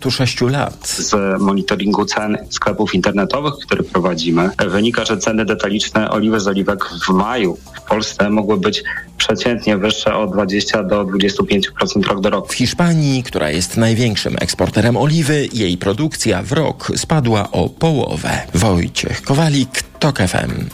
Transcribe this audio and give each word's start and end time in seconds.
Tu 0.00 0.10
sześciu 0.10 0.48
lat. 0.48 0.88
Z 0.88 1.40
monitoringu 1.40 2.04
cen 2.04 2.38
sklepów 2.50 2.94
internetowych, 2.94 3.54
który 3.66 3.84
prowadzimy, 3.84 4.50
wynika, 4.68 5.04
że 5.04 5.18
ceny 5.18 5.44
detaliczne 5.44 6.10
oliwy 6.10 6.40
z 6.40 6.48
oliwek 6.48 6.84
w 7.06 7.08
maju 7.08 7.58
w 7.76 7.80
Polsce 7.80 8.30
mogły 8.30 8.56
być 8.56 8.82
przeciętnie 9.18 9.76
wyższe 9.76 10.14
o 10.14 10.26
20 10.26 10.82
do 10.82 11.04
25% 11.04 12.02
rok 12.08 12.20
do 12.20 12.30
roku. 12.30 12.48
W 12.48 12.54
Hiszpanii, 12.54 13.22
która 13.22 13.50
jest 13.50 13.76
największym 13.76 14.36
eksporterem 14.40 14.96
oliwy, 14.96 15.48
jej 15.52 15.78
produkcja 15.78 16.42
w 16.42 16.52
rok 16.52 16.92
spadła 16.96 17.50
o 17.52 17.68
połowę. 17.68 18.42
Wojciech 18.54 19.22
Kowalik, 19.22 19.82
TOK 19.98 20.18
FM. 20.18 20.68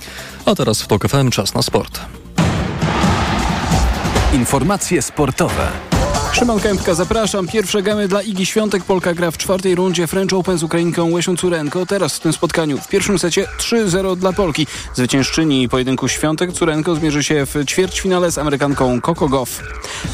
A 0.45 0.55
teraz 0.55 0.83
w 0.83 0.87
TOK 0.87 1.09
FM 1.09 1.31
czas 1.31 1.55
na 1.55 1.63
sport. 1.63 2.01
Informacje 4.33 5.03
sportowe. 5.03 5.96
Szymon 6.39 6.61
Kępka, 6.61 6.95
zapraszam. 6.95 7.49
Pierwsze 7.49 7.83
gamy 7.83 8.09
dla 8.09 8.23
Igi 8.23 8.47
Świątek. 8.47 8.85
Polka 8.85 9.15
gra 9.15 9.31
w 9.31 9.39
czwartej 9.39 9.75
rundzie 9.75 10.07
French 10.07 10.33
Open 10.33 10.59
z 10.59 10.63
Ukrainką 10.63 11.11
Łesią 11.11 11.37
Curenko. 11.37 11.87
Teraz 11.87 12.17
w 12.17 12.21
tym 12.21 12.33
spotkaniu 12.33 12.79
w 12.79 12.89
pierwszym 12.89 13.19
secie 13.19 13.47
3-0 13.59 14.17
dla 14.17 14.33
Polki. 14.33 14.67
Zwyciężczyni 14.95 15.69
pojedynku 15.69 16.09
Świątek 16.09 16.53
Curenko 16.53 16.95
zmierzy 16.95 17.23
się 17.23 17.47
w 17.47 17.65
ćwierćfinale 17.65 18.33
z 18.33 18.39
Amerykanką 18.39 19.01
Coco 19.01 19.29
Goff. 19.29 19.63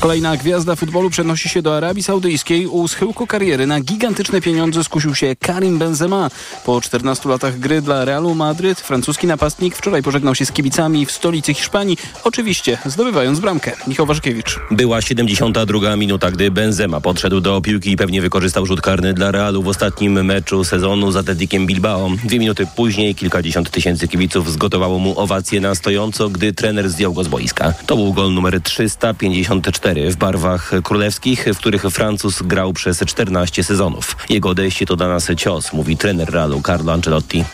Kolejna 0.01 0.37
gwiazda 0.37 0.77
futbolu 0.77 1.11
przenosi 1.11 1.49
się 1.49 1.63
do 1.63 1.77
Arabii 1.77 2.03
Saudyjskiej. 2.03 2.67
U 2.67 2.89
schyłku 2.89 3.27
kariery 3.27 3.67
na 3.67 3.81
gigantyczne 3.81 4.41
pieniądze 4.41 4.85
skusił 4.85 5.15
się 5.15 5.37
Karim 5.37 5.79
Benzema. 5.79 6.31
Po 6.65 6.81
14 6.81 7.29
latach 7.29 7.59
gry 7.59 7.83
dla 7.83 8.05
Realu 8.05 8.35
Madryt 8.35 8.81
francuski 8.81 9.27
napastnik 9.27 9.77
wczoraj 9.77 10.03
pożegnał 10.03 10.35
się 10.35 10.47
z 10.47 10.53
kibicami 10.53 11.07
w 11.07 11.13
stolicy 11.13 11.55
Hiszpanii. 11.55 11.97
Oczywiście 12.25 12.79
zdobywając 12.87 13.41
bramkę. 13.41 13.73
Michał 13.87 14.07
Waszkiewicz. 14.07 14.61
Była 14.71 15.01
72 15.01 15.97
minuta 15.97 16.12
minuta, 16.13 16.31
gdy 16.31 16.51
Benzema 16.51 17.01
podszedł 17.01 17.41
do 17.41 17.61
piłki 17.61 17.91
i 17.91 17.97
pewnie 17.97 18.23
wykorzystał 18.23 18.67
rzut 18.67 18.81
karny 18.81 19.15
dla 19.15 19.31
Realu 19.31 19.63
w 19.63 19.69
ostatnim 19.69 20.25
meczu 20.25 20.65
sezonu 20.65 21.13
z 21.13 21.17
Atletikiem 21.17 21.67
Bilbao. 21.67 22.11
Dwie 22.25 22.39
minuty 22.39 22.67
później 22.77 23.15
kilkadziesiąt 23.15 23.71
tysięcy 23.71 24.09
kibiców 24.09 24.53
zgotowało 24.53 24.99
mu 24.99 25.19
owację 25.19 25.61
na 25.61 25.75
stojąco, 25.75 26.29
gdy 26.29 26.53
trener 26.53 26.91
zdjął 26.91 27.13
go 27.13 27.25
z 27.25 27.29
boiska. 27.29 27.75
To 27.87 27.97
był 27.97 28.13
gol 28.13 28.35
numer 28.35 28.61
354 28.61 30.11
w 30.11 30.17
barwach 30.17 30.71
królewskich, 30.85 31.47
w 31.55 31.59
których 31.59 31.83
Francuz 31.83 32.43
grał 32.43 32.73
przez 32.73 33.01
14 33.01 33.65
sezonów. 33.65 34.17
Jego 34.29 34.49
odejście 34.49 34.87
to 34.87 34.97
dla 34.97 35.09
nas 35.09 35.29
cios, 35.37 35.73
mówi 35.73 35.97
trener 35.97 36.31
Realu 36.31 36.63
Carlo 36.63 36.93
Ancelotti. 36.93 37.45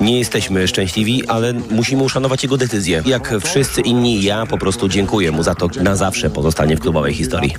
Nie 0.00 0.18
jesteśmy 0.18 0.68
szczęśliwi, 0.68 1.26
ale 1.26 1.52
musimy 1.52 2.02
uszanować 2.02 2.42
jego 2.42 2.56
decyzję. 2.56 3.02
Jak 3.06 3.34
wszyscy 3.44 3.80
inni, 3.80 4.22
ja 4.22 4.46
po 4.46 4.58
prostu 4.58 4.88
dziękuję 4.88 5.32
mu 5.32 5.42
za 5.42 5.54
to. 5.54 5.68
Na 5.82 5.96
zawsze 5.96 6.30
pozostanie 6.30 6.76
w 6.76 6.80
klubowej 6.90 7.14
historii. 7.14 7.54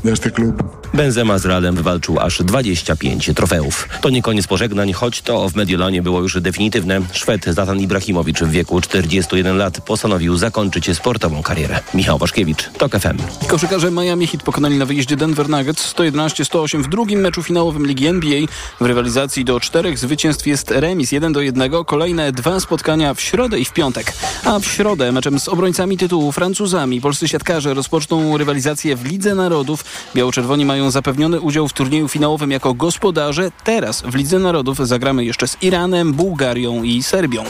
Benzema 0.93 1.37
z 1.37 1.45
Realem 1.45 1.75
wywalczył 1.75 2.19
aż 2.19 2.43
25 2.43 3.31
trofeów. 3.35 3.89
To 4.01 4.09
nie 4.09 4.21
koniec 4.21 4.47
pożegnań, 4.47 4.93
choć 4.93 5.21
to 5.21 5.49
w 5.49 5.55
Mediolanie 5.55 6.01
było 6.01 6.21
już 6.21 6.41
definitywne. 6.41 7.01
Szwed 7.11 7.45
Zlatan 7.45 7.79
Ibrahimowicz 7.79 8.39
w 8.39 8.51
wieku 8.51 8.81
41 8.81 9.57
lat 9.57 9.81
postanowił 9.81 10.37
zakończyć 10.37 10.97
sportową 10.97 11.43
karierę. 11.43 11.79
Michał 11.93 12.17
Waszkiewicz, 12.17 12.69
TOK 12.77 12.91
FM. 12.91 13.47
Koszykarze 13.47 13.91
Miami 13.91 14.27
Heat 14.27 14.43
pokonali 14.43 14.77
na 14.77 14.85
wyjeździe 14.85 15.15
Denver 15.17 15.49
Nuggets 15.49 15.93
111-108 15.95 16.83
w 16.83 16.89
drugim 16.89 17.19
meczu 17.19 17.43
finałowym 17.43 17.87
Ligi 17.87 18.07
NBA. 18.07 18.41
W 18.81 18.85
rywalizacji 18.85 19.45
do 19.45 19.59
czterech 19.59 19.99
zwycięstw 19.99 20.47
jest 20.47 20.71
remis 20.71 21.11
1 21.11 21.33
do 21.33 21.41
1. 21.41 21.71
Kolejne 21.85 22.31
dwa 22.31 22.59
spotkania 22.59 23.13
w 23.13 23.21
środę 23.21 23.59
i 23.59 23.65
w 23.65 23.73
piątek. 23.73 24.13
A 24.45 24.59
w 24.59 24.65
środę 24.65 25.11
meczem 25.11 25.39
z 25.39 25.47
obrońcami 25.47 25.97
tytułu 25.97 26.31
Francuzami 26.31 27.01
polscy 27.01 27.27
siatkarze 27.27 27.73
rozpoczną 27.73 28.37
rywalizację 28.37 28.95
w 28.95 29.05
Lidze 29.05 29.20
Narodów. 29.29 29.85
Biało-czerwoni 30.15 30.65
mają 30.65 30.91
zapewniony 30.91 31.39
udział 31.39 31.67
w 31.67 31.73
turnieju 31.73 32.07
finałowym 32.07 32.51
jako 32.51 32.73
gospodarze. 32.73 33.51
Teraz 33.63 34.01
w 34.01 34.15
Lidze 34.15 34.39
Narodów 34.39 34.87
zagramy 34.87 35.25
jeszcze 35.25 35.47
z 35.47 35.57
Iranem, 35.61 36.13
Bułgarią 36.13 36.83
i 36.83 37.03
Serbią. 37.03 37.43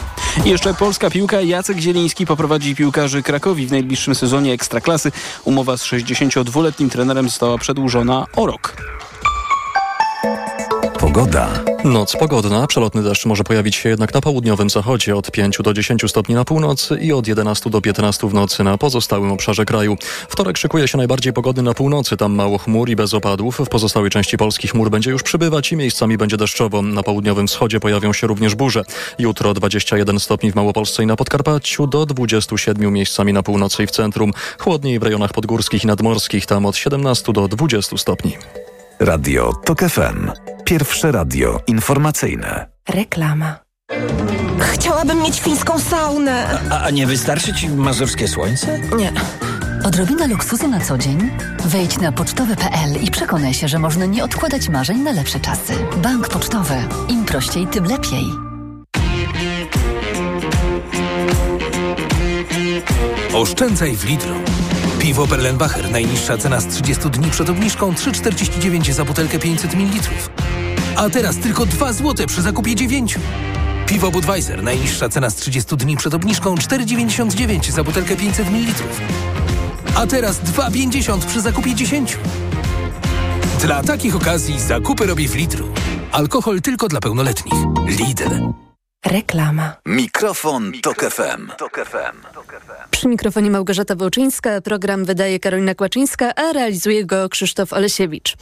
I 0.45 0.49
jeszcze 0.49 0.73
polska 0.73 1.09
piłka. 1.09 1.41
Jacek 1.41 1.77
Zieliński 1.77 2.25
poprowadzi 2.25 2.75
piłkarzy 2.75 3.23
Krakowi 3.23 3.67
w 3.67 3.71
najbliższym 3.71 4.15
sezonie 4.15 4.53
Ekstraklasy. 4.53 5.11
Umowa 5.43 5.77
z 5.77 5.83
62-letnim 5.83 6.89
trenerem 6.89 7.29
została 7.29 7.57
przedłużona 7.57 8.25
o 8.35 8.45
rok. 8.45 8.75
Pogoda. 11.01 11.49
Noc 11.83 12.15
pogodna. 12.15 12.67
Przelotny 12.67 13.03
deszcz 13.03 13.25
może 13.25 13.43
pojawić 13.43 13.75
się 13.75 13.89
jednak 13.89 14.13
na 14.13 14.21
południowym 14.21 14.69
zachodzie 14.69 15.15
od 15.15 15.31
5 15.31 15.57
do 15.63 15.73
10 15.73 16.01
stopni 16.07 16.35
na 16.35 16.45
północy 16.45 16.97
i 17.01 17.13
od 17.13 17.27
11 17.27 17.69
do 17.69 17.81
15 17.81 18.27
w 18.27 18.33
nocy 18.33 18.63
na 18.63 18.77
pozostałym 18.77 19.31
obszarze 19.31 19.65
kraju. 19.65 19.97
Wtorek 20.29 20.57
szykuje 20.57 20.87
się 20.87 20.97
najbardziej 20.97 21.33
pogodny 21.33 21.63
na 21.63 21.73
północy. 21.73 22.17
Tam 22.17 22.33
mało 22.33 22.57
chmur 22.57 22.89
i 22.89 22.95
bez 22.95 23.13
opadów. 23.13 23.61
W 23.65 23.69
pozostałej 23.69 24.09
części 24.09 24.37
Polski 24.37 24.67
chmur 24.67 24.89
będzie 24.89 25.11
już 25.11 25.23
przybywać 25.23 25.71
i 25.71 25.75
miejscami 25.75 26.17
będzie 26.17 26.37
deszczowo. 26.37 26.81
Na 26.81 27.03
południowym 27.03 27.47
wschodzie 27.47 27.79
pojawią 27.79 28.13
się 28.13 28.27
również 28.27 28.55
burze. 28.55 28.83
Jutro 29.19 29.53
21 29.53 30.19
stopni 30.19 30.51
w 30.51 30.55
Małopolsce 30.55 31.03
i 31.03 31.05
na 31.05 31.15
Podkarpaciu 31.15 31.87
do 31.87 32.05
27 32.05 32.93
miejscami 32.93 33.33
na 33.33 33.43
północy 33.43 33.83
i 33.83 33.87
w 33.87 33.91
centrum. 33.91 34.31
Chłodniej 34.59 34.99
w 34.99 35.03
rejonach 35.03 35.33
podgórskich 35.33 35.83
i 35.83 35.87
nadmorskich. 35.87 36.45
Tam 36.45 36.65
od 36.65 36.75
17 36.75 37.33
do 37.33 37.47
20 37.47 37.97
stopni. 37.97 38.37
Radio 39.01 39.53
TOK 39.65 39.79
FM. 39.79 40.31
Pierwsze 40.65 41.11
radio 41.11 41.59
informacyjne. 41.67 42.67
Reklama. 42.89 43.59
Chciałabym 44.59 45.21
mieć 45.23 45.39
fińską 45.39 45.79
saunę. 45.79 46.59
A, 46.69 46.81
a 46.81 46.89
nie 46.89 47.07
wystarczy 47.07 47.53
ci 47.53 47.69
mazurskie 47.69 48.27
słońce? 48.27 48.79
Nie. 48.97 49.11
Odrobina 49.83 50.27
luksusu 50.27 50.67
na 50.67 50.79
co 50.79 50.97
dzień? 50.97 51.29
Wejdź 51.65 51.99
na 51.99 52.11
pocztowy.pl 52.11 53.03
i 53.03 53.11
przekonaj 53.11 53.53
się, 53.53 53.67
że 53.67 53.79
można 53.79 54.05
nie 54.05 54.23
odkładać 54.23 54.69
marzeń 54.69 54.97
na 54.97 55.11
lepsze 55.11 55.39
czasy. 55.39 55.73
Bank 55.97 56.27
Pocztowy. 56.29 56.75
Im 57.09 57.25
prościej, 57.25 57.67
tym 57.67 57.85
lepiej. 57.85 58.25
Oszczędzaj 63.33 63.95
w 63.95 64.05
Lidlu. 64.05 64.35
Piwo 65.01 65.27
Perlenbacher. 65.27 65.91
Najniższa 65.91 66.37
cena 66.37 66.59
z 66.59 66.67
30 66.67 67.09
dni 67.09 67.31
przed 67.31 67.49
obniżką 67.49 67.91
3,49 67.93 68.91
za 68.91 69.05
butelkę 69.05 69.39
500 69.39 69.73
ml. 69.73 69.99
A 70.95 71.09
teraz 71.09 71.37
tylko 71.37 71.65
2 71.65 71.93
zł 71.93 72.27
przy 72.27 72.41
zakupie 72.41 72.75
9. 72.75 73.15
Piwo 73.85 74.11
Budweiser. 74.11 74.63
Najniższa 74.63 75.09
cena 75.09 75.29
z 75.29 75.35
30 75.35 75.77
dni 75.77 75.97
przed 75.97 76.13
obniżką 76.13 76.55
4,99 76.55 77.71
za 77.71 77.83
butelkę 77.83 78.15
500 78.15 78.49
ml. 78.49 78.73
A 79.95 80.07
teraz 80.07 80.39
2,50 80.41 81.25
przy 81.25 81.41
zakupie 81.41 81.75
10. 81.75 82.17
Dla 83.61 83.83
takich 83.83 84.15
okazji 84.15 84.59
zakupy 84.59 85.05
robię 85.05 85.27
w 85.27 85.35
Lidlu. 85.35 85.67
Alkohol 86.11 86.61
tylko 86.61 86.87
dla 86.87 86.99
pełnoletnich. 86.99 87.53
Lidl. 87.87 88.70
Reklama. 89.05 89.75
Mikrofon, 89.85 90.71
Tok 90.81 90.99
FM. 91.03 91.51
Przy 92.91 93.07
mikrofonie 93.07 93.51
Małgorzata 93.51 93.95
Wołczyńska, 93.95 94.61
program 94.61 95.05
wydaje 95.05 95.39
Karolina 95.39 95.75
Kłaczyńska, 95.75 96.35
a 96.35 96.53
realizuje 96.53 97.05
go 97.05 97.29
Krzysztof 97.29 97.73
Olesiewicz. 97.73 98.35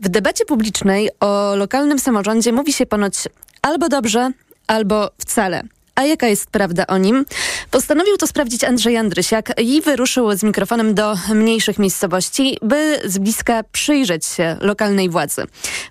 W 0.00 0.08
debacie 0.08 0.44
publicznej 0.44 1.10
o 1.20 1.56
lokalnym 1.56 1.98
samorządzie 1.98 2.52
mówi 2.52 2.72
się 2.72 2.86
ponoć 2.86 3.14
albo 3.62 3.88
dobrze, 3.88 4.30
albo 4.66 5.10
wcale. 5.18 5.62
A 5.94 6.04
jaka 6.04 6.26
jest 6.26 6.46
prawda 6.46 6.86
o 6.86 6.98
nim? 6.98 7.24
Postanowił 7.70 8.16
to 8.16 8.26
sprawdzić 8.26 8.64
Andrzej 8.64 8.96
Andrysiak 8.96 9.60
i 9.60 9.80
wyruszył 9.80 10.36
z 10.36 10.42
mikrofonem 10.42 10.94
do 10.94 11.14
mniejszych 11.34 11.78
miejscowości, 11.78 12.58
by 12.62 13.00
z 13.04 13.18
bliska 13.18 13.62
przyjrzeć 13.72 14.26
się 14.26 14.56
lokalnej 14.60 15.10
władzy. 15.10 15.42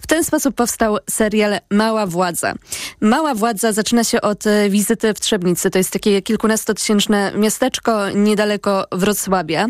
W 0.01 0.07
ten 0.07 0.23
sposób 0.23 0.55
powstał 0.55 0.97
serial 1.09 1.59
Mała 1.71 2.07
Władza. 2.07 2.53
Mała 3.01 3.35
Władza 3.35 3.71
zaczyna 3.71 4.03
się 4.03 4.21
od 4.21 4.43
wizyty 4.69 5.13
w 5.13 5.19
Trzebnicy. 5.19 5.69
To 5.69 5.77
jest 5.77 5.91
takie 5.91 6.21
kilkunastotysięczne 6.21 7.31
miasteczko 7.35 8.09
niedaleko 8.09 8.85
Wrocławia. 8.91 9.67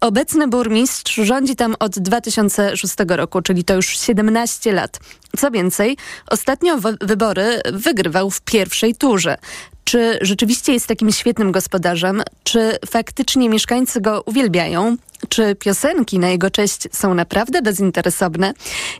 Obecny 0.00 0.48
burmistrz 0.48 1.14
rządzi 1.14 1.56
tam 1.56 1.74
od 1.78 1.98
2006 1.98 2.94
roku, 3.08 3.42
czyli 3.42 3.64
to 3.64 3.74
już 3.74 3.86
17 3.86 4.72
lat. 4.72 5.00
Co 5.36 5.50
więcej, 5.50 5.96
ostatnio 6.30 6.78
wybory 7.00 7.60
wygrywał 7.72 8.30
w 8.30 8.40
pierwszej 8.40 8.94
turze. 8.94 9.38
Czy 9.84 10.18
rzeczywiście 10.20 10.72
jest 10.72 10.86
takim 10.86 11.12
świetnym 11.12 11.52
gospodarzem? 11.52 12.22
Czy 12.44 12.78
faktycznie 12.86 13.48
mieszkańcy 13.48 14.00
go 14.00 14.22
uwielbiają? 14.26 14.96
Czy 15.28 15.54
piosenki 15.54 16.18
na 16.18 16.28
jego 16.28 16.50
cześć 16.50 16.88
są 16.92 17.14
naprawdę 17.14 17.62
bezinteresowne? 17.62 18.54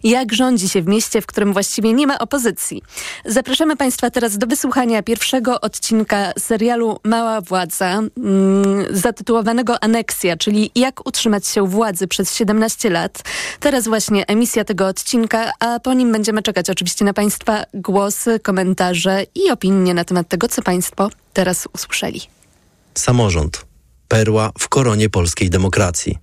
Jak 0.05 0.33
rządzi 0.33 0.69
się 0.69 0.83
w 0.83 0.87
mieście, 0.87 1.21
w 1.21 1.27
którym 1.27 1.53
właściwie 1.53 1.93
nie 1.93 2.07
ma 2.07 2.19
opozycji? 2.19 2.83
Zapraszamy 3.25 3.77
Państwa 3.77 4.11
teraz 4.11 4.39
do 4.39 4.47
wysłuchania 4.47 5.03
pierwszego 5.03 5.61
odcinka 5.61 6.33
serialu 6.39 6.99
Mała 7.05 7.41
Władza, 7.41 7.91
mm, 7.91 8.11
zatytułowanego 8.91 9.83
Aneksja, 9.83 10.37
czyli 10.37 10.71
jak 10.75 11.07
utrzymać 11.09 11.47
się 11.47 11.67
władzy 11.67 12.09
przez 12.09 12.35
17 12.35 12.91
lat. 12.91 13.23
Teraz 13.61 13.85
właśnie 13.85 14.27
emisja 14.27 14.65
tego 14.65 14.87
odcinka, 14.87 15.53
a 15.61 15.81
po 15.81 15.95
nim 15.95 16.13
będziemy 16.13 16.43
czekać 16.43 16.71
oczywiście 16.71 17.05
na 17.05 17.13
Państwa 17.13 17.65
głosy, 17.75 18.41
komentarze 18.41 19.27
i 19.35 19.51
opinie 19.51 19.95
na 19.95 20.05
temat 20.05 20.29
tego, 20.29 20.49
co 20.49 20.63
Państwo 20.63 20.74
teraz 21.33 21.69
usłyszeli. 21.75 22.21
Samorząd 22.95 23.67
perła 24.09 24.51
w 24.59 24.69
koronie 24.69 25.11
polskiej 25.11 25.51
demokracji. 25.51 26.19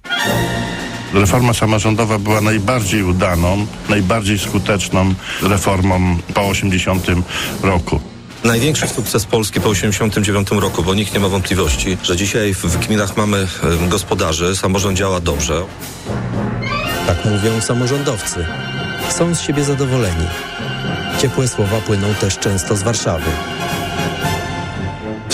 Reforma 1.14 1.54
samorządowa 1.54 2.20
była 2.20 2.42
najbardziej 2.42 3.04
udaną, 3.04 3.68
najbardziej 3.90 4.40
skuteczną 4.40 5.14
reformą 5.42 6.18
po 6.34 6.42
80 6.42 7.08
roku. 7.64 8.00
Największy 8.44 8.88
sukces 8.88 9.26
Polski 9.26 9.62
po 9.62 9.70
1989 9.70 10.62
roku, 10.62 10.84
bo 10.84 10.94
nikt 10.94 11.14
nie 11.14 11.20
ma 11.20 11.30
wątpliwości, 11.30 11.98
że 12.04 12.16
dzisiaj 12.16 12.54
w 12.54 12.78
gminach 12.78 13.18
mamy 13.18 13.48
gospodarzy, 13.90 14.56
samorząd 14.56 14.98
działa 14.98 15.20
dobrze. 15.20 15.64
Tak 17.08 17.26
mówią 17.26 17.62
samorządowcy. 17.62 18.46
Są 19.10 19.36
z 19.36 19.42
siebie 19.42 19.64
zadowoleni. 19.64 20.28
Ciepłe 21.22 21.48
słowa 21.48 21.82
płyną 21.82 22.14
też 22.14 22.38
często 22.38 22.76
z 22.76 22.84
Warszawy. 22.84 23.32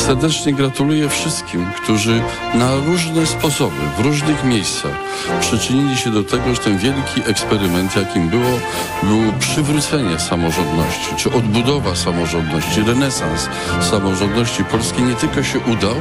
Serdecznie 0.07 0.53
gratuluję 0.53 1.09
wszystkim, 1.09 1.65
którzy 1.83 2.21
na 2.53 2.75
różne 2.75 3.25
sposoby, 3.25 3.75
w 3.97 3.99
różnych 3.99 4.43
miejscach 4.43 4.91
przyczynili 5.39 5.97
się 5.97 6.09
do 6.09 6.23
tego, 6.23 6.55
że 6.55 6.61
ten 6.61 6.77
wielki 6.77 7.21
eksperyment, 7.25 7.95
jakim 7.95 8.29
było, 8.29 8.59
było 9.03 9.33
przywrócenie 9.39 10.19
samorządności, 10.19 11.15
czy 11.17 11.31
odbudowa 11.31 11.95
samorządności, 11.95 12.81
renesans 12.81 13.49
samorządności 13.81 14.63
polskiej 14.63 15.03
nie 15.03 15.15
tylko 15.15 15.43
się 15.43 15.59
udał, 15.59 15.95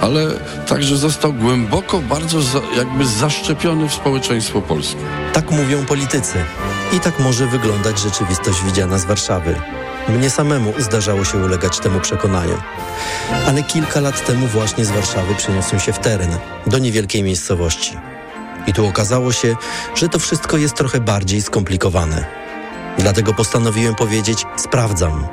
ale 0.00 0.26
także 0.66 0.96
został 0.96 1.32
głęboko, 1.32 1.98
bardzo 1.98 2.42
za, 2.42 2.60
jakby 2.76 3.06
zaszczepiony 3.06 3.88
w 3.88 3.94
społeczeństwo 3.94 4.62
polskie. 4.62 5.00
Tak 5.32 5.50
mówią 5.50 5.86
politycy. 5.86 6.38
I 6.96 7.00
tak 7.00 7.18
może 7.18 7.46
wyglądać 7.46 7.98
rzeczywistość 7.98 8.64
widziana 8.64 8.98
z 8.98 9.04
Warszawy. 9.04 9.54
Mnie 10.08 10.30
samemu 10.30 10.72
zdarzało 10.78 11.24
się 11.24 11.38
ulegać 11.38 11.78
temu 11.78 12.00
przekonaniu. 12.00 12.58
Ale 13.46 13.62
kilka 13.62 14.00
lat 14.00 14.26
temu 14.26 14.46
właśnie 14.46 14.84
z 14.84 14.90
Warszawy 14.90 15.34
przeniosłem 15.34 15.80
się 15.80 15.92
w 15.92 15.98
teren, 15.98 16.38
do 16.66 16.78
niewielkiej 16.78 17.22
miejscowości. 17.22 17.98
I 18.66 18.72
tu 18.72 18.86
okazało 18.86 19.32
się, 19.32 19.56
że 19.94 20.08
to 20.08 20.18
wszystko 20.18 20.56
jest 20.56 20.74
trochę 20.74 21.00
bardziej 21.00 21.42
skomplikowane. 21.42 22.24
Dlatego 22.98 23.34
postanowiłem 23.34 23.94
powiedzieć: 23.94 24.44
sprawdzam. 24.56 25.26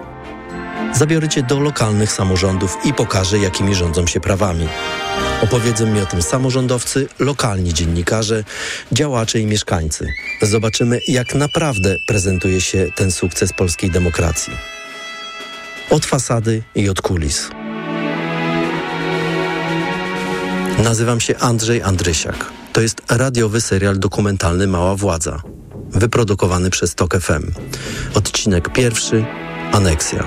Zabiorę 0.93 1.29
cię 1.29 1.43
do 1.43 1.59
lokalnych 1.59 2.11
samorządów 2.11 2.77
i 2.85 2.93
pokażę, 2.93 3.39
jakimi 3.39 3.75
rządzą 3.75 4.07
się 4.07 4.19
prawami. 4.19 4.67
Opowiedzą 5.43 5.85
mi 5.85 6.01
o 6.01 6.05
tym 6.05 6.21
samorządowcy, 6.21 7.07
lokalni 7.19 7.73
dziennikarze, 7.73 8.43
działacze 8.91 9.39
i 9.39 9.45
mieszkańcy. 9.45 10.07
Zobaczymy, 10.41 10.99
jak 11.07 11.35
naprawdę 11.35 11.95
prezentuje 12.07 12.61
się 12.61 12.87
ten 12.95 13.11
sukces 13.11 13.53
polskiej 13.53 13.91
demokracji. 13.91 14.53
Od 15.89 16.05
fasady 16.05 16.63
i 16.75 16.89
od 16.89 17.01
kulis. 17.01 17.49
Nazywam 20.83 21.19
się 21.19 21.37
Andrzej 21.37 21.81
Andrysiak. 21.81 22.45
To 22.73 22.81
jest 22.81 23.01
radiowy 23.09 23.61
serial 23.61 23.99
dokumentalny 23.99 24.67
Mała 24.67 24.95
Władza, 24.95 25.41
wyprodukowany 25.89 26.69
przez 26.69 26.95
TOK 26.95 27.17
FM. 27.17 27.51
Odcinek 28.13 28.73
pierwszy, 28.73 29.25
aneksja. 29.71 30.23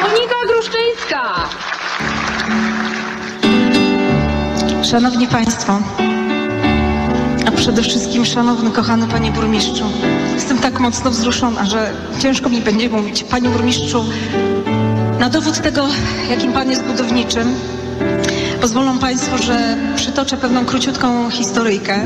Monika 0.00 0.36
Gruszczyńska! 0.46 1.48
Szanowni 4.82 5.26
Państwo, 5.28 5.80
a 7.46 7.50
przede 7.50 7.82
wszystkim 7.82 8.24
szanowny, 8.24 8.70
kochany 8.70 9.06
Panie 9.08 9.30
Burmistrzu, 9.32 9.84
jestem 10.34 10.58
tak 10.58 10.80
mocno 10.80 11.10
wzruszona, 11.10 11.64
że 11.64 11.92
ciężko 12.18 12.48
mi 12.48 12.60
będzie 12.60 12.90
mówić. 12.90 13.24
Panie 13.24 13.48
Burmistrzu, 13.48 14.04
na 15.18 15.28
dowód 15.28 15.60
tego, 15.60 15.86
jakim 16.30 16.52
Pan 16.52 16.70
jest 16.70 16.84
budowniczym, 16.84 17.54
pozwolą 18.60 18.98
Państwo, 18.98 19.38
że 19.38 19.76
przytoczę 19.96 20.36
pewną 20.36 20.64
króciutką 20.64 21.30
historyjkę. 21.30 22.00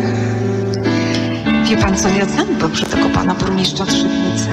Wie 1.64 1.76
Pan 1.76 1.96
co, 1.96 2.08
ja 2.08 2.24
znam 2.26 2.58
dobrze 2.58 2.86
tego 2.86 3.08
Pana 3.08 3.34
Burmistrza 3.34 3.86
Trzebnicy. 3.86 4.46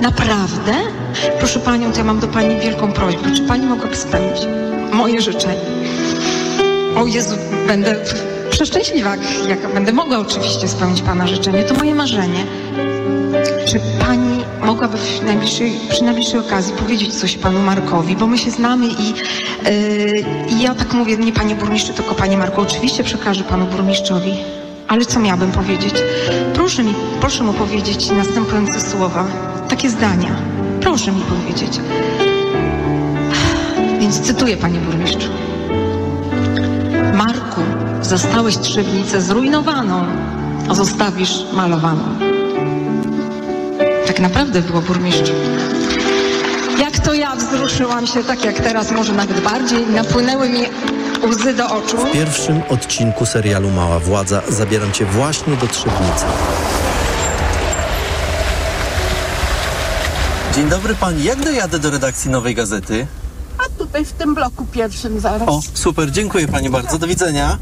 Naprawdę? 0.00 0.72
Proszę 1.38 1.60
Panią, 1.60 1.92
to 1.92 1.98
ja 1.98 2.04
mam 2.04 2.20
do 2.20 2.28
Pani 2.28 2.60
wielką 2.60 2.92
prośbę. 2.92 3.30
Czy 3.36 3.42
Pani 3.42 3.66
mogłaby 3.66 3.96
spełnić 3.96 4.40
moje 4.92 5.20
życzenie? 5.20 5.60
O 6.96 7.06
Jezu, 7.06 7.36
będę 7.66 7.96
przeszczęśliwa, 8.50 9.16
jak 9.48 9.74
będę 9.74 9.92
mogła 9.92 10.18
oczywiście 10.18 10.68
spełnić 10.68 11.02
Pana 11.02 11.26
życzenie. 11.26 11.64
To 11.64 11.74
moje 11.74 11.94
marzenie. 11.94 12.44
Czy 13.66 13.80
Pani 14.00 14.44
mogłaby 14.64 14.98
najbliższej, 15.26 15.72
przy 15.90 16.04
najbliższej 16.04 16.40
okazji 16.40 16.74
powiedzieć 16.74 17.14
coś 17.14 17.36
Panu 17.36 17.60
Markowi, 17.60 18.16
bo 18.16 18.26
my 18.26 18.38
się 18.38 18.50
znamy 18.50 18.86
i, 18.86 19.14
yy, 19.70 20.62
ja 20.62 20.74
tak 20.74 20.92
mówię, 20.92 21.16
nie 21.16 21.32
Panie 21.32 21.54
Burmistrzu, 21.54 21.92
tylko 21.92 22.14
Panie 22.14 22.36
Marku. 22.36 22.60
Oczywiście 22.60 23.04
przekażę 23.04 23.44
Panu 23.44 23.66
Burmistrzowi. 23.66 24.34
Ale 24.88 25.04
co 25.04 25.20
miałabym 25.20 25.52
powiedzieć? 25.52 25.94
Proszę 26.54 26.84
mi, 26.84 26.94
proszę 27.20 27.44
mu 27.44 27.52
powiedzieć 27.52 28.10
następujące 28.10 28.80
słowa, 28.80 29.24
takie 29.68 29.90
zdania. 29.90 30.36
Proszę 30.80 31.12
mi 31.12 31.20
powiedzieć. 31.20 31.80
Więc 34.00 34.20
cytuję, 34.20 34.56
Panie 34.56 34.78
Burmistrzu. 34.78 35.28
Marku, 37.16 37.60
zostałeś 38.02 38.58
Trzebnicę 38.58 39.20
zrujnowaną, 39.22 40.06
a 40.68 40.74
zostawisz 40.74 41.44
malowaną. 41.52 42.04
Tak 44.06 44.20
naprawdę 44.20 44.62
było, 44.62 44.80
burmistrzu. 44.80 45.32
Jak 46.78 46.98
to 46.98 47.14
ja 47.14 47.36
wzruszyłam 47.36 48.06
się, 48.06 48.24
tak 48.24 48.44
jak 48.44 48.60
teraz, 48.60 48.90
może 48.90 49.12
nawet 49.12 49.40
bardziej, 49.40 49.86
napłynęły 49.86 50.48
mi 50.48 50.60
łzy 51.28 51.54
do 51.54 51.70
oczu. 51.70 51.96
W 51.96 52.12
pierwszym 52.12 52.62
odcinku 52.68 53.26
serialu 53.26 53.70
Mała 53.70 53.98
Władza 53.98 54.42
zabieram 54.48 54.92
Cię 54.92 55.04
właśnie 55.04 55.56
do 55.56 55.66
Trzebnicy. 55.66 56.24
Dzień 60.54 60.68
dobry 60.68 60.94
Pani, 60.94 61.24
jak 61.24 61.44
dojadę 61.44 61.78
do 61.78 61.90
redakcji 61.90 62.30
Nowej 62.30 62.54
Gazety? 62.54 63.06
Tutaj 63.86 64.04
w 64.04 64.12
tym 64.12 64.34
bloku 64.34 64.66
pierwszym 64.72 65.20
zaraz. 65.20 65.48
O, 65.48 65.60
super, 65.74 66.10
dziękuję 66.10 66.48
Pani 66.48 66.70
bardzo, 66.70 66.98
do 66.98 67.06
widzenia. 67.06 67.58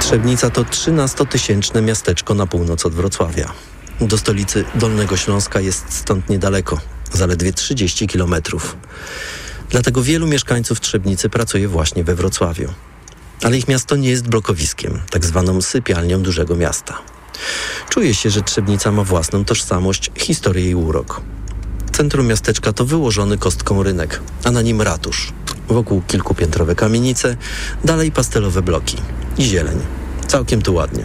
Trzebnica 0.00 0.50
to 0.50 0.62
13-tysięczne 0.62 1.82
miasteczko 1.82 2.34
na 2.34 2.46
północ 2.46 2.86
od 2.86 2.94
Wrocławia. 2.94 3.52
Do 4.00 4.18
stolicy 4.18 4.64
Dolnego 4.74 5.16
Śląska 5.16 5.60
jest 5.60 5.84
stąd 5.88 6.28
niedaleko, 6.28 6.78
zaledwie 7.12 7.52
30 7.52 8.06
kilometrów. 8.06 8.76
Dlatego 9.70 10.02
wielu 10.02 10.26
mieszkańców 10.26 10.80
Trzebnicy 10.80 11.28
pracuje 11.28 11.68
właśnie 11.68 12.04
we 12.04 12.14
Wrocławiu. 12.14 12.68
Ale 13.42 13.58
ich 13.58 13.68
miasto 13.68 13.96
nie 13.96 14.10
jest 14.10 14.28
blokowiskiem, 14.28 15.00
tak 15.10 15.24
zwaną 15.24 15.62
sypialnią 15.62 16.22
dużego 16.22 16.56
miasta. 16.56 16.98
Czuje 17.88 18.14
się, 18.14 18.30
że 18.30 18.42
Trzebnica 18.42 18.92
ma 18.92 19.04
własną 19.04 19.44
tożsamość, 19.44 20.10
historię 20.14 20.70
i 20.70 20.74
urok. 20.74 21.20
Centrum 21.92 22.26
miasteczka 22.26 22.72
to 22.72 22.84
wyłożony 22.84 23.38
kostką 23.38 23.82
rynek, 23.82 24.20
a 24.44 24.50
na 24.50 24.62
nim 24.62 24.82
ratusz. 24.82 25.32
Wokół 25.68 26.02
kilkupiętrowe 26.02 26.74
kamienice, 26.74 27.36
dalej 27.84 28.12
pastelowe 28.12 28.62
bloki 28.62 28.96
i 29.38 29.44
zieleń. 29.44 29.78
Całkiem 30.26 30.62
tu 30.62 30.74
ładnie. 30.74 31.04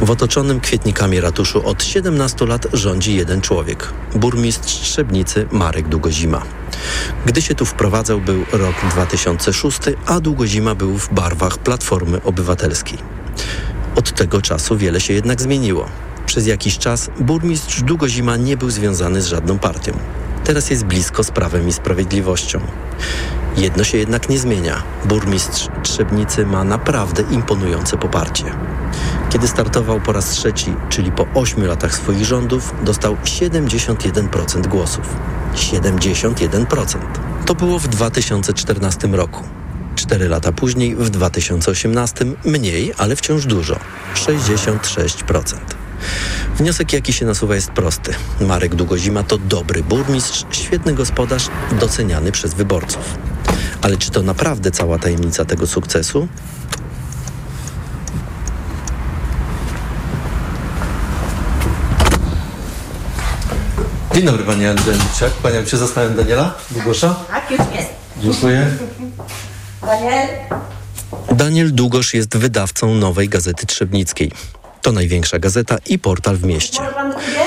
W 0.00 0.10
otoczonym 0.10 0.60
kwietnikami 0.60 1.20
ratuszu 1.20 1.66
od 1.66 1.84
17 1.84 2.46
lat 2.46 2.66
rządzi 2.72 3.16
jeden 3.16 3.40
człowiek. 3.40 3.88
Burmistrz 4.14 4.74
Trzebnicy 4.74 5.46
Marek 5.52 5.88
Długozima. 5.88 6.42
Gdy 7.26 7.42
się 7.42 7.54
tu 7.54 7.66
wprowadzał 7.66 8.20
był 8.20 8.44
rok 8.52 8.74
2006, 8.90 9.78
a 10.06 10.20
Długozima 10.20 10.74
był 10.74 10.98
w 10.98 11.14
barwach 11.14 11.58
Platformy 11.58 12.22
Obywatelskiej. 12.22 12.98
Od 13.98 14.12
tego 14.12 14.42
czasu 14.42 14.76
wiele 14.76 15.00
się 15.00 15.14
jednak 15.14 15.42
zmieniło. 15.42 15.88
Przez 16.26 16.46
jakiś 16.46 16.78
czas 16.78 17.10
burmistrz 17.20 17.82
Długozima 17.82 18.36
nie 18.36 18.56
był 18.56 18.70
związany 18.70 19.22
z 19.22 19.26
żadną 19.26 19.58
partią. 19.58 19.92
Teraz 20.44 20.70
jest 20.70 20.84
blisko 20.84 21.24
z 21.24 21.30
prawem 21.30 21.68
i 21.68 21.72
sprawiedliwością. 21.72 22.60
Jedno 23.56 23.84
się 23.84 23.98
jednak 23.98 24.28
nie 24.28 24.38
zmienia. 24.38 24.82
Burmistrz 25.04 25.68
Trzebnicy 25.82 26.46
ma 26.46 26.64
naprawdę 26.64 27.22
imponujące 27.30 27.96
poparcie. 27.96 28.44
Kiedy 29.30 29.48
startował 29.48 30.00
po 30.00 30.12
raz 30.12 30.30
trzeci, 30.30 30.74
czyli 30.88 31.12
po 31.12 31.26
ośmiu 31.34 31.66
latach 31.66 31.94
swoich 31.94 32.24
rządów, 32.24 32.74
dostał 32.82 33.16
71% 33.24 34.66
głosów. 34.66 35.16
71%. 35.54 36.98
To 37.46 37.54
było 37.54 37.78
w 37.78 37.88
2014 37.88 39.08
roku. 39.08 39.44
Cztery 39.98 40.28
lata 40.28 40.52
później, 40.52 40.96
w 40.96 41.10
2018, 41.10 42.24
mniej, 42.44 42.92
ale 42.98 43.16
wciąż 43.16 43.46
dużo 43.46 43.78
66%. 44.14 45.54
Wniosek, 46.56 46.92
jaki 46.92 47.12
się 47.12 47.26
nasuwa, 47.26 47.54
jest 47.54 47.70
prosty. 47.70 48.14
Marek 48.40 48.74
Długozima 48.74 49.22
to 49.22 49.38
dobry 49.38 49.82
burmistrz, 49.82 50.44
świetny 50.50 50.94
gospodarz, 50.94 51.48
doceniany 51.80 52.32
przez 52.32 52.54
wyborców. 52.54 53.18
Ale 53.82 53.96
czy 53.96 54.10
to 54.10 54.22
naprawdę 54.22 54.70
cała 54.70 54.98
tajemnica 54.98 55.44
tego 55.44 55.66
sukcesu? 55.66 56.28
Dzień 64.14 64.24
dobry 64.24 64.44
Panie 64.44 64.70
Andrzejczyk. 64.70 65.32
Panią 65.42 65.66
się 65.66 65.76
zastanawiam 65.76 66.16
Daniela 66.16 66.54
Długosza. 66.70 67.14
Tak, 67.28 67.50
już 67.50 67.60
jest. 67.60 67.88
Dziękuję. 68.22 68.66
Daniel? 69.88 70.28
Daniel 71.32 71.74
Długosz 71.74 72.14
jest 72.14 72.36
wydawcą 72.36 72.94
Nowej 72.94 73.28
Gazety 73.28 73.66
Trzebnickiej. 73.66 74.32
To 74.82 74.92
największa 74.92 75.38
gazeta 75.38 75.76
i 75.86 75.98
portal 75.98 76.36
w 76.36 76.44
mieście. 76.44 76.80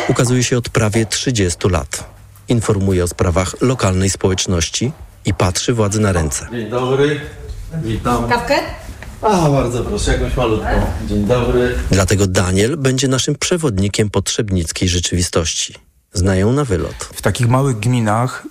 Ukazuje 0.07 0.43
się 0.43 0.57
od 0.57 0.69
prawie 0.69 1.05
30 1.05 1.69
lat. 1.69 2.10
Informuje 2.48 3.03
o 3.03 3.07
sprawach 3.07 3.62
lokalnej 3.62 4.10
społeczności 4.10 4.91
i 5.25 5.33
patrzy 5.33 5.74
władzy 5.74 6.00
na 6.00 6.12
ręce. 6.12 6.48
Dzień 6.51 6.69
dobry, 6.69 7.19
witam. 7.83 8.29
Kawkę? 8.29 8.55
A, 9.21 9.50
bardzo 9.50 9.83
proszę, 9.83 10.12
jakąś 10.12 10.38
malutką. 10.38 10.67
Dzień 11.07 11.25
dobry. 11.25 11.75
Dlatego 11.91 12.27
Daniel 12.27 12.77
będzie 12.77 13.07
naszym 13.07 13.36
przewodnikiem 13.36 14.10
po 14.10 14.21
trzebnickiej 14.21 14.89
rzeczywistości. 14.89 15.75
Znają 16.13 16.53
na 16.53 16.65
wylot. 16.65 17.10
W 17.13 17.21
takich 17.21 17.48
małych 17.48 17.79
gminach 17.79 18.43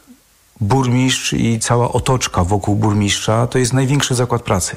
burmistrz 0.60 1.32
i 1.32 1.58
cała 1.60 1.92
otoczka 1.92 2.44
wokół 2.44 2.76
burmistrza 2.76 3.46
to 3.46 3.58
jest 3.58 3.72
największy 3.72 4.14
zakład 4.14 4.42
pracy. 4.42 4.76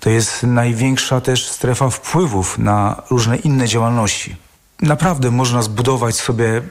To 0.00 0.10
jest 0.10 0.42
największa 0.42 1.20
też 1.20 1.48
strefa 1.48 1.90
wpływów 1.90 2.58
na 2.58 3.02
różne 3.10 3.36
inne 3.36 3.68
działalności. 3.68 4.36
Naprawdę 4.80 5.30
można 5.30 5.62
zbudować 5.62 6.16
sobie 6.16 6.62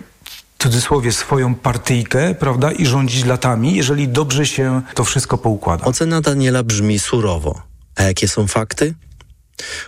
w 0.59 0.63
cudzysłowie 0.63 1.11
swoją 1.11 1.55
partyjkę, 1.55 2.35
prawda, 2.35 2.71
i 2.71 2.85
rządzić 2.85 3.25
latami, 3.25 3.75
jeżeli 3.75 4.07
dobrze 4.07 4.45
się 4.45 4.81
to 4.93 5.03
wszystko 5.03 5.37
poukłada. 5.37 5.85
Ocena 5.85 6.21
Daniela 6.21 6.63
brzmi 6.63 6.99
surowo. 6.99 7.61
A 7.95 8.03
jakie 8.03 8.27
są 8.27 8.47
fakty? 8.47 8.93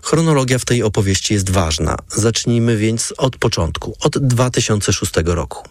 Chronologia 0.04 0.60
w 0.60 0.66
tej 0.66 0.84
opowieści 0.84 1.34
jest 1.34 1.50
ważna. 1.50 1.98
Zacznijmy 2.08 2.78
więc 2.78 3.14
od 3.18 3.38
początku, 3.38 3.96
od 4.02 4.18
2006 4.18 5.14
roku. 5.26 5.64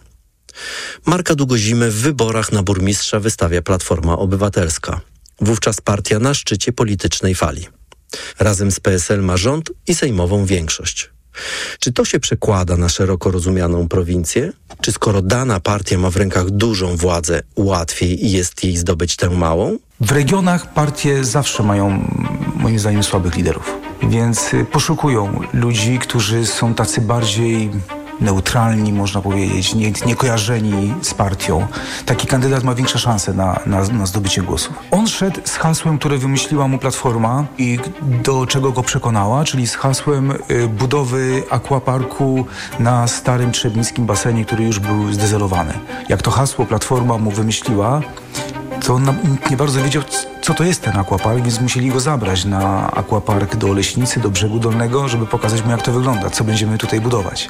Marka 1.05 1.35
Długozimę 1.35 1.89
w 1.89 1.95
wyborach 1.95 2.51
na 2.51 2.63
burmistrza 2.63 3.19
wystawia 3.19 3.61
Platforma 3.61 4.17
Obywatelska. 4.17 5.01
Wówczas 5.41 5.81
partia 5.81 6.19
na 6.19 6.33
szczycie 6.33 6.73
politycznej 6.73 7.35
fali. 7.35 7.67
Razem 8.39 8.71
z 8.71 8.79
PSL 8.79 9.21
ma 9.23 9.37
rząd 9.37 9.71
i 9.87 9.95
sejmową 9.95 10.45
większość. 10.45 11.09
Czy 11.79 11.93
to 11.93 12.05
się 12.05 12.19
przekłada 12.19 12.77
na 12.77 12.89
szeroko 12.89 13.31
rozumianą 13.31 13.87
prowincję? 13.87 14.51
Czy 14.81 14.91
skoro 14.91 15.21
dana 15.21 15.59
partia 15.59 15.97
ma 15.97 16.09
w 16.09 16.15
rękach 16.15 16.49
dużą 16.49 16.97
władzę, 16.97 17.41
łatwiej 17.55 18.31
jest 18.31 18.63
jej 18.63 18.77
zdobyć 18.77 19.15
tę 19.15 19.29
małą? 19.29 19.77
W 19.99 20.11
regionach 20.11 20.73
partie 20.73 21.23
zawsze 21.23 21.63
mają, 21.63 22.07
moim 22.55 22.79
zdaniem, 22.79 23.03
słabych 23.03 23.35
liderów. 23.35 23.77
Więc 24.03 24.53
y, 24.53 24.65
poszukują 24.65 25.41
ludzi, 25.53 25.99
którzy 25.99 26.45
są 26.45 26.73
tacy 26.73 27.01
bardziej 27.01 27.69
neutralni, 28.23 28.93
można 28.93 29.21
powiedzieć, 29.21 29.75
nie, 29.75 29.91
niekojarzeni 30.05 30.93
z 31.01 31.13
partią. 31.13 31.67
Taki 32.05 32.27
kandydat 32.27 32.63
ma 32.63 32.75
większe 32.75 32.99
szanse 32.99 33.33
na, 33.33 33.59
na, 33.65 33.83
na 33.83 34.05
zdobycie 34.05 34.41
głosów. 34.41 34.73
On 34.91 35.07
szedł 35.07 35.41
z 35.45 35.55
hasłem, 35.55 35.99
które 35.99 36.17
wymyśliła 36.17 36.67
mu 36.67 36.77
Platforma 36.77 37.45
i 37.57 37.79
do 38.01 38.47
czego 38.47 38.71
go 38.71 38.83
przekonała, 38.83 39.43
czyli 39.43 39.67
z 39.67 39.75
hasłem 39.75 40.31
y, 40.31 40.67
budowy 40.67 41.43
aquaparku 41.49 42.45
na 42.79 43.07
starym 43.07 43.51
trzebnickim 43.51 44.05
basenie, 44.05 44.45
który 44.45 44.63
już 44.63 44.79
był 44.79 45.13
zdezelowany. 45.13 45.73
Jak 46.09 46.21
to 46.21 46.31
hasło 46.31 46.65
Platforma 46.65 47.17
mu 47.17 47.31
wymyśliła, 47.31 48.01
to 48.85 48.93
on 48.93 49.13
nie 49.51 49.57
bardzo 49.57 49.81
wiedział, 49.81 50.03
co 50.41 50.53
to 50.53 50.63
jest 50.63 50.81
ten 50.81 50.97
aquapark, 50.97 51.43
więc 51.43 51.61
musieli 51.61 51.89
go 51.89 51.99
zabrać 51.99 52.45
na 52.45 52.91
aquapark 52.91 53.55
do 53.55 53.73
Leśnicy, 53.73 54.19
do 54.19 54.29
brzegu 54.29 54.59
dolnego, 54.59 55.07
żeby 55.07 55.25
pokazać 55.25 55.63
mu, 55.63 55.71
jak 55.71 55.81
to 55.81 55.91
wygląda, 55.91 56.29
co 56.29 56.43
będziemy 56.43 56.77
tutaj 56.77 57.01
budować. 57.01 57.49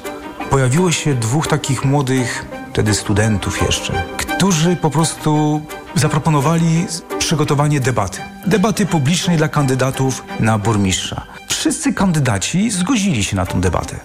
Pojawiło 0.54 0.92
się 0.92 1.14
dwóch 1.14 1.46
takich 1.46 1.84
młodych, 1.84 2.46
wtedy 2.70 2.94
studentów 2.94 3.62
jeszcze, 3.62 4.04
którzy 4.16 4.76
po 4.76 4.90
prostu 4.90 5.60
zaproponowali 5.94 6.86
przygotowanie 7.18 7.80
debaty. 7.80 8.20
Debaty 8.46 8.86
publicznej 8.86 9.36
dla 9.36 9.48
kandydatów 9.48 10.24
na 10.40 10.58
burmistrza. 10.58 11.26
Wszyscy 11.48 11.92
kandydaci 11.92 12.70
zgodzili 12.70 13.24
się 13.24 13.36
na 13.36 13.46
tę 13.46 13.60
debatę. 13.60 14.00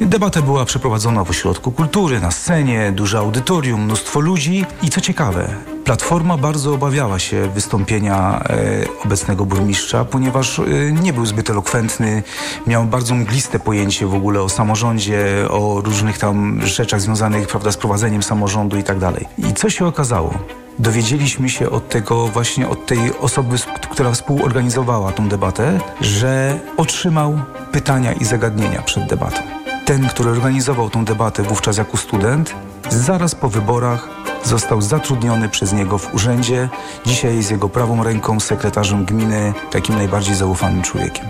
Debata 0.00 0.42
była 0.42 0.64
przeprowadzona 0.64 1.24
w 1.24 1.30
ośrodku 1.30 1.72
kultury, 1.72 2.20
na 2.20 2.30
scenie, 2.30 2.92
duże 2.92 3.18
audytorium, 3.18 3.84
mnóstwo 3.84 4.20
ludzi 4.20 4.66
i 4.82 4.90
co 4.90 5.00
ciekawe, 5.00 5.48
Platforma 5.84 6.36
bardzo 6.36 6.74
obawiała 6.74 7.18
się 7.18 7.48
wystąpienia 7.48 8.40
e, 8.48 8.84
obecnego 9.04 9.46
burmistrza, 9.46 10.04
ponieważ 10.04 10.58
e, 10.58 10.62
nie 10.92 11.12
był 11.12 11.26
zbyt 11.26 11.50
elokwentny, 11.50 12.22
miał 12.66 12.84
bardzo 12.84 13.14
mgliste 13.14 13.58
pojęcie 13.58 14.06
w 14.06 14.14
ogóle 14.14 14.42
o 14.42 14.48
samorządzie, 14.48 15.46
o 15.50 15.80
różnych 15.84 16.18
tam 16.18 16.66
rzeczach 16.66 17.00
związanych 17.00 17.46
prawda, 17.46 17.72
z 17.72 17.76
prowadzeniem 17.76 18.22
samorządu 18.22 18.76
i 18.76 18.82
tak 18.82 18.98
dalej. 18.98 19.26
I 19.38 19.54
co 19.54 19.70
się 19.70 19.86
okazało? 19.86 20.34
dowiedzieliśmy 20.78 21.48
się 21.48 21.70
od 21.70 21.88
tego 21.88 22.26
właśnie, 22.26 22.68
od 22.68 22.86
tej 22.86 23.18
osoby, 23.20 23.56
która 23.90 24.12
współorganizowała 24.12 25.12
tą 25.12 25.28
debatę, 25.28 25.80
że 26.00 26.58
otrzymał 26.76 27.40
pytania 27.72 28.12
i 28.12 28.24
zagadnienia 28.24 28.82
przed 28.82 29.06
debatą. 29.06 29.42
Ten, 29.84 30.08
który 30.08 30.30
organizował 30.30 30.90
tą 30.90 31.04
debatę 31.04 31.42
wówczas 31.42 31.76
jako 31.76 31.96
student, 31.96 32.54
zaraz 32.90 33.34
po 33.34 33.48
wyborach 33.48 34.23
został 34.44 34.82
zatrudniony 34.82 35.48
przez 35.48 35.72
niego 35.72 35.98
w 35.98 36.14
urzędzie. 36.14 36.68
Dzisiaj 37.06 37.36
jest 37.36 37.50
jego 37.50 37.68
prawą 37.68 38.04
ręką, 38.04 38.40
sekretarzem 38.40 39.04
gminy, 39.04 39.54
takim 39.70 39.94
najbardziej 39.94 40.34
zaufanym 40.34 40.82
człowiekiem. 40.82 41.26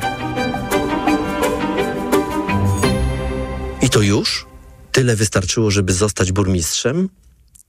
I 3.82 3.90
to 3.90 4.00
już? 4.00 4.46
Tyle 4.92 5.16
wystarczyło, 5.16 5.70
żeby 5.70 5.92
zostać 5.92 6.32
burmistrzem? 6.32 7.08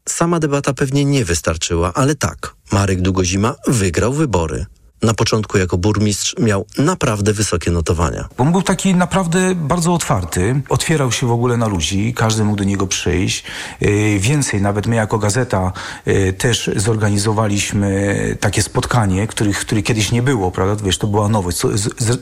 Sama 0.10 0.40
debata 0.40 0.74
pewnie 0.74 1.06
nie 1.06 1.26
wystarczyła, 1.26 1.94
ale 1.94 2.16
tak, 2.16 2.56
Marek 2.72 3.02
Długozima 3.02 3.56
wygrał 3.68 4.14
wybory. 4.14 4.66
Na 5.06 5.14
początku 5.14 5.58
jako 5.58 5.78
burmistrz 5.78 6.36
miał 6.40 6.66
naprawdę 6.78 7.34
wysokie 7.34 7.72
notowania. 7.72 8.28
On 8.38 8.52
był 8.52 8.62
taki 8.62 8.96
naprawdę 8.96 9.56
bardzo 9.56 9.94
otwarty, 9.94 10.62
otwierał 10.70 11.12
się 11.12 11.28
w 11.28 11.32
ogóle 11.32 11.58
na 11.58 11.68
ludzi, 11.68 12.14
każdy 12.14 12.44
mógł 12.44 12.58
do 12.58 12.64
niego 12.64 12.88
przyjść. 12.88 13.44
Yy, 13.82 14.20
więcej, 14.20 14.62
nawet 14.62 14.88
my 14.88 14.96
jako 14.96 15.18
gazeta 15.18 15.72
yy, 16.06 16.34
też 16.34 16.70
zorganizowaliśmy 16.76 18.16
takie 18.40 18.62
spotkanie, 18.62 19.28
których, 19.28 19.60
których 19.60 19.84
kiedyś 19.84 20.12
nie 20.12 20.22
było, 20.22 20.52
prawda? 20.52 20.84
Wiesz, 20.86 20.98
to 20.98 21.08
była 21.08 21.30
nowość. 21.30 21.58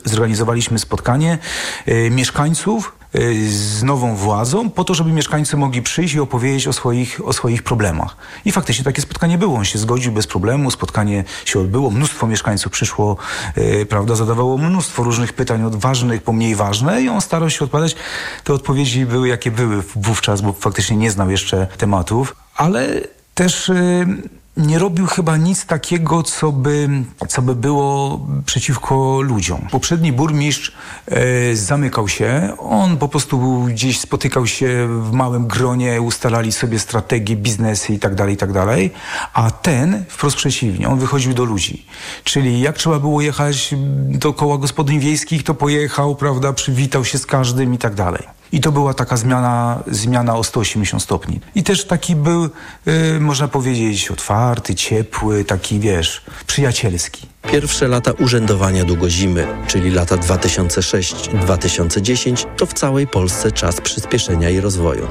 Zorganizowaliśmy 0.06 0.80
spotkanie 0.80 1.38
yy, 1.86 2.10
mieszkańców 2.10 3.03
Y, 3.03 3.03
z 3.50 3.84
nową 3.84 4.16
władzą, 4.16 4.70
po 4.70 4.84
to, 4.84 4.94
żeby 4.94 5.12
mieszkańcy 5.12 5.58
mogli 5.58 5.82
przyjść 5.82 6.14
i 6.14 6.20
opowiedzieć 6.20 6.68
o 6.68 6.74
swoich, 6.74 7.22
o 7.26 7.34
swoich 7.34 7.64
problemach. 7.64 8.18
I 8.46 8.52
faktycznie 8.52 8.86
takie 8.86 9.02
spotkanie 9.02 9.38
było. 9.38 9.58
On 9.58 9.66
się 9.66 9.80
zgodził 9.80 10.12
bez 10.12 10.28
problemu, 10.28 10.72
spotkanie 10.72 11.24
się 11.46 11.60
odbyło, 11.60 11.92
mnóstwo 11.92 12.28
mieszkańców 12.28 12.72
przyszło, 12.72 13.18
yy, 13.56 13.86
prawda, 13.86 14.16
zadawało 14.16 14.58
mnóstwo 14.58 15.04
różnych 15.04 15.34
pytań, 15.34 15.64
od 15.64 15.76
ważnych 15.76 16.24
po 16.24 16.34
mniej 16.34 16.56
ważne 16.56 17.02
i 17.02 17.10
on 17.10 17.22
starał 17.22 17.50
się 17.50 17.66
odpowiadać. 17.66 17.96
Te 18.44 18.54
odpowiedzi 18.54 19.06
były, 19.06 19.28
jakie 19.28 19.52
były 19.52 19.84
wówczas, 19.96 20.42
bo 20.42 20.54
faktycznie 20.54 20.98
nie 20.98 21.12
znał 21.12 21.30
jeszcze 21.30 21.68
tematów, 21.78 22.36
ale 22.56 23.02
też... 23.34 23.68
Yy, 23.70 24.43
nie 24.58 24.80
robił 24.80 25.08
chyba 25.08 25.38
nic 25.38 25.66
takiego, 25.66 26.24
co 26.24 26.52
by, 26.52 26.90
co 27.28 27.42
by 27.42 27.56
było 27.56 28.20
przeciwko 28.46 29.22
ludziom. 29.22 29.68
Poprzedni 29.72 30.14
burmistrz 30.14 30.72
e, 31.08 31.56
zamykał 31.56 32.08
się, 32.08 32.54
on 32.60 32.98
po 32.98 33.08
prostu 33.08 33.64
gdzieś 33.64 34.00
spotykał 34.00 34.48
się 34.48 34.88
w 35.02 35.12
małym 35.12 35.48
gronie, 35.48 36.02
ustalali 36.02 36.52
sobie 36.52 36.80
strategie, 36.80 37.36
biznesy 37.36 37.94
i 37.94 38.00
tak 38.00 38.16
dalej, 38.16 38.38
tak 38.38 38.54
dalej, 38.54 38.92
a 39.34 39.52
ten 39.52 40.06
wprost 40.10 40.38
przeciwnie, 40.38 40.90
on 40.90 41.00
wychodził 41.00 41.34
do 41.34 41.44
ludzi. 41.44 41.86
Czyli 42.24 42.62
jak 42.62 42.78
trzeba 42.78 43.00
było 43.00 43.22
jechać 43.22 43.76
do 44.08 44.34
koła 44.34 44.58
gospodyń 44.58 45.00
wiejskich, 45.00 45.44
to 45.44 45.54
pojechał, 45.54 46.16
prawda, 46.16 46.54
przywitał 46.54 47.06
się 47.06 47.18
z 47.18 47.26
każdym 47.26 47.74
i 47.74 47.78
tak 47.78 47.96
dalej. 47.96 48.43
I 48.52 48.62
to 48.62 48.72
była 48.72 48.94
taka 48.94 49.18
zmiana, 49.18 49.84
zmiana 49.88 50.36
o 50.36 50.44
180 50.44 51.04
stopni. 51.04 51.40
I 51.56 51.64
też 51.64 51.86
taki 51.86 52.16
był, 52.16 52.50
yy, 52.86 53.20
można 53.20 53.48
powiedzieć, 53.48 54.12
otwarty, 54.12 54.76
ciepły, 54.76 55.46
taki, 55.46 55.80
wiesz, 55.80 56.22
przyjacielski. 56.48 57.28
Pierwsze 57.52 57.88
lata 57.88 58.12
urzędowania 58.12 58.86
Długozimy, 58.86 59.48
czyli 59.68 59.92
lata 59.92 60.18
2006-2010, 60.18 62.46
to 62.58 62.66
w 62.66 62.74
całej 62.74 63.08
Polsce 63.08 63.52
czas 63.52 63.82
przyspieszenia 63.82 64.50
i 64.50 64.60
rozwoju. 64.60 65.08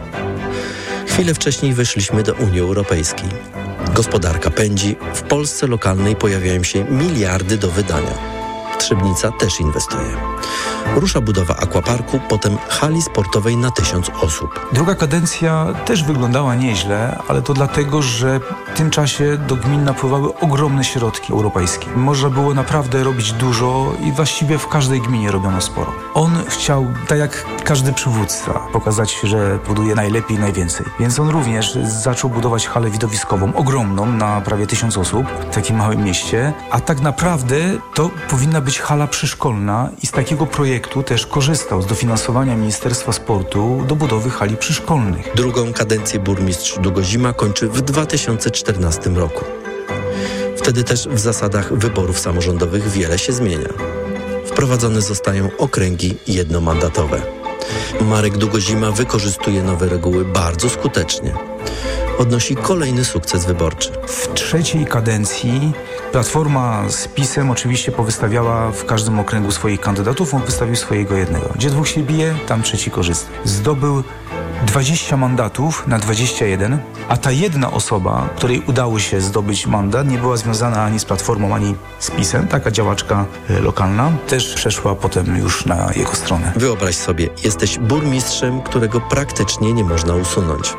Chwilę 1.07 1.35
wcześniej 1.35 1.75
weszliśmy 1.75 2.23
do 2.23 2.35
Unii 2.35 2.61
Europejskiej. 2.61 3.29
Gospodarka 3.95 4.51
pędzi, 4.51 4.97
w 5.15 5.23
Polsce 5.23 5.67
lokalnej 5.67 6.17
pojawiają 6.17 6.62
się 6.62 6.85
miliardy 6.85 7.59
do 7.59 7.71
wydania. 7.71 8.42
Trzebnica 8.83 9.33
też 9.33 9.61
inwestuje. 9.61 10.17
Rusza 10.97 11.21
budowa 11.21 11.57
aquaparku, 11.57 12.21
potem 12.29 12.59
hali 12.69 13.03
sportowej 13.03 13.57
na 13.57 13.71
tysiąc 13.71 14.11
osób. 14.23 14.69
Druga 14.73 14.95
kadencja 14.95 15.67
też 15.85 16.05
wyglądała 16.05 16.55
nieźle, 16.55 17.19
ale 17.29 17.43
to 17.43 17.55
dlatego, 17.55 18.03
że 18.03 18.41
w 18.75 18.77
tym 18.77 18.91
czasie 18.91 19.39
do 19.49 19.57
gmin 19.57 19.85
napływały 19.85 20.39
ogromne 20.39 20.85
środki 20.85 21.33
europejskie. 21.33 21.87
Można 21.97 22.31
było 22.31 22.55
naprawdę 22.55 23.05
robić 23.05 23.33
dużo 23.33 23.93
i 24.01 24.12
właściwie 24.12 24.59
w 24.59 24.69
każdej 24.69 25.01
gminie 25.01 25.31
robiono 25.31 25.61
sporo. 25.61 25.93
On 26.15 26.45
chciał, 26.49 26.87
tak 27.09 27.19
jak 27.19 27.45
każdy 27.65 27.93
przywódca, 27.93 28.53
pokazać, 28.73 29.21
że 29.23 29.59
buduje 29.67 29.95
najlepiej 29.95 30.37
i 30.37 30.41
najwięcej. 30.41 30.87
Więc 31.01 31.19
on 31.19 31.29
również 31.29 31.79
zaczął 31.83 32.31
budować 32.31 32.69
halę 32.69 32.91
widowiskową, 32.91 33.55
ogromną, 33.55 34.07
na 34.07 34.41
prawie 34.41 34.67
tysiąc 34.67 34.99
osób 34.99 35.27
w 35.51 35.55
takim 35.55 35.77
małym 35.77 36.05
mieście, 36.05 36.53
a 36.71 36.81
tak 36.81 37.01
naprawdę 37.01 37.57
to 37.95 38.11
powinna 38.31 38.61
być 38.61 38.72
hala 38.81 39.07
przyszkolna 39.07 39.91
i 40.02 40.07
z 40.07 40.11
takiego 40.11 40.47
projektu 40.47 41.02
też 41.02 41.26
korzystał 41.26 41.83
z 41.83 41.87
dofinansowania 41.87 42.57
Ministerstwa 42.57 43.12
Sportu 43.12 43.85
do 43.88 43.97
budowy 43.97 44.31
hali 44.31 44.57
przyszkolnych. 44.57 45.31
Drugą 45.35 45.73
kadencję 45.73 46.21
burmistrz 46.21 46.79
Długozima 46.79 47.33
kończy 47.33 47.69
w 47.69 47.81
2014 47.81 49.11
roku. 49.11 49.45
Wtedy 50.57 50.85
też 50.85 51.09
w 51.09 51.19
zasadach 51.19 51.75
wyborów 51.75 52.19
samorządowych 52.19 52.91
wiele 52.91 53.19
się 53.19 53.33
zmienia. 53.33 53.69
Wprowadzone 54.47 55.02
zostają 55.02 55.49
okręgi 55.59 56.17
jednomandatowe. 56.26 57.23
Marek 58.00 58.37
Długozima 58.37 58.91
wykorzystuje 58.91 59.62
nowe 59.62 59.88
reguły 59.88 60.25
bardzo 60.25 60.69
skutecznie. 60.69 61.35
Odnosi 62.19 62.57
kolejny 62.57 63.05
sukces 63.05 63.47
wyborczy. 63.47 63.93
W 64.07 64.35
trzeciej 64.35 64.85
kadencji 64.85 65.73
Platforma 66.12 66.88
z 66.88 67.09
PiSem 67.09 67.50
oczywiście 67.50 67.92
powystawiała 67.92 68.71
w 68.71 68.85
każdym 68.85 69.19
okręgu 69.19 69.50
swoich 69.50 69.81
kandydatów, 69.81 70.35
on 70.35 70.42
wystawił 70.42 70.76
swojego 70.76 71.16
jednego. 71.16 71.49
Gdzie 71.54 71.71
dwóch 71.71 71.88
się 71.88 72.02
bije, 72.02 72.35
tam 72.47 72.62
trzeci 72.62 72.90
korzysta. 72.90 73.31
Zdobył 73.45 74.02
20 74.66 75.16
mandatów 75.16 75.87
na 75.87 75.99
21, 75.99 76.78
a 77.09 77.16
ta 77.16 77.31
jedna 77.31 77.71
osoba, 77.71 78.28
której 78.37 78.62
udało 78.66 78.99
się 78.99 79.21
zdobyć 79.21 79.66
mandat, 79.66 80.09
nie 80.09 80.19
była 80.19 80.37
związana 80.37 80.83
ani 80.85 80.99
z 81.00 81.04
Platformą, 81.04 81.54
ani 81.54 81.75
z 81.99 82.11
PiSem, 82.11 82.49
taka 82.49 82.71
działaczka 82.71 83.25
e, 83.50 83.61
lokalna, 83.61 84.12
też 84.28 84.54
przeszła 84.54 84.95
potem 84.95 85.37
już 85.37 85.66
na 85.66 85.92
jego 85.97 86.14
stronę. 86.14 86.52
Wyobraź 86.57 86.95
sobie, 86.95 87.28
jesteś 87.45 87.78
burmistrzem, 87.78 88.62
którego 88.62 89.00
praktycznie 89.00 89.73
nie 89.73 89.85
można 89.85 90.14
usunąć. 90.14 90.75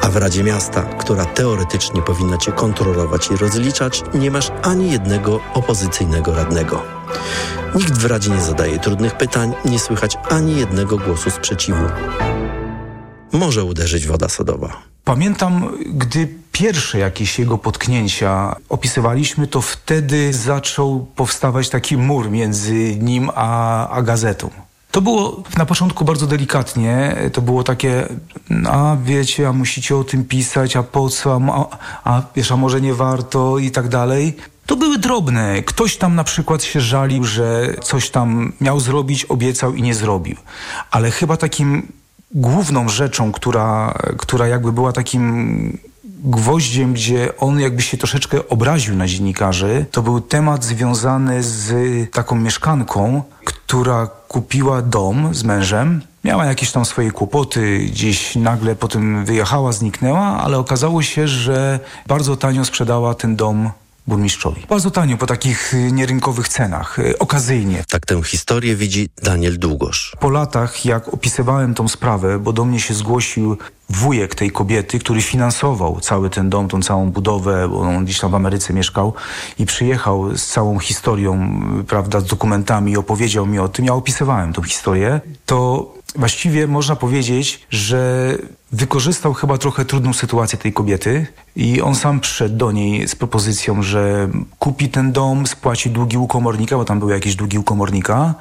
A 0.00 0.08
w 0.10 0.16
Radzie 0.16 0.44
Miasta, 0.44 0.82
która 0.82 1.24
teoretycznie 1.24 2.02
powinna 2.02 2.38
cię 2.38 2.52
kontrolować 2.52 3.30
i 3.30 3.36
rozliczać, 3.36 4.02
nie 4.14 4.30
masz 4.30 4.52
ani 4.62 4.92
jednego 4.92 5.40
opozycyjnego 5.54 6.34
radnego. 6.34 6.82
Nikt 7.74 7.98
w 7.98 8.04
Radzie 8.04 8.30
nie 8.30 8.40
zadaje 8.40 8.78
trudnych 8.78 9.16
pytań, 9.16 9.52
nie 9.64 9.78
słychać 9.78 10.18
ani 10.30 10.56
jednego 10.56 10.98
głosu 10.98 11.30
sprzeciwu. 11.30 11.84
Może 13.32 13.64
uderzyć 13.64 14.06
woda 14.06 14.28
sodowa. 14.28 14.76
Pamiętam, 15.04 15.78
gdy 15.86 16.28
pierwsze 16.52 16.98
jakieś 16.98 17.38
jego 17.38 17.58
potknięcia 17.58 18.56
opisywaliśmy, 18.68 19.46
to 19.46 19.60
wtedy 19.60 20.32
zaczął 20.32 21.06
powstawać 21.16 21.68
taki 21.68 21.96
mur 21.96 22.30
między 22.30 22.96
nim 22.96 23.30
a, 23.34 23.88
a 23.88 24.02
gazetą. 24.02 24.50
To 24.90 25.00
było 25.00 25.42
na 25.56 25.66
początku 25.66 26.04
bardzo 26.04 26.26
delikatnie, 26.26 27.16
to 27.32 27.42
było 27.42 27.64
takie, 27.64 28.08
a 28.66 28.96
wiecie, 29.04 29.48
a 29.48 29.52
musicie 29.52 29.96
o 29.96 30.04
tym 30.04 30.24
pisać, 30.24 30.76
a 30.76 30.82
po 30.82 31.08
co, 31.08 31.40
a, 31.52 31.78
a 32.04 32.22
wiesz, 32.36 32.52
a 32.52 32.56
może 32.56 32.80
nie 32.80 32.94
warto 32.94 33.58
i 33.58 33.70
tak 33.70 33.88
dalej. 33.88 34.36
To 34.66 34.76
były 34.76 34.98
drobne. 34.98 35.62
Ktoś 35.62 35.96
tam 35.96 36.14
na 36.14 36.24
przykład 36.24 36.62
się 36.62 36.80
żalił, 36.80 37.24
że 37.24 37.74
coś 37.82 38.10
tam 38.10 38.52
miał 38.60 38.80
zrobić, 38.80 39.24
obiecał 39.24 39.74
i 39.74 39.82
nie 39.82 39.94
zrobił. 39.94 40.36
Ale 40.90 41.10
chyba 41.10 41.36
takim 41.36 41.92
główną 42.34 42.88
rzeczą, 42.88 43.32
która, 43.32 43.98
która 44.18 44.46
jakby 44.46 44.72
była 44.72 44.92
takim 44.92 45.78
gwoździem, 46.24 46.92
gdzie 46.92 47.38
on 47.38 47.60
jakby 47.60 47.82
się 47.82 47.96
troszeczkę 47.96 48.48
obraził 48.48 48.96
na 48.96 49.06
dziennikarzy, 49.06 49.86
to 49.90 50.02
był 50.02 50.20
temat 50.20 50.64
związany 50.64 51.42
z 51.42 51.70
taką 52.12 52.36
mieszkanką, 52.36 53.22
która 53.44 54.06
kupiła 54.06 54.82
dom 54.82 55.34
z 55.34 55.44
mężem. 55.44 56.02
Miała 56.24 56.44
jakieś 56.44 56.72
tam 56.72 56.84
swoje 56.84 57.10
kłopoty, 57.10 57.78
gdzieś 57.78 58.36
nagle 58.36 58.76
potem 58.76 59.24
wyjechała, 59.24 59.72
zniknęła, 59.72 60.20
ale 60.20 60.58
okazało 60.58 61.02
się, 61.02 61.28
że 61.28 61.80
bardzo 62.06 62.36
tanio 62.36 62.64
sprzedała 62.64 63.14
ten 63.14 63.36
dom 63.36 63.70
burmistrzowi. 64.08 64.66
Bardzo 64.68 64.90
tanio, 64.90 65.16
po 65.16 65.26
takich 65.26 65.74
y, 65.74 65.92
nierynkowych 65.92 66.48
cenach, 66.48 66.98
y, 66.98 67.18
okazyjnie. 67.18 67.84
Tak 67.88 68.06
tę 68.06 68.22
historię 68.22 68.76
widzi 68.76 69.08
Daniel 69.22 69.58
Długosz. 69.58 70.16
Po 70.20 70.30
latach, 70.30 70.84
jak 70.84 71.14
opisywałem 71.14 71.74
tą 71.74 71.88
sprawę, 71.88 72.38
bo 72.38 72.52
do 72.52 72.64
mnie 72.64 72.80
się 72.80 72.94
zgłosił 72.94 73.56
wujek 73.90 74.34
tej 74.34 74.50
kobiety, 74.50 74.98
który 74.98 75.22
finansował 75.22 76.00
cały 76.00 76.30
ten 76.30 76.50
dom, 76.50 76.68
tą 76.68 76.82
całą 76.82 77.10
budowę, 77.10 77.68
bo 77.68 77.80
on 77.80 78.04
gdzieś 78.04 78.20
tam 78.20 78.30
w 78.30 78.34
Ameryce 78.34 78.72
mieszkał 78.72 79.14
i 79.58 79.66
przyjechał 79.66 80.36
z 80.36 80.46
całą 80.46 80.78
historią, 80.78 81.60
prawda, 81.86 82.20
z 82.20 82.24
dokumentami 82.24 82.92
i 82.92 82.96
opowiedział 82.96 83.46
mi 83.46 83.58
o 83.58 83.68
tym. 83.68 83.84
Ja 83.84 83.94
opisywałem 83.94 84.52
tą 84.52 84.62
historię. 84.62 85.20
To 85.46 85.92
właściwie 86.16 86.66
można 86.66 86.96
powiedzieć, 86.96 87.66
że 87.70 88.32
wykorzystał 88.72 89.34
chyba 89.34 89.58
trochę 89.58 89.84
trudną 89.84 90.12
sytuację 90.12 90.58
tej 90.58 90.72
kobiety 90.72 91.26
i 91.56 91.82
on 91.82 91.94
sam 91.94 92.20
przyszedł 92.20 92.56
do 92.56 92.72
niej 92.72 93.08
z 93.08 93.14
propozycją, 93.16 93.82
że 93.82 94.28
kupi 94.58 94.88
ten 94.88 95.12
dom, 95.12 95.46
spłaci 95.46 95.90
długi 95.90 96.16
u 96.16 96.26
komornika, 96.26 96.76
bo 96.76 96.84
tam 96.84 96.98
były 96.98 97.12
jakieś 97.12 97.36
długi 97.36 97.58
u 97.58 97.62
komornika, 97.62 98.34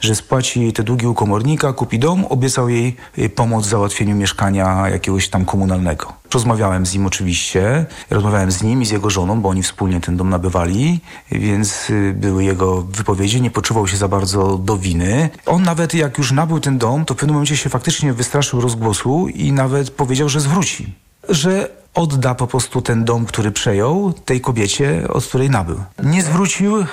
że 0.00 0.14
spłaci 0.14 0.72
te 0.72 0.82
długi 0.82 1.06
u 1.06 1.14
komornika, 1.14 1.72
kupi 1.72 1.98
dom, 1.98 2.24
obiecał 2.24 2.68
jej 2.68 2.96
y, 3.18 3.28
pomoc 3.28 3.66
w 3.66 3.68
załatwieniu 3.68 4.16
mieszkania 4.16 4.88
jakiegoś 4.88 5.28
tam 5.28 5.44
komunalnego. 5.44 6.12
Rozmawiałem 6.34 6.86
z 6.86 6.94
nim 6.94 7.06
oczywiście, 7.06 7.86
rozmawiałem 8.10 8.50
z 8.50 8.62
nim 8.62 8.82
i 8.82 8.86
z 8.86 8.90
jego 8.90 9.10
żoną, 9.10 9.40
bo 9.40 9.48
oni 9.48 9.62
wspólnie 9.62 10.00
ten 10.00 10.16
dom 10.16 10.30
nabywali, 10.30 11.00
więc 11.32 11.90
y, 11.90 12.14
były 12.16 12.44
jego 12.44 12.82
wypowiedzi, 12.82 13.42
nie 13.42 13.50
poczuwał 13.50 13.88
się 13.88 13.96
za 13.96 14.08
bardzo 14.08 14.58
do 14.58 14.76
winy. 14.76 15.30
On 15.46 15.62
nawet 15.62 15.94
jak 15.94 16.18
już 16.18 16.32
nabył 16.32 16.60
ten 16.60 16.78
dom, 16.78 17.04
to 17.04 17.14
w 17.14 17.16
pewnym 17.16 17.34
momencie 17.34 17.56
się 17.56 17.70
faktycznie 17.70 18.12
wystraszył 18.12 18.60
rozgłosu 18.60 19.28
i 19.28 19.52
nawet 19.52 19.73
powiedział, 19.96 20.28
że 20.28 20.40
zwróci. 20.40 20.94
Że 21.28 21.68
odda 21.94 22.34
po 22.34 22.46
prostu 22.46 22.82
ten 22.82 23.04
dom, 23.04 23.26
który 23.26 23.52
przejął 23.52 24.12
tej 24.12 24.40
kobiecie, 24.40 25.08
od 25.08 25.26
której 25.26 25.50
nabył. 25.50 25.82
Nie 26.02 26.22
zwrócił, 26.22 26.80
y, 26.80 26.84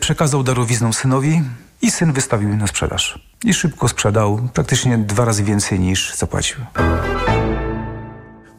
przekazał 0.00 0.42
darowizną 0.42 0.92
synowi 0.92 1.42
i 1.82 1.90
syn 1.90 2.12
wystawił 2.12 2.56
na 2.56 2.66
sprzedaż. 2.66 3.18
I 3.44 3.54
szybko 3.54 3.88
sprzedał, 3.88 4.48
praktycznie 4.54 4.98
dwa 4.98 5.24
razy 5.24 5.44
więcej 5.44 5.80
niż 5.80 6.14
zapłacił. 6.14 6.56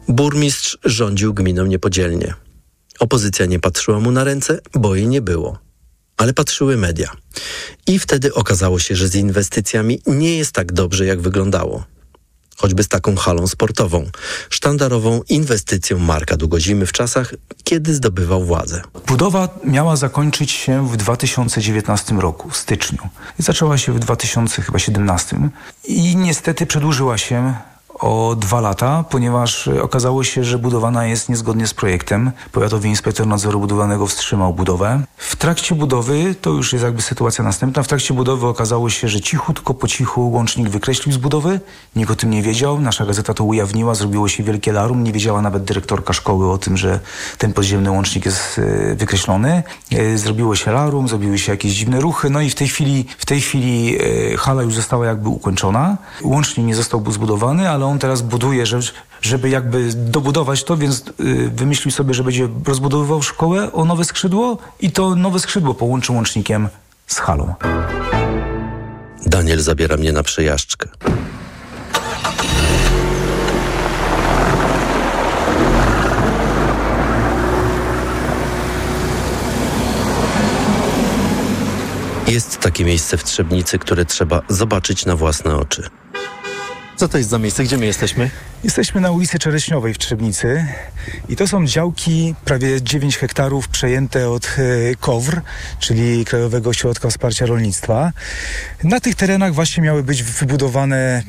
Burmistrz 0.07 0.77
rządził 0.85 1.33
gminą 1.33 1.65
niepodzielnie. 1.65 2.33
Opozycja 2.99 3.45
nie 3.45 3.59
patrzyła 3.59 3.99
mu 3.99 4.11
na 4.11 4.23
ręce, 4.23 4.59
bo 4.73 4.95
jej 4.95 5.07
nie 5.07 5.21
było. 5.21 5.57
Ale 6.17 6.33
patrzyły 6.33 6.77
media. 6.77 7.11
I 7.87 7.99
wtedy 7.99 8.33
okazało 8.33 8.79
się, 8.79 8.95
że 8.95 9.07
z 9.07 9.15
inwestycjami 9.15 10.01
nie 10.07 10.37
jest 10.37 10.51
tak 10.51 10.71
dobrze, 10.71 11.05
jak 11.05 11.21
wyglądało. 11.21 11.83
Choćby 12.61 12.83
z 12.83 12.87
taką 12.87 13.15
halą 13.15 13.47
sportową, 13.47 14.05
sztandarową 14.49 15.21
inwestycją 15.29 15.99
Marka 15.99 16.37
Długozimy 16.37 16.85
w 16.85 16.91
czasach, 16.91 17.33
kiedy 17.63 17.93
zdobywał 17.93 18.43
władzę. 18.43 18.81
Budowa 19.07 19.49
miała 19.63 19.95
zakończyć 19.95 20.51
się 20.51 20.87
w 20.87 20.97
2019 20.97 22.15
roku, 22.15 22.49
w 22.49 22.57
styczniu. 22.57 22.99
Zaczęła 23.37 23.77
się 23.77 23.93
w 23.93 23.99
2017 23.99 25.37
i 25.87 26.15
niestety 26.15 26.65
przedłużyła 26.65 27.17
się 27.17 27.53
o 27.99 28.35
dwa 28.35 28.61
lata, 28.61 29.03
ponieważ 29.09 29.67
okazało 29.67 30.23
się, 30.23 30.43
że 30.43 30.59
budowana 30.59 31.05
jest 31.05 31.29
niezgodnie 31.29 31.67
z 31.67 31.73
projektem. 31.73 32.31
Powiatowy 32.51 32.87
inspektor 32.87 33.27
nadzoru 33.27 33.59
budowlanego 33.59 34.07
wstrzymał 34.07 34.53
budowę. 34.53 35.01
W 35.17 35.35
trakcie 35.35 35.75
budowy, 35.75 36.35
to 36.41 36.49
już 36.49 36.73
jest 36.73 36.85
jakby 36.85 37.01
sytuacja 37.01 37.43
następna, 37.43 37.83
w 37.83 37.87
trakcie 37.87 38.13
budowy 38.13 38.47
okazało 38.47 38.89
się, 38.89 39.07
że 39.07 39.21
cichutko 39.21 39.73
po 39.73 39.87
cichu 39.87 40.31
łącznik 40.31 40.69
wykreślił 40.69 41.13
z 41.13 41.17
budowy. 41.17 41.59
Nikt 41.95 42.11
o 42.11 42.15
tym 42.15 42.29
nie 42.29 42.41
wiedział. 42.41 42.81
Nasza 42.81 43.05
gazeta 43.05 43.33
to 43.33 43.43
ujawniła, 43.43 43.95
zrobiło 43.95 44.27
się 44.27 44.43
wielkie 44.43 44.71
larum. 44.71 45.03
Nie 45.03 45.13
wiedziała 45.13 45.41
nawet 45.41 45.63
dyrektorka 45.63 46.13
szkoły 46.13 46.51
o 46.51 46.57
tym, 46.57 46.77
że 46.77 46.99
ten 47.37 47.53
podziemny 47.53 47.91
łącznik 47.91 48.25
jest 48.25 48.59
e, 48.59 48.95
wykreślony. 48.95 49.63
E, 49.91 50.17
zrobiło 50.17 50.55
się 50.55 50.71
larum, 50.71 51.07
zrobiły 51.07 51.39
się 51.39 51.51
jakieś 51.51 51.73
dziwne 51.73 52.01
ruchy. 52.01 52.29
No 52.29 52.41
i 52.41 52.49
w 52.49 52.55
tej 52.55 52.67
chwili, 52.67 53.05
w 53.17 53.25
tej 53.25 53.41
chwili 53.41 53.97
hala 54.37 54.63
już 54.63 54.73
została 54.73 55.05
jakby 55.05 55.29
ukończona. 55.29 55.97
Łącznik 56.23 56.67
nie 56.67 56.75
został 56.75 57.11
zbudowany, 57.11 57.69
ale 57.69 57.88
on 57.89 57.99
teraz 57.99 58.21
buduje, 58.21 58.65
żeby 59.21 59.49
jakby 59.49 59.93
dobudować 59.93 60.63
to, 60.63 60.77
więc 60.77 61.03
y, 61.19 61.49
wymyślił 61.49 61.91
sobie, 61.91 62.13
że 62.13 62.23
będzie 62.23 62.47
rozbudowywał 62.65 63.21
szkołę 63.21 63.71
o 63.71 63.85
nowe 63.85 64.05
skrzydło 64.05 64.57
i 64.79 64.91
to 64.91 65.15
nowe 65.15 65.39
skrzydło 65.39 65.73
połączy 65.73 66.11
łącznikiem 66.11 66.69
z 67.07 67.19
halą. 67.19 67.53
Daniel 69.25 69.59
zabiera 69.59 69.97
mnie 69.97 70.11
na 70.11 70.23
przejażdżkę. 70.23 70.89
Jest 82.27 82.59
takie 82.59 82.85
miejsce 82.85 83.17
w 83.17 83.23
Trzebnicy, 83.23 83.79
które 83.79 84.05
trzeba 84.05 84.41
zobaczyć 84.49 85.05
na 85.05 85.15
własne 85.15 85.55
oczy. 85.55 85.89
Co 86.99 87.07
to 87.07 87.17
jest 87.17 87.29
za 87.29 87.39
miejsce? 87.39 87.63
Gdzie 87.63 87.77
my 87.77 87.85
jesteśmy? 87.85 88.29
Jesteśmy 88.63 89.01
na 89.01 89.11
ulicy 89.11 89.39
Czereśniowej 89.39 89.93
w 89.93 89.97
Trzebnicy 89.97 90.65
i 91.29 91.35
to 91.35 91.47
są 91.47 91.65
działki 91.65 92.35
prawie 92.45 92.81
9 92.81 93.17
hektarów 93.17 93.67
przejęte 93.67 94.29
od 94.29 94.45
e, 94.45 94.95
KOWR, 94.95 95.41
czyli 95.79 96.25
Krajowego 96.25 96.69
Ośrodka 96.69 97.09
Wsparcia 97.09 97.45
Rolnictwa. 97.45 98.11
Na 98.83 98.99
tych 98.99 99.15
terenach 99.15 99.53
właśnie 99.53 99.83
miały 99.83 100.03
być 100.03 100.23
wybudowane 100.23 100.97
e, 100.97 101.23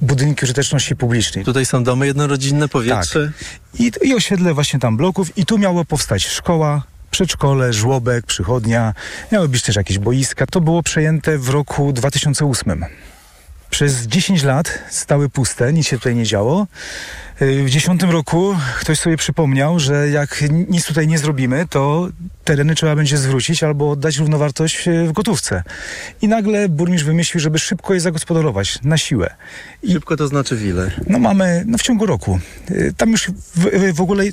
budynki 0.00 0.44
użyteczności 0.44 0.96
publicznej. 0.96 1.44
Tutaj 1.44 1.66
są 1.66 1.84
domy 1.84 2.06
jednorodzinne, 2.06 2.68
powietrze. 2.68 3.32
Tak. 3.38 3.80
I, 3.80 3.92
I 4.02 4.14
osiedle 4.14 4.54
właśnie 4.54 4.80
tam 4.80 4.96
bloków 4.96 5.38
i 5.38 5.46
tu 5.46 5.58
miało 5.58 5.84
powstać 5.84 6.26
szkoła, 6.26 6.82
przedszkole, 7.10 7.72
żłobek, 7.72 8.26
przychodnia. 8.26 8.94
Miały 9.32 9.48
być 9.48 9.62
też 9.62 9.76
jakieś 9.76 9.98
boiska. 9.98 10.46
To 10.46 10.60
było 10.60 10.82
przejęte 10.82 11.38
w 11.38 11.48
roku 11.48 11.92
2008. 11.92 12.84
Przez 13.70 14.06
10 14.06 14.42
lat 14.42 14.78
stały 14.90 15.28
puste, 15.28 15.72
nic 15.72 15.86
się 15.86 15.96
tutaj 15.96 16.14
nie 16.14 16.24
działo. 16.24 16.66
Y, 17.42 17.62
W 17.64 17.70
10 17.70 18.02
roku 18.02 18.56
ktoś 18.80 18.98
sobie 18.98 19.16
przypomniał, 19.16 19.78
że 19.78 20.08
jak 20.10 20.44
nic 20.68 20.86
tutaj 20.86 21.06
nie 21.08 21.18
zrobimy, 21.18 21.66
to 21.70 22.08
tereny 22.44 22.74
trzeba 22.74 22.96
będzie 22.96 23.18
zwrócić 23.18 23.62
albo 23.62 23.90
oddać 23.90 24.16
równowartość 24.18 24.88
y, 24.88 25.04
w 25.06 25.12
gotówce. 25.12 25.62
I 26.22 26.28
nagle 26.28 26.68
burmistrz 26.68 27.06
wymyślił, 27.06 27.40
żeby 27.40 27.58
szybko 27.58 27.94
je 27.94 28.00
zagospodarować, 28.00 28.78
na 28.82 28.98
siłę. 28.98 29.34
I, 29.82 29.92
Szybko 29.92 30.16
to 30.16 30.28
znaczy 30.28 30.56
w 30.56 30.66
ile? 30.66 30.90
no 31.06 31.18
mamy, 31.18 31.64
no 31.66 31.78
w 31.78 31.82
ciągu 31.82 32.06
roku. 32.06 32.38
Y, 32.70 32.94
Tam 32.96 33.10
już 33.10 33.30
w, 33.56 33.92
w 33.94 34.00
ogóle 34.00 34.24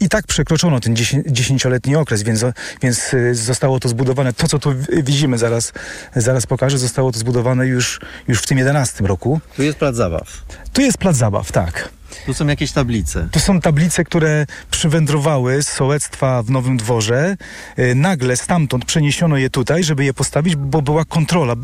i 0.00 0.08
tak 0.08 0.26
przekroczono 0.26 0.80
ten 0.80 0.96
10 0.96 1.26
dziesięcioletni 1.26 1.96
okres, 1.96 2.22
więc, 2.22 2.44
więc 2.82 3.14
y, 3.14 3.34
zostało 3.34 3.80
to 3.80 3.88
zbudowane. 3.88 4.32
To, 4.32 4.48
co 4.48 4.58
tu 4.58 4.74
widzimy, 5.02 5.38
zaraz, 5.38 5.72
zaraz 6.16 6.46
pokażę, 6.46 6.78
zostało 6.78 7.12
to 7.12 7.18
zbudowane 7.18 7.66
już, 7.66 8.00
już 8.28 8.38
w 8.38 8.46
tym 8.46 8.58
11 8.58 9.06
roku. 9.06 9.40
Tu 9.56 9.62
jest 9.62 9.78
plac 9.78 9.96
zabaw. 9.96 10.44
Tu 10.72 10.80
jest 10.80 10.98
plac 10.98 11.16
zabaw, 11.16 11.52
tak. 11.52 11.88
Tu 12.26 12.34
są 12.34 12.46
jakieś 12.46 12.72
tablice. 12.72 13.28
To 13.32 13.40
są 13.40 13.60
tablice, 13.60 14.04
które 14.04 14.46
przywędrowały 14.70 15.62
z 15.62 15.68
sołectwa 15.68 16.42
w 16.42 16.50
Nowym 16.50 16.76
Dworze. 16.76 17.36
Y, 17.78 17.94
Nagle 17.94 18.36
stamtąd 18.36 18.84
przeniesiono 18.84 19.36
je 19.36 19.50
tutaj, 19.50 19.84
żeby 19.84 20.04
je 20.04 20.14
postawić, 20.14 20.56
bo 20.56 20.82
była 20.82 21.04
kontrola. 21.04 21.54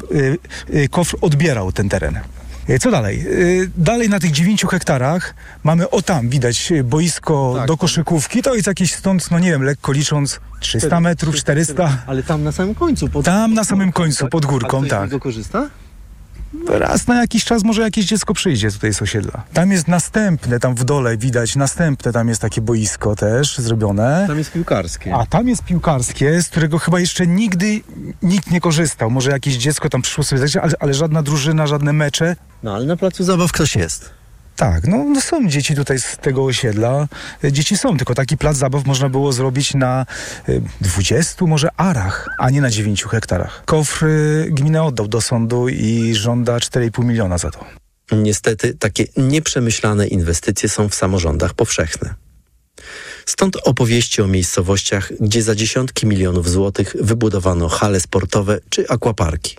Y, 0.74 0.88
KOWR 0.88 1.16
odbierał 1.20 1.72
ten 1.72 1.88
teren. 1.88 2.20
Y, 2.68 2.78
Co 2.78 2.90
dalej? 2.90 3.26
Y, 3.26 3.70
Dalej 3.76 4.08
na 4.08 4.20
tych 4.20 4.30
9 4.30 4.64
hektarach 4.70 5.34
mamy, 5.64 5.90
o 5.90 6.02
tam 6.02 6.28
widać 6.28 6.72
boisko 6.84 7.64
do 7.66 7.76
koszykówki. 7.76 8.42
To 8.42 8.54
jest 8.54 8.66
jakieś 8.66 8.94
stąd, 8.94 9.30
no 9.30 9.38
nie 9.38 9.50
wiem, 9.50 9.62
lekko 9.62 9.92
licząc 9.92 10.40
300 10.60 11.00
metrów, 11.00 11.36
400. 11.36 12.02
Ale 12.06 12.22
tam 12.22 12.44
na 12.44 12.52
samym 12.52 12.74
końcu. 12.74 13.08
Pod... 13.08 13.24
Tam 13.24 13.54
na 13.54 13.64
samym 13.64 13.92
końcu, 13.92 14.28
pod 14.28 14.46
górką, 14.46 14.84
tak. 14.84 15.02
niego 15.02 15.20
korzysta? 15.20 15.70
Raz 16.68 17.06
na 17.06 17.20
jakiś 17.20 17.44
czas 17.44 17.64
może 17.64 17.82
jakieś 17.82 18.04
dziecko 18.04 18.34
przyjdzie 18.34 18.70
tutaj 18.70 18.94
z 18.94 19.02
osiedla. 19.02 19.42
Tam 19.52 19.70
jest 19.72 19.88
następne, 19.88 20.60
tam 20.60 20.74
w 20.74 20.84
dole 20.84 21.16
widać 21.16 21.56
następne, 21.56 22.12
tam 22.12 22.28
jest 22.28 22.40
takie 22.40 22.60
boisko 22.60 23.16
też 23.16 23.58
zrobione. 23.58 24.24
Tam 24.28 24.38
jest 24.38 24.52
piłkarskie. 24.52 25.14
A 25.14 25.26
tam 25.26 25.48
jest 25.48 25.64
piłkarskie, 25.64 26.42
z 26.42 26.48
którego 26.48 26.78
chyba 26.78 27.00
jeszcze 27.00 27.26
nigdy 27.26 27.80
nikt 28.22 28.50
nie 28.50 28.60
korzystał. 28.60 29.10
Może 29.10 29.30
jakieś 29.30 29.54
dziecko 29.54 29.88
tam 29.88 30.02
przyszło 30.02 30.24
sobie 30.24 30.42
ale, 30.62 30.72
ale 30.80 30.94
żadna 30.94 31.22
drużyna, 31.22 31.66
żadne 31.66 31.92
mecze. 31.92 32.36
No 32.62 32.74
ale 32.74 32.86
na 32.86 32.96
placu 32.96 33.24
zabaw 33.24 33.52
ktoś 33.52 33.76
jest. 33.76 34.10
Tak, 34.56 34.86
no, 34.86 35.04
no 35.04 35.20
są 35.20 35.48
dzieci 35.48 35.74
tutaj 35.74 35.98
z 35.98 36.16
tego 36.16 36.44
osiedla. 36.44 37.08
Dzieci 37.52 37.76
są, 37.76 37.96
tylko 37.96 38.14
taki 38.14 38.36
plac 38.36 38.56
zabaw 38.56 38.86
można 38.86 39.08
było 39.08 39.32
zrobić 39.32 39.74
na 39.74 40.06
y, 40.48 40.62
20 40.80 41.46
może 41.46 41.68
arach, 41.76 42.28
a 42.38 42.50
nie 42.50 42.60
na 42.60 42.70
9 42.70 43.04
hektarach. 43.04 43.62
KOWR 43.64 44.04
y, 44.04 44.48
gminę 44.50 44.82
oddał 44.82 45.08
do 45.08 45.20
sądu 45.20 45.68
i 45.68 46.14
żąda 46.14 46.58
4,5 46.58 47.04
miliona 47.04 47.38
za 47.38 47.50
to. 47.50 47.64
Niestety 48.12 48.74
takie 48.74 49.04
nieprzemyślane 49.16 50.06
inwestycje 50.06 50.68
są 50.68 50.88
w 50.88 50.94
samorządach 50.94 51.54
powszechne. 51.54 52.14
Stąd 53.26 53.56
opowieści 53.56 54.22
o 54.22 54.26
miejscowościach, 54.26 55.12
gdzie 55.20 55.42
za 55.42 55.54
dziesiątki 55.54 56.06
milionów 56.06 56.50
złotych 56.50 56.96
wybudowano 57.00 57.68
hale 57.68 58.00
sportowe 58.00 58.58
czy 58.68 58.88
akwaparki. 58.88 59.56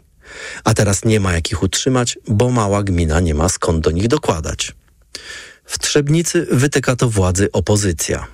A 0.64 0.74
teraz 0.74 1.06
nie 1.06 1.20
ma 1.20 1.34
jak 1.34 1.52
ich 1.52 1.64
utrzymać, 1.64 2.20
bo 2.28 2.50
mała 2.50 2.84
gmina 2.84 3.20
nie 3.20 3.34
ma 3.34 3.50
skąd 3.50 3.84
do 3.84 3.92
nich 3.92 4.08
dokładać. 4.08 4.74
W 5.66 5.80
Trzebnicy 5.80 6.48
wytyka 6.52 6.96
to 6.96 7.10
władzy 7.10 7.52
opozycja. 7.52 8.28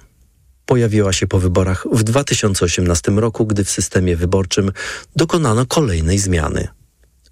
Pojawiła 0.65 1.13
się 1.13 1.27
po 1.27 1.39
wyborach 1.39 1.85
w 1.91 2.03
2018 2.03 3.11
roku, 3.11 3.45
gdy 3.45 3.63
w 3.63 3.69
systemie 3.69 4.15
wyborczym 4.15 4.71
dokonano 5.15 5.65
kolejnej 5.65 6.19
zmiany. 6.19 6.67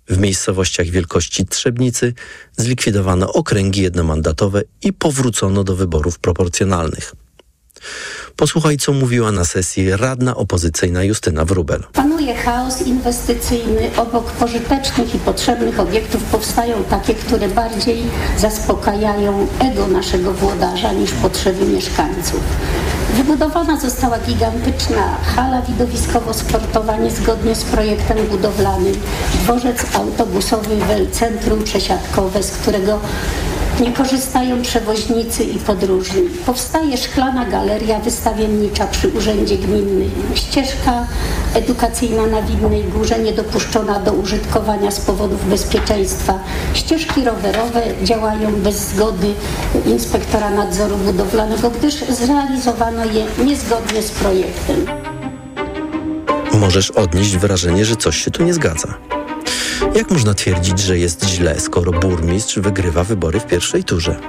W 0.10 0.18
miejscowościach 0.18 0.88
wielkości 0.88 1.46
Trzebnicy 1.46 2.14
zlikwidowano 2.58 3.34
okręgi 3.34 3.82
jednomandatowe 3.82 4.62
i 4.82 4.94
powrócono 4.94 5.64
do 5.64 5.76
wyborów 5.76 6.20
proporcjonalnych. 6.20 7.16
Posłuchaj, 8.40 8.78
co 8.78 8.94
mówiła 8.94 9.32
na 9.32 9.46
sesji 9.46 9.96
radna 9.96 10.36
opozycyjna 10.36 11.04
Justyna 11.04 11.46
Wrubel. 11.46 11.84
Panuje 11.94 12.36
chaos 12.36 12.82
inwestycyjny. 12.82 13.90
Obok 13.98 14.32
pożytecznych 14.32 15.16
i 15.16 15.20
potrzebnych 15.20 15.80
obiektów 15.80 16.24
powstają 16.24 16.84
takie, 16.84 17.14
które 17.14 17.50
bardziej 17.50 18.04
zaspokajają 18.38 19.48
ego 19.60 19.88
naszego 19.88 20.34
włodarza 20.34 20.94
niż 20.94 21.12
potrzeby 21.12 21.66
mieszkańców. 21.66 22.40
Wybudowana 23.18 23.80
została 23.80 24.20
gigantyczna 24.20 25.18
hala 25.36 25.62
widowiskowo-sportowa 25.62 26.98
niezgodnie 27.04 27.56
z 27.56 27.64
projektem 27.64 28.18
budowlanym, 28.32 28.96
dworzec 29.44 29.96
autobusowy 29.96 30.76
centrum 31.12 31.64
przesiadkowe, 31.64 32.44
z 32.44 32.52
którego 32.52 33.00
nie 33.80 33.92
korzystają 33.92 34.62
przewoźnicy 34.62 35.44
i 35.44 35.60
podróżni. 35.60 36.22
Powstaje 36.46 36.98
szklana 36.98 37.46
galeria 37.46 38.00
wystawiennicza 38.00 38.88
przy 38.88 39.10
Urzędzie 39.10 39.58
Gminnym. 39.58 40.12
Ścieżka 40.36 41.08
edukacyjna 41.54 42.28
na 42.28 42.42
Widnej 42.42 42.84
Górze 42.84 43.20
niedopuszczona 43.20 44.00
do 44.00 44.14
użytkowania 44.14 44.92
z 44.92 45.00
powodów 45.00 45.50
bezpieczeństwa. 45.50 46.40
Ścieżki 46.74 47.24
rowerowe 47.24 47.82
działają 48.04 48.52
bez 48.52 48.76
zgody 48.76 49.34
inspektora 49.86 50.50
nadzoru 50.50 50.98
budowlanego, 50.98 51.70
gdyż 51.72 51.96
zrealizowano 51.96 53.06
je 53.06 53.26
niezgodnie 53.46 54.02
z 54.02 54.12
projektem. 54.12 54.86
Możesz 56.54 56.92
odnieść 56.92 57.38
wrażenie, 57.38 57.86
że 57.86 57.96
coś 57.96 58.18
się 58.18 58.32
tu 58.32 58.44
nie 58.44 58.54
zgadza. 58.54 59.19
Jak 59.96 60.12
można 60.12 60.34
twierdzić, 60.34 60.80
że 60.80 60.98
jest 60.98 61.26
źle, 61.26 61.60
skoro 61.60 61.92
burmistrz 61.92 62.60
wygrywa 62.60 63.04
wybory 63.04 63.40
w 63.40 63.46
pierwszej 63.46 63.84
turze? 63.84 64.20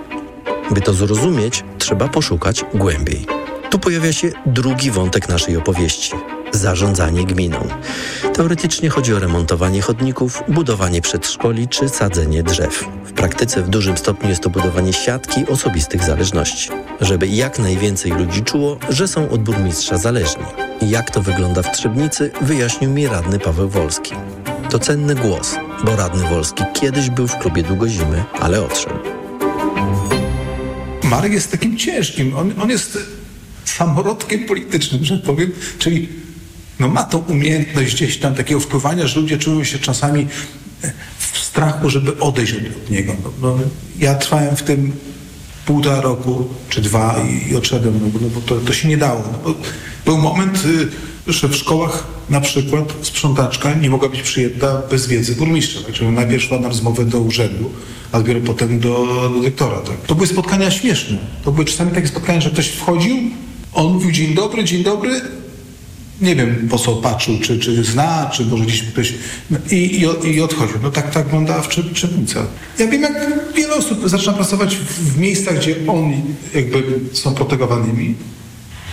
By 0.70 0.80
to 0.80 0.92
zrozumieć, 0.92 1.64
trzeba 1.78 2.08
poszukać 2.08 2.64
głębiej. 2.74 3.26
Tu 3.70 3.78
pojawia 3.78 4.12
się 4.12 4.32
drugi 4.46 4.90
wątek 4.90 5.28
naszej 5.28 5.56
opowieści 5.56 6.12
zarządzanie 6.52 7.24
gminą. 7.24 7.68
Teoretycznie 8.34 8.90
chodzi 8.90 9.14
o 9.14 9.18
remontowanie 9.18 9.82
chodników, 9.82 10.42
budowanie 10.48 11.02
przedszkoli 11.02 11.68
czy 11.68 11.88
sadzenie 11.88 12.42
drzew. 12.42 12.84
W 13.04 13.12
praktyce 13.12 13.62
w 13.62 13.68
dużym 13.68 13.96
stopniu 13.96 14.28
jest 14.28 14.42
to 14.42 14.50
budowanie 14.50 14.92
siatki 14.92 15.46
osobistych 15.46 16.02
zależności, 16.02 16.70
żeby 17.00 17.26
jak 17.28 17.58
najwięcej 17.58 18.12
ludzi 18.12 18.42
czuło, 18.42 18.78
że 18.88 19.08
są 19.08 19.30
od 19.30 19.42
burmistrza 19.42 19.98
zależni. 19.98 20.44
Jak 20.82 21.10
to 21.10 21.22
wygląda 21.22 21.62
w 21.62 21.72
Trzebnicy, 21.72 22.30
wyjaśnił 22.40 22.90
mi 22.90 23.06
radny 23.06 23.38
Paweł 23.38 23.68
Wolski. 23.68 24.14
To 24.70 24.78
cenny 24.78 25.14
głos, 25.14 25.56
bo 25.84 25.96
radny 25.96 26.28
Wolski 26.28 26.64
kiedyś 26.74 27.10
był 27.10 27.28
w 27.28 27.38
klubie 27.38 27.62
Długozimy, 27.62 28.24
ale 28.40 28.64
odszedł. 28.64 28.94
Marek 31.04 31.32
jest 31.32 31.50
takim 31.50 31.78
ciężkim. 31.78 32.36
On, 32.36 32.52
on 32.62 32.70
jest 32.70 32.98
samorodkiem 33.64 34.44
politycznym, 34.46 35.04
że 35.04 35.18
powiem, 35.18 35.52
czyli 35.78 36.08
no 36.80 36.88
ma 36.88 37.04
tą 37.04 37.18
umiejętność 37.18 37.94
gdzieś 37.94 38.18
tam 38.18 38.34
takiego 38.34 38.60
wpływania, 38.60 39.06
że 39.06 39.20
ludzie 39.20 39.38
czują 39.38 39.64
się 39.64 39.78
czasami 39.78 40.26
w 41.18 41.38
strachu, 41.38 41.90
żeby 41.90 42.18
odejść 42.18 42.52
od, 42.52 42.90
niego. 42.90 43.12
No, 43.24 43.30
no, 43.40 43.58
ja 43.98 44.14
trwałem 44.14 44.56
w 44.56 44.62
tym 44.62 44.92
półtora 45.66 46.00
roku 46.00 46.48
czy 46.68 46.80
dwa 46.80 47.16
i, 47.28 47.50
i 47.50 47.56
odszedłem, 47.56 48.00
no, 48.02 48.08
bo- 48.08 48.18
no, 48.22 48.28
bo 48.34 48.40
to, 48.40 48.56
to 48.56 48.72
się 48.72 48.88
nie 48.88 48.96
dało. 48.96 49.24
No, 49.44 49.54
był 50.04 50.18
moment, 50.18 50.64
y, 50.64 51.09
że 51.32 51.48
w 51.48 51.56
szkołach 51.56 52.06
na 52.30 52.40
przykład 52.40 52.94
sprzątaczka 53.02 53.74
nie 53.74 53.90
mogła 53.90 54.08
być 54.08 54.22
przyjęta 54.22 54.82
bez 54.90 55.06
wiedzy 55.06 55.34
burmistrza. 55.34 55.80
Także 55.82 56.12
najpierw 56.12 56.42
szła 56.42 56.58
na 56.58 56.68
rozmowę 56.68 57.04
do 57.04 57.20
urzędu, 57.20 57.70
a 58.12 58.18
dopiero 58.18 58.40
potem 58.40 58.80
do, 58.80 59.06
do 59.06 59.38
dyrektora. 59.40 59.76
Tak. 59.80 59.96
To 60.06 60.14
były 60.14 60.26
spotkania 60.26 60.70
śmieszne. 60.70 61.18
To 61.44 61.52
były 61.52 61.64
czasami 61.64 61.90
takie 61.92 62.08
spotkania, 62.08 62.40
że 62.40 62.50
ktoś 62.50 62.68
wchodził, 62.68 63.16
on 63.72 63.92
mówił 63.92 64.10
dzień 64.10 64.34
dobry, 64.34 64.64
dzień 64.64 64.82
dobry, 64.82 65.20
nie 66.20 66.36
wiem 66.36 66.68
po 66.70 66.78
co 66.78 66.92
patrzył, 66.92 67.38
czy, 67.38 67.58
czy 67.58 67.84
zna, 67.84 68.30
czy 68.32 68.46
może 68.46 68.64
gdzieś 68.64 68.82
ktoś 68.82 69.14
i, 69.70 69.74
i, 69.74 70.28
i 70.34 70.40
odchodził. 70.40 70.76
No 70.82 70.90
tak, 70.90 71.10
tak 71.10 71.24
wyglądała 71.24 71.62
w 71.62 71.68
Czep- 71.68 71.92
Czepnica. 71.92 72.46
Ja 72.78 72.86
wiem, 72.86 73.02
jak 73.02 73.30
wiele 73.56 73.74
osób 73.74 74.08
zaczyna 74.08 74.32
pracować 74.32 74.76
w, 74.76 75.14
w 75.14 75.18
miejscach, 75.18 75.58
gdzie 75.58 75.76
oni 75.86 76.22
jakby 76.54 76.82
są 77.12 77.34
protegowanymi, 77.34 78.14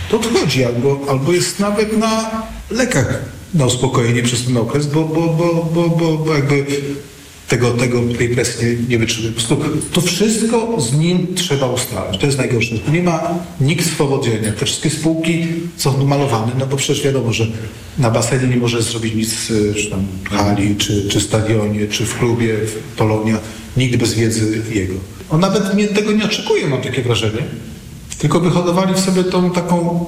to 0.09 0.17
odchodzi 0.17 0.65
albo, 0.65 0.99
albo 1.09 1.33
jest 1.33 1.59
nawet 1.59 1.97
na 1.97 2.43
lekach 2.71 3.19
na 3.53 3.65
uspokojenie 3.65 4.23
przez 4.23 4.45
ten 4.45 4.57
okres, 4.57 4.87
bo, 4.87 5.03
bo, 5.03 5.21
bo, 5.21 5.69
bo, 5.73 5.89
bo, 5.89 6.17
bo 6.17 6.33
jakby 6.33 6.65
tego, 7.47 7.71
tego, 7.71 8.01
tej 8.17 8.29
presji 8.29 8.67
nie, 8.67 8.87
nie 8.87 8.99
wytrzyma. 8.99 9.29
Po 9.29 9.33
prostu 9.33 9.57
to 9.93 10.01
wszystko 10.01 10.81
z 10.81 10.93
nim 10.93 11.35
trzeba 11.35 11.67
ustalać. 11.67 12.17
To 12.17 12.25
jest 12.25 12.37
najgorsze. 12.37 12.79
Tu 12.79 12.91
nie 12.91 13.03
ma 13.03 13.35
nikt 13.61 13.85
swobodzienia. 13.85 14.51
Te 14.51 14.65
wszystkie 14.65 14.89
spółki 14.89 15.47
są 15.77 16.05
malowane, 16.05 16.51
no 16.59 16.67
bo 16.67 16.77
przecież 16.77 17.03
wiadomo, 17.03 17.33
że 17.33 17.47
na 17.97 18.09
basenie 18.09 18.47
nie 18.47 18.57
może 18.57 18.81
zrobić 18.81 19.15
nic 19.15 19.47
czy 19.75 19.89
tam 19.89 20.07
hali, 20.23 20.75
czy, 20.75 21.09
czy 21.09 21.21
stadionie, 21.21 21.87
czy 21.87 22.05
w 22.05 22.19
klubie, 22.19 22.53
w 22.53 22.95
Polonia. 22.97 23.37
Nikt 23.77 23.95
bez 23.95 24.13
wiedzy 24.13 24.61
jego. 24.71 24.93
On 25.29 25.39
nawet 25.39 25.75
nie, 25.75 25.87
tego 25.87 26.11
nie 26.11 26.25
oczekuje, 26.25 26.67
mam 26.67 26.81
takie 26.81 27.01
wrażenie. 27.01 27.43
Tylko 28.17 28.39
wyhodowali 28.39 28.93
w 28.93 28.99
sobie 28.99 29.23
tą 29.23 29.51
taką 29.51 30.05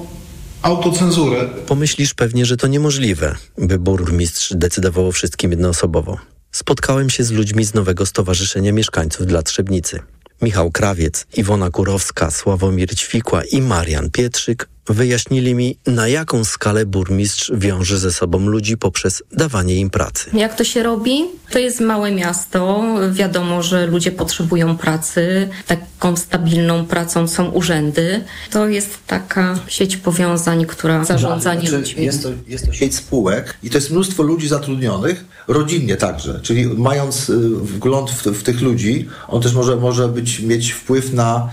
autocenzurę. 0.62 1.48
Pomyślisz 1.66 2.14
pewnie, 2.14 2.46
że 2.46 2.56
to 2.56 2.66
niemożliwe, 2.66 3.36
by 3.58 3.78
burmistrz 3.78 4.52
decydował 4.54 5.08
o 5.08 5.12
wszystkim 5.12 5.50
jednoosobowo. 5.50 6.18
Spotkałem 6.52 7.10
się 7.10 7.24
z 7.24 7.30
ludźmi 7.30 7.64
z 7.64 7.74
nowego 7.74 8.06
Stowarzyszenia 8.06 8.72
Mieszkańców 8.72 9.26
dla 9.26 9.42
Trzebnicy. 9.42 10.00
Michał 10.42 10.70
Krawiec, 10.70 11.26
Iwona 11.36 11.70
Kurowska, 11.70 12.30
Sławomir 12.30 12.94
Ćwikła 12.96 13.44
i 13.44 13.62
Marian 13.62 14.10
Pietrzyk 14.10 14.68
wyjaśnili 14.94 15.54
mi, 15.54 15.78
na 15.86 16.08
jaką 16.08 16.44
skalę 16.44 16.86
burmistrz 16.86 17.52
wiąże 17.54 17.98
ze 17.98 18.12
sobą 18.12 18.38
ludzi 18.38 18.76
poprzez 18.76 19.22
dawanie 19.32 19.76
im 19.76 19.90
pracy. 19.90 20.30
Jak 20.34 20.56
to 20.56 20.64
się 20.64 20.82
robi? 20.82 21.24
To 21.50 21.58
jest 21.58 21.80
małe 21.80 22.10
miasto. 22.10 22.84
Wiadomo, 23.12 23.62
że 23.62 23.86
ludzie 23.86 24.12
potrzebują 24.12 24.76
pracy. 24.76 25.48
Taką 25.66 26.16
stabilną 26.16 26.86
pracą 26.86 27.28
są 27.28 27.50
urzędy. 27.50 28.24
To 28.50 28.68
jest 28.68 28.98
taka 29.06 29.58
sieć 29.68 29.96
powiązań, 29.96 30.66
która 30.66 31.04
zarządza 31.04 31.54
Znaczy, 31.54 31.76
ludźmi. 31.76 32.04
jest, 32.04 32.22
to, 32.22 32.28
jest 32.46 32.66
to 32.66 32.72
sieć 32.72 32.94
spółek 32.94 33.56
i 33.62 33.70
to 33.70 33.78
jest 33.78 33.90
mnóstwo 33.90 34.22
ludzi 34.22 34.48
zatrudnionych, 34.48 35.24
rodzinnie 35.48 35.96
także. 35.96 36.40
Czyli 36.42 36.66
mając 36.66 37.30
y, 37.30 37.38
wgląd 37.48 38.10
w, 38.10 38.26
w 38.26 38.42
tych 38.42 38.60
ludzi, 38.60 39.08
on 39.28 39.42
też 39.42 39.52
może, 39.52 39.76
może 39.76 40.08
być, 40.08 40.40
mieć 40.40 40.72
wpływ 40.72 41.12
na 41.12 41.50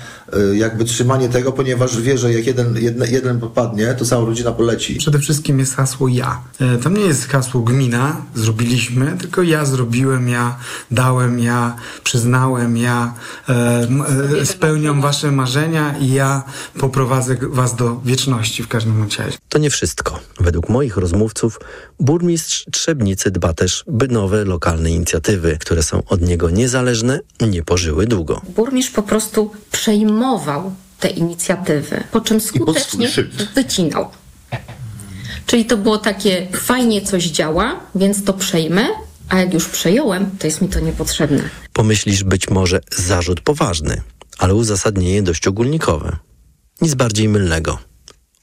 jakby 0.54 0.86
trzymanie 0.86 1.30
tego, 1.30 1.52
ponieważ 1.52 2.02
wie, 2.02 2.18
że 2.18 2.34
jak 2.34 2.48
jeden, 2.48 2.78
jedne, 2.78 3.08
jeden 3.08 3.40
popadnie, 3.40 3.96
to 4.00 4.06
cała 4.06 4.26
rodzina 4.26 4.52
poleci. 4.52 4.96
Przede 4.96 5.20
wszystkim 5.20 5.60
jest 5.60 5.76
hasło 5.76 6.08
ja. 6.08 6.42
E, 6.62 6.78
Tam 6.78 6.98
nie 6.98 7.04
jest 7.04 7.28
hasło 7.28 7.62
gmina, 7.62 8.22
zrobiliśmy, 8.36 9.18
tylko 9.20 9.42
ja 9.42 9.66
zrobiłem, 9.66 10.30
ja 10.30 10.58
dałem, 10.92 11.40
ja 11.40 11.76
przyznałem, 12.04 12.78
ja 12.78 13.13
e, 13.50 13.88
e, 14.42 14.46
spełniam 14.46 15.02
wasze 15.02 15.32
marzenia 15.32 15.98
i 15.98 16.13
ja 16.13 16.44
poprowadzę 16.80 17.38
was 17.50 17.76
do 17.76 18.02
wieczności 18.06 18.63
w 18.63 18.68
każdym 18.68 19.04
razie. 19.04 19.38
To 19.50 19.58
nie 19.58 19.70
wszystko. 19.70 20.20
Według 20.40 20.70
moich 20.70 20.98
rozmówców 20.98 21.60
burmistrz 22.00 22.66
Trzebnicy 22.72 23.32
dba 23.32 23.54
też, 23.54 23.84
by 23.88 24.08
nowe 24.08 24.46
lokalne 24.46 24.92
inicjatywy, 24.92 25.58
które 25.60 25.84
są 25.84 26.04
od 26.08 26.22
niego 26.22 26.50
niezależne, 26.50 27.20
nie 27.42 27.63
pożyły 27.63 28.08
długo. 28.08 28.42
Burmistrz 28.56 28.92
po 28.92 29.04
prostu 29.04 29.52
przejmował 30.17 30.73
te 30.99 31.10
inicjatywy, 31.10 32.03
po 32.12 32.21
czym 32.21 32.41
skutecznie 32.41 33.10
wycinał. 33.56 34.10
Czyli 35.45 35.65
to 35.65 35.77
było 35.77 35.97
takie, 35.97 36.47
fajnie 36.53 37.01
coś 37.01 37.25
działa, 37.25 37.80
więc 37.95 38.23
to 38.23 38.34
przejmę, 38.34 38.88
a 39.30 39.39
jak 39.39 39.53
już 39.53 39.65
przejąłem, 39.69 40.32
to 40.39 40.47
jest 40.47 40.62
mi 40.62 40.67
to 40.67 40.80
niepotrzebne. 40.80 41.49
Pomyślisz 41.73 42.23
być 42.23 42.49
może 42.49 42.80
zarzut 42.91 43.41
poważny, 43.41 44.01
ale 44.38 44.56
uzasadnienie 44.56 45.23
dość 45.23 45.47
ogólnikowe. 45.47 46.17
Nic 46.82 46.93
bardziej 46.93 47.30
mylnego. 47.30 47.80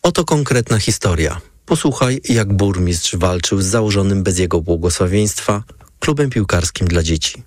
Oto 0.03 0.25
konkretna 0.25 0.79
historia. 0.79 1.41
Posłuchaj, 1.67 2.21
jak 2.29 2.53
burmistrz 2.53 3.17
walczył 3.17 3.61
z 3.61 3.67
założonym 3.67 4.23
bez 4.23 4.39
jego 4.39 4.61
błogosławieństwa 4.61 5.63
klubem 6.01 6.31
piłkarskim 6.31 6.89
dla 6.89 7.03
dzieci. 7.03 7.43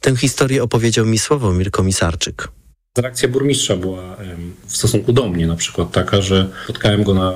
Tę 0.00 0.16
historię 0.16 0.62
opowiedział 0.62 1.06
mi 1.06 1.18
Sławomir 1.18 1.70
Komisarczyk. 1.70 2.48
Reakcja 2.98 3.28
burmistrza 3.28 3.76
była 3.76 4.16
w 4.66 4.76
stosunku 4.76 5.12
do 5.12 5.28
mnie 5.28 5.46
na 5.46 5.56
przykład 5.56 5.92
taka, 5.92 6.22
że 6.22 6.48
spotkałem 6.64 7.02
go 7.02 7.14
na, 7.14 7.32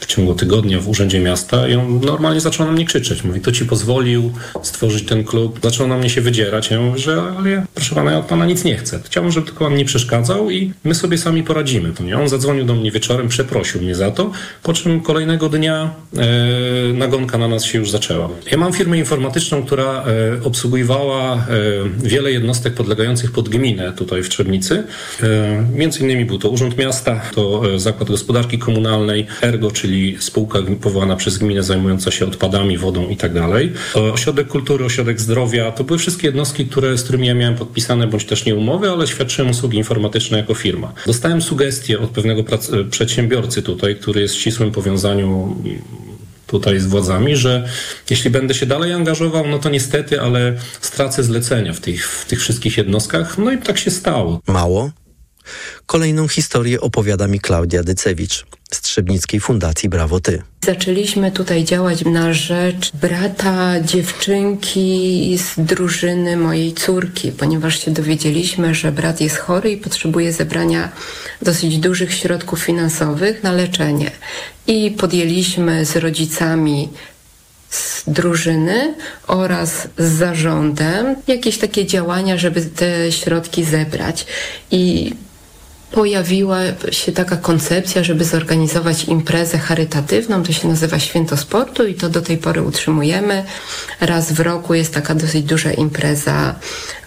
w 0.00 0.06
ciągu 0.06 0.34
tygodnia 0.34 0.80
w 0.80 0.88
Urzędzie 0.88 1.20
Miasta 1.20 1.68
i 1.68 1.74
on 1.74 2.00
normalnie 2.00 2.40
zaczął 2.40 2.66
na 2.66 2.72
mnie 2.72 2.84
krzyczeć. 2.84 3.24
Mówi, 3.24 3.40
kto 3.40 3.52
ci 3.52 3.64
pozwolił 3.64 4.32
stworzyć 4.62 5.08
ten 5.08 5.24
klub? 5.24 5.58
Zaczął 5.62 5.88
na 5.88 5.98
mnie 5.98 6.10
się 6.10 6.20
wydzierać. 6.20 6.70
Ja 6.70 6.80
mówię, 6.80 6.98
że 6.98 7.22
ale 7.38 7.66
proszę 7.74 7.94
pana, 7.94 8.12
ja 8.12 8.18
od 8.18 8.26
pana 8.26 8.46
nic 8.46 8.64
nie 8.64 8.76
chcę. 8.76 9.00
Chciałbym, 9.04 9.32
żeby 9.32 9.46
tylko 9.46 9.64
pan 9.64 9.76
nie 9.76 9.84
przeszkadzał 9.84 10.50
i 10.50 10.72
my 10.84 10.94
sobie 10.94 11.18
sami 11.18 11.42
poradzimy. 11.42 11.92
To 11.92 12.04
nie? 12.04 12.18
On 12.18 12.28
zadzwonił 12.28 12.64
do 12.64 12.74
mnie 12.74 12.90
wieczorem, 12.90 13.28
przeprosił 13.28 13.82
mnie 13.82 13.94
za 13.94 14.10
to, 14.10 14.30
po 14.62 14.72
czym 14.72 15.00
kolejnego 15.00 15.48
dnia 15.48 15.90
e, 16.16 16.92
nagonka 16.92 17.38
na 17.38 17.48
nas 17.48 17.64
się 17.64 17.78
już 17.78 17.90
zaczęła. 17.90 18.28
Ja 18.50 18.58
mam 18.58 18.72
firmę 18.72 18.98
informatyczną, 18.98 19.62
która 19.62 20.04
e, 20.04 20.44
obsługiwała 20.44 21.34
e, 21.34 21.38
wiele 22.02 22.32
jednostek 22.32 22.74
podlegających 22.74 23.32
pod 23.32 23.48
gminę 23.48 23.92
tutaj 23.92 24.22
w 24.22 24.28
Trzebnicy. 24.28 24.84
E, 25.22 25.66
między 25.74 26.00
innymi 26.00 26.24
był 26.24 26.38
to 26.38 26.48
Urząd 26.48 26.78
Miasta, 26.78 27.20
to 27.34 27.74
e, 27.74 27.78
Zakład 27.78 28.10
Gospodarki 28.10 28.58
Komunalnej, 28.58 29.26
Ergo, 29.42 29.70
czyli 29.70 29.89
spółka 30.20 30.58
powołana 30.80 31.16
przez 31.16 31.38
gminę 31.38 31.62
zajmująca 31.62 32.10
się 32.10 32.26
odpadami, 32.26 32.78
wodą 32.78 33.08
i 33.08 33.16
tak 33.16 33.32
Ośrodek 33.94 34.48
Kultury, 34.48 34.84
Ośrodek 34.84 35.20
Zdrowia, 35.20 35.72
to 35.72 35.84
były 35.84 35.98
wszystkie 35.98 36.26
jednostki, 36.26 36.66
które, 36.66 36.98
z 36.98 37.02
którymi 37.02 37.26
ja 37.26 37.34
miałem 37.34 37.56
podpisane 37.56 38.06
bądź 38.06 38.24
też 38.24 38.44
nie 38.44 38.54
umowy, 38.54 38.90
ale 38.90 39.06
świadczyłem 39.06 39.50
usługi 39.50 39.78
informatyczne 39.78 40.38
jako 40.38 40.54
firma. 40.54 40.92
Dostałem 41.06 41.42
sugestie 41.42 42.00
od 42.00 42.10
pewnego 42.10 42.40
e, 42.40 42.84
przedsiębiorcy 42.84 43.62
tutaj, 43.62 43.96
który 43.96 44.20
jest 44.20 44.34
w 44.34 44.38
ścisłym 44.38 44.72
powiązaniu 44.72 45.56
tutaj 46.46 46.80
z 46.80 46.86
władzami, 46.86 47.36
że 47.36 47.68
jeśli 48.10 48.30
będę 48.30 48.54
się 48.54 48.66
dalej 48.66 48.92
angażował, 48.92 49.46
no 49.46 49.58
to 49.58 49.70
niestety, 49.70 50.20
ale 50.20 50.56
stracę 50.80 51.22
zlecenia 51.24 51.72
w 51.72 51.80
tych, 51.80 52.08
w 52.08 52.24
tych 52.26 52.40
wszystkich 52.40 52.76
jednostkach. 52.76 53.38
No 53.38 53.52
i 53.52 53.58
tak 53.58 53.78
się 53.78 53.90
stało. 53.90 54.40
Mało? 54.46 54.90
Kolejną 55.86 56.28
historię 56.28 56.80
opowiada 56.80 57.26
mi 57.26 57.40
Klaudia 57.40 57.82
Dycewicz 57.82 58.46
z 58.72 58.80
Trzebnickiej 58.80 59.40
Fundacji 59.40 59.88
Brawo 59.88 60.20
Ty. 60.20 60.42
Zaczęliśmy 60.64 61.32
tutaj 61.32 61.64
działać 61.64 62.04
na 62.04 62.32
rzecz 62.32 62.92
brata 62.92 63.80
dziewczynki 63.80 65.38
z 65.38 65.54
drużyny 65.58 66.36
mojej 66.36 66.72
córki, 66.72 67.32
ponieważ 67.32 67.84
się 67.84 67.90
dowiedzieliśmy, 67.90 68.74
że 68.74 68.92
brat 68.92 69.20
jest 69.20 69.36
chory 69.36 69.70
i 69.70 69.76
potrzebuje 69.76 70.32
zebrania 70.32 70.92
dosyć 71.42 71.78
dużych 71.78 72.14
środków 72.14 72.60
finansowych 72.60 73.42
na 73.42 73.52
leczenie. 73.52 74.10
I 74.66 74.90
podjęliśmy 74.90 75.84
z 75.84 75.96
rodzicami 75.96 76.88
z 77.70 78.02
drużyny 78.06 78.94
oraz 79.26 79.88
z 79.98 80.12
zarządem 80.12 81.16
jakieś 81.26 81.58
takie 81.58 81.86
działania, 81.86 82.38
żeby 82.38 82.62
te 82.62 83.12
środki 83.12 83.64
zebrać. 83.64 84.26
I 84.70 85.12
pojawiła 85.92 86.58
się 86.90 87.12
taka 87.12 87.36
koncepcja, 87.36 88.04
żeby 88.04 88.24
zorganizować 88.24 89.04
imprezę 89.04 89.58
charytatywną. 89.58 90.42
To 90.42 90.52
się 90.52 90.68
nazywa 90.68 90.98
Święto 90.98 91.36
Sportu 91.36 91.86
i 91.86 91.94
to 91.94 92.08
do 92.08 92.22
tej 92.22 92.38
pory 92.38 92.62
utrzymujemy. 92.62 93.44
Raz 94.00 94.32
w 94.32 94.40
roku 94.40 94.74
jest 94.74 94.94
taka 94.94 95.14
dosyć 95.14 95.44
duża 95.44 95.72
impreza, 95.72 96.54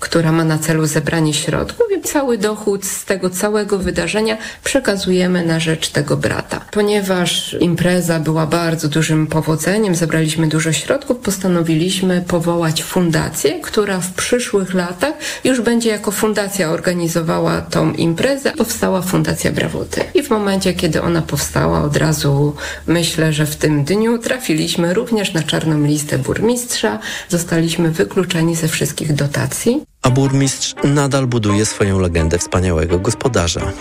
która 0.04 0.32
ma 0.32 0.44
na 0.44 0.58
celu 0.58 0.86
zebranie 0.86 1.34
środków 1.34 1.86
i 1.98 2.02
cały 2.02 2.38
dochód 2.38 2.86
z 2.86 3.06
tego 3.06 3.30
całego 3.30 3.78
wydarzenia 3.78 4.38
przekazujemy 4.64 5.46
na 5.46 5.60
rzecz 5.60 5.90
tego 5.90 6.18
brata. 6.18 6.66
Ponieważ 6.72 7.56
impreza 7.60 8.20
była 8.20 8.46
bardzo 8.48 8.88
dużym 8.88 9.28
powodzeniem, 9.28 9.96
zebraliśmy 9.96 10.48
dużo 10.48 10.74
środków, 10.74 11.18
postanowiliśmy 11.18 12.24
powołać 12.28 12.84
fundację, 12.84 13.60
która 13.62 14.00
w 14.00 14.14
przyszłych 14.14 14.74
latach 14.74 15.14
już 15.44 15.62
będzie 15.62 15.90
jako 15.90 16.12
fundacja 16.12 16.70
organizowała 16.70 17.62
tą 17.62 17.94
imprezę. 17.94 18.52
Powstała 18.52 19.02
Fundacja 19.02 19.52
Brawoty. 19.52 20.02
I 20.14 20.24
w 20.24 20.30
momencie, 20.30 20.74
kiedy 20.74 21.02
ona 21.02 21.22
powstała, 21.22 21.82
od 21.82 21.98
razu 21.98 22.56
myślę, 22.88 23.34
że 23.34 23.46
w 23.46 23.56
tym 23.56 23.84
dniu 23.84 24.18
trafiliśmy 24.18 24.94
również 24.94 25.34
na 25.34 25.44
czarną 25.44 25.84
listę 25.84 26.18
burmistrza, 26.18 27.00
zostaliśmy 27.30 27.92
wykluczeni 27.92 28.56
ze 28.56 28.68
wszystkich 28.68 29.14
dotacji. 29.14 29.93
A 30.04 30.10
burmistrz 30.10 30.76
nadal 30.84 31.28
buduje 31.28 31.66
swoją 31.66 32.00
legendę 32.00 32.38
wspaniałego 32.38 33.00
gospodarza. 33.00 33.72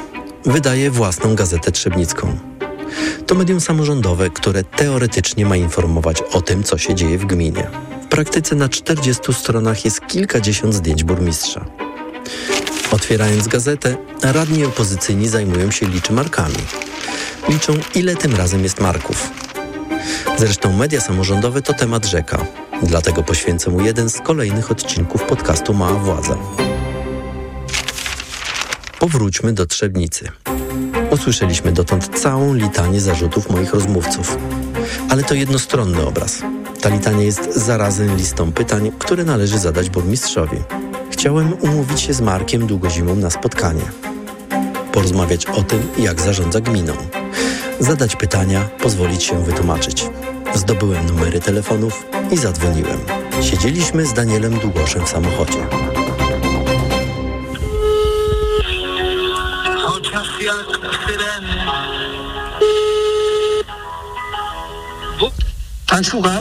Wydaje 0.44 0.90
własną 0.90 1.34
gazetę 1.34 1.72
trzebnicką. 1.72 2.38
To 3.26 3.34
medium 3.34 3.60
samorządowe, 3.60 4.30
które 4.30 4.64
teoretycznie 4.64 5.46
ma 5.46 5.56
informować 5.56 6.22
o 6.32 6.40
tym, 6.40 6.62
co 6.62 6.78
się 6.78 6.94
dzieje 6.94 7.18
w 7.18 7.24
gminie. 7.24 7.70
W 8.04 8.06
praktyce 8.06 8.54
na 8.54 8.68
40 8.68 9.34
stronach 9.34 9.84
jest 9.84 10.06
kilkadziesiąt 10.06 10.74
zdjęć 10.74 11.04
burmistrza. 11.04 11.64
Otwierając 12.90 13.48
gazetę, 13.48 13.96
radni 14.22 14.64
opozycyjni 14.64 15.28
zajmują 15.28 15.70
się 15.70 15.86
liczymarkami. 15.86 16.62
Liczą, 17.48 17.72
ile 17.94 18.16
tym 18.16 18.36
razem 18.36 18.62
jest 18.62 18.80
marków. 18.80 19.30
Zresztą 20.38 20.72
media 20.72 21.00
samorządowe 21.00 21.62
to 21.62 21.72
temat 21.72 22.06
rzeka. 22.06 22.46
Dlatego 22.82 23.22
poświęcę 23.22 23.70
mu 23.70 23.80
jeden 23.80 24.10
z 24.10 24.20
kolejnych 24.20 24.70
odcinków 24.70 25.22
podcastu 25.22 25.74
Mała 25.74 25.98
Władza. 25.98 26.36
Powróćmy 28.98 29.52
do 29.52 29.66
Trzebnicy. 29.66 30.28
Usłyszeliśmy 31.10 31.72
dotąd 31.72 32.20
całą 32.20 32.54
litanię 32.54 33.00
zarzutów 33.00 33.50
moich 33.50 33.74
rozmówców. 33.74 34.38
Ale 35.08 35.24
to 35.24 35.34
jednostronny 35.34 36.06
obraz. 36.06 36.42
Ta 36.80 36.88
litania 36.88 37.22
jest 37.22 37.54
zarazem 37.54 38.16
listą 38.16 38.52
pytań, 38.52 38.92
które 38.98 39.24
należy 39.24 39.58
zadać 39.58 39.90
burmistrzowi. 39.90 40.56
Chciałem 41.10 41.52
umówić 41.52 42.00
się 42.00 42.14
z 42.14 42.20
Markiem 42.20 42.66
Długozimą 42.66 43.16
na 43.16 43.30
spotkanie. 43.30 43.84
Porozmawiać 44.92 45.46
o 45.46 45.62
tym, 45.62 45.82
jak 45.98 46.20
zarządza 46.20 46.60
gminą. 46.60 46.92
Zadać 47.80 48.16
pytania, 48.16 48.68
pozwolić 48.82 49.22
się 49.22 49.44
wytłumaczyć. 49.44 50.06
Zdobyłem 50.54 51.06
numery 51.06 51.40
telefonów 51.40 52.06
i 52.30 52.36
zadzwoniłem. 52.36 53.00
Siedzieliśmy 53.42 54.06
z 54.06 54.12
Danielem 54.12 54.58
Długoszem 54.58 55.06
w 55.06 55.08
samochodzie. 55.08 55.66
Chociaż 59.86 60.28
jak 60.40 60.66
syreny. 61.06 61.48
Pan 65.86 66.04
słucha? 66.04 66.40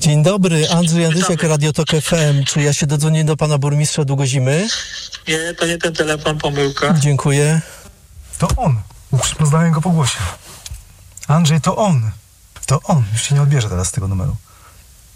Dzień 0.00 0.22
dobry, 0.22 0.68
Andrzej 0.70 1.04
Andrysiak, 1.04 1.42
Radio 1.42 1.72
Tok 1.72 1.88
FM. 1.88 2.44
Czy 2.46 2.62
ja 2.62 2.72
się 2.72 2.86
dodzwonię 2.86 3.24
do 3.24 3.36
pana 3.36 3.58
burmistrza 3.58 4.04
Długozimy? 4.04 4.68
Nie, 5.28 5.54
to 5.54 5.66
nie 5.66 5.78
ten 5.78 5.94
telefon, 5.94 6.38
pomyłka. 6.38 6.94
Dziękuję. 7.00 7.60
To 8.38 8.48
on. 8.56 8.80
Poznałem 9.38 9.72
go 9.72 9.80
po 9.80 9.90
głosie. 9.90 10.18
Andrzej, 11.28 11.60
to 11.60 11.76
on. 11.76 12.10
To 12.66 12.80
on. 12.84 13.02
Już 13.12 13.22
się 13.22 13.34
nie 13.34 13.42
odbierze 13.42 13.68
teraz 13.68 13.88
z 13.88 13.92
tego 13.92 14.08
numeru. 14.08 14.36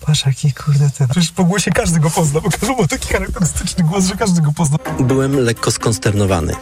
Patrz, 0.01 0.27
jaki 0.27 0.53
kurde 0.53 0.91
ten. 0.91 1.09
Przecież 1.09 1.33
po 1.33 1.45
głosie 1.45 1.71
każdy 1.71 2.01
go 2.01 2.11
pozna, 2.11 2.41
bo 2.41 2.51
każdy 2.51 2.77
ma 2.77 2.87
taki 2.87 3.09
charakterystyczny 3.09 3.85
głos, 3.85 4.05
że 4.05 4.17
każdy 4.17 4.41
go 4.41 4.53
pozna. 4.53 4.79
Byłem 5.01 5.37
lekko 5.41 5.71
skonsternowany. 5.71 6.53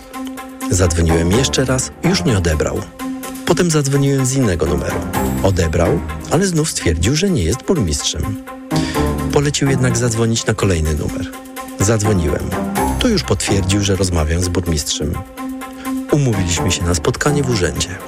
Zadzwoniłem 0.70 1.33
jeszcze 1.33 1.64
raz, 1.64 1.90
już 2.05 2.25
nie 2.25 2.38
odebrał. 2.38 2.81
Potem 3.46 3.70
zadzwoniłem 3.70 4.27
z 4.27 4.33
innego 4.33 4.66
numeru. 4.66 4.96
Odebrał, 5.42 6.01
ale 6.31 6.46
znów 6.46 6.70
stwierdził, 6.70 7.16
że 7.16 7.31
nie 7.31 7.42
jest 7.42 7.62
burmistrzem. 7.62 8.44
Polecił 9.33 9.70
jednak 9.70 9.96
zadzwonić 9.96 10.46
na 10.46 10.55
kolejny 10.55 10.94
numer. 10.94 11.27
Zadzwoniłem. 11.81 12.51
Tu 12.99 13.09
już 13.09 13.22
potwierdził, 13.22 13.85
że 13.85 13.96
rozmawiam 13.96 14.42
z 14.42 14.49
burmistrzem. 14.49 15.14
Umówiliśmy 16.12 16.72
się 16.72 16.85
na 16.85 16.94
spotkanie 16.94 17.42
w 17.42 17.51
urzędzie. 17.51 17.99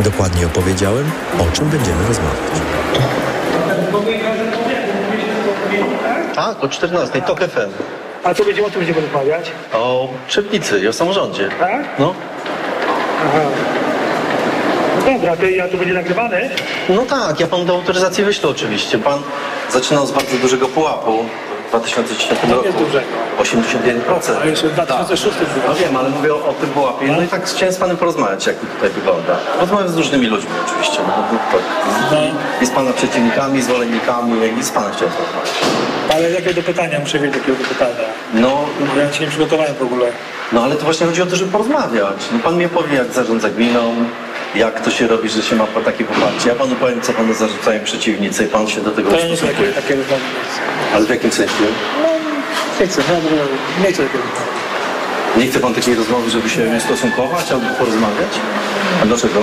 Dokładnie 0.00 0.46
opowiedziałem, 0.46 1.10
o 1.38 1.56
czym 1.56 1.68
będziemy 1.68 2.06
rozmawiać. 2.08 2.62
Tak, 6.34 6.64
o 6.64 6.68
14, 6.68 7.22
TOK 7.22 7.40
FM. 7.40 7.70
A 8.24 8.34
co 8.34 8.44
będziemy 8.44 8.66
o 8.66 8.70
tym 8.70 8.78
będziemy 8.78 9.00
rozmawiać? 9.00 9.50
O 9.72 10.08
Trzebnicy 10.28 10.80
i 10.80 10.88
o 10.88 10.92
samorządzie. 10.92 11.48
Tak? 11.58 11.84
No. 11.98 12.14
Aha. 13.26 13.40
No 15.06 15.12
dobra, 15.12 15.36
to 15.36 15.44
ja 15.46 15.68
to 15.68 15.76
będzie 15.76 15.94
nagrywane? 15.94 16.40
No 16.88 17.02
tak, 17.02 17.40
ja 17.40 17.46
panu 17.46 17.64
do 17.64 17.74
autoryzacji 17.74 18.24
wyślę 18.24 18.48
oczywiście. 18.48 18.98
Pan 18.98 19.18
zaczynał 19.70 20.06
z 20.06 20.10
bardzo 20.12 20.36
dużego 20.36 20.68
pułapu 20.68 21.24
w 21.68 21.70
2010 21.70 22.40
To 22.40 22.54
roku. 22.54 22.66
jest 22.66 22.78
dużego. 22.78 23.06
81%. 23.38 24.42
A 24.42 24.46
jeszcze 24.46 24.68
w 24.68 24.72
2006 24.72 25.36
No 25.68 25.74
wiem, 25.74 25.96
ale 25.96 26.08
mówię 26.08 26.34
o, 26.34 26.36
o 26.48 26.52
tym 26.52 26.70
pułapie. 26.70 27.06
No 27.06 27.22
i 27.22 27.28
tak 27.28 27.44
chciałem 27.46 27.74
z 27.74 27.78
panem 27.78 27.96
porozmawiać, 27.96 28.46
jak 28.46 28.56
to 28.56 28.66
tutaj 28.66 28.90
wygląda. 28.90 29.36
Rozmawiam 29.60 29.88
z 29.88 29.96
różnymi 29.96 30.26
ludźmi 30.26 30.50
oczywiście. 30.66 30.98
No, 31.08 31.14
no, 31.32 31.38
tak. 31.52 31.60
I, 32.60 32.64
I 32.64 32.66
z 32.66 32.70
pana 32.70 32.92
przeciwnikami, 32.92 33.62
zwolennikami, 33.62 34.42
jak 34.42 34.58
i 34.58 34.62
z 34.62 34.70
panem 34.70 34.92
chciałem 34.92 35.12
porozmawiać. 35.14 35.50
Ale 36.14 36.30
jakie 36.30 36.54
do 36.54 36.62
pytania? 36.62 36.98
Muszę 37.00 37.18
wiedzieć 37.18 37.36
jakiego 37.36 37.58
do 37.58 37.64
pytania. 37.68 37.94
No, 38.34 38.64
Ja 38.96 39.12
się 39.12 39.24
nie 39.24 39.30
przygotowałem 39.30 39.74
w 39.74 39.82
ogóle. 39.82 40.06
no 40.52 40.64
ale 40.64 40.74
to 40.76 40.84
właśnie 40.84 41.06
chodzi 41.06 41.22
o 41.22 41.26
to, 41.26 41.36
żeby 41.36 41.52
porozmawiać. 41.52 42.16
No 42.32 42.38
pan 42.38 42.56
mi 42.56 42.68
powie, 42.68 42.96
jak 42.96 43.12
zarządza 43.12 43.48
gminą, 43.50 43.94
jak 44.54 44.80
to 44.80 44.90
się 44.90 45.06
robi, 45.06 45.28
że 45.28 45.42
się 45.42 45.56
ma 45.56 45.66
takie 45.84 46.04
poparcie. 46.04 46.48
Ja 46.48 46.54
panu 46.54 46.74
powiem, 46.76 47.00
co 47.00 47.12
panu 47.12 47.34
zarzucają 47.34 47.84
przeciwnicy 47.84 48.44
i 48.44 48.46
pan 48.46 48.68
się 48.68 48.80
do 48.80 48.90
tego 48.90 49.10
To 49.10 49.16
ustosunkuje. 49.16 49.72
takie, 49.72 49.82
takie. 49.96 49.96
Ale 50.94 51.06
w 51.06 51.10
jakim 51.10 51.32
sensie? 51.32 51.52
No, 52.02 52.08
nie 52.80 52.86
chcę, 52.86 53.02
nie 53.84 53.92
chcę 53.92 54.02
takiego. 54.02 54.24
Nie 55.36 55.46
chce 55.46 55.60
pan 55.60 55.74
takiej 55.74 55.94
rozmowy, 55.94 56.30
żeby 56.30 56.50
się 56.50 56.60
nie 56.70 56.80
stosunkować 56.80 57.52
albo 57.52 57.66
porozmawiać? 57.78 58.28
A 59.02 59.06
dlaczego? 59.06 59.42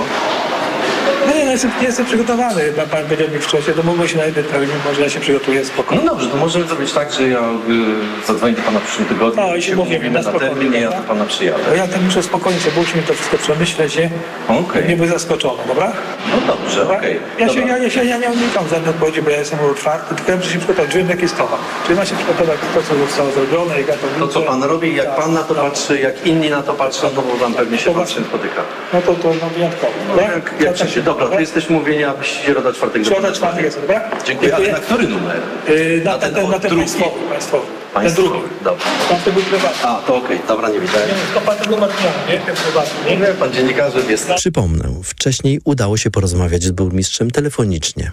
No 1.36 1.40
nie, 1.40 1.46
no, 1.46 1.52
jestem, 1.52 1.70
nie 1.80 1.86
jestem 1.86 2.06
przygotowany. 2.06 2.72
Pan, 2.72 2.88
pan 2.88 3.04
powiedział 3.04 3.28
mi 3.28 3.38
wcześniej, 3.38 3.76
to 3.76 3.82
mógłby 3.82 4.08
się 4.08 4.16
na 4.18 4.24
jeden 4.24 4.44
termin, 4.44 4.70
może 4.88 5.02
ja 5.02 5.10
się 5.10 5.20
przygotuję 5.20 5.64
spokojnie. 5.64 6.04
No 6.04 6.10
dobrze, 6.10 6.28
to 6.28 6.36
możemy 6.36 6.66
zrobić 6.66 6.92
tak, 6.92 7.12
że 7.12 7.28
ja 7.28 7.40
y, 7.40 8.26
zadzwonię 8.26 8.54
do 8.54 8.62
pana 8.62 8.80
w 8.80 8.82
przyszłym 8.86 9.08
tygodniu. 9.08 9.42
No 9.42 9.56
i 9.56 9.62
się 9.62 9.76
mówimy 9.76 9.96
umówimy 9.96 10.22
na 10.22 10.32
na 10.32 10.38
termin 10.38 10.74
i 10.74 10.80
ja 10.80 10.90
do 10.90 11.02
pana 11.08 11.24
przyjadę. 11.24 11.64
Bo 11.68 11.74
ja 11.74 11.88
tam 11.88 12.04
muszę 12.04 12.22
spokojnie 12.22 12.60
sobie 12.60 12.80
usiąść 12.80 13.06
to 13.06 13.14
wszystko 13.14 13.38
przemyśleć, 13.38 13.96
nie? 13.96 14.10
Okej. 14.48 14.88
Nie 14.88 14.96
być 14.96 15.10
zaskoczony, 15.10 15.62
dobra? 15.68 15.92
No 16.30 16.54
dobrze, 16.54 16.88
okej. 16.96 17.20
Ja, 17.38 17.48
się, 17.48 17.60
ja, 17.60 17.78
ja, 17.78 17.90
się, 17.90 18.04
ja 18.04 18.18
nie 18.18 18.28
unikam 18.28 18.68
żadnej 18.70 18.90
odpowiedzi, 18.90 19.22
bo 19.22 19.30
ja 19.30 19.38
jestem 19.38 19.58
otwarty, 19.70 20.14
tylko 20.14 20.30
ja 20.30 20.36
muszę 20.36 20.50
się 20.50 20.58
przygotować, 20.58 20.94
wiem 20.94 21.08
jakie 21.08 21.22
jest 21.22 21.36
to. 21.36 21.48
Czyli 21.86 21.98
ma 21.98 22.04
się 22.04 22.16
przygotować 22.16 22.58
to, 22.74 22.82
co 22.82 22.94
zostało 23.06 23.30
zrobione, 23.30 23.78
jak 23.78 23.88
ja 23.88 23.94
to 23.94 24.26
To 24.26 24.28
co 24.28 24.42
pan 24.42 24.62
robi, 24.62 24.96
jak 24.96 25.06
Tak, 25.06 25.16
pan 25.16 25.32
na 25.32 25.42
to 25.42 25.54
tak. 25.54 25.64
patrzy, 25.64 26.00
jak 26.00 26.26
inni 26.26 26.50
na 26.50 26.62
to 26.62 26.74
patrzą, 26.74 27.10
no 27.16 27.22
bo 27.22 27.44
tam 27.44 27.54
pewnie 27.54 27.78
się 27.78 27.94
tym 27.94 28.24
spotyka. 28.24 28.62
No 28.92 29.02
to, 29.02 29.14
to 29.14 29.28
no, 29.42 29.48
wyjątkowo. 29.56 29.92
No, 30.16 30.22
jak, 30.22 30.54
jak 30.60 30.90
się, 30.90 31.02
dobra, 31.02 31.25
to 31.28 31.40
jesteśmy 31.40 31.76
umówieni, 31.76 32.04
abyś 32.04 32.28
środa 32.28 32.72
czwartek 32.72 33.04
Środa 33.06 33.32
czwartek 33.32 33.64
jest, 33.64 33.80
dobra? 33.80 34.10
Dziękuję. 34.26 34.56
Ale 34.56 34.72
na 34.72 34.78
który 34.78 35.08
numer? 35.08 35.40
Yy, 35.68 36.02
na, 36.04 36.12
Na 36.12 36.18
ten 36.18 36.34
ten, 36.34 36.42
ten, 36.42 36.50
na 36.50 36.58
ten 36.58 36.70
drugi. 36.70 36.76
państwowy, 36.86 37.28
państwowy. 37.28 37.66
Ten 37.66 38.02
Państwowy. 38.02 38.28
drugi. 38.28 38.48
Dobra. 38.64 38.84
To 39.24 39.32
był 39.32 39.42
prywatny. 39.42 39.86
A, 39.88 39.94
to 40.06 40.16
okej, 40.16 40.40
dobra, 40.48 40.68
nie 40.68 40.80
widziałem. 40.80 41.08
Nie, 41.08 41.14
to 41.34 41.40
pan 41.40 41.56
tego 41.58 41.76
ma 41.76 41.86
nie? 41.86 42.38
Ten 42.38 42.56
prywatny, 42.56 43.10
nie? 43.10 43.16
Nie, 43.16 43.26
pan 43.26 43.52
dziennikarzem 43.52 44.10
jest. 44.10 44.30
Przypomnę, 44.36 45.00
wcześniej 45.04 45.60
udało 45.64 45.96
się 45.96 46.10
porozmawiać 46.10 46.62
z 46.64 46.70
burmistrzem 46.70 47.30
telefonicznie. 47.30 48.12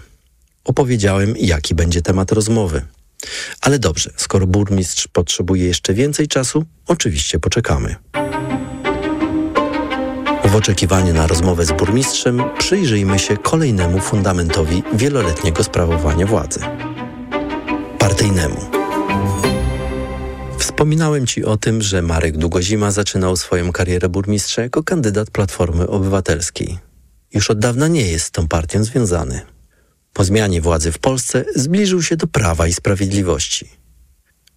Opowiedziałem, 0.64 1.34
jaki 1.38 1.74
będzie 1.74 2.02
temat 2.02 2.32
rozmowy. 2.32 2.82
Ale 3.60 3.78
dobrze, 3.78 4.10
skoro 4.16 4.46
burmistrz 4.46 5.08
potrzebuje 5.08 5.66
jeszcze 5.66 5.94
więcej 5.94 6.28
czasu, 6.28 6.64
oczywiście 6.88 7.38
poczekamy. 7.38 7.96
W 10.54 10.56
oczekiwaniu 10.56 11.14
na 11.14 11.26
rozmowę 11.26 11.66
z 11.66 11.72
burmistrzem 11.72 12.42
przyjrzyjmy 12.58 13.18
się 13.18 13.36
kolejnemu 13.36 14.00
fundamentowi 14.00 14.82
wieloletniego 14.92 15.64
sprawowania 15.64 16.26
władzy 16.26 16.60
partyjnemu. 17.98 18.60
Wspominałem 20.58 21.26
Ci 21.26 21.44
o 21.44 21.56
tym, 21.56 21.82
że 21.82 22.02
Marek 22.02 22.36
Długozima 22.36 22.90
zaczynał 22.90 23.36
swoją 23.36 23.72
karierę 23.72 24.08
burmistrza 24.08 24.62
jako 24.62 24.82
kandydat 24.82 25.30
Platformy 25.30 25.88
Obywatelskiej. 25.88 26.78
Już 27.34 27.50
od 27.50 27.58
dawna 27.58 27.88
nie 27.88 28.06
jest 28.10 28.26
z 28.26 28.30
tą 28.30 28.48
partią 28.48 28.84
związany. 28.84 29.40
Po 30.12 30.24
zmianie 30.24 30.60
władzy 30.60 30.92
w 30.92 30.98
Polsce 30.98 31.44
zbliżył 31.54 32.02
się 32.02 32.16
do 32.16 32.26
Prawa 32.26 32.66
i 32.66 32.72
Sprawiedliwości. 32.72 33.68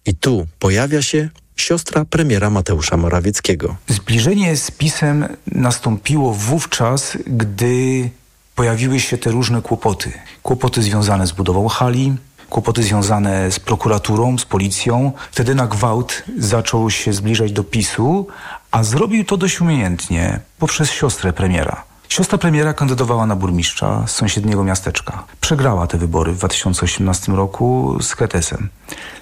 I 0.06 0.14
tu 0.14 0.46
pojawia 0.58 1.02
się 1.02 1.28
siostra 1.60 2.04
premiera 2.04 2.50
Mateusza 2.50 2.96
Morawieckiego. 2.96 3.76
Zbliżenie 3.88 4.56
z 4.56 4.70
PiSem 4.70 5.28
nastąpiło 5.46 6.34
wówczas, 6.34 7.18
gdy 7.26 8.10
pojawiły 8.54 9.00
się 9.00 9.18
te 9.18 9.30
różne 9.30 9.62
kłopoty. 9.62 10.12
Kłopoty 10.42 10.82
związane 10.82 11.26
z 11.26 11.32
budową 11.32 11.68
hali, 11.68 12.16
kłopoty 12.50 12.82
związane 12.82 13.52
z 13.52 13.60
prokuraturą, 13.60 14.38
z 14.38 14.44
policją. 14.44 15.12
Wtedy 15.30 15.54
na 15.54 15.66
gwałt 15.66 16.22
zaczął 16.38 16.90
się 16.90 17.12
zbliżać 17.12 17.52
do 17.52 17.64
PiSu, 17.64 18.26
a 18.70 18.84
zrobił 18.84 19.24
to 19.24 19.36
dość 19.36 19.60
umiejętnie 19.60 20.40
poprzez 20.58 20.90
siostrę 20.90 21.32
premiera. 21.32 21.87
Siostra 22.08 22.38
premiera 22.38 22.74
kandydowała 22.74 23.26
na 23.26 23.36
burmistrza 23.36 24.04
z 24.06 24.10
sąsiedniego 24.10 24.64
miasteczka. 24.64 25.24
Przegrała 25.40 25.86
te 25.86 25.98
wybory 25.98 26.32
w 26.32 26.36
2018 26.36 27.32
roku 27.32 27.98
z 28.00 28.16
Kretesem, 28.16 28.68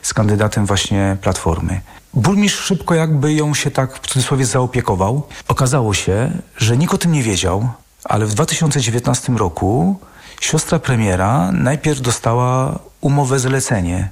z 0.02 0.14
kandydatem 0.14 0.66
właśnie 0.66 1.16
Platformy. 1.20 1.80
Burmistrz 2.14 2.64
szybko 2.64 2.94
jakby 2.94 3.32
ją 3.32 3.54
się 3.54 3.70
tak 3.70 3.98
w 3.98 4.06
cudzysłowie 4.06 4.46
zaopiekował. 4.46 5.22
Okazało 5.48 5.94
się, 5.94 6.30
że 6.56 6.76
nikt 6.76 6.94
o 6.94 6.98
tym 6.98 7.12
nie 7.12 7.22
wiedział, 7.22 7.68
ale 8.04 8.26
w 8.26 8.34
2019 8.34 9.32
roku 9.32 10.00
siostra 10.40 10.78
premiera 10.78 11.52
najpierw 11.52 12.00
dostała 12.00 12.78
umowę 13.00 13.38
zlecenie 13.38 14.08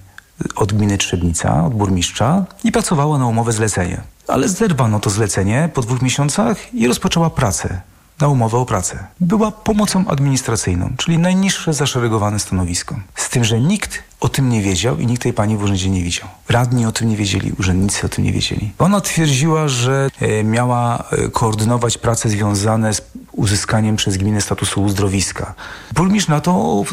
od 0.57 0.73
gminy 0.73 0.99
Trzebnica, 0.99 1.65
od 1.65 1.75
burmistrza 1.75 2.45
i 2.65 2.73
pracowała 2.73 3.19
na 3.19 3.27
umowę 3.27 3.53
zlecenie. 3.53 4.01
Ale 4.29 4.49
zerwano 4.49 5.01
to 5.01 5.11
zlecenie 5.11 5.69
po 5.75 5.83
dwóch 5.83 6.03
miesiącach 6.03 6.75
i 6.75 6.87
rozpoczęła 6.87 7.31
pracę 7.31 7.81
na 8.20 8.29
umowę 8.29 8.59
o 8.59 8.66
pracę. 8.66 9.07
Była 9.20 9.50
pomocą 9.50 10.05
administracyjną, 10.09 10.90
czyli 10.96 11.18
najniższe 11.18 11.74
zaszeregowane 11.74 12.38
stanowisko. 12.38 12.96
Z 13.14 13.29
tym, 13.29 13.44
że 13.44 13.61
nikt 13.61 14.03
o 14.20 14.29
tym 14.29 14.48
nie 14.48 14.62
wiedział 14.62 14.98
i 14.98 15.07
nikt 15.07 15.22
tej 15.22 15.33
pani 15.33 15.57
w 15.57 15.62
urzędzie 15.62 15.90
nie 15.90 16.03
widział. 16.03 16.29
Radni 16.48 16.87
o 16.87 16.92
tym 16.92 17.09
nie 17.09 17.16
wiedzieli, 17.16 17.53
urzędnicy 17.59 18.07
o 18.07 18.09
tym 18.09 18.24
nie 18.24 18.33
wiedzieli. 18.33 18.72
Ona 18.79 19.00
twierdziła, 19.00 19.68
że 19.68 20.09
e, 20.20 20.44
miała 20.44 21.05
e, 21.11 21.29
koordynować 21.29 21.98
prace 21.98 22.29
związane 22.29 22.94
z 22.94 23.03
uzyskaniem 23.33 23.96
przez 23.96 24.16
gminę 24.16 24.40
statusu 24.40 24.83
uzdrowiska. 24.83 25.55
Burmistrz 25.95 26.28
na 26.28 26.41
to 26.41 26.84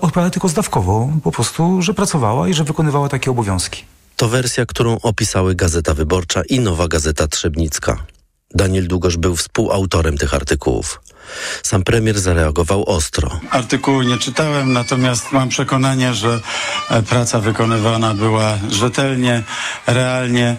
odpowiada 0.00 0.30
tylko 0.30 0.48
zdawkowo, 0.48 1.08
po 1.22 1.32
prostu, 1.32 1.82
że 1.82 1.94
pracowała 1.94 2.48
i 2.48 2.54
że 2.54 2.64
wykonywała 2.64 3.08
takie 3.08 3.30
obowiązki. 3.30 3.84
To 4.16 4.28
wersja, 4.28 4.66
którą 4.66 4.98
opisały 5.02 5.54
Gazeta 5.54 5.94
Wyborcza 5.94 6.42
i 6.48 6.60
Nowa 6.60 6.88
Gazeta 6.88 7.28
Trzebnicka. 7.28 7.96
Daniel 8.54 8.88
Długosz 8.88 9.16
był 9.16 9.36
współautorem 9.36 10.18
tych 10.18 10.34
artykułów. 10.34 11.00
Sam 11.62 11.82
premier 11.82 12.20
zareagował 12.20 12.84
ostro. 12.84 13.40
Artykułu 13.50 14.02
nie 14.02 14.18
czytałem, 14.18 14.72
natomiast 14.72 15.32
mam 15.32 15.48
przekonanie, 15.48 16.14
że 16.14 16.40
e, 16.90 17.02
praca 17.02 17.40
wykonywana 17.40 18.14
była 18.14 18.58
rzetelnie, 18.70 19.42
realnie, 19.86 20.56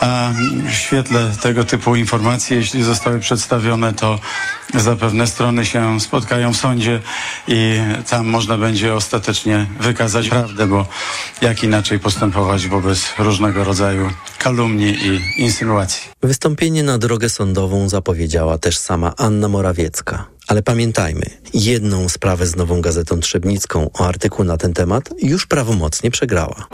a 0.00 0.30
w 0.68 0.72
świetle 0.72 1.30
tego 1.42 1.64
typu 1.64 1.96
informacji, 1.96 2.56
jeśli 2.56 2.82
zostały 2.82 3.20
przedstawione, 3.20 3.92
to 3.92 4.18
zapewne 4.74 5.26
strony 5.26 5.66
się 5.66 6.00
spotkają 6.00 6.52
w 6.52 6.56
sądzie 6.56 7.00
i 7.48 7.80
tam 8.10 8.26
można 8.26 8.58
będzie 8.58 8.94
ostatecznie 8.94 9.66
wykazać 9.80 10.28
prawdę, 10.28 10.66
bo 10.66 10.86
jak 11.40 11.62
inaczej 11.62 11.98
postępować 11.98 12.68
wobec 12.68 13.14
różnego 13.18 13.64
rodzaju 13.64 14.10
kalumnii 14.38 14.96
i 15.06 15.42
insynuacji. 15.42 16.02
Wystąpienie 16.22 16.82
na 16.82 16.98
drogę 16.98 17.28
sądową 17.28 17.88
zapowiedziała 17.88 18.58
też 18.58 18.78
sama 18.78 19.12
Anna 19.16 19.48
Morawiecka. 19.48 20.15
Ale 20.46 20.62
pamiętajmy, 20.62 21.22
jedną 21.54 22.08
sprawę 22.08 22.46
z 22.46 22.56
Nową 22.56 22.80
Gazetą 22.80 23.20
Trzebnicką 23.20 23.90
o 23.98 24.06
artykuł 24.06 24.44
na 24.44 24.56
ten 24.56 24.72
temat 24.72 25.10
już 25.22 25.46
prawomocnie 25.46 26.10
przegrała. 26.10 26.66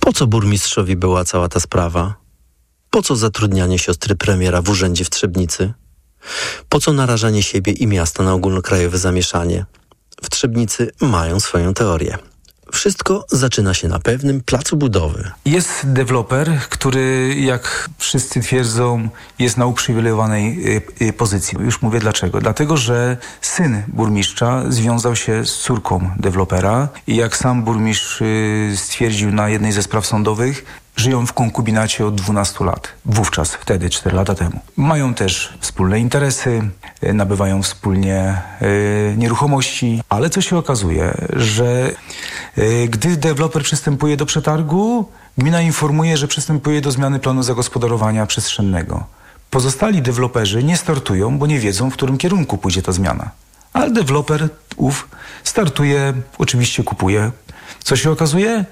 Po 0.00 0.12
co 0.12 0.26
burmistrzowi 0.26 0.96
była 0.96 1.24
cała 1.24 1.48
ta 1.48 1.60
sprawa? 1.60 2.14
Po 2.90 3.02
co 3.02 3.16
zatrudnianie 3.16 3.78
siostry 3.78 4.16
premiera 4.16 4.62
w 4.62 4.68
urzędzie 4.68 5.04
w 5.04 5.10
Trzebnicy? 5.10 5.72
Po 6.68 6.80
co 6.80 6.92
narażanie 6.92 7.42
siebie 7.42 7.72
i 7.72 7.86
miasta 7.86 8.22
na 8.22 8.32
ogólnokrajowe 8.32 8.98
zamieszanie? 8.98 9.64
W 10.22 10.30
Trzebnicy 10.30 10.90
mają 11.00 11.40
swoją 11.40 11.74
teorię. 11.74 12.18
Wszystko 12.72 13.24
zaczyna 13.28 13.74
się 13.74 13.88
na 13.88 13.98
pewnym 13.98 14.40
placu 14.40 14.76
budowy. 14.76 15.30
Jest 15.44 15.92
deweloper, 15.92 16.58
który, 16.68 17.34
jak 17.38 17.90
wszyscy 17.98 18.40
twierdzą, 18.40 19.08
jest 19.38 19.56
na 19.56 19.66
uprzywilejowanej 19.66 20.76
y, 20.76 20.82
y, 21.02 21.12
pozycji. 21.12 21.58
Już 21.60 21.82
mówię 21.82 22.00
dlaczego. 22.00 22.40
Dlatego, 22.40 22.76
że 22.76 23.16
syn 23.40 23.82
burmistrza 23.88 24.62
związał 24.68 25.16
się 25.16 25.46
z 25.46 25.58
córką 25.58 26.10
dewelopera 26.16 26.88
i 27.06 27.16
jak 27.16 27.36
sam 27.36 27.64
burmistrz 27.64 28.20
y, 28.20 28.72
stwierdził 28.76 29.32
na 29.32 29.48
jednej 29.48 29.72
ze 29.72 29.82
spraw 29.82 30.06
sądowych, 30.06 30.64
żyją 30.96 31.26
w 31.26 31.32
konkubinacie 31.32 32.06
od 32.06 32.14
12 32.14 32.64
lat. 32.64 32.88
Wówczas, 33.04 33.54
wtedy, 33.54 33.90
4 33.90 34.16
lata 34.16 34.34
temu. 34.34 34.60
Mają 34.76 35.14
też 35.14 35.54
wspólne 35.60 36.00
interesy, 36.00 36.70
e, 37.00 37.12
nabywają 37.12 37.62
wspólnie 37.62 38.42
y, 38.62 39.14
nieruchomości, 39.16 40.02
ale 40.08 40.30
co 40.30 40.40
się 40.40 40.56
okazuje, 40.56 41.14
że 41.32 41.90
gdy 42.88 43.16
deweloper 43.16 43.62
przystępuje 43.62 44.16
do 44.16 44.26
przetargu, 44.26 45.08
gmina 45.38 45.60
informuje, 45.60 46.16
że 46.16 46.28
przystępuje 46.28 46.80
do 46.80 46.90
zmiany 46.90 47.18
planu 47.18 47.42
zagospodarowania 47.42 48.26
przestrzennego. 48.26 49.04
Pozostali 49.50 50.02
deweloperzy 50.02 50.64
nie 50.64 50.76
startują, 50.76 51.38
bo 51.38 51.46
nie 51.46 51.58
wiedzą, 51.58 51.90
w 51.90 51.94
którym 51.94 52.18
kierunku 52.18 52.58
pójdzie 52.58 52.82
ta 52.82 52.92
zmiana. 52.92 53.30
Ale 53.72 53.90
deweloper 53.90 54.48
ów 54.76 55.08
startuje, 55.44 56.14
oczywiście 56.38 56.82
kupuje. 56.82 57.30
Co 57.84 57.96
się 57.96 58.10
okazuje? 58.10 58.64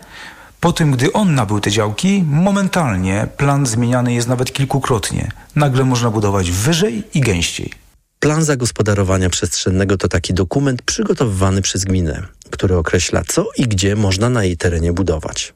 Po 0.61 0.72
tym, 0.72 0.93
gdy 0.93 1.12
on 1.12 1.34
nabył 1.34 1.61
te 1.61 1.70
działki, 1.70 2.24
momentalnie 2.30 3.26
plan 3.36 3.66
zmieniany 3.66 4.12
jest 4.12 4.28
nawet 4.28 4.53
kilkukrotnie. 4.53 5.30
Nagle 5.57 5.84
można 5.84 6.11
budować 6.11 6.51
wyżej 6.51 7.03
i 7.14 7.20
gęściej. 7.20 7.88
Plan 8.20 8.44
zagospodarowania 8.44 9.30
przestrzennego 9.30 9.96
to 9.96 10.08
taki 10.08 10.34
dokument 10.34 10.82
przygotowywany 10.82 11.62
przez 11.62 11.84
gminę, 11.84 12.22
który 12.50 12.76
określa 12.76 13.22
co 13.28 13.46
i 13.56 13.62
gdzie 13.62 13.96
można 13.96 14.30
na 14.30 14.44
jej 14.44 14.56
terenie 14.56 14.92
budować. 14.92 15.54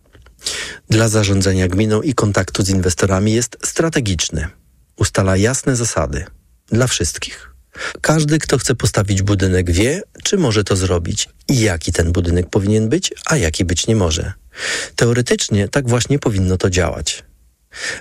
Dla 0.90 1.08
zarządzania 1.08 1.68
gminą 1.68 2.02
i 2.02 2.14
kontaktu 2.14 2.62
z 2.62 2.70
inwestorami 2.70 3.32
jest 3.32 3.56
strategiczny. 3.64 4.48
Ustala 4.96 5.36
jasne 5.36 5.76
zasady 5.76 6.24
dla 6.66 6.86
wszystkich. 6.86 7.52
Każdy, 8.00 8.38
kto 8.38 8.58
chce 8.58 8.74
postawić 8.74 9.22
budynek, 9.22 9.70
wie, 9.70 10.02
czy 10.22 10.38
może 10.38 10.64
to 10.64 10.76
zrobić 10.76 11.28
i 11.48 11.60
jaki 11.60 11.92
ten 11.92 12.12
budynek 12.12 12.50
powinien 12.50 12.88
być, 12.88 13.14
a 13.26 13.36
jaki 13.36 13.64
być 13.64 13.86
nie 13.86 13.96
może. 13.96 14.32
Teoretycznie 14.96 15.68
tak 15.68 15.88
właśnie 15.88 16.18
powinno 16.18 16.56
to 16.56 16.70
działać. 16.70 17.24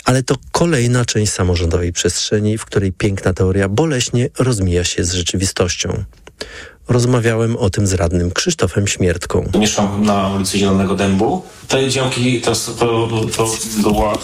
Ale 0.05 0.23
to 0.23 0.35
kolejna 0.51 1.05
część 1.05 1.31
samorządowej 1.31 1.93
przestrzeni, 1.93 2.57
w 2.57 2.65
której 2.65 2.91
piękna 2.91 3.33
teoria 3.33 3.69
boleśnie 3.69 4.29
rozmija 4.39 4.83
się 4.83 5.03
z 5.03 5.13
rzeczywistością. 5.13 6.03
Rozmawiałem 6.87 7.57
o 7.57 7.69
tym 7.69 7.87
z 7.87 7.93
radnym 7.93 8.31
Krzysztofem 8.31 8.87
Śmiertką. 8.87 9.49
Mieszkam 9.59 10.05
na 10.05 10.29
ulicy 10.29 10.57
Zielonego 10.57 10.95
Dębu. 10.95 11.43
Te 11.67 11.89
działki 11.89 12.41
to, 12.41 12.51
to, 12.79 13.09
to 13.37 13.47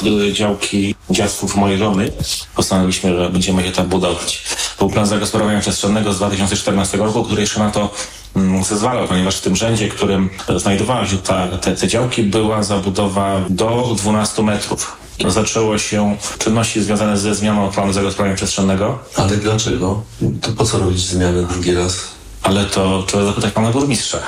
były 0.04 0.34
działki 0.34 0.96
dziadków 1.10 1.56
mojej 1.56 1.78
żony. 1.78 2.12
Postanowiliśmy, 2.56 3.16
że 3.18 3.30
będziemy 3.30 3.64
je 3.64 3.72
tam 3.72 3.88
budować. 3.88 4.44
Był 4.80 4.90
plan 4.90 5.08
zagospodarowania 5.08 5.60
przestrzennego 5.60 6.14
z 6.14 6.18
2014 6.18 6.98
roku, 6.98 7.24
który 7.24 7.42
jeszcze 7.42 7.60
na 7.60 7.72
to 7.72 7.94
mm, 8.36 8.64
zezwalał, 8.64 9.08
ponieważ 9.08 9.38
w 9.38 9.42
tym 9.42 9.56
rzędzie, 9.56 9.90
którym 9.90 10.30
znajdowała 10.58 11.08
się 11.08 11.18
ta, 11.18 11.48
te, 11.48 11.76
te 11.76 11.88
działki, 11.88 12.24
była 12.24 12.64
zabudowa 12.64 13.46
do 13.50 13.94
12 13.98 14.44
metrów. 14.44 15.07
Zaczęło 15.28 15.78
się 15.78 16.18
czynności 16.38 16.82
związane 16.82 17.18
ze 17.18 17.36
zmianą 17.36 17.72
planu 17.72 17.94
zagospodarowania 17.94 18.36
przestrzennego. 18.36 19.00
Ale 19.16 19.38
dlaczego? 19.38 20.04
To 20.42 20.52
po 20.52 20.66
co 20.66 20.80
robić 20.80 21.00
zmianę 21.00 21.44
drugi 21.44 21.74
raz? 21.74 21.98
Ale 22.44 22.66
to 22.66 23.04
trzeba 23.08 23.26
zapytać 23.26 23.54
pana 23.54 23.72
burmistrza. 23.72 24.20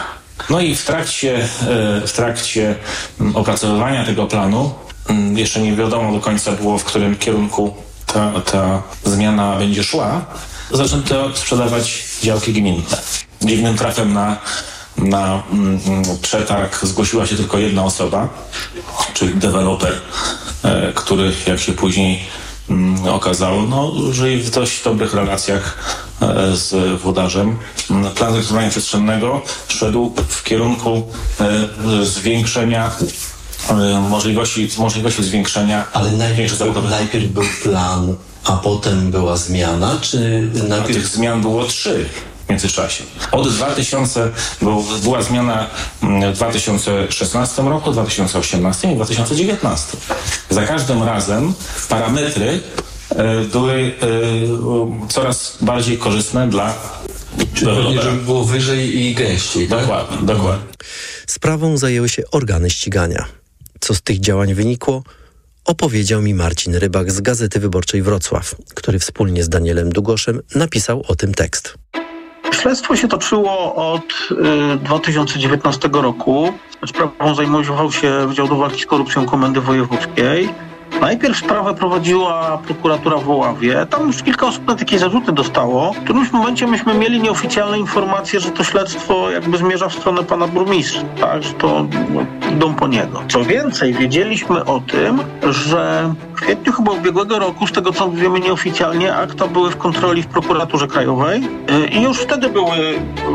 No 0.49 0.61
i 0.61 0.75
w 0.75 0.85
trakcie, 0.85 1.37
e, 1.37 1.47
w 2.07 2.11
trakcie 2.11 2.75
mm, 3.19 3.35
opracowywania 3.35 4.05
tego 4.05 4.27
planu 4.27 4.73
mm, 5.09 5.37
jeszcze 5.37 5.61
nie 5.61 5.75
wiadomo 5.75 6.13
do 6.13 6.19
końca 6.19 6.51
było, 6.51 6.77
w 6.77 6.83
którym 6.83 7.15
kierunku 7.15 7.73
ta, 8.05 8.41
ta 8.41 8.81
zmiana 9.03 9.57
będzie 9.57 9.83
szła. 9.83 10.25
Zaczęto 10.71 11.37
sprzedawać 11.37 12.03
działki 12.23 12.53
gminne. 12.53 12.97
Dziwnym 13.41 13.77
trafem 13.77 14.13
na, 14.13 14.37
na 15.01 15.43
mm, 15.51 15.79
przetarg 16.21 16.85
zgłosiła 16.85 17.25
się 17.25 17.35
tylko 17.35 17.57
jedna 17.57 17.83
osoba, 17.83 18.29
czyli 19.13 19.33
deweloper, 19.33 19.93
e, 20.63 20.93
który 20.93 21.33
jak 21.47 21.59
się 21.59 21.73
później 21.73 22.19
mm, 22.69 23.07
okazało, 23.07 23.61
no, 23.61 23.93
żyje 24.11 24.37
w 24.37 24.49
dość 24.49 24.83
dobrych 24.83 25.13
relacjach 25.13 25.77
e, 26.21 26.55
z 26.55 27.01
włodarzem. 27.01 27.57
Plan 27.87 28.31
zagospodarowania 28.31 28.69
przestrzennego 28.69 29.41
szedł 29.67 30.13
w 30.27 30.43
kierunku 30.43 31.07
e, 31.39 32.05
zwiększenia 32.05 32.91
możliwości, 34.09 34.69
możliwości 34.77 35.23
zwiększenia 35.23 35.85
Ale 35.93 36.11
najpierw, 36.11 36.59
najpierw 36.89 37.25
był 37.25 37.43
plan, 37.63 38.15
a 38.43 38.51
potem 38.51 39.11
była 39.11 39.37
zmiana, 39.37 39.97
czy 40.01 40.49
najpierw... 40.53 40.89
A 40.89 40.93
tych 40.93 41.07
zmian 41.07 41.41
było 41.41 41.65
trzy 41.65 42.05
w 42.49 42.51
międzyczasie. 42.51 43.03
Od 43.31 43.53
2000 43.53 44.31
był, 44.61 44.83
była 45.03 45.21
zmiana 45.21 45.67
w 46.01 46.33
2016 46.33 47.61
roku, 47.61 47.91
2018 47.91 48.91
i 48.91 48.95
2019. 48.95 49.97
Za 50.49 50.63
każdym 50.63 51.03
razem 51.03 51.53
parametry 51.89 52.59
e, 53.09 53.41
były 53.41 53.73
e, 53.73 55.07
coraz 55.09 55.57
bardziej 55.61 55.97
korzystne 55.97 56.49
dla 56.49 56.73
dewelopera. 57.59 58.01
Żeby 58.01 58.21
było 58.23 58.43
wyżej 58.43 58.99
i 59.01 59.15
gęściej, 59.15 59.67
tak? 59.67 59.81
Dokładnie, 59.81 60.17
dokładnie. 60.27 60.67
Sprawą 61.27 61.77
zajęły 61.77 62.09
się 62.09 62.23
organy 62.31 62.69
ścigania. 62.69 63.25
Co 63.79 63.95
z 63.95 64.01
tych 64.01 64.19
działań 64.19 64.53
wynikło? 64.53 65.03
Opowiedział 65.65 66.21
mi 66.21 66.33
Marcin 66.33 66.75
Rybak 66.75 67.11
z 67.11 67.21
Gazety 67.21 67.59
Wyborczej 67.59 68.01
Wrocław, 68.01 68.55
który 68.75 68.99
wspólnie 68.99 69.43
z 69.43 69.49
Danielem 69.49 69.89
Dugoszem 69.89 70.41
napisał 70.55 71.03
o 71.07 71.15
tym 71.15 71.33
tekst. 71.33 71.77
Śledztwo 72.61 72.95
się 72.95 73.07
toczyło 73.07 73.75
od 73.75 74.03
y, 74.31 74.77
2019 74.77 75.89
roku. 75.93 76.53
Sprawą 76.87 77.35
zajmował 77.35 77.91
się 77.91 78.27
Wydział 78.27 78.47
do 78.47 78.55
Walki 78.55 78.81
z 78.81 78.85
Korupcją 78.85 79.25
Komendy 79.25 79.61
Wojewódzkiej. 79.61 80.49
Najpierw 81.01 81.37
sprawę 81.37 81.73
prowadziła 81.73 82.57
prokuratura 82.57 83.17
w 83.17 83.29
Oławie. 83.29 83.85
Tam 83.89 84.07
już 84.07 84.23
kilka 84.23 84.47
osób 84.47 84.67
na 84.67 84.75
takie 84.75 84.99
zarzuty 84.99 85.31
dostało. 85.31 85.93
W 85.93 85.99
którymś 85.99 86.31
momencie 86.31 86.67
myśmy 86.67 86.93
mieli 86.93 87.21
nieoficjalne 87.21 87.79
informacje, 87.79 88.39
że 88.39 88.51
to 88.51 88.63
śledztwo 88.63 89.31
jakby 89.31 89.57
zmierza 89.57 89.89
w 89.89 89.93
stronę 89.93 90.23
pana 90.23 90.47
burmistrza, 90.47 91.01
tak, 91.19 91.43
że 91.43 91.53
to 91.53 91.85
no, 92.13 92.51
idą 92.51 92.73
po 92.73 92.87
niego. 92.87 93.23
Co 93.27 93.43
więcej, 93.43 93.93
wiedzieliśmy 93.93 94.65
o 94.65 94.79
tym, 94.79 95.19
że 95.49 96.13
kwietniu 96.41 96.73
chyba 96.73 96.91
ubiegłego 96.91 97.39
roku, 97.39 97.67
z 97.67 97.71
tego 97.71 97.91
co 97.91 98.11
wiemy 98.11 98.39
nieoficjalnie, 98.39 99.15
akta 99.15 99.47
były 99.47 99.71
w 99.71 99.77
kontroli 99.77 100.23
w 100.23 100.27
prokuraturze 100.27 100.87
krajowej 100.87 101.41
yy, 101.41 101.87
i 101.87 102.01
już 102.01 102.17
wtedy 102.17 102.49
były 102.49 102.77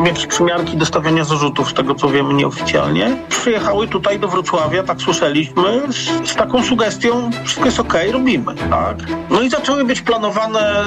jakieś 0.06 0.26
przymiarki 0.26 0.76
do 0.76 0.86
stawiania 0.86 1.24
zarzutów, 1.24 1.70
z 1.70 1.74
tego 1.74 1.94
co 1.94 2.08
wiemy 2.08 2.34
nieoficjalnie. 2.34 3.16
Przyjechały 3.28 3.88
tutaj 3.88 4.20
do 4.20 4.28
Wrocławia, 4.28 4.82
tak 4.82 5.00
słyszeliśmy, 5.00 5.82
z, 5.88 6.30
z 6.30 6.34
taką 6.34 6.62
sugestią, 6.62 7.30
wszystko 7.44 7.64
jest 7.64 7.80
okej, 7.80 8.12
robimy, 8.12 8.54
tak. 8.70 8.96
No 9.30 9.42
i 9.42 9.50
zaczęły 9.50 9.84
być 9.84 10.00
planowane 10.00 10.84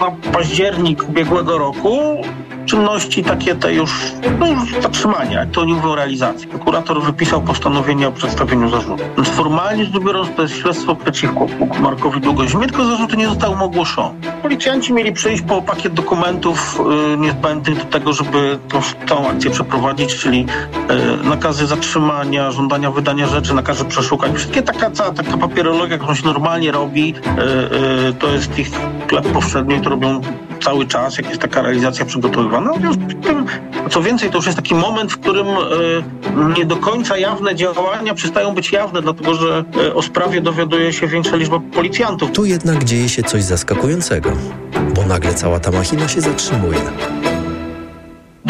na 0.00 0.32
październik 0.32 1.08
ubiegłego 1.08 1.58
roku 1.58 2.22
czynności 2.66 3.24
takie 3.24 3.54
te 3.54 3.74
już, 3.74 3.90
no 4.38 4.46
już 4.46 4.82
zatrzymania, 4.82 5.46
to 5.46 5.60
oni 5.60 5.74
mówią 5.74 5.94
realizacji. 5.94 6.48
Prokurator 6.48 7.02
wypisał 7.02 7.42
postanowienie 7.42 8.08
o 8.08 8.12
przedstawieniu 8.12 8.68
zarzutu. 8.68 9.02
Więc 9.16 9.28
formalnie 9.28 9.84
rzecz 9.84 9.98
biorąc 9.98 10.28
to 10.36 10.42
jest 10.42 10.56
śledztwo 10.56 10.96
przeciwko 10.96 11.46
Markowi 11.80 12.20
Długozimie, 12.20 12.66
tylko 12.66 12.84
zarzuty 12.84 13.16
nie 13.16 13.28
zostały 13.28 13.56
mu 13.56 13.64
ogłoszone. 13.64 14.14
Policjanci 14.42 14.92
mieli 14.92 15.12
przyjść 15.12 15.42
po 15.42 15.62
pakiet 15.62 15.92
dokumentów 15.94 16.80
y, 17.14 17.16
niezbędnych 17.16 17.78
do 17.78 17.84
tego, 17.84 18.12
żeby 18.12 18.58
tą, 18.68 18.80
tą 19.06 19.28
akcję 19.28 19.50
przeprowadzić, 19.50 20.16
czyli 20.16 20.46
y, 21.24 21.28
nakazy 21.28 21.66
zatrzymania, 21.66 22.50
żądania 22.50 22.90
wydania 22.90 23.26
rzeczy, 23.26 23.54
nakazy 23.54 23.84
przeszukań. 23.84 24.34
Wszystkie 24.34 24.62
taka, 24.62 24.90
cała 24.90 25.10
taka 25.10 25.36
papierologia, 25.36 25.98
którą 25.98 26.14
się 26.14 26.26
normalnie 26.26 26.72
robi, 26.72 27.14
y, 27.14 28.08
y, 28.08 28.12
to 28.12 28.28
jest 28.28 28.58
ich 28.58 28.70
chleb 29.08 29.28
powszedni, 29.32 29.80
to 29.80 29.90
robią 29.90 30.20
cały 30.64 30.86
czas, 30.86 31.18
jak 31.18 31.28
jest 31.28 31.40
taka 31.40 31.62
realizacja 31.62 32.04
przygotowywana. 32.04 32.72
Z 32.74 33.24
tym, 33.24 33.46
co 33.90 34.02
więcej, 34.02 34.30
to 34.30 34.36
już 34.36 34.46
jest 34.46 34.58
taki 34.58 34.74
moment, 34.74 35.12
w 35.12 35.18
którym 35.18 35.46
y, 35.46 36.58
nie 36.58 36.66
do 36.66 36.76
końca 36.76 37.16
jawne 37.16 37.54
działania 37.54 38.14
przestają 38.14 38.54
być 38.54 38.72
jawne, 38.72 39.02
dlatego 39.02 39.34
że 39.34 39.64
y, 39.76 39.94
o 39.94 40.02
sprawie 40.02 40.40
dowiaduje 40.40 40.92
się 40.92 41.06
większa 41.06 41.36
liczba 41.36 41.60
policjantów. 41.74 42.32
Tu 42.32 42.44
jednak 42.44 42.84
dzieje 42.84 43.08
się 43.08 43.22
coś 43.22 43.42
zaskakującego, 43.42 44.30
bo 44.94 45.06
nagle 45.06 45.34
cała 45.34 45.60
ta 45.60 45.70
machina 45.70 46.08
się 46.08 46.20
zatrzymuje. 46.20 46.80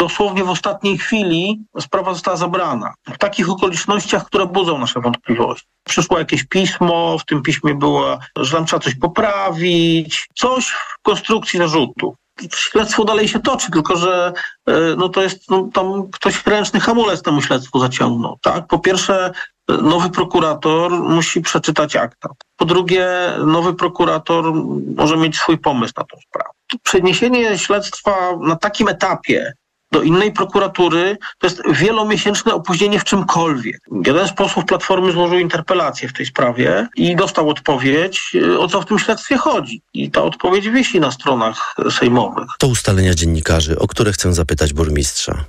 Dosłownie 0.01 0.43
w 0.43 0.49
ostatniej 0.49 0.97
chwili 0.97 1.65
sprawa 1.79 2.13
została 2.13 2.37
zabrana. 2.37 2.93
W 3.13 3.17
takich 3.17 3.49
okolicznościach, 3.49 4.25
które 4.25 4.45
budzą 4.45 4.77
nasze 4.77 4.99
wątpliwości. 5.01 5.67
Przyszło 5.83 6.19
jakieś 6.19 6.43
pismo, 6.43 7.17
w 7.17 7.25
tym 7.25 7.41
piśmie 7.41 7.75
było, 7.75 8.19
że 8.37 8.55
tam 8.55 8.65
trzeba 8.65 8.79
coś 8.79 8.95
poprawić, 8.95 10.27
coś 10.35 10.67
w 10.67 10.95
konstrukcji 11.01 11.59
zarzutu. 11.59 12.15
Śledztwo 12.55 13.05
dalej 13.05 13.27
się 13.27 13.39
toczy, 13.39 13.71
tylko 13.71 13.95
że 13.95 14.33
e, 14.67 14.73
no 14.97 15.09
to 15.09 15.21
jest 15.21 15.49
no, 15.49 15.69
tam 15.73 16.09
ktoś 16.11 16.45
ręczny 16.45 16.79
hamulec 16.79 17.21
temu 17.21 17.41
śledztwu 17.41 17.79
zaciągnął. 17.79 18.37
Tak? 18.41 18.67
Po 18.67 18.79
pierwsze, 18.79 19.31
e, 19.69 19.73
nowy 19.73 20.09
prokurator 20.09 20.91
musi 20.91 21.41
przeczytać 21.41 21.95
akta. 21.95 22.29
Po 22.57 22.65
drugie, 22.65 23.07
nowy 23.45 23.73
prokurator 23.73 24.53
może 24.95 25.17
mieć 25.17 25.37
swój 25.37 25.57
pomysł 25.57 25.93
na 25.97 26.03
tą 26.03 26.17
sprawę. 26.29 26.49
Przeniesienie 26.83 27.57
śledztwa 27.57 28.15
na 28.39 28.55
takim 28.55 28.87
etapie 28.87 29.53
do 29.91 30.01
innej 30.01 30.31
prokuratury 30.31 31.17
to 31.39 31.47
jest 31.47 31.61
wielomiesięczne 31.71 32.53
opóźnienie 32.53 32.99
w 32.99 33.03
czymkolwiek. 33.03 33.81
Jeden 34.05 34.27
z 34.27 34.33
posłów 34.33 34.65
Platformy 34.65 35.11
złożył 35.11 35.39
interpelację 35.39 36.09
w 36.09 36.13
tej 36.13 36.25
sprawie 36.25 36.87
i 36.95 37.15
dostał 37.15 37.49
odpowiedź, 37.49 38.31
y, 38.35 38.59
o 38.59 38.67
co 38.67 38.81
w 38.81 38.85
tym 38.85 38.99
śledztwie 38.99 39.37
chodzi. 39.37 39.81
I 39.93 40.11
ta 40.11 40.23
odpowiedź 40.23 40.69
wisi 40.69 40.99
na 40.99 41.11
stronach 41.11 41.75
sejmowych. 41.89 42.49
To 42.59 42.67
ustalenia 42.67 43.13
dziennikarzy, 43.13 43.79
o 43.79 43.87
które 43.87 44.11
chcę 44.11 44.33
zapytać 44.33 44.73
burmistrza. 44.73 45.45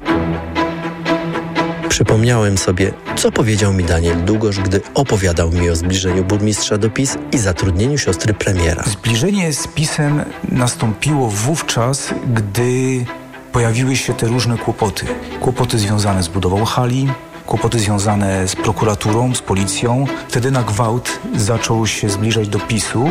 Przypomniałem 1.88 2.58
sobie, 2.58 2.92
co 3.16 3.32
powiedział 3.32 3.72
mi 3.72 3.84
Daniel 3.84 4.24
Długosz, 4.24 4.58
gdy 4.58 4.80
opowiadał 4.94 5.50
mi 5.50 5.70
o 5.70 5.76
zbliżeniu 5.76 6.24
burmistrza 6.24 6.78
do 6.78 6.90
PiS 6.90 7.18
i 7.32 7.38
zatrudnieniu 7.38 7.98
siostry 7.98 8.34
premiera. 8.34 8.82
Zbliżenie 8.82 9.52
z 9.52 9.68
PiSem 9.68 10.24
nastąpiło 10.48 11.28
wówczas, 11.28 12.14
gdy 12.34 13.04
pojawiły 13.52 13.96
się 13.96 14.14
te 14.14 14.26
różne 14.26 14.58
kłopoty. 14.58 15.06
Kłopoty 15.40 15.78
związane 15.78 16.22
z 16.22 16.28
budową 16.28 16.64
hali, 16.64 17.08
kłopoty 17.46 17.78
związane 17.78 18.48
z 18.48 18.56
prokuraturą, 18.56 19.34
z 19.34 19.42
policją. 19.42 20.04
Wtedy 20.28 20.50
na 20.50 20.62
gwałt 20.62 21.18
zaczął 21.36 21.86
się 21.86 22.08
zbliżać 22.10 22.48
do 22.48 22.58
PiSu. 22.58 23.04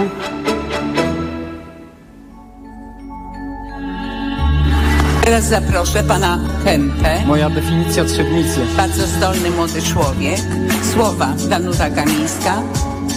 Teraz 5.26 5.46
zaproszę 5.46 6.04
pana 6.04 6.40
Kępę. 6.64 7.24
Moja 7.26 7.50
definicja 7.50 8.06
trzebnicy. 8.06 8.60
Bardzo 8.78 9.08
zdolny 9.08 9.52
młody 9.52 9.82
człowiek. 9.82 10.40
Słowa 10.94 11.34
Danuta 11.50 11.90
Kamińska 11.90 12.62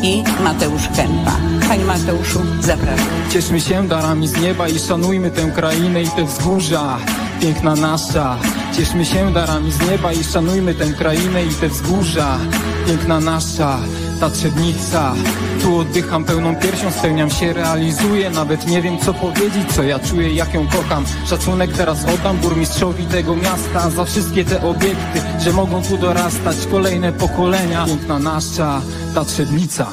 i 0.04 0.24
Mateusz 0.42 0.88
Kępa. 0.96 1.36
Panie 1.68 1.84
Mateuszu, 1.84 2.40
zapraszam. 2.60 3.06
Cieszmy 3.32 3.60
się 3.60 3.88
darami 3.88 4.28
z 4.28 4.40
nieba 4.40 4.68
i 4.68 4.78
szanujmy 4.78 5.30
tę 5.30 5.50
krainę 5.54 6.02
i 6.02 6.08
te 6.08 6.24
wzgórza. 6.24 6.98
Piękna 7.40 7.74
nasza. 7.74 8.36
Cieszmy 8.76 9.04
się 9.04 9.32
darami 9.32 9.72
z 9.72 9.90
nieba 9.90 10.12
i 10.12 10.24
szanujmy 10.24 10.74
tę 10.74 10.86
krainę 10.92 11.44
i 11.44 11.54
te 11.54 11.68
wzgórza. 11.68 12.38
Piękna 12.86 13.20
nasza, 13.20 13.78
ta 14.20 14.30
trzebnica. 14.30 15.14
Tu 15.62 15.78
oddycham 15.78 16.24
pełną 16.24 16.56
piersią, 16.56 16.90
spełniam 16.90 17.30
się, 17.30 17.52
realizuję. 17.52 18.30
Nawet 18.30 18.66
nie 18.66 18.82
wiem 18.82 18.98
co 18.98 19.14
powiedzieć, 19.14 19.72
co 19.72 19.82
ja 19.82 19.98
czuję, 19.98 20.34
jak 20.34 20.54
ją 20.54 20.68
kocham. 20.68 21.04
Szacunek 21.26 21.72
teraz 21.72 22.04
oddam 22.04 22.36
burmistrzowi 22.36 23.06
tego 23.06 23.36
miasta 23.36 23.90
za 23.90 24.04
wszystkie 24.04 24.44
te 24.44 24.62
obiekty, 24.62 25.20
że 25.44 25.52
mogą 25.52 25.82
tu 25.82 25.98
dorastać 25.98 26.56
kolejne 26.70 27.12
pokolenia. 27.12 27.86
Piękna 27.86 28.18
nasza, 28.18 28.82
ta 29.14 29.24
trzebnica. 29.24 29.86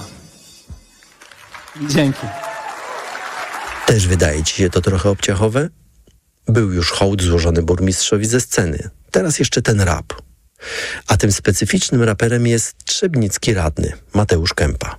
Dzięki. 1.90 2.28
Też 3.86 4.08
wydaje 4.08 4.44
ci 4.44 4.56
się 4.56 4.70
to 4.70 4.82
trochę 4.82 5.10
obciachowe? 5.10 5.70
Był 6.48 6.72
już 6.72 6.92
hołd 6.92 7.22
złożony 7.22 7.64
burmistrzowi 7.64 8.26
ze 8.26 8.42
sceny. 8.42 8.90
Teraz 9.12 9.40
jeszcze 9.40 9.62
ten 9.62 9.82
rap. 9.82 10.14
A 11.08 11.18
tym 11.18 11.32
specyficznym 11.32 12.04
raperem 12.04 12.48
jest 12.48 12.76
trzebnicki 12.86 13.54
radny 13.54 13.94
Mateusz 14.14 14.54
Kępa. 14.54 14.96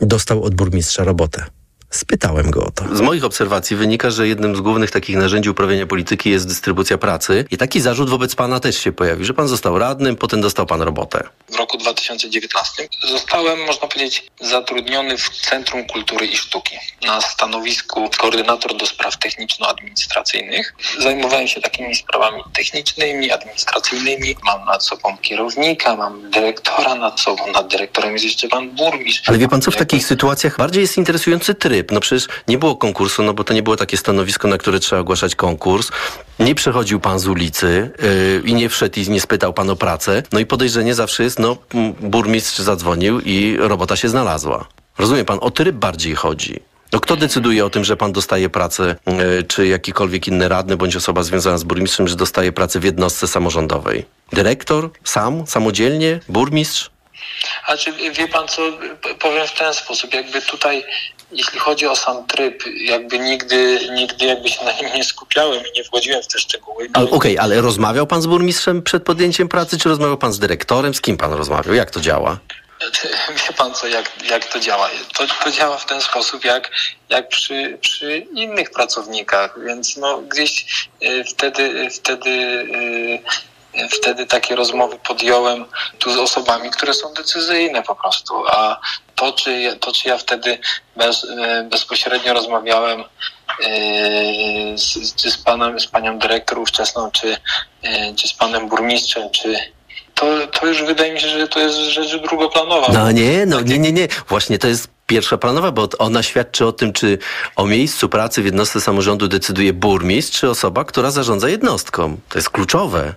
Dostał 0.00 0.42
od 0.42 0.54
burmistrza 0.54 1.04
robotę. 1.04 1.44
Spytałem 1.92 2.50
go 2.50 2.64
o 2.64 2.70
to. 2.70 2.96
Z 2.96 3.00
moich 3.00 3.24
obserwacji 3.24 3.76
wynika, 3.76 4.10
że 4.10 4.28
jednym 4.28 4.56
z 4.56 4.60
głównych 4.60 4.90
takich 4.90 5.16
narzędzi 5.16 5.50
uprawiania 5.50 5.86
polityki 5.86 6.30
jest 6.30 6.48
dystrybucja 6.48 6.98
pracy 6.98 7.44
i 7.50 7.56
taki 7.56 7.80
zarzut 7.80 8.10
wobec 8.10 8.34
pana 8.34 8.60
też 8.60 8.78
się 8.78 8.92
pojawi, 8.92 9.24
że 9.24 9.34
pan 9.34 9.48
został 9.48 9.78
radnym, 9.78 10.16
potem 10.16 10.40
dostał 10.40 10.66
pan 10.66 10.82
robotę. 10.82 11.24
W 11.50 11.56
roku 11.56 11.78
2019 11.78 12.88
zostałem, 13.08 13.58
można 13.66 13.88
powiedzieć, 13.88 14.30
zatrudniony 14.40 15.18
w 15.18 15.28
Centrum 15.28 15.86
Kultury 15.86 16.26
i 16.26 16.36
Sztuki 16.36 16.76
na 17.06 17.20
stanowisku 17.20 18.10
koordynator 18.18 18.76
do 18.76 18.86
spraw 18.86 19.18
techniczno-administracyjnych. 19.18 20.74
Zajmowałem 20.98 21.48
się 21.48 21.60
takimi 21.60 21.94
sprawami 21.94 22.42
technicznymi, 22.56 23.32
administracyjnymi. 23.32 24.36
Mam 24.44 24.64
nad 24.64 24.84
sobą 24.84 25.16
kierownika, 25.22 25.96
mam 25.96 26.30
dyrektora 26.30 26.94
nad 26.94 27.20
sobą, 27.20 27.52
nad 27.52 27.68
dyrektorem 27.68 28.12
jest 28.12 28.24
jeszcze 28.24 28.48
pan 28.48 28.70
burmistrz. 28.70 29.28
Ale 29.28 29.38
wie 29.38 29.48
pan 29.48 29.62
co, 29.62 29.70
w 29.70 29.76
takich 29.76 30.06
sytuacjach 30.06 30.56
bardziej 30.56 30.80
jest 30.80 30.98
interesujący 30.98 31.54
tryb. 31.54 31.81
No 31.90 32.00
przecież 32.00 32.28
nie 32.48 32.58
było 32.58 32.76
konkursu, 32.76 33.22
no 33.22 33.34
bo 33.34 33.44
to 33.44 33.54
nie 33.54 33.62
było 33.62 33.76
takie 33.76 33.96
stanowisko, 33.96 34.48
na 34.48 34.58
które 34.58 34.80
trzeba 34.80 35.00
ogłaszać 35.00 35.34
konkurs. 35.34 35.90
Nie 36.38 36.54
przechodził 36.54 37.00
pan 37.00 37.18
z 37.18 37.26
ulicy 37.26 37.90
yy, 38.02 38.42
i 38.44 38.54
nie 38.54 38.68
wszedł 38.68 39.00
i 39.00 39.10
nie 39.10 39.20
spytał 39.20 39.52
pan 39.52 39.70
o 39.70 39.76
pracę. 39.76 40.22
No 40.32 40.40
i 40.40 40.46
podejrzenie 40.46 40.94
zawsze 40.94 41.22
jest, 41.22 41.38
no 41.38 41.56
burmistrz 42.00 42.58
zadzwonił 42.58 43.20
i 43.20 43.56
robota 43.58 43.96
się 43.96 44.08
znalazła. 44.08 44.68
Rozumie 44.98 45.24
pan, 45.24 45.38
o 45.40 45.50
tryb 45.50 45.76
bardziej 45.76 46.14
chodzi. 46.14 46.60
No 46.92 47.00
kto 47.00 47.16
decyduje 47.16 47.64
o 47.64 47.70
tym, 47.70 47.84
że 47.84 47.96
pan 47.96 48.12
dostaje 48.12 48.48
pracę, 48.48 48.96
yy, 49.06 49.42
czy 49.42 49.66
jakikolwiek 49.66 50.28
inny 50.28 50.48
radny, 50.48 50.76
bądź 50.76 50.96
osoba 50.96 51.22
związana 51.22 51.58
z 51.58 51.64
burmistrzem, 51.64 52.08
że 52.08 52.16
dostaje 52.16 52.52
pracę 52.52 52.80
w 52.80 52.84
jednostce 52.84 53.28
samorządowej? 53.28 54.04
Dyrektor? 54.32 54.90
Sam? 55.04 55.46
Samodzielnie? 55.46 56.20
Burmistrz? 56.28 56.90
A 57.66 57.76
czy 57.76 57.92
wie 57.92 58.28
pan 58.28 58.48
co, 58.48 58.62
powiem 59.18 59.46
w 59.46 59.58
ten 59.58 59.74
sposób, 59.74 60.14
jakby 60.14 60.42
tutaj, 60.42 60.84
jeśli 61.32 61.58
chodzi 61.58 61.86
o 61.86 61.96
sam 61.96 62.26
tryb, 62.26 62.64
jakby 62.80 63.18
nigdy, 63.18 63.78
nigdy 63.94 64.26
jakby 64.26 64.48
się 64.48 64.64
na 64.64 64.72
nim 64.72 64.86
nie 64.94 65.04
skupiałem 65.04 65.62
i 65.66 65.78
nie 65.78 65.84
wchodziłem 65.84 66.22
w 66.22 66.26
te 66.26 66.38
szczegóły. 66.38 66.88
Okej, 67.10 67.38
ale 67.38 67.60
rozmawiał 67.60 68.06
pan 68.06 68.22
z 68.22 68.26
burmistrzem 68.26 68.82
przed 68.82 69.02
podjęciem 69.02 69.48
pracy, 69.48 69.78
czy 69.78 69.88
rozmawiał 69.88 70.18
pan 70.18 70.32
z 70.32 70.38
dyrektorem? 70.38 70.94
Z 70.94 71.00
kim 71.00 71.16
pan 71.16 71.32
rozmawiał? 71.32 71.74
Jak 71.74 71.90
to 71.90 72.00
działa? 72.00 72.38
Wie 73.48 73.54
pan 73.56 73.74
co, 73.74 73.86
jak, 73.86 74.10
jak 74.30 74.44
to 74.44 74.60
działa? 74.60 74.90
To, 75.14 75.24
to 75.44 75.50
działa 75.50 75.78
w 75.78 75.86
ten 75.86 76.00
sposób, 76.00 76.44
jak, 76.44 76.70
jak 77.08 77.28
przy, 77.28 77.78
przy 77.80 78.16
innych 78.18 78.70
pracownikach, 78.70 79.58
więc 79.66 79.96
no 79.96 80.22
gdzieś 80.22 80.66
y, 81.02 81.24
wtedy, 81.24 81.90
wtedy, 81.90 82.30
y, 82.30 83.22
wtedy 83.90 84.26
takie 84.26 84.56
rozmowy 84.56 84.98
podjąłem 85.08 85.64
tu 85.98 86.12
z 86.12 86.16
osobami, 86.16 86.70
które 86.70 86.94
są 86.94 87.14
decyzyjne 87.14 87.82
po 87.82 87.94
prostu, 87.94 88.34
a 88.48 88.80
to, 89.14 89.32
czy, 89.32 89.76
to, 89.80 89.92
czy 89.92 90.08
ja 90.08 90.18
wtedy 90.18 90.58
bez, 90.96 91.24
y, 91.24 91.66
bezpośrednio 91.70 92.34
rozmawiałem 92.34 93.00
y, 93.00 93.04
z, 94.78 95.14
czy 95.14 95.30
z 95.30 95.36
panem, 95.36 95.80
z 95.80 95.86
panią 95.86 96.18
dyrektor 96.18 96.58
ówczesną, 96.58 97.10
czy, 97.10 97.28
y, 97.32 98.14
czy 98.16 98.28
z 98.28 98.32
panem 98.32 98.68
burmistrzem, 98.68 99.30
czy 99.30 99.56
to, 100.14 100.46
to 100.46 100.66
już 100.66 100.82
wydaje 100.82 101.12
mi 101.12 101.20
się, 101.20 101.28
że 101.28 101.48
to 101.48 101.60
jest 101.60 101.78
rzecz 101.78 102.16
drugoplanowa. 102.22 102.92
No 102.92 103.12
nie, 103.12 103.46
no 103.46 103.60
nie, 103.60 103.78
nie, 103.78 103.92
nie. 103.92 104.08
Właśnie 104.28 104.58
to 104.58 104.68
jest 104.68 104.88
pierwsza 105.06 105.38
planowa, 105.38 105.72
bo 105.72 105.88
ona 105.98 106.22
świadczy 106.22 106.66
o 106.66 106.72
tym, 106.72 106.92
czy 106.92 107.18
o 107.56 107.66
miejscu 107.66 108.08
pracy 108.08 108.42
w 108.42 108.44
jednostce 108.44 108.80
samorządu 108.80 109.28
decyduje 109.28 109.72
burmistrz, 109.72 110.40
czy 110.40 110.50
osoba, 110.50 110.84
która 110.84 111.10
zarządza 111.10 111.48
jednostką. 111.48 112.16
To 112.28 112.38
jest 112.38 112.50
kluczowe. 112.50 113.14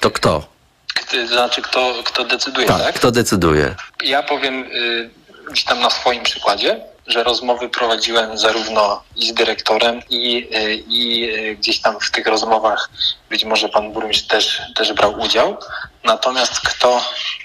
To 0.00 0.10
kto? 0.10 0.46
To 1.10 1.26
znaczy, 1.26 1.62
kto, 1.62 1.94
kto 2.04 2.24
decyduje, 2.24 2.66
Tak, 2.66 2.82
tak? 2.82 2.94
kto 2.94 3.10
decyduje? 3.10 3.74
Ja 4.04 4.22
powiem 4.22 4.64
y, 4.64 5.10
gdzieś 5.50 5.64
tam 5.64 5.80
na 5.80 5.90
swoim 5.90 6.22
przykładzie. 6.22 6.80
że 7.06 7.24
rozmowy 7.24 7.68
prowadziłem 7.68 8.38
zarówno 8.38 9.02
i 9.16 9.26
z 9.26 9.34
dyrektorem, 9.34 10.00
i, 10.10 10.48
y, 10.56 10.74
i 10.88 11.24
y, 11.50 11.56
gdzieś 11.56 11.80
tam 11.80 12.00
w 12.00 12.10
tych 12.10 12.26
rozmowach 12.26 12.90
być 13.30 13.44
może 13.44 13.68
pan 13.68 13.92
burmistrz 13.92 14.26
też, 14.26 14.62
też 14.76 14.92
brał 14.92 15.20
udział. 15.20 15.56
Natomiast 16.04 16.60
kto 16.60 17.00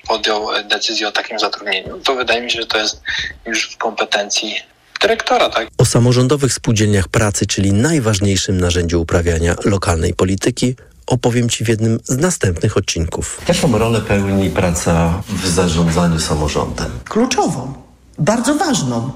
podjął 0.08 0.48
decyzję 0.64 1.08
o 1.08 1.12
takim 1.12 1.40
zatrudnieniu, 1.40 2.00
to 2.00 2.16
wydaje 2.16 2.42
mi 2.42 2.52
się, 2.52 2.62
że 2.62 2.68
to 2.68 2.78
jest 2.78 3.02
już 3.46 3.70
w 3.74 3.78
kompetencji 3.78 4.56
dyrektora, 5.02 5.50
tak? 5.50 5.68
O 5.78 5.86
samorządowych 5.86 6.54
spółdzielniach 6.54 7.08
pracy, 7.08 7.46
czyli 7.48 7.74
najważniejszym 7.74 8.60
narzędziu 8.62 9.02
uprawiania 9.02 9.56
lokalnej 9.66 10.14
polityki, 10.14 10.76
opowiem 11.08 11.50
Ci 11.50 11.66
w 11.66 11.68
jednym 11.68 12.00
z 12.04 12.18
następnych 12.18 12.78
odcinków. 12.78 13.42
Jaką 13.48 13.78
rolę 13.78 14.02
pełni 14.02 14.50
praca 14.50 15.24
w 15.30 15.48
zarządzaniu 15.48 16.20
samorządem? 16.20 16.92
Kluczową, 17.06 17.74
bardzo 18.20 18.56
ważną. 18.56 19.12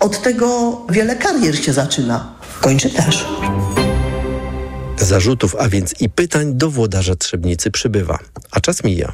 Od 0.00 0.22
tego 0.22 0.78
wiele 0.90 1.16
karier 1.16 1.64
się 1.64 1.72
zaczyna. 1.72 2.34
Kończy 2.60 2.90
też. 2.90 3.24
Zarzutów, 4.96 5.56
a 5.58 5.68
więc 5.68 6.00
i 6.00 6.08
pytań 6.08 6.54
do 6.54 6.70
włodarza 6.70 7.16
Trzebnicy 7.16 7.70
przybywa, 7.70 8.18
a 8.50 8.60
czas 8.60 8.84
mija. 8.84 9.12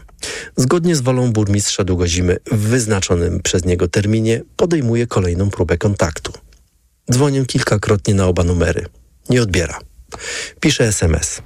Zgodnie 0.56 0.96
z 0.96 1.00
wolą 1.00 1.32
burmistrza 1.32 1.84
Długozimy 1.84 2.36
w 2.52 2.58
wyznaczonym 2.58 3.40
przez 3.42 3.64
niego 3.64 3.88
terminie 3.88 4.42
podejmuje 4.56 5.06
kolejną 5.06 5.50
próbę 5.50 5.78
kontaktu. 5.78 6.32
Dzwonię 7.12 7.46
kilkakrotnie 7.46 8.14
na 8.14 8.26
oba 8.26 8.44
numery. 8.44 8.86
Nie 9.30 9.42
odbiera. 9.42 9.78
Pisze 10.60 10.84
SMS. 10.88 11.42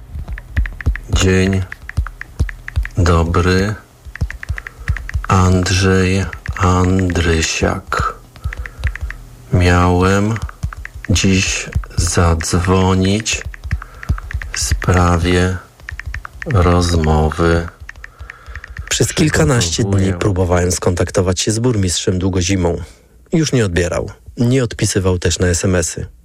Dzień 1.13 1.61
dobry. 2.97 3.75
Andrzej 5.27 6.25
Andrysiak. 6.57 8.13
Miałem 9.53 10.37
dziś 11.09 11.69
zadzwonić 11.97 13.41
w 14.51 14.59
sprawie 14.59 15.57
rozmowy. 16.45 17.67
Przez 18.89 19.13
kilkanaście 19.13 19.83
dni 19.83 20.13
próbowałem 20.13 20.71
skontaktować 20.71 21.39
się 21.39 21.51
z 21.51 21.59
burmistrzem 21.59 22.19
Długozimą. 22.19 22.77
Już 23.33 23.53
nie 23.53 23.65
odbierał. 23.65 24.09
Nie 24.37 24.63
odpisywał 24.63 25.19
też 25.19 25.39
na 25.39 25.47
SMS-y. 25.47 26.22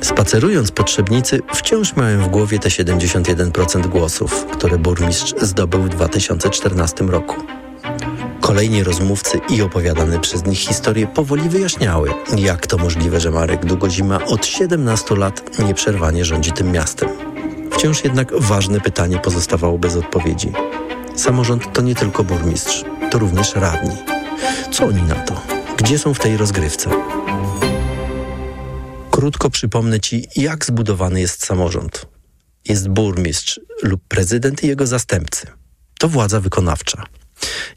Spacerując 0.00 0.70
po 0.70 0.82
Trzebnicy, 0.82 1.40
wciąż 1.54 1.96
miałem 1.96 2.22
w 2.22 2.28
głowie 2.28 2.58
te 2.58 2.68
71% 2.68 3.86
głosów, 3.86 4.46
które 4.52 4.78
burmistrz 4.78 5.34
zdobył 5.40 5.82
w 5.82 5.88
2014 5.88 7.04
roku. 7.04 7.36
Kolejni 8.40 8.84
rozmówcy 8.84 9.40
i 9.48 9.62
opowiadane 9.62 10.20
przez 10.20 10.46
nich 10.46 10.58
historie 10.58 11.06
powoli 11.06 11.48
wyjaśniały, 11.48 12.10
jak 12.36 12.66
to 12.66 12.78
możliwe, 12.78 13.20
że 13.20 13.30
Marek 13.30 13.66
Długozima 13.66 14.24
od 14.24 14.46
17 14.46 15.16
lat 15.16 15.58
nieprzerwanie 15.58 16.24
rządzi 16.24 16.52
tym 16.52 16.72
miastem. 16.72 17.08
Wciąż 17.70 18.04
jednak 18.04 18.32
ważne 18.40 18.80
pytanie 18.80 19.18
pozostawało 19.18 19.78
bez 19.78 19.96
odpowiedzi. 19.96 20.52
Samorząd 21.16 21.72
to 21.72 21.82
nie 21.82 21.94
tylko 21.94 22.24
burmistrz, 22.24 22.84
to 23.10 23.18
również 23.18 23.54
radni. 23.54 23.96
Co 24.72 24.84
oni 24.84 25.02
na 25.02 25.14
to? 25.14 25.34
Gdzie 25.76 25.98
są 25.98 26.14
w 26.14 26.18
tej 26.18 26.36
rozgrywce? 26.36 26.90
Krótko 29.20 29.50
przypomnę 29.50 30.00
Ci, 30.00 30.28
jak 30.36 30.66
zbudowany 30.66 31.20
jest 31.20 31.46
samorząd. 31.46 32.06
Jest 32.68 32.88
burmistrz 32.88 33.60
lub 33.82 34.00
prezydent 34.08 34.64
i 34.64 34.66
jego 34.66 34.86
zastępcy. 34.86 35.46
To 35.98 36.08
władza 36.08 36.40
wykonawcza. 36.40 37.04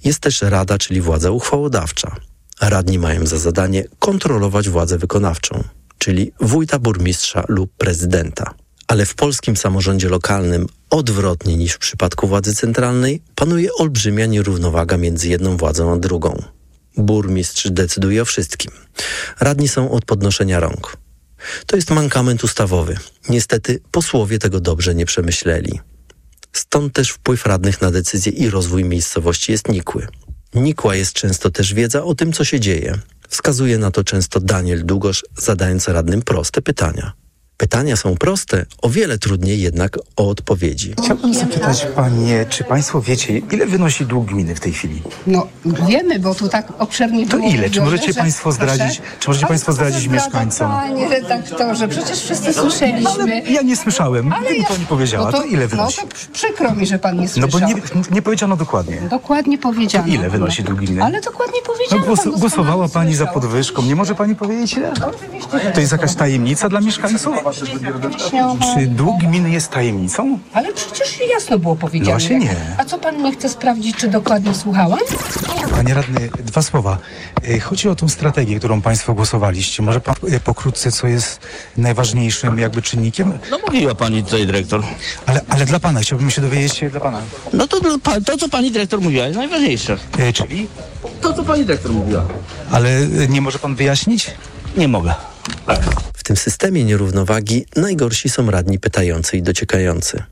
Jest 0.03 0.19
też 0.19 0.41
rada, 0.41 0.77
czyli 0.77 1.01
władza 1.01 1.31
uchwałodawcza. 1.31 2.15
Radni 2.61 2.99
mają 2.99 3.25
za 3.25 3.37
zadanie 3.37 3.83
kontrolować 3.99 4.69
władzę 4.69 4.97
wykonawczą, 4.97 5.63
czyli 5.97 6.31
wójta, 6.39 6.79
burmistrza 6.79 7.43
lub 7.47 7.71
prezydenta. 7.77 8.53
Ale 8.87 9.05
w 9.05 9.15
polskim 9.15 9.57
samorządzie 9.57 10.09
lokalnym, 10.09 10.67
odwrotnie 10.89 11.57
niż 11.57 11.73
w 11.73 11.79
przypadku 11.79 12.27
władzy 12.27 12.55
centralnej, 12.55 13.21
panuje 13.35 13.73
olbrzymia 13.73 14.25
nierównowaga 14.25 14.97
między 14.97 15.29
jedną 15.29 15.57
władzą 15.57 15.93
a 15.93 15.97
drugą. 15.97 16.43
Burmistrz 16.97 17.69
decyduje 17.69 18.21
o 18.21 18.25
wszystkim. 18.25 18.71
Radni 19.39 19.67
są 19.67 19.91
od 19.91 20.05
podnoszenia 20.05 20.59
rąk. 20.59 21.02
To 21.65 21.75
jest 21.75 21.91
mankament 21.91 22.43
ustawowy. 22.43 22.97
Niestety 23.29 23.79
posłowie 23.91 24.39
tego 24.39 24.59
dobrze 24.59 24.95
nie 24.95 25.05
przemyśleli. 25.05 25.79
Stąd 26.53 26.93
też 26.93 27.09
wpływ 27.09 27.45
radnych 27.45 27.81
na 27.81 27.91
decyzje 27.91 28.31
i 28.31 28.49
rozwój 28.49 28.83
miejscowości 28.83 29.51
jest 29.51 29.69
nikły. 29.69 30.07
Nikła 30.53 30.95
jest 30.95 31.13
często 31.13 31.49
też 31.49 31.73
wiedza 31.73 32.03
o 32.03 32.15
tym, 32.15 32.33
co 32.33 32.43
się 32.43 32.59
dzieje. 32.59 32.99
Wskazuje 33.29 33.77
na 33.77 33.91
to 33.91 34.03
często 34.03 34.39
Daniel 34.39 34.85
Długosz, 34.85 35.25
zadając 35.37 35.87
radnym 35.87 36.21
proste 36.21 36.61
pytania. 36.61 37.13
Pytania 37.63 37.95
są 37.95 38.15
proste, 38.17 38.65
o 38.81 38.89
wiele 38.89 39.17
trudniej 39.17 39.61
jednak 39.61 39.97
o 40.15 40.29
odpowiedzi. 40.29 40.93
Chciałbym 41.03 41.33
zapytać 41.33 41.87
panie, 41.95 42.45
czy 42.49 42.63
państwo 42.63 43.01
wiecie, 43.01 43.37
ile 43.37 43.65
wynosi 43.65 44.05
dług 44.05 44.25
gminy 44.25 44.55
w 44.55 44.59
tej 44.59 44.73
chwili? 44.73 45.01
No 45.27 45.47
wiemy, 45.87 46.19
bo 46.19 46.35
tu 46.35 46.49
tak 46.49 46.67
obszernie 46.79 47.27
To 47.27 47.37
było 47.37 47.49
ile? 47.49 47.69
Czy 47.69 47.81
możecie 47.81 48.13
że- 48.13 48.19
państwo 48.19 48.51
zdradzić, 48.51 48.97
Proszę? 48.97 49.01
czy 49.19 49.27
możecie 49.29 49.45
Ale 49.45 49.49
państwo 49.49 49.71
co 49.71 49.77
za 49.77 49.83
zdradzić 49.85 49.99
zdrada, 50.09 50.23
mieszkańcom? 50.25 50.71
Panie 50.71 51.09
redaktorze, 51.09 51.87
przecież 51.87 52.19
wszyscy 52.21 52.53
słyszeliśmy. 52.53 53.23
Ale 53.23 53.39
ja 53.39 53.61
nie 53.61 53.75
słyszałem, 53.77 54.33
Ale 54.33 54.45
gdyby 54.45 54.59
ja- 54.59 54.65
pani 54.67 54.85
powiedziała, 54.85 55.31
no 55.31 55.37
to 55.37 55.43
ile 55.43 55.67
wynosi? 55.67 55.97
No 56.03 56.07
to 56.07 56.15
przykro 56.33 56.75
mi, 56.75 56.85
że 56.87 56.99
pan 56.99 57.15
nie 57.15 57.21
No 57.21 57.27
słyszał. 57.29 57.49
bo 57.49 57.59
nie, 57.67 57.75
nie 58.11 58.21
powiedziano 58.21 58.57
dokładnie. 58.57 59.01
Dokładnie 59.09 59.57
powiedziano. 59.57 60.05
To 60.05 60.09
ile 60.13 60.29
wynosi 60.29 60.63
dług 60.63 60.79
gminy? 60.79 61.03
Ale 61.03 61.21
dokładnie 61.21 61.59
No 61.67 61.73
powiedziano. 61.73 62.03
głos, 62.03 62.19
pan 62.19 62.31
doskonale 62.31 62.39
głosowała 62.39 62.87
pani 62.89 63.15
za 63.15 63.25
słyszał. 63.25 63.41
podwyżką. 63.41 63.81
Nie 63.81 63.95
może 63.95 64.15
pani 64.15 64.35
powiedzieć 64.35 64.73
ile? 64.73 64.93
To 65.73 65.79
jest 65.79 65.91
jakaś 65.91 66.15
tajemnica 66.15 66.69
dla 66.69 66.79
mieszkańców? 66.81 67.35
Czy 68.75 68.87
dług 68.87 69.19
gminy 69.19 69.49
jest 69.51 69.71
tajemnicą? 69.71 70.39
Ale 70.53 70.73
przecież 70.73 71.19
jasno 71.33 71.59
było 71.59 71.75
powiedziane. 71.75 72.11
No 72.13 72.19
właśnie 72.19 72.39
nie. 72.39 72.55
A 72.77 72.85
co 72.85 72.97
pan 72.99 73.23
nie 73.23 73.31
chce 73.31 73.49
sprawdzić, 73.49 73.95
czy 73.97 74.07
dokładnie 74.07 74.53
słuchałam? 74.55 74.99
Panie 75.71 75.93
radny, 75.93 76.29
dwa 76.39 76.61
słowa. 76.61 76.97
Y, 77.49 77.59
Chodzi 77.59 77.89
o 77.89 77.95
tą 77.95 78.09
strategię, 78.09 78.59
którą 78.59 78.81
państwo 78.81 79.13
głosowaliście. 79.13 79.83
Może 79.83 79.99
pan 80.01 80.15
pokrótce, 80.43 80.91
co 80.91 81.07
jest 81.07 81.39
najważniejszym 81.77 82.59
jakby 82.59 82.81
czynnikiem? 82.81 83.39
No 83.51 83.59
mówiła 83.67 83.95
pani 83.95 84.23
tutaj 84.23 84.45
dyrektor. 84.45 84.83
Ale, 85.25 85.41
ale 85.49 85.65
dla 85.65 85.79
pana, 85.79 85.99
chciałbym 85.99 86.29
się 86.31 86.41
dowiedzieć 86.41 86.91
dla 86.91 86.99
pana. 86.99 87.21
No 87.53 87.67
to 87.67 87.77
to, 88.25 88.37
co 88.37 88.49
pani 88.49 88.71
dyrektor 88.71 89.01
mówiła, 89.01 89.25
jest 89.25 89.37
najważniejsze. 89.37 89.97
Y, 90.19 90.33
Czyli? 90.33 90.67
To, 91.21 91.33
co 91.33 91.43
pani 91.43 91.65
dyrektor 91.65 91.91
mówiła. 91.91 92.23
Ale 92.71 92.89
y, 92.99 93.27
nie 93.29 93.41
może 93.41 93.59
pan 93.59 93.75
wyjaśnić? 93.75 94.31
Nie 94.77 94.87
mogę. 94.87 95.13
W 96.13 96.23
tym 96.23 96.37
systemie 96.37 96.83
nierównowagi 96.83 97.65
najgorsi 97.75 98.29
są 98.29 98.51
radni 98.51 98.79
pytający 98.79 99.37
i 99.37 99.41
dociekający, 99.41 100.23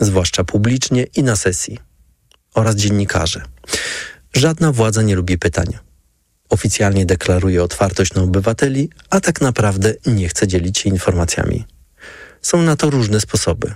zwłaszcza 0.00 0.44
publicznie 0.44 1.04
i 1.16 1.22
na 1.22 1.36
sesji, 1.36 1.78
oraz 2.54 2.74
dziennikarze. 2.74 3.42
Żadna 4.34 4.72
władza 4.72 5.02
nie 5.02 5.16
lubi 5.16 5.38
pytań. 5.38 5.66
Oficjalnie 6.48 7.06
deklaruje 7.06 7.62
otwartość 7.62 8.14
na 8.14 8.22
obywateli, 8.22 8.90
a 9.10 9.20
tak 9.20 9.40
naprawdę 9.40 9.94
nie 10.06 10.28
chce 10.28 10.48
dzielić 10.48 10.78
się 10.78 10.88
informacjami. 10.88 11.64
Są 12.42 12.62
na 12.62 12.76
to 12.76 12.90
różne 12.90 13.20
sposoby. 13.20 13.74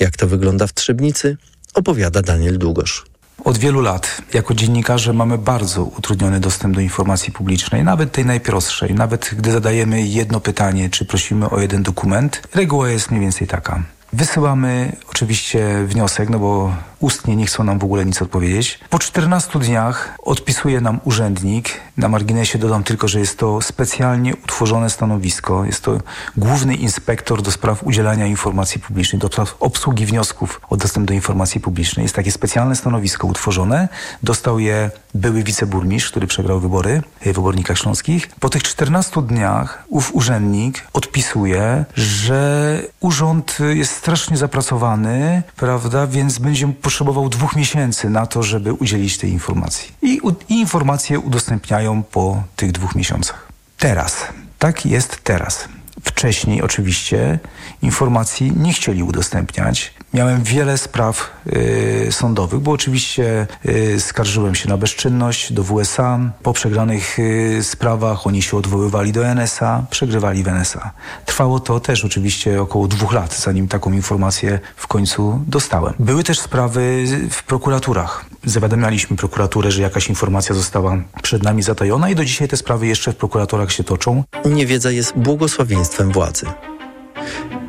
Jak 0.00 0.16
to 0.16 0.26
wygląda 0.26 0.66
w 0.66 0.74
Trzebnicy, 0.74 1.36
opowiada 1.74 2.22
Daniel 2.22 2.58
Długosz. 2.58 3.09
Od 3.44 3.58
wielu 3.58 3.80
lat 3.80 4.22
jako 4.34 4.54
dziennikarze 4.54 5.12
mamy 5.12 5.38
bardzo 5.38 5.84
utrudniony 5.84 6.40
dostęp 6.40 6.74
do 6.74 6.80
informacji 6.80 7.32
publicznej, 7.32 7.84
nawet 7.84 8.12
tej 8.12 8.26
najprostszej. 8.26 8.94
Nawet 8.94 9.30
gdy 9.36 9.52
zadajemy 9.52 10.02
jedno 10.02 10.40
pytanie, 10.40 10.90
czy 10.90 11.04
prosimy 11.04 11.50
o 11.50 11.60
jeden 11.60 11.82
dokument, 11.82 12.42
reguła 12.54 12.88
jest 12.88 13.10
mniej 13.10 13.20
więcej 13.20 13.46
taka. 13.46 13.82
Wysyłamy 14.12 14.96
oczywiście 15.10 15.84
wniosek, 15.86 16.30
no 16.30 16.38
bo 16.38 16.74
ustnie 17.00 17.36
nie 17.36 17.46
chcą 17.46 17.64
nam 17.64 17.78
w 17.78 17.84
ogóle 17.84 18.06
nic 18.06 18.22
odpowiedzieć. 18.22 18.78
Po 18.90 18.98
14 18.98 19.58
dniach 19.58 20.14
odpisuje 20.22 20.80
nam 20.80 21.00
urzędnik. 21.04 21.80
Na 21.96 22.08
marginesie 22.08 22.58
dodam 22.58 22.84
tylko, 22.84 23.08
że 23.08 23.20
jest 23.20 23.38
to 23.38 23.60
specjalnie 23.60 24.36
utworzone 24.36 24.90
stanowisko. 24.90 25.64
Jest 25.64 25.84
to 25.84 25.98
główny 26.36 26.74
inspektor 26.74 27.42
do 27.42 27.50
spraw 27.50 27.82
udzielania 27.82 28.26
informacji 28.26 28.80
publicznej, 28.80 29.20
do 29.20 29.28
spraw 29.28 29.56
obsługi 29.60 30.06
wniosków 30.06 30.60
o 30.70 30.76
dostęp 30.76 31.08
do 31.08 31.14
informacji 31.14 31.60
publicznej. 31.60 32.04
Jest 32.04 32.14
takie 32.14 32.32
specjalne 32.32 32.76
stanowisko 32.76 33.26
utworzone. 33.26 33.88
Dostał 34.22 34.58
je 34.58 34.90
były 35.14 35.42
wiceburmistrz, 35.42 36.10
który 36.10 36.26
przegrał 36.26 36.60
wybory 36.60 37.02
w 37.20 37.24
wybornikach 37.24 37.78
śląskich. 37.78 38.28
Po 38.40 38.48
tych 38.48 38.62
14 38.62 39.22
dniach 39.22 39.84
ów 39.88 40.14
urzędnik 40.14 40.86
odpisuje, 40.92 41.84
że 41.94 42.82
urząd 43.00 43.58
jest 43.70 43.92
strasznie 43.92 44.36
zapracowany, 44.36 45.42
prawda, 45.56 46.06
więc 46.06 46.38
będzie 46.38 46.68
potrzebował 46.68 47.28
dwóch 47.28 47.56
miesięcy 47.56 48.10
na 48.10 48.26
to, 48.26 48.42
żeby 48.42 48.72
udzielić 48.72 49.18
tej 49.18 49.30
informacji. 49.30 49.92
I, 50.02 50.20
i 50.48 50.60
informacje 50.60 51.18
udostępniają 51.18 52.02
po 52.02 52.42
tych 52.56 52.72
dwóch 52.72 52.94
miesiącach. 52.94 53.48
Teraz, 53.78 54.26
tak 54.58 54.86
jest 54.86 55.24
teraz. 55.24 55.68
Wcześniej 56.04 56.62
oczywiście 56.62 57.38
informacji 57.82 58.52
nie 58.56 58.72
chcieli 58.72 59.02
udostępniać. 59.02 59.94
Miałem 60.14 60.42
wiele 60.42 60.78
spraw 60.78 61.30
y, 61.46 62.08
sądowych, 62.10 62.60
bo 62.60 62.70
oczywiście 62.70 63.46
y, 63.66 64.00
skarżyłem 64.00 64.54
się 64.54 64.68
na 64.68 64.76
bezczynność 64.76 65.52
do 65.52 65.64
WSA. 65.64 66.18
Po 66.42 66.52
przegranych 66.52 67.18
y, 67.18 67.58
sprawach 67.62 68.26
oni 68.26 68.42
się 68.42 68.56
odwoływali 68.56 69.12
do 69.12 69.26
NSA, 69.26 69.86
przegrywali 69.90 70.42
w 70.42 70.48
NSA. 70.48 70.90
Trwało 71.26 71.60
to 71.60 71.80
też 71.80 72.04
oczywiście 72.04 72.62
około 72.62 72.88
dwóch 72.88 73.12
lat, 73.12 73.36
zanim 73.36 73.68
taką 73.68 73.92
informację 73.92 74.60
w 74.76 74.86
końcu 74.86 75.40
dostałem. 75.46 75.94
Były 75.98 76.24
też 76.24 76.40
sprawy 76.40 77.04
w 77.30 77.42
prokuraturach. 77.42 78.24
Zawiadamialiśmy 78.44 79.16
prokuraturę, 79.16 79.70
że 79.70 79.82
jakaś 79.82 80.08
informacja 80.08 80.54
została 80.54 80.96
przed 81.22 81.42
nami 81.42 81.62
zatajona 81.62 82.10
i 82.10 82.14
do 82.14 82.24
dzisiaj 82.24 82.48
te 82.48 82.56
sprawy 82.56 82.86
jeszcze 82.86 83.12
w 83.12 83.16
prokuratorach 83.16 83.72
się 83.72 83.84
toczą. 83.84 84.24
Niewiedza 84.44 84.90
jest 84.90 85.16
błogosławieństwem 85.16 86.12
władzy. 86.12 86.46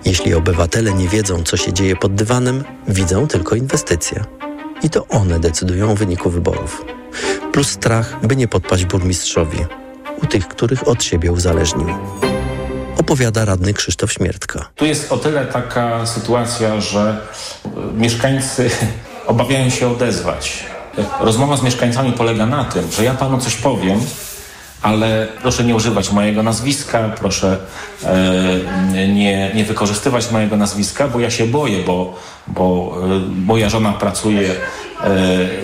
Jeśli 0.05 0.33
obywatele 0.33 0.93
nie 0.93 1.07
wiedzą, 1.07 1.43
co 1.43 1.57
się 1.57 1.73
dzieje 1.73 1.95
pod 1.95 2.15
dywanem, 2.15 2.63
widzą 2.87 3.27
tylko 3.27 3.55
inwestycje. 3.55 4.23
I 4.83 4.89
to 4.89 5.07
one 5.07 5.39
decydują 5.39 5.91
o 5.91 5.95
wyniku 5.95 6.29
wyborów. 6.29 6.85
Plus 7.51 7.67
strach, 7.67 8.25
by 8.27 8.35
nie 8.35 8.47
podpaść 8.47 8.85
burmistrzowi, 8.85 9.57
u 10.23 10.25
tych, 10.25 10.47
których 10.47 10.87
od 10.87 11.03
siebie 11.03 11.31
uzależnił. 11.31 11.87
Opowiada 12.97 13.45
radny 13.45 13.73
Krzysztof 13.73 14.13
Śmiertka. 14.13 14.69
Tu 14.75 14.85
jest 14.85 15.11
o 15.11 15.17
tyle 15.17 15.45
taka 15.45 16.05
sytuacja, 16.05 16.81
że 16.81 17.17
y, 17.65 17.69
mieszkańcy 17.97 18.69
obawiają 19.27 19.69
się 19.69 19.87
odezwać. 19.87 20.65
Rozmowa 21.19 21.57
z 21.57 21.63
mieszkańcami 21.63 22.13
polega 22.13 22.45
na 22.45 22.65
tym, 22.65 22.91
że 22.91 23.03
ja 23.03 23.13
panu 23.13 23.37
coś 23.37 23.55
powiem, 23.55 23.99
ale 24.81 25.27
proszę 25.41 25.63
nie 25.63 25.75
używać 25.75 26.11
mojego 26.11 26.43
nazwiska, 26.43 27.09
proszę 27.19 27.57
e, 28.03 29.07
nie, 29.07 29.51
nie 29.55 29.65
wykorzystywać 29.65 30.31
mojego 30.31 30.57
nazwiska, 30.57 31.07
bo 31.07 31.19
ja 31.19 31.31
się 31.31 31.47
boję, 31.47 31.83
bo, 31.83 32.19
bo 32.47 32.97
e, 33.03 33.19
moja 33.45 33.69
żona 33.69 33.93
pracuje 33.93 34.49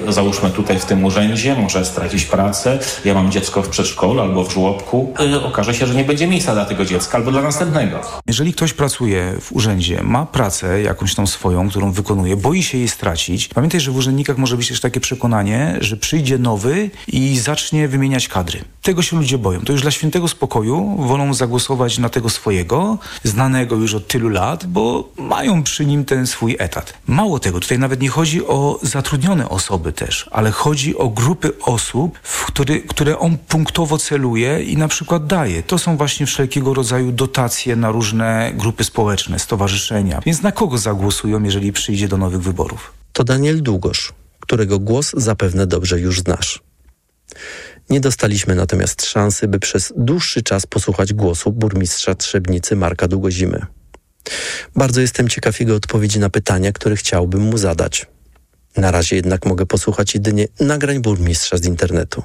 załóżmy 0.10 0.50
tutaj 0.50 0.80
w 0.80 0.86
tym 0.86 1.06
urzędzie, 1.06 1.56
może 1.56 1.86
stracić 1.86 2.26
pracę, 2.26 2.80
ja 3.06 3.14
mam 3.14 3.32
dziecko 3.32 3.64
w 3.64 3.70
przedszkolu 3.70 4.22
albo 4.22 4.44
w 4.44 4.54
żłobku, 4.54 5.14
e, 5.20 5.44
okaże 5.44 5.74
się, 5.74 5.88
że 5.88 5.96
nie 5.96 6.04
będzie 6.04 6.28
miejsca 6.28 6.54
dla 6.54 6.66
tego 6.66 6.86
dziecka 6.86 7.18
albo 7.18 7.32
dla 7.32 7.42
następnego. 7.42 8.02
Jeżeli 8.28 8.54
ktoś 8.54 8.74
pracuje 8.74 9.34
w 9.42 9.52
urzędzie, 9.52 10.04
ma 10.04 10.26
pracę 10.26 10.82
jakąś 10.82 11.16
tam 11.16 11.28
swoją, 11.28 11.70
którą 11.70 11.92
wykonuje, 11.92 12.36
boi 12.36 12.64
się 12.64 12.78
jej 12.78 12.88
stracić, 12.88 13.48
pamiętaj, 13.48 13.80
że 13.80 13.92
w 13.92 13.96
urzędnikach 13.96 14.38
może 14.38 14.58
być 14.58 14.68
też 14.68 14.80
takie 14.80 15.00
przekonanie, 15.00 15.78
że 15.82 15.98
przyjdzie 15.98 16.38
nowy 16.38 16.90
i 17.08 17.40
zacznie 17.40 17.88
wymieniać 17.88 18.28
kadry. 18.28 18.60
Tego 18.82 19.02
się 19.02 19.18
ludzie 19.18 19.38
boją. 19.38 19.62
To 19.62 19.72
już 19.72 19.82
dla 19.82 19.92
świętego 19.92 20.28
spokoju 20.28 20.96
wolą 21.00 21.34
zagłosować 21.34 21.98
na 21.98 22.10
tego 22.10 22.30
swojego, 22.30 22.98
znanego 23.24 23.76
już 23.76 23.94
od 23.94 24.08
tylu 24.08 24.30
lat, 24.30 24.66
bo 24.66 25.10
mają 25.18 25.64
przy 25.64 25.86
nim 25.86 26.06
ten 26.06 26.28
swój 26.28 26.56
etat. 26.60 26.94
Mało 27.08 27.40
tego, 27.40 27.60
tutaj 27.60 27.80
nawet 27.80 28.02
nie 28.02 28.10
chodzi 28.10 28.48
o 28.48 28.80
zatrudnione 29.28 29.50
osoby 29.50 29.94
też, 29.94 30.30
ale 30.32 30.52
chodzi 30.52 30.98
o 30.98 31.10
grupy 31.10 31.52
osób, 31.62 32.20
w 32.24 32.46
który, 32.46 32.82
które 32.82 33.20
on 33.20 33.38
punktowo 33.38 33.98
celuje 33.98 34.64
i 34.64 34.78
na 34.78 34.88
przykład 34.88 35.28
daje. 35.28 35.64
To 35.64 35.78
są 35.78 35.98
właśnie 35.98 36.26
wszelkiego 36.26 36.74
rodzaju 36.74 37.12
dotacje 37.12 37.76
na 37.76 37.92
różne 37.92 38.52
grupy 38.56 38.84
społeczne, 38.84 39.40
stowarzyszenia. 39.40 40.22
Więc 40.26 40.42
na 40.42 40.52
kogo 40.52 40.78
zagłosują, 40.78 41.44
jeżeli 41.44 41.74
przyjdzie 41.74 42.08
do 42.08 42.18
nowych 42.18 42.42
wyborów? 42.42 42.94
To 43.14 43.24
Daniel 43.24 43.62
Długosz, 43.62 44.14
którego 44.40 44.80
głos 44.80 45.12
zapewne 45.18 45.68
dobrze 45.68 46.00
już 46.00 46.20
znasz. 46.20 46.60
Nie 47.90 48.00
dostaliśmy 48.00 48.56
natomiast 48.56 49.06
szansy, 49.06 49.48
by 49.48 49.60
przez 49.60 49.94
dłuższy 49.98 50.44
czas 50.44 50.66
posłuchać 50.66 51.14
głosu 51.14 51.52
burmistrza 51.52 52.16
Trzebnicy 52.16 52.76
Marka 52.76 53.08
Długozimy. 53.08 53.66
Bardzo 54.76 55.02
jestem 55.02 55.28
ciekaw 55.28 55.60
jego 55.60 55.76
odpowiedzi 55.76 56.20
na 56.20 56.30
pytania, 56.30 56.72
które 56.72 56.96
chciałbym 56.96 57.42
mu 57.42 57.58
zadać. 57.58 58.06
Na 58.78 58.92
razie 58.92 59.16
jednak 59.16 59.46
mogę 59.46 59.66
posłuchać 59.66 60.14
jedynie 60.14 60.48
nagrań 60.60 61.00
burmistrza 61.00 61.58
z 61.58 61.66
internetu. 61.66 62.24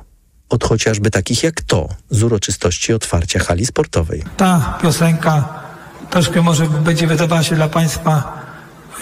Od 0.48 0.64
chociażby 0.64 1.10
takich 1.10 1.42
jak 1.42 1.60
to 1.60 1.88
z 2.10 2.22
uroczystości 2.22 2.92
otwarcia 2.92 3.38
hali 3.38 3.66
sportowej. 3.66 4.24
Ta 4.36 4.78
piosenka 4.82 5.62
troszkę 6.10 6.42
może 6.42 6.66
będzie 6.66 7.06
wydawała 7.06 7.42
się 7.42 7.54
dla 7.54 7.68
Państwa 7.68 8.42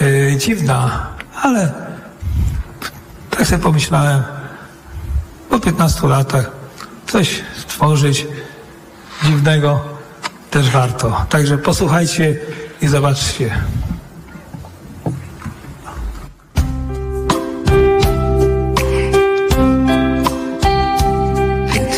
yy, 0.01 0.37
dziwna, 0.37 1.07
ale 1.41 1.71
tak 3.29 3.47
sobie 3.47 3.63
pomyślałem, 3.63 4.23
po 5.49 5.59
15 5.59 6.07
latach 6.07 6.51
coś 7.07 7.41
stworzyć 7.57 8.27
dziwnego 9.23 9.83
też 10.51 10.69
warto. 10.69 11.25
Także 11.29 11.57
posłuchajcie 11.57 12.39
i 12.81 12.87
zobaczcie. 12.87 13.63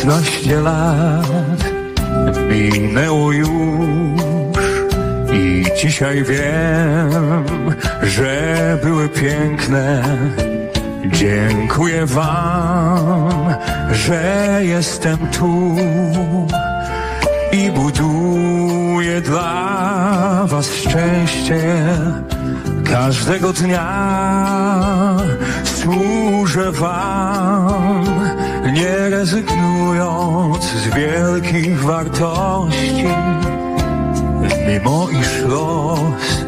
15 0.04 0.60
lat 0.60 1.64
minęło 2.48 3.32
już 3.32 3.48
i 5.32 5.64
dzisiaj 5.76 6.24
wiem, 6.24 7.44
że 8.02 8.78
były 8.82 9.08
piękne. 9.08 10.02
Dziękuję 11.06 12.06
Wam, 12.06 13.54
że 13.92 14.60
jestem 14.62 15.18
tu 15.18 15.76
i 17.52 17.70
buduję 17.70 19.20
dla 19.20 20.44
Was 20.46 20.74
szczęście. 20.74 21.62
Każdego 22.84 23.52
dnia 23.52 23.86
służę 25.64 26.72
Wam, 26.72 28.04
nie 28.74 29.10
rezygnując 29.10 30.64
z 30.64 30.94
wielkich 30.94 31.82
wartości. 31.82 33.04
Mimo 34.68 35.08
iż 35.10 35.42
los 35.48 36.44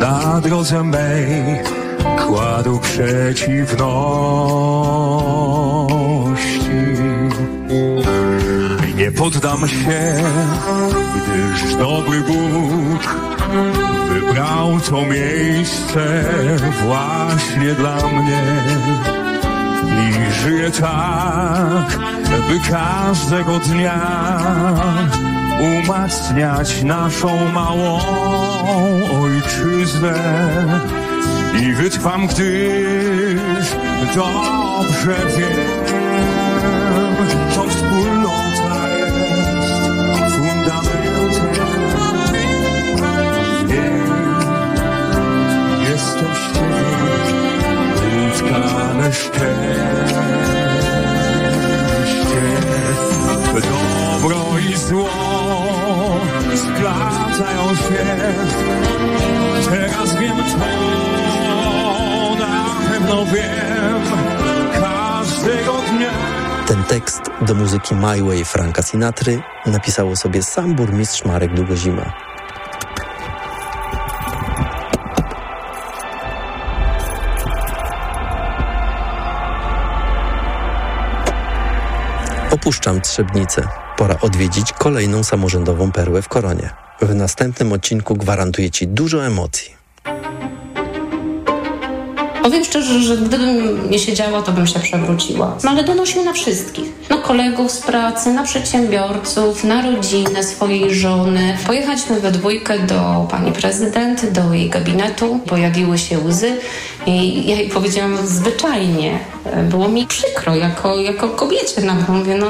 na 0.00 0.40
drodze 0.40 0.82
mej 0.82 1.26
kładł 2.26 2.78
przeciwności. 2.78 3.76
Nie 8.96 9.12
poddam 9.12 9.68
się, 9.68 10.22
gdyż 11.16 11.74
dobry 11.74 12.20
Bóg 12.20 13.16
wybrał 14.08 14.80
to 14.90 15.02
miejsce 15.02 16.24
właśnie 16.86 17.74
dla 17.74 17.96
mnie. 17.96 18.42
I 19.98 20.32
żyję 20.42 20.70
tak, 20.70 21.98
by 22.48 22.70
każdego 22.70 23.58
dnia 23.58 24.00
umacniać 25.60 26.82
naszą 26.82 27.52
małą 27.52 28.00
ojczyznę. 29.22 30.14
I 31.60 31.72
wytrwam, 31.72 32.26
gdyż 32.26 33.66
dobrze 34.14 35.16
wiem, 35.36 36.35
szczęście. 49.36 50.96
Dobro 53.52 54.58
i 54.70 54.76
zło 54.76 55.10
splacają 56.56 57.76
się. 57.76 58.04
Teraz 59.70 60.16
wiem 60.16 60.36
to, 60.36 60.58
na 62.38 62.90
pewno 62.90 63.26
wiem, 63.26 64.02
każdego 64.80 65.72
dnia. 65.72 66.12
Ten 66.66 66.84
tekst 66.84 67.22
do 67.40 67.54
muzyki 67.54 67.94
My 67.94 68.22
Way 68.22 68.44
Franka 68.44 68.82
Sinatry 68.82 69.42
napisało 69.66 70.16
sobie 70.16 70.42
sam 70.42 70.74
burmistrz 70.74 71.24
Marek 71.24 71.54
Długozima. 71.54 72.25
Opuszczam 82.56 83.00
Trzebnicę. 83.00 83.68
Pora 83.96 84.16
odwiedzić 84.20 84.72
kolejną 84.72 85.24
samorządową 85.24 85.92
perłę 85.92 86.22
w 86.22 86.28
Koronie. 86.28 86.70
W 87.02 87.14
następnym 87.14 87.72
odcinku 87.72 88.14
gwarantuję 88.14 88.70
Ci 88.70 88.88
dużo 88.88 89.26
emocji. 89.26 89.76
Powiem 92.42 92.64
szczerze, 92.64 93.00
że 93.00 93.16
gdybym 93.16 93.90
nie 93.90 93.98
siedziała, 93.98 94.42
to 94.42 94.52
bym 94.52 94.66
się 94.66 94.80
przewróciła. 94.80 95.56
Ale 95.68 95.84
donosił 95.84 96.24
na 96.24 96.32
wszystkich. 96.32 96.84
Kolegów 97.26 97.72
z 97.72 97.80
pracy, 97.80 98.32
na 98.32 98.42
przedsiębiorców, 98.42 99.64
na 99.64 99.82
rodzinę 99.82 100.42
swojej 100.42 100.94
żony. 100.94 101.56
Pojechaliśmy 101.66 102.20
we 102.20 102.30
dwójkę 102.30 102.78
do 102.78 103.26
pani 103.30 103.52
prezydent, 103.52 104.30
do 104.30 104.54
jej 104.54 104.70
gabinetu. 104.70 105.40
Pojawiły 105.46 105.98
się 105.98 106.18
łzy 106.18 106.56
i 107.06 107.46
ja 107.50 107.56
jej 107.56 107.68
powiedziałam 107.68 108.26
zwyczajnie. 108.26 109.18
Było 109.70 109.88
mi 109.88 110.06
przykro 110.06 110.54
jako, 110.56 110.96
jako 110.96 111.28
kobiecie. 111.28 111.80
Nawet 111.80 112.08
mówię, 112.08 112.34
no 112.34 112.46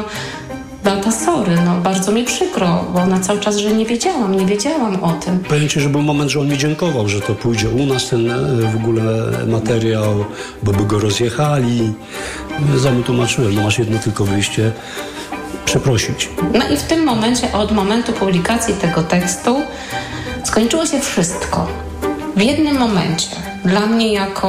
Beata, 0.86 1.12
sorry, 1.12 1.56
no 1.64 1.74
bardzo 1.80 2.12
mi 2.12 2.24
przykro, 2.24 2.84
bo 2.92 3.00
ona 3.00 3.20
cały 3.20 3.40
czas, 3.40 3.56
że 3.56 3.72
nie 3.72 3.86
wiedziałam, 3.86 4.36
nie 4.36 4.46
wiedziałam 4.46 5.04
o 5.04 5.12
tym. 5.12 5.38
Powiem 5.38 5.68
Ci, 5.68 5.80
że 5.80 5.88
był 5.88 6.02
moment, 6.02 6.30
że 6.30 6.40
on 6.40 6.48
mi 6.48 6.58
dziękował, 6.58 7.08
że 7.08 7.20
to 7.20 7.34
pójdzie 7.34 7.68
u 7.68 7.86
nas 7.86 8.08
ten 8.08 8.30
e, 8.30 8.36
w 8.72 8.76
ogóle 8.76 9.02
materiał, 9.46 10.24
bo 10.62 10.72
by 10.72 10.84
go 10.84 10.98
rozjechali. 10.98 11.92
Ja 12.84 12.92
mu 12.92 13.02
tłumaczyłem, 13.02 13.54
no 13.54 13.62
masz 13.62 13.78
jedno 13.78 13.98
tylko 13.98 14.24
wyjście, 14.24 14.72
przeprosić. 15.64 16.28
No 16.54 16.68
i 16.68 16.76
w 16.76 16.82
tym 16.82 17.04
momencie, 17.04 17.52
od 17.52 17.72
momentu 17.72 18.12
publikacji 18.12 18.74
tego 18.74 19.02
tekstu, 19.02 19.62
skończyło 20.44 20.86
się 20.86 21.00
wszystko. 21.00 21.66
W 22.36 22.42
jednym 22.42 22.78
momencie. 22.78 23.55
Dla 23.66 23.86
mnie 23.86 24.12
jako 24.12 24.48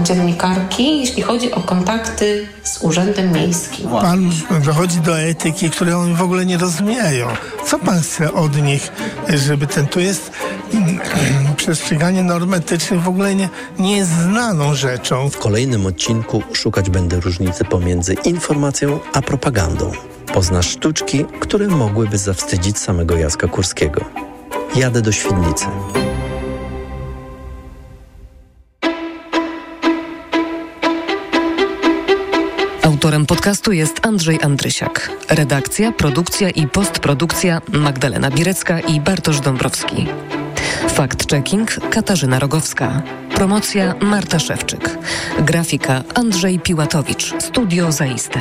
e, 0.00 0.04
dziennikarki, 0.04 1.00
jeśli 1.00 1.22
chodzi 1.22 1.52
o 1.52 1.60
kontakty 1.60 2.48
z 2.62 2.82
Urzędem 2.82 3.32
Miejskim. 3.32 3.88
Pan 3.88 4.30
dochodzi 4.64 5.00
do 5.00 5.20
etyki, 5.20 5.70
której 5.70 5.94
oni 5.94 6.14
w 6.14 6.22
ogóle 6.22 6.46
nie 6.46 6.58
rozumieją. 6.58 7.26
Co 7.66 7.78
pan 7.78 8.00
chce 8.00 8.32
od 8.32 8.62
nich, 8.62 8.92
żeby 9.28 9.66
ten... 9.66 9.86
Tu 9.86 10.00
jest 10.00 10.30
mm, 10.74 11.00
przestrzeganie 11.56 12.22
norm 12.22 12.54
etycznych 12.54 13.02
w 13.02 13.08
ogóle 13.08 13.34
nie, 13.34 13.48
nie 13.78 13.96
jest 13.96 14.10
znaną 14.10 14.74
rzeczą. 14.74 15.30
W 15.30 15.38
kolejnym 15.38 15.86
odcinku 15.86 16.42
szukać 16.52 16.90
będę 16.90 17.20
różnicy 17.20 17.64
pomiędzy 17.64 18.14
informacją 18.24 19.00
a 19.12 19.22
propagandą. 19.22 19.92
Poznasz 20.34 20.70
sztuczki, 20.70 21.24
które 21.40 21.66
mogłyby 21.66 22.18
zawstydzić 22.18 22.78
samego 22.78 23.16
Jacka 23.16 23.48
Kurskiego. 23.48 24.04
Jadę 24.74 25.02
do 25.02 25.12
Świdnicy. 25.12 25.66
Autorem 33.02 33.26
podcastu 33.26 33.72
jest 33.72 34.06
Andrzej 34.06 34.38
Andrysiak. 34.42 35.10
Redakcja, 35.28 35.92
produkcja 35.92 36.50
i 36.50 36.68
postprodukcja 36.68 37.62
Magdalena 37.68 38.30
Birecka 38.30 38.80
i 38.80 39.00
Bartosz 39.00 39.40
Dąbrowski. 39.40 40.06
Fact-checking 40.94 41.90
Katarzyna 41.90 42.38
Rogowska. 42.38 43.02
Promocja 43.34 43.94
Marta 44.00 44.38
Szewczyk. 44.38 44.98
Grafika 45.38 46.02
Andrzej 46.14 46.58
Piłatowicz. 46.58 47.34
Studio 47.42 47.92
Zaiste. 47.92 48.40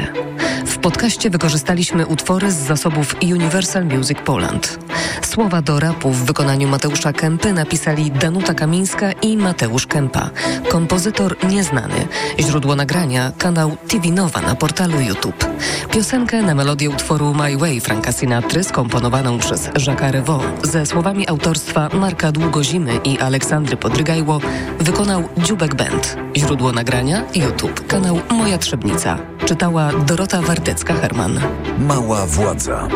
W 0.65 0.77
podcaście 0.77 1.29
wykorzystaliśmy 1.29 2.07
utwory 2.07 2.51
z 2.51 2.55
zasobów 2.55 3.15
Universal 3.23 3.85
Music 3.85 4.17
Poland. 4.25 4.79
Słowa 5.21 5.61
do 5.61 5.79
rapu 5.79 6.11
w 6.11 6.25
wykonaniu 6.25 6.67
Mateusza 6.67 7.13
Kępy 7.13 7.53
napisali 7.53 8.11
Danuta 8.11 8.53
Kamińska 8.53 9.11
i 9.11 9.37
Mateusz 9.37 9.87
Kępa. 9.87 10.29
Kompozytor 10.69 11.37
nieznany. 11.49 12.07
Źródło 12.39 12.75
nagrania 12.75 13.31
kanał 13.37 13.77
TV 13.87 14.09
Nowa 14.09 14.41
na 14.41 14.55
portalu 14.55 14.99
YouTube. 15.01 15.45
Piosenkę 15.91 16.41
na 16.41 16.55
melodię 16.55 16.89
utworu 16.89 17.33
My 17.33 17.57
Way 17.57 17.81
Franka 17.81 18.11
Sinatry 18.11 18.63
skomponowaną 18.63 19.39
przez 19.39 19.69
Jacques 19.87 20.11
Revaux 20.11 20.45
ze 20.63 20.85
słowami 20.85 21.27
autorstwa 21.27 21.89
Marka 21.93 22.31
Długozimy 22.41 22.99
i 23.03 23.19
Aleksandry 23.19 23.77
Podrygajło 23.77 24.39
wykonał 24.79 25.23
Dziubek 25.37 25.75
Band. 25.75 26.17
Źródło 26.37 26.71
nagrania 26.71 27.23
YouTube, 27.35 27.87
kanał 27.87 28.19
Moja 28.29 28.57
Trzebnica. 28.57 29.17
Czytała 29.45 29.91
Dorota 29.93 30.41
Wardecka-Herman. 30.41 31.39
Mała 31.79 32.25
Władza. 32.25 32.87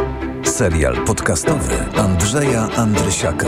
Serial 0.44 1.06
podcastowy 1.06 1.74
Andrzeja 1.98 2.70
Andrysiaka. 2.76 3.48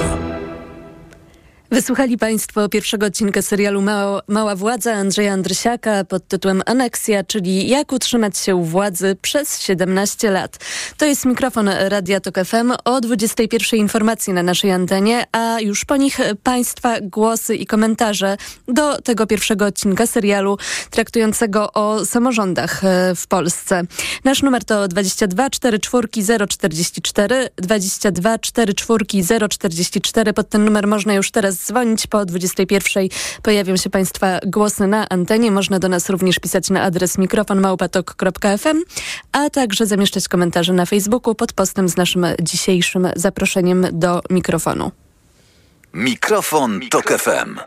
Wysłuchali 1.71 2.17
Państwo 2.17 2.69
pierwszego 2.69 3.05
odcinka 3.05 3.41
serialu 3.41 3.81
Mała, 3.81 4.21
Mała 4.27 4.55
Władza 4.55 4.93
Andrzeja 4.93 5.33
Andrysiaka 5.33 6.03
pod 6.03 6.27
tytułem 6.27 6.61
Aneksja, 6.65 7.23
czyli 7.23 7.69
Jak 7.69 7.91
utrzymać 7.91 8.37
się 8.37 8.55
u 8.55 8.63
władzy 8.63 9.15
przez 9.21 9.61
17 9.61 10.31
lat. 10.31 10.57
To 10.97 11.05
jest 11.05 11.25
mikrofon 11.25 11.69
Radia 11.69 12.19
Tok 12.19 12.35
FM 12.45 12.73
o 12.85 13.01
21 13.01 13.79
informacji 13.79 14.33
na 14.33 14.43
naszej 14.43 14.71
antenie, 14.71 15.25
a 15.31 15.59
już 15.59 15.85
po 15.85 15.97
nich 15.97 16.19
Państwa 16.43 16.95
głosy 17.01 17.55
i 17.55 17.65
komentarze 17.65 18.37
do 18.67 19.01
tego 19.01 19.27
pierwszego 19.27 19.65
odcinka 19.65 20.07
serialu 20.07 20.57
traktującego 20.89 21.73
o 21.73 22.05
samorządach 22.05 22.83
e, 22.83 23.15
w 23.15 23.27
Polsce. 23.27 23.81
Nasz 24.23 24.43
numer 24.43 24.65
to 24.65 24.87
22 24.87 25.49
44 25.49 26.07
044 26.47 27.49
22 27.55 28.39
44 28.39 29.05
044. 29.49 30.33
Pod 30.33 30.49
ten 30.49 30.65
numer 30.65 30.87
można 30.87 31.13
już 31.13 31.31
teraz 31.31 31.56
dzwonić. 31.65 32.07
Po 32.07 32.25
21 32.25 33.07
pojawią 33.41 33.77
się 33.77 33.89
Państwa 33.89 34.39
głosy 34.45 34.87
na 34.87 35.09
antenie. 35.09 35.51
Można 35.51 35.79
do 35.79 35.89
nas 35.89 36.09
również 36.09 36.39
pisać 36.39 36.69
na 36.69 36.81
adres 36.81 37.17
mikrofonmałpatok.fm, 37.17 38.83
a 39.31 39.49
także 39.49 39.85
zamieszczać 39.85 40.27
komentarze 40.27 40.73
na 40.73 40.85
Facebooku 40.85 41.35
pod 41.35 41.53
postem 41.53 41.89
z 41.89 41.97
naszym 41.97 42.25
dzisiejszym 42.41 43.07
zaproszeniem 43.15 43.87
do 43.91 44.21
mikrofonu. 44.29 44.91
Mikrofon, 45.93 46.79
Tok 46.89 47.05
FM. 47.05 47.59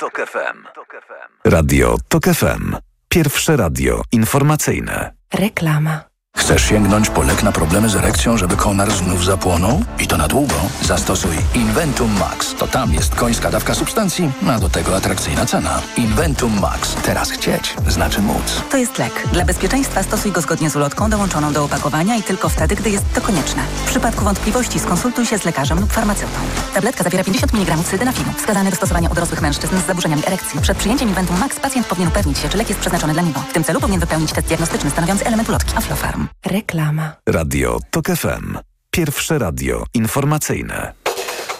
Radio 1.45 1.97
Tok 2.09 2.25
FM. 2.25 2.77
Pierwsze 3.09 3.57
radio 3.57 4.03
informacyjne. 4.13 5.13
Reklama. 5.35 6.10
Chcesz 6.51 6.65
sięgnąć 6.69 7.11
po 7.11 7.23
lek 7.23 7.43
na 7.43 7.53
problemy 7.53 7.89
z 7.89 7.97
erekcją, 7.97 8.37
żeby 8.37 8.57
konar 8.57 8.93
znów 8.93 9.25
zapłonął? 9.25 9.83
I 9.99 10.07
to 10.07 10.17
na 10.17 10.29
długo? 10.29 10.55
Zastosuj 10.83 11.37
Inventum 11.55 12.19
Max. 12.19 12.55
To 12.55 12.67
tam 12.67 12.95
jest 12.95 13.15
końska 13.15 13.51
dawka 13.51 13.75
substancji, 13.75 14.31
a 14.49 14.59
do 14.59 14.69
tego 14.69 14.97
atrakcyjna 14.97 15.47
cena. 15.47 15.81
Inventum 15.97 16.61
Max. 16.61 16.95
Teraz 16.95 17.31
chcieć 17.31 17.77
znaczy 17.89 18.23
móc. 18.23 18.63
To 18.71 18.77
jest 18.77 18.99
lek. 18.99 19.29
Dla 19.33 19.45
bezpieczeństwa 19.45 20.03
stosuj 20.03 20.33
go 20.33 20.41
zgodnie 20.41 20.71
z 20.71 20.77
ulotką 20.77 21.11
dołączoną 21.11 21.53
do 21.53 21.65
opakowania 21.65 22.17
i 22.17 22.23
tylko 22.23 22.49
wtedy, 22.49 22.77
gdy 22.77 22.91
jest 22.91 23.05
to 23.15 23.21
konieczne. 23.21 23.63
W 23.85 23.89
przypadku 23.91 24.25
wątpliwości 24.25 24.81
skonsultuj 24.81 25.27
się 25.27 25.39
z 25.39 25.45
lekarzem 25.45 25.81
lub 25.81 25.93
farmaceutą. 25.93 26.39
Tabletka 26.75 27.05
zawiera 27.05 27.25
50 27.25 27.55
mg 27.55 27.77
sildenafinu, 27.91 28.33
wskazany 28.33 28.71
do 28.71 28.77
stosowania 28.77 29.11
u 29.11 29.15
dorosłych 29.15 29.43
mężczyzn 29.43 29.79
z 29.79 29.87
zaburzeniami 29.87 30.23
erekcji. 30.27 30.61
Przed 30.61 30.79
przyjęciem 30.79 31.09
Inventum 31.09 31.39
Max 31.39 31.61
pacjent 31.61 31.87
powinien 31.87 32.09
upewnić 32.09 32.39
się, 32.39 32.49
czy 32.49 32.59
lek 32.59 32.69
jest 32.69 32.81
przeznaczony 32.81 33.13
dla 33.13 33.23
niego. 33.23 33.41
W 33.51 33.53
tym 33.53 33.65
celu 33.65 33.81
powinien 33.81 34.01
wypełnić 34.01 34.33
test 34.33 34.47
diagnostyczny 34.47 34.91
stanowiący 34.91 35.27
element 35.27 35.49
ulotki 35.49 35.77
Aflofarm. 35.77 36.20
Reklama. 36.47 37.13
Radio 37.29 37.79
Tok 37.91 38.07
FM. 38.07 38.59
Pierwsze 38.91 39.39
radio 39.39 39.85
informacyjne. 39.95 40.93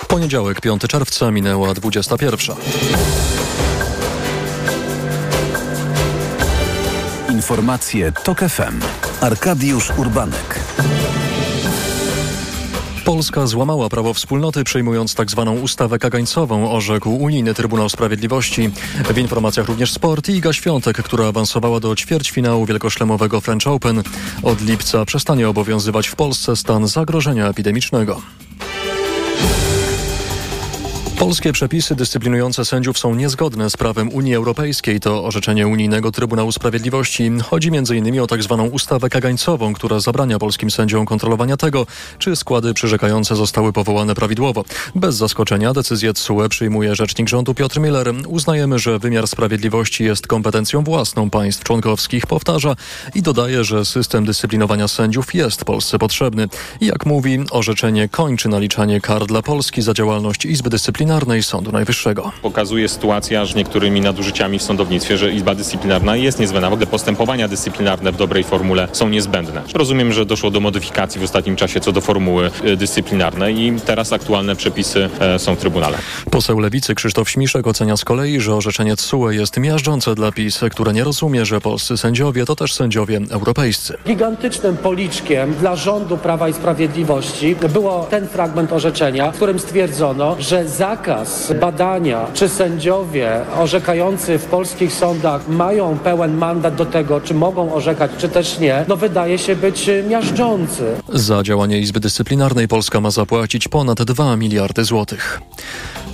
Poniedziałek, 0.09 0.61
5 0.61 0.83
czerwca, 0.83 1.31
minęła 1.31 1.75
21. 1.75 2.57
Informacje 7.31 8.13
Tok 8.13 8.39
FM. 8.41 8.81
Arkadiusz 9.21 9.91
Urbanek. 9.97 10.61
Polska 13.05 13.47
złamała 13.47 13.89
prawo 13.89 14.15
wspólnoty, 14.15 14.65
przyjmując 14.65 15.15
tzw. 15.15 15.53
Tak 15.55 15.65
ustawę 15.65 15.99
kagańcową, 15.99 16.73
orzekł 16.73 17.11
Unijny 17.11 17.55
Trybunał 17.55 17.89
Sprawiedliwości. 17.89 18.71
W 19.15 19.19
informacjach 19.19 19.67
również 19.67 19.93
sport 19.93 20.29
i 20.29 20.33
Iga 20.33 20.53
Świątek, 20.53 21.03
która 21.03 21.27
awansowała 21.27 21.81
do 21.81 21.97
ćwierćfinału 21.97 22.67
wielkoszlemowego 22.67 23.41
French 23.41 23.67
Open. 23.67 24.03
Od 24.43 24.61
lipca 24.61 25.05
przestanie 25.05 25.49
obowiązywać 25.49 26.09
w 26.09 26.15
Polsce 26.15 26.57
stan 26.57 26.87
zagrożenia 26.87 27.49
epidemicznego. 27.49 28.23
Polskie 31.21 31.53
przepisy 31.53 31.95
dyscyplinujące 31.95 32.65
sędziów 32.65 32.99
są 32.99 33.15
niezgodne 33.15 33.71
z 33.71 33.77
prawem 33.77 34.09
Unii 34.09 34.35
Europejskiej. 34.35 35.01
To 35.01 35.25
orzeczenie 35.25 35.67
Unijnego 35.69 36.13
Trybunału 36.13 36.53
Sprawiedliwości. 36.53 37.31
Chodzi 37.45 37.69
m.in. 37.69 38.21
o 38.21 38.27
tzw. 38.27 38.57
Tak 38.65 38.75
ustawę 38.75 39.09
kagańcową, 39.11 39.73
która 39.73 40.01
zabrania 40.01 40.39
polskim 40.39 40.71
sędziom 40.71 41.07
kontrolowania 41.07 41.57
tego, 41.57 41.87
czy 42.19 42.37
składy 42.37 42.75
przyrzekające 42.75 43.37
zostały 43.37 43.73
powołane 43.73 44.15
prawidłowo. 44.15 44.65
Bez 44.95 45.17
zaskoczenia 45.17 45.73
decyzję 45.73 46.13
TSUE 46.13 46.49
przyjmuje 46.49 46.95
rzecznik 46.95 47.29
rządu 47.29 47.55
Piotr 47.55 47.81
Miller. 47.81 48.13
Uznajemy, 48.27 48.79
że 48.79 48.99
wymiar 48.99 49.29
sprawiedliwości 49.29 50.05
jest 50.05 50.27
kompetencją 50.27 50.85
własną 50.85 51.31
państw 51.31 51.65
członkowskich, 51.65 52.27
powtarza 52.27 52.77
i 53.15 53.23
dodaje, 53.23 53.65
że 53.65 53.85
system 53.85 54.25
dyscyplinowania 54.25 54.89
sędziów 54.89 55.35
jest 55.35 55.65
Polsce 55.65 55.99
potrzebny. 55.99 56.49
Jak 56.81 57.07
mówi, 57.07 57.39
orzeczenie 57.51 58.09
kończy 58.09 58.49
naliczanie 58.49 59.01
kar 59.01 59.27
dla 59.27 59.43
Polski 59.43 59.83
za 59.83 59.95
działalność 59.95 60.45
Izby 60.45 60.71
Dyscyplinarnej 60.71 61.10
Dyscyplinarnej 61.11 61.43
Sądu 61.43 61.73
Najwyższego. 61.73 62.33
Pokazuje 62.43 62.89
sytuacja, 62.89 63.45
że 63.45 63.55
niektórymi 63.55 64.01
nadużyciami 64.01 64.59
w 64.59 64.63
sądownictwie, 64.63 65.19
że 65.19 65.33
Izba 65.33 65.55
Dyscyplinarna 65.55 66.17
jest 66.17 66.41
niezbędna. 66.41 66.71
W 66.71 66.73
ogóle 66.73 66.87
postępowania 66.87 67.49
dyscyplinarne 67.49 68.13
w 68.13 68.17
dobrej 68.17 68.45
formule 68.45 68.89
są 68.93 69.09
niezbędne. 69.09 69.63
Rozumiem, 69.75 70.13
że 70.13 70.27
doszło 70.27 70.51
do 70.51 70.61
modyfikacji 70.61 71.21
w 71.21 71.25
ostatnim 71.25 71.57
czasie 71.57 71.81
co 71.81 71.93
do 71.93 72.01
formuły 72.01 72.51
y, 72.65 72.77
dyscyplinarnej 72.77 73.59
i 73.59 73.73
teraz 73.81 74.13
aktualne 74.13 74.57
przepisy 74.57 75.11
e, 75.21 75.39
są 75.39 75.55
w 75.55 75.59
Trybunale. 75.59 75.99
Poseł 76.31 76.59
Lewicy 76.59 76.95
Krzysztof 76.95 77.31
Śmiszek 77.31 77.67
ocenia 77.67 77.97
z 77.97 78.05
kolei, 78.05 78.41
że 78.41 78.55
orzeczenie 78.55 78.97
TSUE 78.97 79.31
jest 79.31 79.57
miażdżące 79.57 80.15
dla 80.15 80.33
PiS, 80.33 80.61
które 80.71 80.93
nie 80.93 81.05
rozumie, 81.05 81.45
że 81.45 81.61
polscy 81.61 81.97
sędziowie 81.97 82.47
to 82.47 82.57
też 82.57 82.75
sędziowie 82.75 83.21
europejscy. 83.31 83.97
Gigantycznym 84.07 84.77
policzkiem 84.77 85.55
dla 85.55 85.77
rządu 85.77 86.19
Prawa 86.19 86.49
i 86.49 86.53
Sprawiedliwości 86.53 87.57
było 87.73 88.07
ten 88.11 88.29
fragment 88.29 88.73
orzeczenia, 88.73 89.33
w 89.33 89.37
którym 89.37 89.59
stwierdzono, 89.59 90.37
że 90.39 90.69
zakaz 91.01 91.53
badania, 91.61 92.27
czy 92.35 92.49
sędziowie 92.49 93.41
orzekający 93.59 94.39
w 94.39 94.45
polskich 94.45 94.93
sądach 94.93 95.49
mają 95.49 95.99
pełen 95.99 96.37
mandat 96.37 96.75
do 96.75 96.87
tego, 96.87 97.21
czy 97.21 97.35
mogą 97.35 97.75
orzekać, 97.75 98.11
czy 98.19 98.29
też 98.29 98.59
nie, 98.59 98.85
no 98.89 98.97
wydaje 98.97 99.39
się 99.39 99.57
być 99.57 99.91
miażdżący. 100.09 100.85
Za 101.09 101.43
działanie 101.43 101.79
Izby 101.79 102.01
Dyscyplinarnej 102.01 102.69
Polska 102.69 103.01
ma 103.01 103.11
zapłacić 103.11 103.69
ponad 103.69 104.03
2 104.03 104.37
miliardy 104.37 104.85
złotych. 104.85 105.41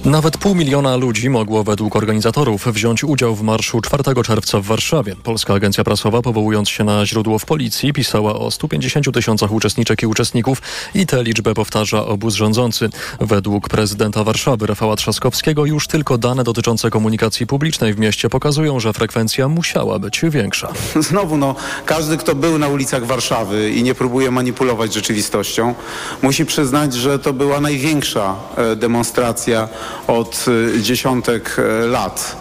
Nawet 0.05 0.39
pół 0.39 0.55
miliona 0.55 0.97
ludzi 0.97 1.31
mogło 1.31 1.65
według 1.65 1.97
organizatorów 1.97 2.67
wziąć 2.67 3.05
udział 3.05 3.35
w 3.35 3.43
marszu 3.43 3.81
4 3.81 4.03
czerwca 4.25 4.61
w 4.61 4.65
Warszawie. 4.65 5.17
Polska 5.17 5.55
Agencja 5.55 5.85
Prasowa, 5.85 6.23
powołując 6.23 6.69
się 6.69 6.85
na 6.85 7.07
źródło 7.07 7.39
w 7.39 7.45
policji, 7.45 7.93
pisała 7.93 8.35
o 8.35 8.51
150 8.51 9.15
tysiącach 9.15 9.53
uczestniczek 9.53 10.03
i 10.03 10.07
uczestników 10.07 10.63
i 10.95 11.07
tę 11.07 11.23
liczbę 11.23 11.55
powtarza 11.55 12.07
obóz 12.07 12.35
rządzący. 12.35 12.89
Według 13.21 13.69
prezydenta 13.69 14.25
Warszawy 14.25 14.67
Rafała 14.67 14.97
Trzaskowskiego 14.97 15.65
już 15.65 15.89
tylko 15.89 16.19
dane 16.19 16.45
dotyczące 16.45 16.91
komunikacji 16.91 17.47
publicznej 17.47 17.95
w 17.95 17.99
mieście 17.99 18.29
pokazują, 18.29 18.81
że 18.81 18.93
frekwencja 18.93 19.49
musiała 19.49 19.99
być 19.99 20.21
większa. 20.31 20.73
Znowu, 21.09 21.37
no, 21.37 21.55
każdy, 21.87 22.17
kto 22.17 22.35
był 22.35 22.59
na 22.59 22.69
ulicach 22.69 23.07
Warszawy 23.07 23.71
i 23.71 23.83
nie 23.83 23.95
próbuje 23.95 24.31
manipulować 24.31 24.95
rzeczywistością, 24.95 25.75
musi 26.23 26.47
przyznać, 26.47 26.95
że 26.95 27.19
to 27.19 27.33
była 27.33 27.61
największa 27.61 28.37
e, 28.57 28.77
demonstracja 28.77 29.69
od 30.07 30.45
e, 30.77 30.81
dziesiątek 30.83 31.57
e, 31.59 31.87
lat. 31.87 32.37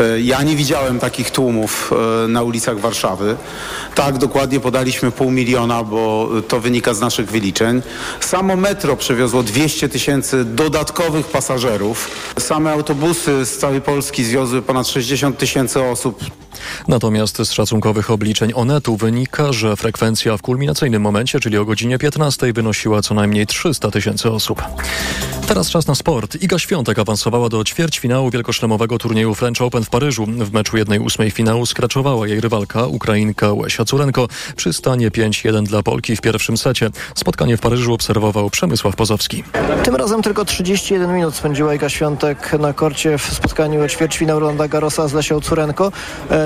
E, 0.00 0.20
Ja 0.20 0.42
nie 0.42 0.56
widziałem 0.56 0.98
takich 0.98 1.30
tłumów 1.30 1.90
na 2.28 2.42
ulicach 2.42 2.78
Warszawy. 2.78 3.36
Tak, 3.94 4.18
dokładnie 4.18 4.60
podaliśmy 4.60 5.10
pół 5.10 5.30
miliona, 5.30 5.84
bo 5.84 6.28
to 6.48 6.60
wynika 6.60 6.94
z 6.94 7.00
naszych 7.00 7.30
wyliczeń. 7.30 7.82
Samo 8.20 8.56
metro 8.56 8.96
przewiozło 8.96 9.42
200 9.42 9.88
tysięcy 9.88 10.44
dodatkowych 10.44 11.26
pasażerów. 11.26 12.10
Same 12.38 12.72
autobusy 12.72 13.46
z 13.46 13.58
całej 13.58 13.80
Polski 13.80 14.24
zwiozły 14.24 14.62
ponad 14.62 14.88
60 14.88 15.38
tysięcy 15.38 15.82
osób. 15.82 16.24
Natomiast 16.88 17.38
z 17.38 17.52
szacunkowych 17.52 18.10
obliczeń 18.10 18.52
Onetu 18.54 18.96
wynika, 18.96 19.52
że 19.52 19.76
frekwencja 19.76 20.36
w 20.36 20.42
kulminacyjnym 20.42 21.02
momencie, 21.02 21.40
czyli 21.40 21.58
o 21.58 21.64
godzinie 21.64 21.98
15, 21.98 22.52
wynosiła 22.52 23.02
co 23.02 23.14
najmniej 23.14 23.46
300 23.46 23.90
tysięcy 23.90 24.30
osób. 24.30 24.62
Teraz 25.48 25.70
czas 25.70 25.86
na 25.86 25.94
sport. 25.94 26.42
Iga 26.42 26.58
Świątek 26.58 26.98
awansowała 26.98 27.48
do 27.48 27.64
ćwierćfinału 27.64 28.30
wielkoszlemowego 28.30 28.98
turnieju 28.98 29.34
French 29.34 29.62
Open 29.62 29.84
w 29.84 29.90
Paryżu. 29.90 30.26
W 30.26 30.52
meczu 30.52 30.76
1-8 30.76 31.30
finału 31.30 31.66
skraczowała 31.66 32.28
jej 32.28 32.40
rywalka, 32.40 32.86
Ukrainka 32.86 33.52
Łesia 33.52 33.84
Curenko, 33.84 34.28
przy 34.56 34.72
stanie 34.72 35.10
5-1 35.10 35.62
dla 35.62 35.82
Polki 35.82 36.16
w 36.16 36.20
pierwszym 36.20 36.56
secie. 36.56 36.90
Spotkanie 37.14 37.56
w 37.56 37.60
Paryżu 37.60 37.94
obserwował 37.94 38.50
Przemysław 38.50 38.96
Pozowski. 38.96 39.44
Tym 39.82 39.96
razem 39.96 40.22
tylko 40.22 40.44
31 40.44 41.14
minut 41.14 41.34
spędziła 41.34 41.74
Iga 41.74 41.88
Świątek 41.88 42.56
na 42.60 42.72
korcie 42.72 43.18
w 43.18 43.22
spotkaniu 43.34 43.84
o 43.84 43.88
ćwierćfinał 43.88 44.40
Rolanda 44.40 44.68
Garrosa 44.68 45.08
z 45.08 45.12
Lesią 45.12 45.40
Curenko. 45.40 45.92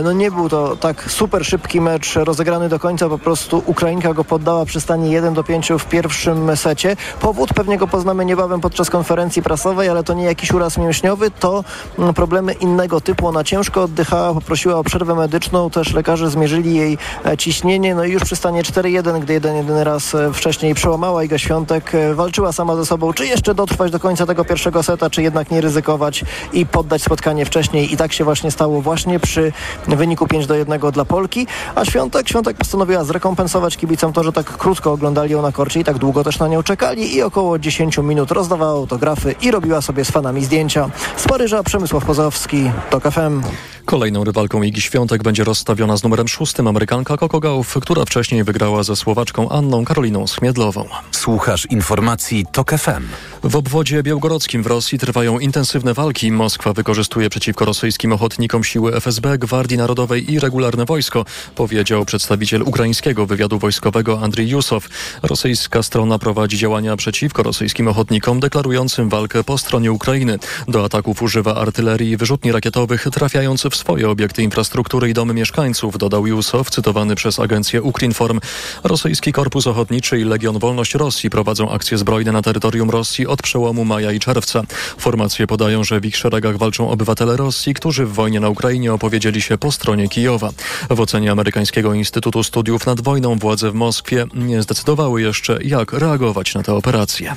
No 0.04 0.12
nie 0.12 0.30
był 0.30 0.48
to 0.48 0.76
tak 0.76 1.10
super 1.10 1.46
szybki 1.46 1.80
mecz 1.80 2.16
rozegrany 2.16 2.68
do 2.68 2.78
końca, 2.78 3.08
po 3.08 3.18
prostu 3.18 3.62
Ukrainka 3.66 4.14
go 4.14 4.24
poddała 4.24 4.64
przy 4.64 4.80
stanie 4.80 5.10
1 5.10 5.34
do 5.34 5.44
5 5.44 5.72
w 5.78 5.84
pierwszym 5.84 6.56
secie. 6.56 6.96
Powód 7.20 7.54
pewnie 7.54 7.78
go 7.78 7.86
poznamy 7.86 8.24
niebawem 8.24 8.60
podczas 8.60 8.90
konferencji 8.90 9.42
prasowej, 9.42 9.88
ale 9.88 10.04
to 10.04 10.14
nie 10.14 10.24
jakiś 10.24 10.52
uraz 10.52 10.78
mięśniowy, 10.78 11.30
to 11.30 11.64
mm, 11.98 12.14
problemy 12.14 12.52
innego 12.52 13.00
typu. 13.00 13.28
Ona 13.28 13.44
ciężko 13.44 13.82
oddychała, 13.82 14.34
poprosiła 14.34 14.76
o 14.76 14.84
przerwę 14.84 15.14
medyczną, 15.14 15.70
też 15.70 15.94
lekarze 15.94 16.30
zmierzyli 16.30 16.74
jej 16.74 16.98
e, 17.26 17.36
ciśnienie, 17.36 17.94
no 17.94 18.04
i 18.04 18.10
już 18.10 18.24
przy 18.24 18.36
stanie 18.36 18.62
4-1, 18.62 19.20
gdy 19.20 19.32
jeden 19.32 19.56
jedyny 19.56 19.84
raz 19.84 20.14
e, 20.14 20.32
wcześniej 20.32 20.74
przełamała 20.74 21.24
Iga 21.24 21.38
Świątek, 21.38 21.94
e, 21.94 22.14
walczyła 22.14 22.52
sama 22.52 22.76
ze 22.76 22.86
sobą, 22.86 23.12
czy 23.12 23.26
jeszcze 23.26 23.54
dotrwać 23.54 23.90
do 23.90 24.00
końca 24.00 24.26
tego 24.26 24.44
pierwszego 24.44 24.82
seta, 24.82 25.10
czy 25.10 25.22
jednak 25.22 25.50
nie 25.50 25.60
ryzykować 25.60 26.24
i 26.52 26.66
poddać 26.66 27.02
spotkanie 27.02 27.44
wcześniej 27.44 27.92
i 27.92 27.96
tak 27.96 28.12
się 28.12 28.24
właśnie 28.24 28.50
stało 28.50 28.82
właśnie 28.82 29.20
przy 29.20 29.52
wyniku 29.96 30.26
5 30.26 30.46
do 30.46 30.54
1 30.54 30.80
dla 30.92 31.04
Polki, 31.04 31.46
a 31.74 31.84
Świątek, 31.84 32.28
Świątek 32.28 32.56
postanowiła 32.56 33.04
zrekompensować 33.04 33.76
kibicom 33.76 34.12
to, 34.12 34.24
że 34.24 34.32
tak 34.32 34.56
krótko 34.56 34.92
oglądali 34.92 35.32
ją 35.32 35.42
na 35.42 35.52
korcie 35.52 35.80
i 35.80 35.84
tak 35.84 35.98
długo 35.98 36.24
też 36.24 36.38
na 36.38 36.48
nią 36.48 36.62
czekali 36.62 37.14
i 37.14 37.22
około 37.22 37.58
10 37.58 37.98
minut 37.98 38.30
rozdawała 38.30 38.72
autografy 38.72 39.34
i 39.40 39.50
robiła 39.50 39.80
sobie 39.80 40.04
z 40.04 40.10
fanami 40.10 40.44
zdjęcia. 40.44 40.90
Z 41.16 41.28
Paryża 41.28 41.62
Przemysław 41.62 42.04
Pozowski, 42.04 42.70
TOK 42.90 43.02
FM. 43.02 43.42
Kolejną 43.84 44.24
rywalką 44.24 44.62
Igi 44.62 44.80
Świątek 44.80 45.22
będzie 45.22 45.44
rozstawiona 45.44 45.96
z 45.96 46.02
numerem 46.02 46.28
szóstym 46.28 46.66
Amerykanka 46.66 47.16
Coco 47.16 47.40
Gauff, 47.40 47.78
która 47.82 48.04
wcześniej 48.04 48.44
wygrała 48.44 48.82
ze 48.82 48.96
Słowaczką 48.96 49.48
Anną 49.48 49.84
Karoliną 49.84 50.26
Schmiedlową. 50.26 50.84
Słuchasz 51.10 51.66
informacji 51.66 52.46
TOK 52.52 52.70
FM. 52.70 53.02
W 53.42 53.56
obwodzie 53.56 54.02
białgorodzkim 54.02 54.62
w 54.62 54.66
Rosji 54.66 54.98
trwają 54.98 55.38
intensywne 55.38 55.94
walki. 55.94 56.32
Moskwa 56.32 56.72
wykorzystuje 56.72 57.30
przeciwko 57.30 57.64
rosyjskim 57.64 58.12
ochotnikom 58.12 58.64
siły 58.64 58.94
FSB, 58.94 59.38
Gwardii 59.38 59.76
Narodowej 59.76 60.32
i 60.32 60.40
regularne 60.40 60.84
wojsko, 60.84 61.24
powiedział 61.54 62.04
przedstawiciel 62.04 62.62
ukraińskiego 62.62 63.26
wywiadu 63.26 63.58
wojskowego 63.58 64.20
Andrzej 64.20 64.48
Jusow. 64.48 64.88
Rosyjska 65.22 65.82
strona 65.82 66.18
prowadzi 66.18 66.58
działania 66.58 66.96
przeciwko 66.96 67.42
rosyjskim 67.42 67.88
ochotnikom, 67.88 68.40
deklarującym 68.40 69.08
walkę 69.08 69.44
po 69.44 69.58
stronie 69.58 69.92
Ukrainy. 69.92 70.38
Do 70.68 70.84
ataków 70.84 71.22
używa 71.22 71.54
artylerii 71.54 72.10
i 72.10 72.16
wyrzutni 72.16 72.52
rakietowych, 72.52 73.06
trafiając 73.12 73.62
w 73.62 73.73
swoje 73.76 74.10
obiekty 74.10 74.42
infrastruktury 74.42 75.10
i 75.10 75.14
domy 75.14 75.34
mieszkańców, 75.34 75.98
dodał 75.98 76.26
Jusow, 76.26 76.70
cytowany 76.70 77.14
przez 77.14 77.38
agencję 77.38 77.82
Ukrinform. 77.82 78.40
Rosyjski 78.84 79.32
Korpus 79.32 79.66
Ochotniczy 79.66 80.20
i 80.20 80.24
Legion 80.24 80.58
Wolność 80.58 80.94
Rosji 80.94 81.30
prowadzą 81.30 81.70
akcje 81.70 81.98
zbrojne 81.98 82.32
na 82.32 82.42
terytorium 82.42 82.90
Rosji 82.90 83.26
od 83.26 83.42
przełomu 83.42 83.84
maja 83.84 84.12
i 84.12 84.20
czerwca. 84.20 84.62
Formacje 84.98 85.46
podają, 85.46 85.84
że 85.84 86.00
w 86.00 86.04
ich 86.04 86.16
szeregach 86.16 86.58
walczą 86.58 86.90
obywatele 86.90 87.36
Rosji, 87.36 87.74
którzy 87.74 88.06
w 88.06 88.12
wojnie 88.12 88.40
na 88.40 88.48
Ukrainie 88.48 88.92
opowiedzieli 88.92 89.42
się 89.42 89.58
po 89.58 89.72
stronie 89.72 90.08
Kijowa. 90.08 90.50
W 90.90 91.00
ocenie 91.00 91.32
Amerykańskiego 91.32 91.94
Instytutu 91.94 92.42
Studiów 92.42 92.86
nad 92.86 93.00
Wojną 93.00 93.38
władze 93.38 93.70
w 93.70 93.74
Moskwie 93.74 94.26
nie 94.34 94.62
zdecydowały 94.62 95.22
jeszcze, 95.22 95.58
jak 95.62 95.92
reagować 95.92 96.54
na 96.54 96.62
tę 96.62 96.74
operację. 96.74 97.36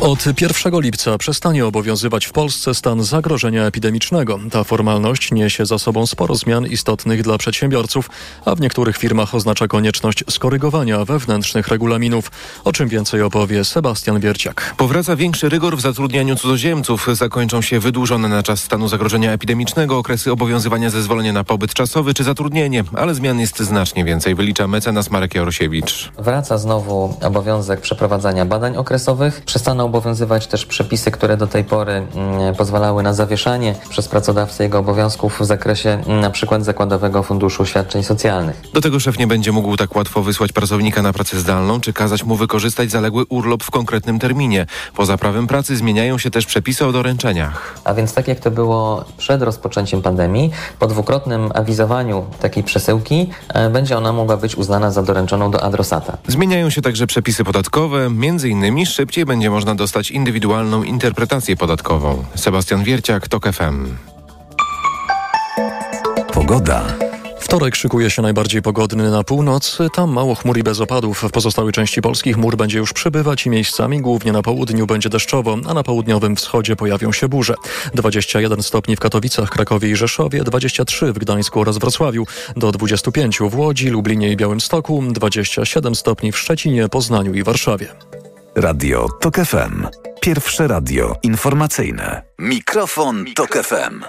Od 0.00 0.40
1 0.40 0.80
lipca 0.80 1.18
przestanie 1.18 1.66
obowiązywać 1.66 2.26
w 2.26 2.32
Polsce 2.32 2.74
stan 2.74 3.04
zagrożenia 3.04 3.64
epidemicznego. 3.64 4.38
Ta 4.50 4.64
formalność 4.64 5.32
niesie 5.32 5.66
za 5.66 5.78
sobą 5.78 6.06
sporo 6.06 6.34
zmian 6.34 6.66
istotnych 6.66 7.22
dla 7.22 7.38
przedsiębiorców, 7.38 8.10
a 8.44 8.54
w 8.54 8.60
niektórych 8.60 8.96
firmach 8.96 9.34
oznacza 9.34 9.68
konieczność 9.68 10.24
skorygowania 10.30 11.04
wewnętrznych 11.04 11.68
regulaminów. 11.68 12.30
O 12.64 12.72
czym 12.72 12.88
więcej 12.88 13.22
opowie 13.22 13.64
Sebastian 13.64 14.20
Wierciak. 14.20 14.74
Powraca 14.76 15.16
większy 15.16 15.48
rygor 15.48 15.76
w 15.76 15.80
zatrudnianiu 15.80 16.36
cudzoziemców. 16.36 17.08
Zakończą 17.12 17.62
się 17.62 17.80
wydłużone 17.80 18.28
na 18.28 18.42
czas 18.42 18.62
stanu 18.62 18.88
zagrożenia 18.88 19.32
epidemicznego 19.32 19.98
okresy 19.98 20.32
obowiązywania 20.32 20.90
zezwolenia 20.90 21.32
na 21.32 21.44
pobyt 21.44 21.74
czasowy 21.74 22.14
czy 22.14 22.24
zatrudnienie, 22.24 22.84
ale 22.96 23.14
zmian 23.14 23.40
jest 23.40 23.58
znacznie 23.58 24.04
więcej, 24.04 24.34
wylicza 24.34 24.68
mecenas 24.68 25.10
Marek 25.10 25.34
Jarosiewicz. 25.34 26.12
Wraca 26.18 26.58
znowu 26.58 27.16
obowiązek 27.22 27.80
przeprowadzania 27.80 28.44
badań 28.44 28.76
okresowych. 28.76 29.42
Przestaną 29.46 29.85
obowiązywać 29.86 30.46
też 30.46 30.66
przepisy, 30.66 31.10
które 31.10 31.36
do 31.36 31.46
tej 31.46 31.64
pory 31.64 31.92
mm, 31.92 32.54
pozwalały 32.54 33.02
na 33.02 33.14
zawieszanie 33.14 33.74
przez 33.88 34.08
pracodawcę 34.08 34.64
jego 34.64 34.78
obowiązków 34.78 35.40
w 35.40 35.44
zakresie 35.44 35.90
mm, 35.90 36.20
na 36.20 36.30
przykład 36.30 36.64
Zakładowego 36.64 37.22
Funduszu 37.22 37.66
Świadczeń 37.66 38.02
Socjalnych. 38.02 38.62
Do 38.74 38.80
tego 38.80 39.00
szef 39.00 39.18
nie 39.18 39.26
będzie 39.26 39.52
mógł 39.52 39.76
tak 39.76 39.96
łatwo 39.96 40.22
wysłać 40.22 40.52
pracownika 40.52 41.02
na 41.02 41.12
pracę 41.12 41.38
zdalną, 41.38 41.80
czy 41.80 41.92
kazać 41.92 42.24
mu 42.24 42.36
wykorzystać 42.36 42.90
zaległy 42.90 43.24
urlop 43.28 43.62
w 43.64 43.70
konkretnym 43.70 44.18
terminie. 44.18 44.66
Poza 44.94 45.18
prawem 45.18 45.46
pracy 45.46 45.76
zmieniają 45.76 46.18
się 46.18 46.30
też 46.30 46.46
przepisy 46.46 46.86
o 46.86 46.92
doręczeniach. 46.92 47.74
A 47.84 47.94
więc 47.94 48.14
tak 48.14 48.28
jak 48.28 48.40
to 48.40 48.50
było 48.50 49.04
przed 49.18 49.42
rozpoczęciem 49.42 50.02
pandemii, 50.02 50.50
po 50.78 50.86
dwukrotnym 50.86 51.50
awizowaniu 51.54 52.24
takiej 52.40 52.64
przesyłki 52.64 53.30
e, 53.48 53.70
będzie 53.70 53.98
ona 53.98 54.12
mogła 54.12 54.36
być 54.36 54.56
uznana 54.56 54.90
za 54.90 55.02
doręczoną 55.02 55.50
do 55.50 55.62
adresata. 55.62 56.18
Zmieniają 56.28 56.70
się 56.70 56.82
także 56.82 57.06
przepisy 57.06 57.44
podatkowe, 57.44 58.10
między 58.10 58.48
innymi 58.48 58.86
szybciej 58.86 59.24
będzie 59.24 59.50
można 59.50 59.65
dostać 59.74 60.10
indywidualną 60.10 60.82
interpretację 60.82 61.56
podatkową. 61.56 62.24
Sebastian 62.34 62.84
Wierciak, 62.84 63.28
TOK 63.28 63.52
FM. 63.52 63.86
Pogoda. 66.32 66.84
Wtorek 67.46 67.76
szykuje 67.76 68.10
się 68.10 68.22
najbardziej 68.22 68.62
pogodny 68.62 69.10
na 69.10 69.24
północ. 69.24 69.78
Tam 69.94 70.12
mało 70.12 70.34
chmur 70.34 70.58
i 70.58 70.62
bez 70.62 70.80
opadów. 70.80 71.22
W 71.22 71.30
pozostałej 71.30 71.72
części 71.72 72.02
Polski 72.02 72.32
chmur 72.32 72.56
będzie 72.56 72.78
już 72.78 72.92
przybywać 72.92 73.46
i 73.46 73.50
miejscami, 73.50 74.00
głównie 74.00 74.32
na 74.32 74.42
południu, 74.42 74.86
będzie 74.86 75.08
deszczowo, 75.08 75.56
a 75.66 75.74
na 75.74 75.82
południowym 75.82 76.36
wschodzie 76.36 76.76
pojawią 76.76 77.12
się 77.12 77.28
burze. 77.28 77.54
21 77.94 78.62
stopni 78.62 78.96
w 78.96 79.00
Katowicach, 79.00 79.50
Krakowie 79.50 79.90
i 79.90 79.96
Rzeszowie, 79.96 80.44
23 80.44 81.12
w 81.12 81.18
Gdańsku 81.18 81.60
oraz 81.60 81.78
Wrocławiu, 81.78 82.26
do 82.56 82.72
25 82.72 83.38
w 83.38 83.56
Łodzi, 83.56 83.88
Lublinie 83.88 84.32
i 84.32 84.36
Białymstoku, 84.36 85.02
27 85.10 85.94
stopni 85.94 86.32
w 86.32 86.38
Szczecinie, 86.38 86.88
Poznaniu 86.88 87.34
i 87.34 87.42
Warszawie. 87.42 87.88
Radio 88.56 89.06
TOK 89.20 89.36
FM. 89.36 89.86
Pierwsze 90.20 90.66
radio 90.66 91.14
informacyjne. 91.22 92.22
Mikrofon, 92.38 93.24
Tok 93.34 93.56
FM. 93.56 94.00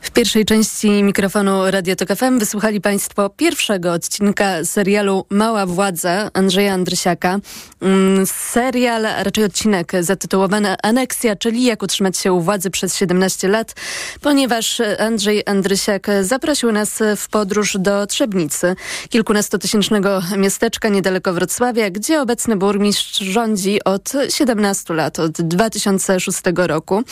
W 0.00 0.10
pierwszej 0.10 0.44
części 0.44 1.02
mikrofonu 1.02 1.70
Radio 1.70 1.96
Tok 1.96 2.08
FM 2.08 2.38
wysłuchali 2.38 2.80
Państwo 2.80 3.30
pierwszego 3.30 3.92
odcinka 3.92 4.64
serialu 4.64 5.26
Mała 5.30 5.66
Władza 5.66 6.30
Andrzeja 6.32 6.72
Andrysiaka. 6.72 7.38
Mm, 7.80 8.26
Serial, 8.26 9.06
a 9.06 9.22
raczej 9.22 9.44
odcinek 9.44 9.92
zatytułowany 10.00 10.76
Aneksja, 10.82 11.36
czyli 11.36 11.64
jak 11.64 11.82
utrzymać 11.82 12.18
się 12.18 12.32
u 12.32 12.40
władzy 12.40 12.70
przez 12.70 12.96
17 12.96 13.48
lat, 13.48 13.74
ponieważ 14.20 14.82
Andrzej 14.98 15.42
Andrysiak 15.46 16.06
zaprosił 16.22 16.72
nas 16.72 17.02
w 17.16 17.28
podróż 17.28 17.76
do 17.78 18.06
Trzebnicy, 18.06 18.76
kilkunastotysięcznego 19.08 20.22
miasteczka 20.36 20.88
niedaleko 20.88 21.32
Wrocławia, 21.32 21.90
gdzie 21.90 22.20
obecny 22.20 22.56
burmistrz 22.56 23.18
rządzi 23.18 23.84
od 23.84 24.12
17 24.28 24.94
lat, 24.94 25.18
od 25.18 25.32
2006 25.32 26.40
roku. 26.56 27.02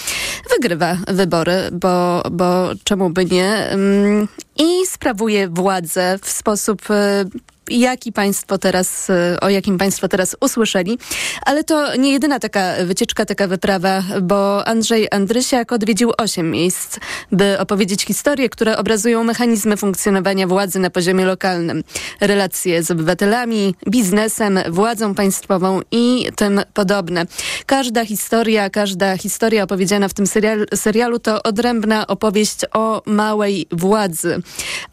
Wygrywa 0.50 0.96
wybory, 1.08 1.54
bo, 1.72 2.22
bo 2.34 2.70
czemu 2.84 3.10
by 3.10 3.24
nie? 3.24 3.50
Mm, 3.54 4.28
I 4.58 4.86
sprawuje 4.86 5.48
władzę 5.48 6.18
w 6.22 6.30
sposób 6.30 6.90
e, 6.90 7.24
jaki 7.70 8.12
państwo 8.12 8.58
teraz, 8.58 9.10
e, 9.10 9.40
o 9.40 9.48
jakim 9.48 9.78
państwo 9.78 10.08
teraz 10.08 10.36
usłyszeli. 10.40 10.98
Ale 11.46 11.64
to 11.64 11.96
nie 11.96 12.12
jedyna 12.12 12.38
taka 12.38 12.74
wycieczka, 12.84 13.24
taka 13.24 13.46
wyprawa, 13.46 14.02
bo 14.22 14.68
Andrzej 14.68 15.08
Andrysiak 15.10 15.72
odwiedził 15.72 16.12
osiem 16.18 16.50
miejsc, 16.50 16.98
by 17.32 17.58
opowiedzieć 17.58 18.04
historie, 18.04 18.48
które 18.48 18.78
obrazują 18.78 19.24
mechanizmy 19.24 19.76
funkcjonowania 19.76 20.46
władzy 20.46 20.78
na 20.78 20.90
poziomie 20.90 21.24
lokalnym. 21.24 21.84
Relacje 22.20 22.82
z 22.82 22.90
obywatelami, 22.90 23.74
biznesem, 23.90 24.58
władzą 24.68 25.14
państwową 25.14 25.80
i 25.90 26.26
tym 26.36 26.60
podobne. 26.74 27.26
Każda 27.66 28.04
historia, 28.04 28.70
każda 28.70 29.16
historia 29.16 29.62
opowiedziana 29.62 30.08
w 30.08 30.14
tym 30.14 30.26
serial, 30.26 30.66
serialu 30.74 31.18
to 31.18 31.42
odrębna 31.42 32.06
opowieść 32.06 32.58
o 32.72 33.02
małej 33.06 33.66
władzy. 33.72 34.42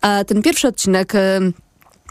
A 0.01 0.24
ten 0.24 0.41
pierwszy 0.41 0.67
odcinek 0.67 1.15
e, 1.15 1.39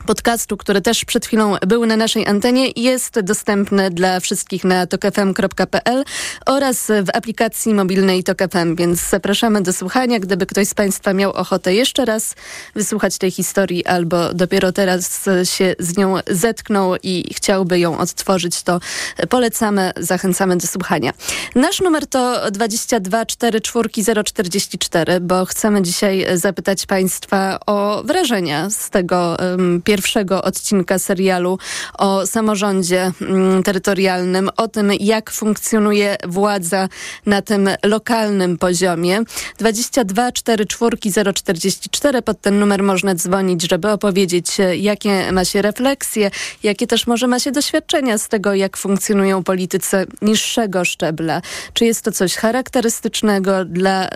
podcastu, 0.06 0.56
który 0.56 0.80
też 0.80 1.04
przed 1.04 1.26
chwilą 1.26 1.56
był 1.66 1.86
na 1.86 1.96
naszej 1.96 2.26
antenie, 2.26 2.68
jest 2.76 3.20
dostępny 3.20 3.90
dla 3.90 4.20
wszystkich 4.20 4.64
na 4.64 4.86
tokefm.pl 4.86 6.04
oraz 6.46 6.86
w 6.86 7.16
aplikacji 7.16 7.74
mobilnej 7.74 8.24
TokFM, 8.24 8.76
więc 8.76 9.08
zapraszamy 9.08 9.62
do 9.62 9.72
słuchania. 9.72 10.18
Gdyby 10.18 10.46
ktoś 10.46 10.68
z 10.68 10.74
Państwa 10.74 11.12
miał 11.12 11.32
ochotę 11.32 11.74
jeszcze 11.74 12.04
raz 12.04 12.34
wysłuchać 12.74 13.18
tej 13.18 13.30
historii 13.30 13.86
albo 13.86 14.34
dopiero 14.34 14.72
teraz 14.72 15.24
się 15.44 15.74
z 15.78 15.96
nią 15.96 16.16
zetknął 16.26 16.96
i 17.02 17.34
chciałby 17.34 17.78
ją 17.78 17.98
odtworzyć, 17.98 18.62
to 18.62 18.80
polecamy, 19.28 19.92
zachęcamy 19.96 20.56
do 20.56 20.66
słuchania. 20.66 21.12
Nasz 21.54 21.80
numer 21.80 22.06
to 22.06 22.50
22 22.50 23.26
44 23.26 24.24
044, 24.24 25.20
bo 25.20 25.44
chcemy 25.44 25.82
dzisiaj 25.82 26.26
zapytać 26.34 26.86
Państwa 26.86 27.58
o 27.66 28.02
wrażenia 28.04 28.70
z 28.70 28.90
tego 28.90 29.36
um, 29.40 29.82
pierwszego 29.90 30.42
odcinka 30.42 30.98
serialu 30.98 31.58
o 31.98 32.26
samorządzie 32.26 33.12
mm, 33.20 33.62
terytorialnym, 33.62 34.50
o 34.56 34.68
tym, 34.68 34.92
jak 35.00 35.30
funkcjonuje 35.30 36.16
władza 36.28 36.88
na 37.26 37.42
tym 37.42 37.70
lokalnym 37.84 38.58
poziomie. 38.58 39.20
22 39.58 40.32
44 40.32 40.96
044 41.34 42.22
pod 42.22 42.40
ten 42.40 42.58
numer 42.58 42.82
można 42.82 43.14
dzwonić, 43.14 43.70
żeby 43.70 43.90
opowiedzieć, 43.90 44.46
jakie 44.76 45.32
ma 45.32 45.44
się 45.44 45.62
refleksje, 45.62 46.30
jakie 46.62 46.86
też 46.86 47.06
może 47.06 47.26
ma 47.26 47.38
się 47.38 47.52
doświadczenia 47.52 48.18
z 48.18 48.28
tego, 48.28 48.54
jak 48.54 48.76
funkcjonują 48.76 49.44
politycy 49.44 50.06
niższego 50.22 50.84
szczebla. 50.84 51.42
Czy 51.72 51.84
jest 51.84 52.04
to 52.04 52.12
coś 52.12 52.34
charakterystycznego 52.34 53.64
dla 53.64 54.08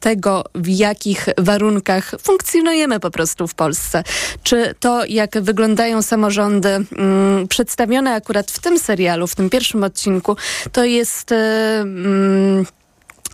tego, 0.00 0.44
w 0.54 0.68
jakich 0.68 1.28
warunkach 1.38 2.14
funkcjonujemy 2.22 3.00
po 3.00 3.10
prostu 3.10 3.48
w 3.48 3.54
Polsce. 3.54 4.02
Czy 4.42 4.74
to, 4.80 5.04
jak 5.04 5.40
wyglądają 5.40 6.02
samorządy 6.02 6.68
mm, 6.68 7.48
przedstawione 7.48 8.14
akurat 8.14 8.50
w 8.50 8.58
tym 8.58 8.78
serialu, 8.78 9.26
w 9.26 9.34
tym 9.34 9.50
pierwszym 9.50 9.84
odcinku, 9.84 10.36
to 10.72 10.84
jest. 10.84 11.32
Mm, 11.32 12.66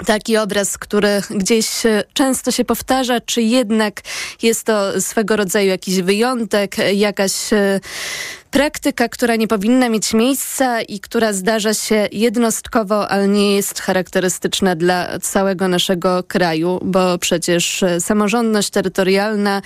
taki 0.07 0.37
obraz, 0.37 0.79
który 0.79 1.23
gdzieś 1.31 1.69
często 2.13 2.51
się 2.51 2.65
powtarza, 2.65 3.21
czy 3.21 3.43
jednak 3.43 4.01
jest 4.43 4.65
to 4.65 5.01
swego 5.01 5.37
rodzaju 5.37 5.69
jakiś 5.69 6.03
wyjątek, 6.03 6.77
jakaś 6.95 7.33
praktyka, 8.53 9.09
która 9.09 9.37
nie 9.37 9.49
powinna 9.49 9.89
mieć 9.89 10.15
miejsca 10.15 10.83
i 10.83 11.01
która 11.01 11.33
zdarza 11.33 11.75
się 11.75 12.09
jednostkowo, 12.13 13.09
ale 13.09 13.29
nie 13.29 13.57
jest 13.57 13.81
charakterystyczna 13.81 14.77
dla 14.77 15.19
całego 15.19 15.69
naszego 15.69 16.23
kraju, 16.23 16.81
bo 16.83 17.19
przecież 17.19 17.85
samorządność 18.01 18.71
terytorialna, 18.71 19.63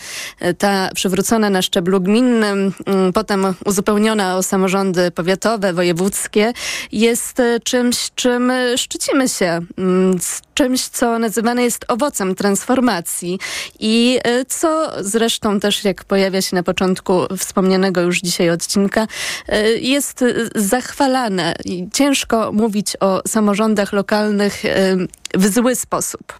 ta 0.58 0.90
przywrócona 0.94 1.50
na 1.50 1.62
szczeblu 1.62 2.00
gminnym, 2.00 2.72
mm, 2.86 3.12
potem 3.12 3.54
uzupełniona 3.64 4.36
o 4.36 4.42
samorządy 4.42 5.10
powiatowe, 5.10 5.72
wojewódzkie, 5.72 6.52
jest 6.92 7.42
czymś, 7.64 8.10
czym 8.14 8.52
szczycimy 8.76 9.28
się, 9.28 9.60
mm, 9.78 10.18
czymś, 10.56 10.88
co 10.88 11.18
nazywane 11.18 11.62
jest 11.62 11.84
owocem 11.88 12.34
transformacji 12.34 13.38
i 13.80 14.18
co 14.48 14.90
zresztą 15.00 15.60
też, 15.60 15.84
jak 15.84 16.04
pojawia 16.04 16.42
się 16.42 16.56
na 16.56 16.62
początku 16.62 17.20
wspomnianego 17.36 18.00
już 18.00 18.20
dzisiaj 18.20 18.50
odcinka, 18.50 19.06
e, 19.48 19.70
jest 19.72 20.24
zachwalane. 20.54 21.54
Ciężko 21.92 22.52
mówić 22.52 22.96
o 23.00 23.22
samorządach 23.26 23.92
lokalnych 23.92 24.64
e, 24.64 24.96
w 25.34 25.46
zły 25.46 25.74
sposób. 25.74 26.38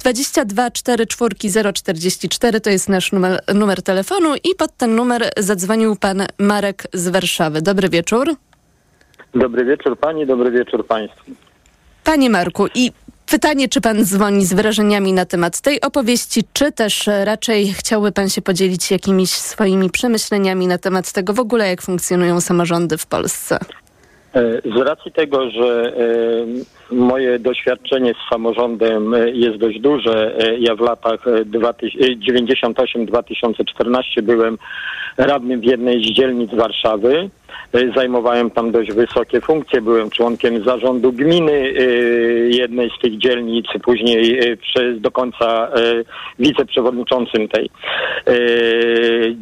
22 0.00 0.70
44 0.70 1.72
044 1.72 2.60
to 2.60 2.70
jest 2.70 2.88
nasz 2.88 3.12
numer, 3.12 3.40
numer 3.54 3.82
telefonu 3.82 4.34
i 4.44 4.54
pod 4.54 4.76
ten 4.76 4.94
numer 4.94 5.30
zadzwonił 5.36 5.96
pan 5.96 6.26
Marek 6.38 6.86
z 6.92 7.08
Warszawy. 7.08 7.62
Dobry 7.62 7.88
wieczór. 7.88 8.34
Dobry 9.34 9.64
wieczór 9.64 9.98
pani, 9.98 10.26
dobry 10.26 10.50
wieczór 10.50 10.86
państwu. 10.86 11.32
Panie 12.04 12.30
Marku, 12.30 12.66
i 12.74 12.92
Pytanie, 13.30 13.68
czy 13.68 13.80
pan 13.80 14.04
dzwoni 14.04 14.44
z 14.44 14.54
wrażeniami 14.54 15.12
na 15.12 15.24
temat 15.24 15.60
tej 15.60 15.80
opowieści, 15.80 16.44
czy 16.52 16.72
też 16.72 17.08
raczej 17.24 17.72
chciałby 17.72 18.12
pan 18.12 18.28
się 18.28 18.42
podzielić 18.42 18.90
jakimiś 18.90 19.30
swoimi 19.30 19.90
przemyśleniami 19.90 20.66
na 20.66 20.78
temat 20.78 21.12
tego 21.12 21.32
w 21.32 21.40
ogóle, 21.40 21.68
jak 21.68 21.82
funkcjonują 21.82 22.40
samorządy 22.40 22.98
w 22.98 23.06
Polsce? 23.06 23.58
E, 24.34 24.60
z 24.74 24.76
racji 24.76 25.12
tego, 25.12 25.50
że 25.50 25.96
e, 25.96 26.00
moje 26.94 27.38
doświadczenie 27.38 28.14
z 28.14 28.30
samorządem 28.30 29.14
e, 29.14 29.30
jest 29.30 29.56
dość 29.56 29.80
duże, 29.80 30.34
ja 30.58 30.74
w 30.74 30.80
latach 30.80 31.24
98-2014 31.24 34.22
byłem 34.22 34.58
radnym 35.18 35.60
w 35.60 35.64
jednej 35.64 36.04
z 36.04 36.06
dzielnic 36.06 36.54
Warszawy. 36.54 37.30
Zajmowałem 37.96 38.50
tam 38.50 38.70
dość 38.72 38.92
wysokie 38.92 39.40
funkcje, 39.40 39.80
byłem 39.80 40.10
członkiem 40.10 40.64
zarządu 40.64 41.12
gminy 41.12 41.72
jednej 42.50 42.90
z 42.98 43.02
tych 43.02 43.18
dzielnic, 43.18 43.66
później 43.82 44.40
przez 44.56 45.00
do 45.00 45.10
końca 45.10 45.68
wiceprzewodniczącym 46.38 47.48
tej 47.48 47.70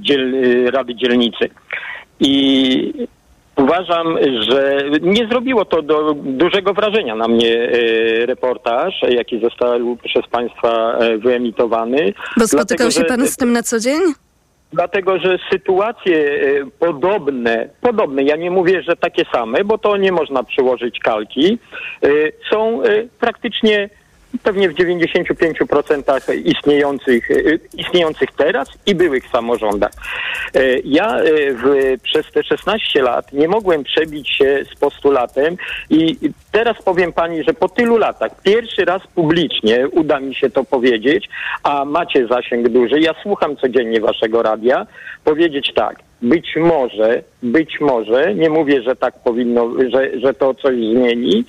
dziel, 0.00 0.34
Rady 0.70 0.94
Dzielnicy. 0.94 1.48
I 2.20 3.06
Uważam, 3.56 4.18
że 4.40 4.82
nie 5.02 5.28
zrobiło 5.28 5.64
to 5.64 5.82
do 5.82 6.14
dużego 6.14 6.74
wrażenia 6.74 7.14
na 7.14 7.28
mnie 7.28 7.70
reportaż, 8.26 8.94
jaki 9.08 9.40
został 9.40 9.96
przez 10.04 10.26
Państwa 10.30 10.98
e, 10.98 11.18
wyemitowany. 11.18 12.12
Bo 12.36 12.46
spotykał 12.46 12.90
się 12.90 13.04
Pan 13.04 13.26
z 13.26 13.36
tym 13.36 13.52
na 13.52 13.62
co 13.62 13.80
dzień? 13.80 14.00
Dlatego, 14.72 15.18
że 15.18 15.38
sytuacje 15.52 16.16
e, 16.16 16.66
podobne, 16.78 17.68
podobne, 17.80 18.22
ja 18.22 18.36
nie 18.36 18.50
mówię, 18.50 18.82
że 18.82 18.96
takie 18.96 19.24
same, 19.34 19.64
bo 19.64 19.78
to 19.78 19.96
nie 19.96 20.12
można 20.12 20.42
przyłożyć 20.42 20.98
kalki, 20.98 21.58
są 22.50 22.82
praktycznie 23.20 23.88
pewnie 24.42 24.68
w 24.68 24.74
95% 24.74 26.34
istniejących, 26.44 27.30
y, 27.30 27.60
istniejących 27.76 28.28
teraz 28.36 28.68
i 28.86 28.94
byłych 28.94 29.28
samorządach. 29.28 29.90
E, 30.54 30.78
Ja 30.84 31.18
e, 31.18 31.22
w, 31.52 31.96
przez 32.02 32.32
te 32.32 32.42
16 32.42 33.02
lat 33.02 33.32
nie 33.32 33.48
mogłem 33.48 33.84
przebić 33.84 34.30
się 34.30 34.64
z 34.74 34.78
postulatem 34.78 35.56
i 35.90 36.16
teraz 36.52 36.82
powiem 36.82 37.12
pani, 37.12 37.44
że 37.44 37.54
po 37.54 37.68
tylu 37.68 37.96
latach 37.98 38.42
pierwszy 38.42 38.84
raz 38.84 39.02
publicznie 39.14 39.88
uda 39.88 40.20
mi 40.20 40.34
się 40.34 40.50
to 40.50 40.64
powiedzieć, 40.64 41.28
a 41.62 41.84
macie 41.84 42.26
zasięg 42.26 42.68
duży. 42.68 43.00
Ja 43.00 43.14
słucham 43.22 43.56
codziennie 43.56 44.00
waszego 44.00 44.42
radia. 44.42 44.86
Powiedzieć 45.24 45.72
tak, 45.74 45.96
być 46.22 46.56
może, 46.56 47.22
być 47.42 47.80
może, 47.80 48.34
nie 48.34 48.50
mówię, 48.50 48.82
że 48.82 48.96
tak 48.96 49.14
powinno, 49.24 49.70
że, 49.92 50.20
że 50.20 50.34
to 50.34 50.54
coś 50.54 50.76
zmieni, 50.76 51.44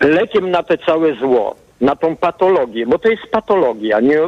lekiem 0.00 0.50
na 0.50 0.62
te 0.62 0.78
całe 0.78 1.14
zło, 1.14 1.56
na 1.80 1.96
tą 1.96 2.16
patologię, 2.16 2.86
bo 2.86 2.98
to 2.98 3.08
jest 3.08 3.26
patologia, 3.26 4.00
nie, 4.00 4.18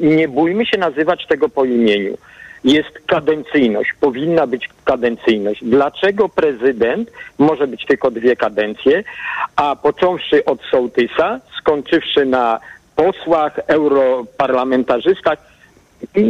nie 0.00 0.28
bójmy 0.28 0.66
się 0.66 0.78
nazywać 0.78 1.26
tego 1.26 1.48
po 1.48 1.64
imieniu. 1.64 2.18
Jest 2.64 2.98
kadencyjność, 3.06 3.90
powinna 4.00 4.46
być 4.46 4.68
kadencyjność. 4.84 5.64
Dlaczego 5.64 6.28
prezydent 6.28 7.10
może 7.38 7.66
być 7.66 7.86
tylko 7.86 8.10
dwie 8.10 8.36
kadencje, 8.36 9.04
a 9.56 9.76
począwszy 9.76 10.44
od 10.44 10.60
sołtysa, 10.70 11.40
skończywszy 11.58 12.26
na 12.26 12.60
posłach, 12.96 13.58
europarlamentarzystach, 13.66 15.51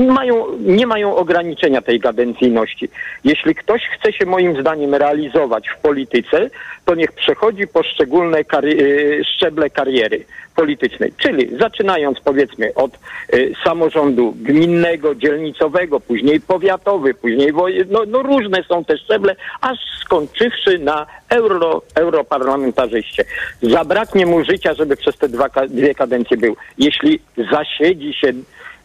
mają, 0.07 0.47
nie 0.59 0.87
mają 0.87 1.17
ograniczenia 1.17 1.83
tej 1.83 2.01
kadencyjności. 2.01 2.89
Jeśli 3.25 3.55
ktoś 3.55 3.83
chce 3.83 4.13
się 4.13 4.27
moim 4.27 4.61
zdaniem 4.61 4.95
realizować 4.95 5.69
w 5.69 5.79
polityce, 5.79 6.51
to 6.85 6.95
niech 6.95 7.13
przechodzi 7.13 7.67
poszczególne 7.67 8.45
kari- 8.45 8.81
y, 8.81 9.25
szczeble 9.25 9.71
kariery 9.71 10.25
politycznej. 10.57 11.13
Czyli 11.17 11.57
zaczynając 11.59 12.21
powiedzmy 12.21 12.75
od 12.75 12.99
y, 13.35 13.53
samorządu 13.65 14.35
gminnego, 14.37 15.15
dzielnicowego, 15.15 16.01
później 16.01 16.41
powiatowy, 16.41 17.15
później 17.15 17.53
woje- 17.53 17.85
no, 17.91 18.03
no 18.07 18.23
różne 18.23 18.65
są 18.69 18.85
te 18.85 18.99
szczeble, 18.99 19.37
aż 19.61 19.79
skończywszy 20.01 20.79
na 20.79 21.07
euro, 21.29 21.83
europarlamentarzyście. 21.95 23.25
Zabraknie 23.63 24.27
mu 24.27 24.45
życia, 24.45 24.75
żeby 24.75 24.97
przez 24.97 25.19
te 25.19 25.29
dwa, 25.29 25.49
dwie 25.69 25.95
kadencje 25.95 26.37
był. 26.37 26.57
Jeśli 26.79 27.21
zasiedzi 27.51 28.15
się 28.15 28.33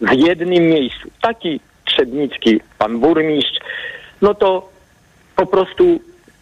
w 0.01 0.13
jednym 0.13 0.63
miejscu, 0.63 1.09
taki 1.21 1.59
Trzebnicki, 1.85 2.61
pan 2.77 2.99
burmistrz, 2.99 3.59
no 4.21 4.33
to 4.33 4.69
po 5.35 5.45
prostu 5.45 5.99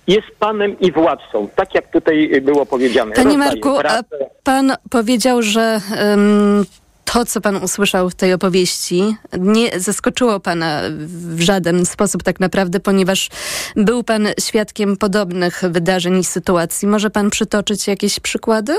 jest 0.08 0.28
panem 0.40 0.80
i 0.80 0.92
władcą, 0.92 1.50
tak 1.56 1.76
jak 1.76 1.92
tutaj 1.92 2.42
było 2.42 2.66
powiedziane. 2.66 3.16
Panie 3.16 3.38
Marku, 3.38 3.80
a 3.80 4.02
pan 4.44 4.74
powiedział, 4.90 5.42
że 5.42 5.80
em, 5.98 6.66
to, 7.06 7.26
co 7.26 7.42
pan 7.42 7.56
usłyszał 7.56 8.10
w 8.10 8.16
tej 8.16 8.34
opowieści, 8.34 9.16
nie 9.40 9.80
zaskoczyło 9.80 10.40
pana 10.40 10.82
w 11.08 11.42
żaden 11.42 11.86
sposób 11.86 12.24
tak 12.24 12.40
naprawdę, 12.40 12.80
ponieważ 12.80 13.30
był 13.76 14.04
pan 14.04 14.28
świadkiem 14.40 14.98
podobnych 14.98 15.64
wydarzeń 15.70 16.20
i 16.20 16.24
sytuacji. 16.24 16.88
Może 16.88 17.10
pan 17.10 17.30
przytoczyć 17.30 17.88
jakieś 17.88 18.20
przykłady? 18.20 18.74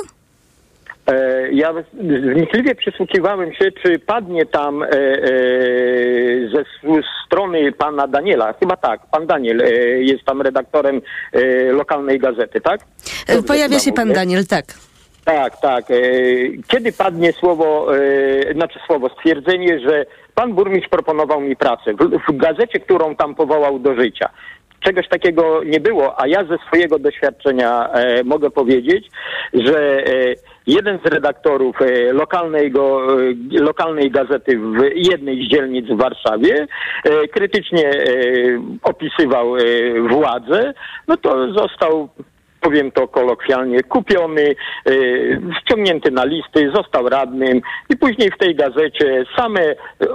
E, 1.11 1.49
Ja 1.53 1.73
wnikliwie 1.95 2.75
przysłuchiwałem 2.75 3.55
się, 3.55 3.73
czy 3.83 3.99
padnie 3.99 4.47
tam 4.47 4.83
e, 4.83 4.87
e, 4.87 4.91
ze 6.55 6.65
strony 7.27 7.73
pana 7.73 8.07
Daniela. 8.07 8.53
Chyba 8.61 8.77
tak, 8.77 9.01
pan 9.11 9.27
Daniel 9.27 9.61
e, 9.61 9.71
jest 10.03 10.25
tam 10.25 10.43
redaktorem 10.43 11.01
lokalnej 11.73 12.19
gazety, 12.19 12.61
tak? 12.61 12.81
E, 13.29 13.43
Pojawia 13.43 13.79
się 13.79 13.93
pan? 13.93 14.13
Daniel, 14.13 14.47
tak. 14.47 14.65
Tak, 15.25 15.61
tak. 15.61 15.85
Kiedy 16.69 16.93
padnie 16.93 17.33
słowo, 17.33 17.87
znaczy 18.55 18.79
słowo, 18.87 19.09
stwierdzenie, 19.09 19.81
że 19.81 20.07
pan 20.35 20.53
burmistrz 20.55 20.89
proponował 20.89 21.41
mi 21.41 21.57
pracę 21.57 21.95
w, 21.95 22.33
w 22.33 22.37
gazecie, 22.37 22.81
którą 22.81 23.17
tam 23.17 23.35
powołał 23.35 23.79
do 23.79 23.95
życia. 23.95 24.29
Czegoś 24.81 25.09
takiego 25.09 25.65
nie 25.65 25.81
było, 25.81 26.21
a 26.21 26.27
ja 26.27 26.45
ze 26.45 26.59
swojego 26.67 26.99
doświadczenia 26.99 27.89
e, 27.89 28.25
mogę 28.25 28.51
powiedzieć, 28.51 29.09
że 29.55 30.07
e, 30.07 30.35
jeden 30.67 30.99
z 31.05 31.09
redaktorów 31.09 31.83
e, 31.83 32.13
e, 32.73 32.73
lokalnej 33.61 34.11
gazety 34.11 34.59
w 34.59 34.79
jednej 34.95 35.47
z 35.47 35.51
dzielnic 35.51 35.87
w 35.87 35.97
Warszawie 35.97 36.67
e, 37.05 37.29
krytycznie 37.29 37.91
e, 37.91 38.03
opisywał 38.83 39.55
władzę, 40.09 40.75
no 41.09 41.17
to 41.17 41.53
został 41.53 42.09
powiem 42.67 42.91
to 42.93 43.09
kolokwialnie, 43.09 43.83
kupiony, 43.83 44.43
e, 44.87 44.93
wciągnięty 45.61 46.11
na 46.11 46.25
listy, 46.25 46.71
został 46.75 47.09
radnym 47.09 47.61
i 47.91 47.97
później 47.97 48.31
w 48.31 48.39
tej 48.39 48.55
gazecie 48.55 49.25
same 49.37 49.61
e, 49.61 49.75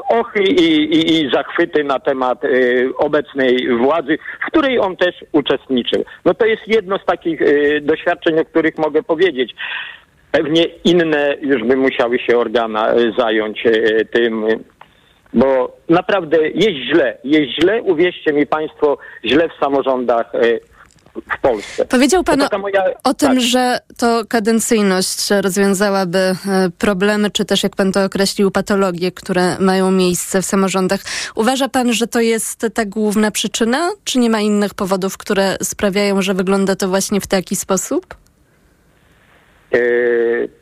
ochy 0.10 0.44
i, 0.44 0.84
i, 0.96 1.22
i 1.22 1.32
zachwyty 1.34 1.84
na 1.84 2.00
temat 2.00 2.46
e, 2.46 2.50
obecnej 2.98 3.78
władzy, 3.78 4.18
w 4.44 4.52
której 4.52 4.80
on 4.80 4.98
też 4.98 5.16
uczestniczył. 5.32 6.06
No 6.26 6.34
to 6.34 6.46
jest 6.46 6.68
jedno 6.68 6.98
z 6.98 7.06
takich 7.06 7.40
doświadczeń, 7.82 8.40
o 8.40 8.46
których 8.46 8.78
mogę 8.78 9.04
powiedzieć. 9.04 9.56
Pewnie 10.32 10.64
inne 10.84 11.36
już 11.42 11.64
by 11.64 11.76
musiały 11.78 12.20
się 12.20 12.38
organa 12.38 12.94
zająć 13.18 13.64
tym, 14.14 14.46
bo 15.34 15.78
naprawdę 15.90 16.38
jest 16.50 16.78
źle, 16.94 17.18
jest 17.24 17.52
źle, 17.62 17.82
uwierzcie 17.82 18.34
mi 18.34 18.48
Państwo, 18.48 18.98
źle 19.26 19.50
w 19.50 19.64
samorządach 19.64 20.32
w 21.16 21.42
Polsce. 21.42 21.86
Powiedział 21.86 22.24
pan 22.24 22.42
o, 22.42 22.48
moja- 22.58 22.94
o 23.04 23.14
tym, 23.14 23.30
tak. 23.30 23.42
że 23.42 23.80
to 23.98 24.24
kadencyjność 24.30 25.30
rozwiązałaby 25.42 26.18
e, 26.18 26.36
problemy, 26.78 27.32
czy 27.32 27.46
też, 27.46 27.64
jak 27.64 27.76
pan 27.76 27.92
to 27.92 28.04
określił, 28.04 28.52
patologie, 28.52 29.12
które 29.12 29.60
mają 29.60 29.92
miejsce 29.92 30.42
w 30.42 30.46
samorządach. 30.46 31.00
Uważa 31.36 31.70
pan, 31.70 31.94
że 31.94 32.08
to 32.08 32.20
jest 32.20 32.68
ta 32.74 32.86
główna 32.86 33.32
przyczyna, 33.32 33.90
czy 34.04 34.20
nie 34.20 34.30
ma 34.30 34.40
innych 34.42 34.74
powodów, 34.74 35.18
które 35.18 35.58
sprawiają, 35.62 36.22
że 36.22 36.34
wygląda 36.34 36.76
to 36.76 36.88
właśnie 36.88 37.22
w 37.22 37.28
taki 37.28 37.56
sposób? 37.56 38.16
E, 39.74 39.78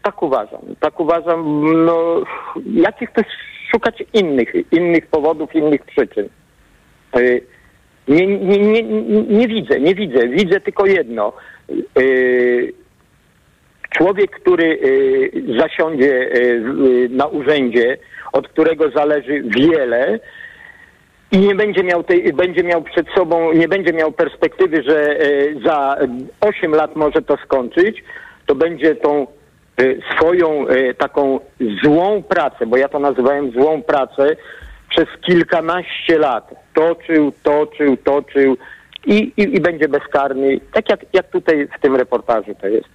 tak 0.03 0.23
uważam. 0.23 0.61
Tak 0.79 0.99
uważam. 0.99 1.63
No, 1.85 2.23
jakich 2.65 3.11
też 3.11 3.25
szukać 3.71 4.03
innych, 4.13 4.53
innych 4.71 5.07
powodów, 5.07 5.55
innych 5.55 5.85
przyczyn. 5.85 6.29
E, 7.15 7.19
nie, 8.09 8.27
nie, 8.27 8.57
nie, 8.57 8.83
nie, 9.23 9.47
widzę, 9.47 9.79
nie 9.79 9.95
widzę. 9.95 10.27
Widzę 10.27 10.59
tylko 10.61 10.85
jedno. 10.85 11.33
E, 11.71 12.03
człowiek, 13.89 14.31
który 14.31 14.79
e, 14.79 15.57
zasiądzie 15.59 16.29
w- 16.61 17.07
na 17.09 17.25
urzędzie, 17.25 17.97
od 18.33 18.47
którego 18.47 18.89
zależy 18.91 19.41
wiele, 19.41 20.19
i 21.31 21.37
nie 21.37 21.55
będzie 21.55 21.83
miał 21.83 22.03
tej, 22.03 22.33
będzie 22.33 22.63
miał 22.63 22.81
przed 22.81 23.07
sobą, 23.17 23.53
nie 23.53 23.67
będzie 23.67 23.93
miał 23.93 24.11
perspektywy, 24.11 24.83
że 24.87 25.17
za 25.65 25.97
8 26.41 26.71
lat 26.71 26.95
może 26.95 27.21
to 27.21 27.37
skończyć, 27.45 28.03
to 28.45 28.55
będzie 28.55 28.95
tą 28.95 29.27
swoją 30.15 30.65
taką 30.97 31.39
złą 31.83 32.23
pracę, 32.23 32.65
bo 32.65 32.77
ja 32.77 32.87
to 32.89 32.99
nazywałem 32.99 33.51
złą 33.51 33.81
pracę, 33.83 34.35
przez 34.89 35.05
kilkanaście 35.21 36.17
lat 36.17 36.55
toczył, 36.79 37.31
toczył, 37.43 37.97
toczył 37.97 38.57
i, 39.05 39.13
i, 39.37 39.41
i 39.55 39.59
będzie 39.61 39.87
bezkarny, 39.87 40.59
tak 40.73 40.89
jak, 40.89 40.99
jak 41.13 41.31
tutaj 41.31 41.67
w 41.77 41.81
tym 41.81 41.95
reportażu 41.95 42.55
to 42.61 42.67
jest. 42.67 42.89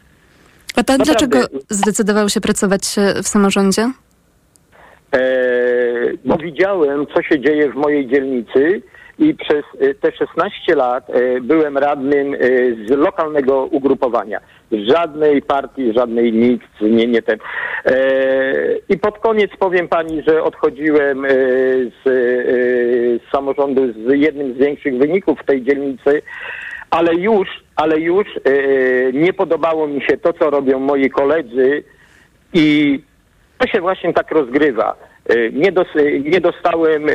A 0.76 0.84
pan 0.84 0.98
Naprawdę. 0.98 1.26
dlaczego 1.26 1.58
zdecydował 1.70 2.28
się 2.28 2.40
pracować 2.40 2.82
e, 2.98 3.22
w 3.22 3.28
samorządzie? 3.28 3.90
E, 5.12 5.20
bo 6.24 6.36
widziałem, 6.36 7.06
co 7.14 7.22
się 7.22 7.40
dzieje 7.40 7.72
w 7.72 7.74
mojej 7.74 8.08
dzielnicy 8.08 8.82
i 9.18 9.34
przez 9.34 9.64
e, 9.80 9.94
te 9.94 10.12
16 10.12 10.74
lat 10.74 11.10
e, 11.10 11.40
byłem 11.40 11.78
radnym 11.78 12.34
e, 12.34 12.38
z 12.86 12.90
lokalnego 12.90 13.64
ugrupowania. 13.64 14.40
Żadnej 14.72 15.42
partii, 15.42 15.92
żadnej 15.92 16.32
nikt, 16.32 16.80
nie, 16.80 17.06
nie 17.06 17.22
ten. 17.22 17.38
E, 17.86 17.94
I 18.88 18.98
pod 18.98 19.18
koniec 19.18 19.50
powiem 19.58 19.88
pani, 19.88 20.22
że 20.26 20.42
odchodziłem 20.42 21.26
z, 21.28 22.02
z 22.04 23.30
samorządu 23.30 23.92
z 23.92 24.12
jednym 24.12 24.54
z 24.54 24.56
większych 24.56 24.98
wyników 24.98 25.40
w 25.40 25.46
tej 25.46 25.62
dzielnicy, 25.62 26.22
ale 26.90 27.14
już, 27.14 27.48
ale 27.76 28.00
już 28.00 28.26
nie 29.12 29.32
podobało 29.32 29.86
mi 29.86 30.02
się 30.02 30.16
to, 30.16 30.32
co 30.32 30.50
robią 30.50 30.78
moi 30.78 31.10
koledzy 31.10 31.82
i 32.52 33.00
to 33.58 33.66
się 33.66 33.80
właśnie 33.80 34.12
tak 34.12 34.30
rozgrywa. 34.30 34.96
E, 35.28 35.50
Nie, 35.50 35.72
dos, 35.72 35.86
nie 36.24 36.40
dostałem 36.40 37.08
e, 37.08 37.14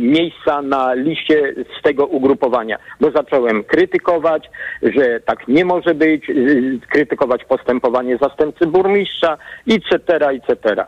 miejsca 0.00 0.62
na 0.62 0.94
liście 0.94 1.54
z 1.78 1.82
tego 1.82 2.06
ugrupowania, 2.06 2.78
bo 3.00 3.10
zacząłem 3.10 3.64
krytykować, 3.64 4.50
że 4.82 5.20
tak 5.20 5.48
nie 5.48 5.64
może 5.64 5.94
być, 5.94 6.26
krytykować 6.90 7.44
postępowanie 7.44 8.18
zastępcy 8.22 8.66
burmistrza, 8.66 9.38
etc., 9.68 10.28
etc. 10.28 10.84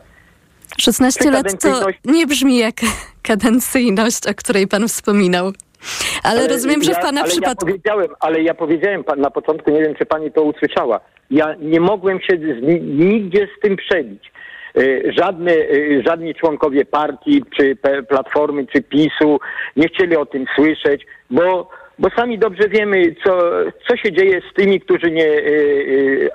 16 0.77 1.31
lat 1.31 1.61
to 1.61 1.85
nie 2.05 2.27
brzmi 2.27 2.57
jak 2.57 2.75
kadencyjność, 3.29 4.27
o 4.27 4.33
której 4.33 4.67
pan 4.67 4.87
wspominał. 4.87 5.51
Ale, 6.23 6.47
rozumiem, 6.47 6.83
że 6.83 6.93
w 6.93 6.99
pana 6.99 7.21
ale 7.21 7.29
przypadku... 7.29 7.67
Ja 7.67 7.71
powiedziałem, 7.71 8.09
ale 8.19 8.41
ja 8.41 8.53
powiedziałem 8.53 9.03
pan 9.03 9.19
na 9.19 9.31
początku, 9.31 9.71
nie 9.71 9.81
wiem, 9.81 9.95
czy 9.95 10.05
pani 10.05 10.31
to 10.31 10.43
usłyszała. 10.43 10.99
Ja 11.31 11.55
nie 11.59 11.79
mogłem 11.79 12.21
się 12.21 12.37
z, 12.37 12.61
nigdzie 12.81 13.47
z 13.57 13.61
tym 13.61 13.77
przebić. 13.77 14.31
Y, 14.77 15.11
Żadne, 15.17 15.51
y, 15.51 16.03
żadni 16.05 16.35
członkowie 16.35 16.85
partii, 16.85 17.43
czy 17.57 17.77
Platformy, 18.09 18.65
czy 18.67 18.81
PiSu 18.81 19.39
nie 19.75 19.87
chcieli 19.87 20.15
o 20.15 20.25
tym 20.25 20.45
słyszeć, 20.55 21.05
bo, 21.29 21.69
bo 21.99 22.09
sami 22.09 22.39
dobrze 22.39 22.69
wiemy, 22.69 23.15
co, 23.23 23.39
co 23.87 23.97
się 23.97 24.11
dzieje 24.11 24.41
z 24.51 24.53
tymi, 24.53 24.79
którzy 24.79 25.11
nie 25.11 25.27
y, 25.27 26.29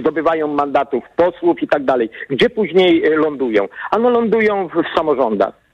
zdobywają 0.00 0.48
mandatów 0.48 1.04
posłów 1.16 1.62
i 1.62 1.68
tak 1.68 1.84
dalej. 1.84 2.10
Gdzie 2.30 2.50
później 2.50 3.00
lądują? 3.00 3.68
Ano 3.90 4.10
lądują 4.10 4.68
w, 4.68 4.72
w 4.72 4.94
samorządach. 4.96 5.66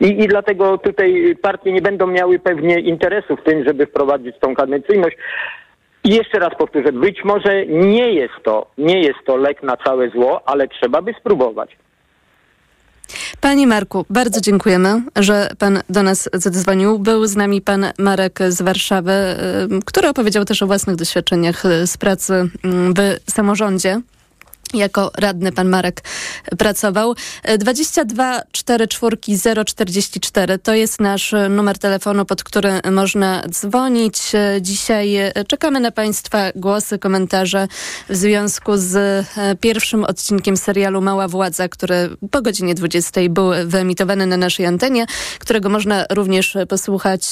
I, 0.00 0.22
I 0.22 0.28
dlatego 0.28 0.78
tutaj 0.78 1.36
partie 1.42 1.72
nie 1.72 1.82
będą 1.82 2.06
miały 2.06 2.38
pewnie 2.38 2.80
interesu 2.80 3.36
w 3.36 3.42
tym, 3.42 3.64
żeby 3.64 3.86
wprowadzić 3.86 4.38
tą 4.40 4.54
kadencyjność. 4.54 5.16
I 6.04 6.14
jeszcze 6.14 6.38
raz 6.38 6.54
powtórzę, 6.58 6.92
być 6.92 7.24
może 7.24 7.66
nie 7.66 8.12
jest 8.12 8.34
to, 8.42 8.66
nie 8.78 9.00
jest 9.00 9.18
to 9.26 9.36
lek 9.36 9.62
na 9.62 9.76
całe 9.76 10.10
zło, 10.10 10.42
ale 10.48 10.68
trzeba 10.68 11.02
by 11.02 11.14
spróbować. 11.20 11.76
Panie 13.40 13.66
Marku, 13.66 14.04
bardzo 14.10 14.40
dziękujemy, 14.40 15.02
że 15.16 15.50
pan 15.58 15.82
do 15.88 16.02
nas 16.02 16.28
zadzwonił. 16.32 16.98
Był 16.98 17.26
z 17.26 17.36
nami 17.36 17.60
pan 17.60 17.86
Marek 17.98 18.38
z 18.48 18.62
Warszawy, 18.62 19.12
który 19.86 20.08
opowiedział 20.08 20.44
też 20.44 20.62
o 20.62 20.66
własnych 20.66 20.96
doświadczeniach 20.96 21.64
y, 21.64 21.86
z 21.86 21.96
pracy 21.96 22.48
w 23.26 23.30
samorządzie. 23.30 24.00
Jako 24.74 25.10
radny 25.16 25.52
pan 25.52 25.68
Marek 25.68 26.02
pracował. 26.58 27.14
E, 27.42 27.58
22 27.58 28.42
44 28.52 29.64
044 29.64 30.58
to 30.58 30.74
jest 30.74 31.00
nasz 31.00 31.34
e, 31.34 31.48
numer 31.48 31.78
telefonu, 31.78 32.24
pod 32.24 32.44
który 32.44 32.80
można 32.90 33.42
dzwonić. 33.48 34.34
E, 34.34 34.62
Dzisiaj 34.62 35.16
czekamy 35.48 35.80
na 35.80 35.90
Państwa 35.90 36.50
głosy, 36.54 36.98
komentarze 36.98 37.68
w 38.08 38.16
związku 38.16 38.72
z 38.76 39.26
pierwszym 39.60 40.04
odcinkiem 40.04 40.56
serialu 40.56 41.00
Mała 41.00 41.28
Władza, 41.28 41.68
który 41.68 42.16
po 42.30 42.42
godzinie 42.42 42.74
20 42.74 43.20
był 43.30 43.50
wyemitowany 43.66 44.26
na 44.26 44.36
naszej 44.36 44.66
antenie, 44.66 45.06
którego 45.38 45.68
można 45.68 46.04
również 46.10 46.56
posłuchać, 46.68 47.22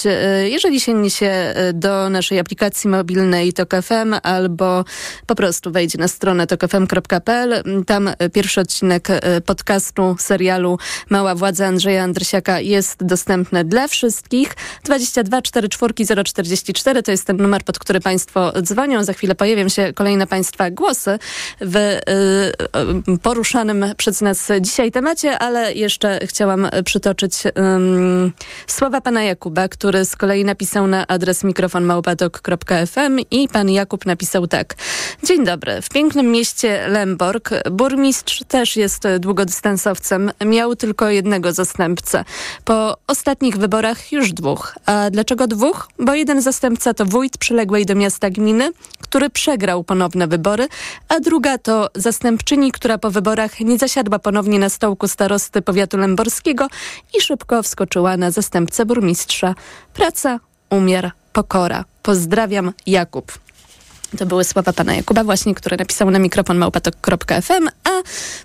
jeżeli 0.45 0.81
sięgnie 0.81 1.11
się 1.11 1.55
do 1.75 2.11
naszej 2.11 2.39
aplikacji 2.39 2.91
mobilnej 2.91 3.53
TOK 3.53 3.71
FM 3.83 4.15
albo 4.23 4.85
po 5.27 5.35
prostu 5.35 5.71
wejdzie 5.71 5.99
na 5.99 6.09
stronę 6.09 6.47
tokfm.pl. 6.47 7.28
Tam 7.87 8.11
pierwszy 8.33 8.61
odcinek 8.61 9.09
e, 9.11 9.41
podcastu 9.41 10.17
serialu 10.19 10.79
Mała 11.11 11.35
Władza 11.35 11.67
Andrzeja 11.67 12.03
Andrysiaka 12.03 12.61
jest 12.61 13.05
dostępny 13.05 13.65
dla 13.65 13.89
wszystkich. 13.89 14.55
22 14.85 15.43
44 15.43 16.25
044 16.25 17.03
to 17.03 17.11
jest 17.11 17.25
ten 17.25 17.37
numer, 17.37 17.65
pod 17.65 17.79
który 17.79 18.01
Państwo 18.01 18.53
dzwonią. 18.63 19.05
Za 19.05 19.13
chwilę 19.13 19.35
pojawią 19.35 19.69
się 19.69 19.93
kolejne 19.93 20.27
Państwa 20.27 20.71
głosy 20.71 21.19
w 21.61 21.77
y, 21.77 22.01
y, 23.15 23.19
poruszanym 23.19 23.85
przez 23.97 24.21
nas 24.21 24.49
dzisiaj 24.61 24.93
temacie, 24.93 25.39
ale 25.39 25.75
jeszcze 25.75 26.19
chciałam 26.27 26.69
przytoczyć 26.85 27.33
ym, 27.47 28.33
słowa 28.67 29.01
pana 29.01 29.23
Jakuba, 29.23 29.69
który 29.69 30.05
z 30.05 30.17
kolei 30.17 30.45
napisał 30.45 30.87
na 30.87 31.07
adres 31.07 31.45
mikrofonmałpatok.fm 31.45 33.19
i 33.31 33.49
pan 33.49 33.71
Jakub 33.71 34.07
napisał 34.07 34.47
tak. 34.47 34.75
Dzień 35.25 35.45
dobry. 35.45 35.83
W 35.83 35.89
pięknym 35.89 36.27
mieście 36.27 36.89
Burmistrz 37.71 38.43
też 38.49 38.77
jest 38.77 39.03
długodystansowcem. 39.19 40.31
Miał 40.47 40.77
tylko 40.77 41.09
jednego 41.11 41.53
zastępcę. 41.53 42.25
Po 42.65 42.97
ostatnich 43.07 43.57
wyborach 43.57 44.13
już 44.13 44.33
dwóch. 44.33 44.75
A 44.87 45.11
dlaczego 45.11 45.47
dwóch? 45.47 45.89
Bo 45.99 46.15
jeden 46.15 46.43
zastępca 46.43 46.95
to 46.95 47.05
wójt 47.05 47.39
przyległej 47.39 47.87
do 47.87 47.95
miasta 47.95 48.31
gminy, 48.31 48.73
który 49.01 49.31
przegrał 49.31 49.85
ponowne 49.85 50.27
wybory, 50.27 50.69
a 51.09 51.21
druga 51.21 51.59
to 51.59 51.89
zastępczyni, 51.95 52.73
która 52.73 52.99
po 52.99 53.11
wyborach 53.11 53.61
nie 53.61 53.79
zasiadła 53.79 54.19
ponownie 54.19 54.59
na 54.59 54.69
stołku 54.69 55.09
starosty 55.09 55.63
powiatu 55.63 55.97
lęborskiego 55.97 56.69
i 57.19 57.21
szybko 57.21 57.63
wskoczyła 57.63 58.17
na 58.17 58.31
zastępcę 58.31 58.87
burmistrza. 58.87 59.55
Praca, 59.95 60.41
umiar, 60.71 61.13
pokora. 61.33 61.85
Pozdrawiam, 62.03 62.73
Jakub. 62.87 63.33
To 64.19 64.27
były 64.27 64.45
słowa 64.45 64.73
pana 64.73 64.95
Jakuba 64.95 65.25
właśnie, 65.25 65.55
które 65.55 65.77
napisał 65.77 66.11
na 66.11 66.19
mikrofon 66.19 66.59
małpatok.fm, 66.59 67.69
a 67.85 67.91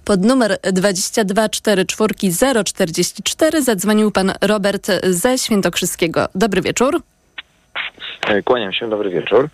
pod 0.05 0.25
numer 0.25 0.57
2244044 0.63 3.61
zadzwonił 3.61 4.11
pan 4.11 4.33
Robert 4.41 4.87
ze 5.03 5.37
Świętokrzyskiego. 5.37 6.27
Dobry 6.35 6.61
wieczór. 6.61 7.01
E, 8.27 8.41
Kłaniam 8.41 8.73
się, 8.73 8.89
dobry 8.89 9.09
wieczór. 9.09 9.49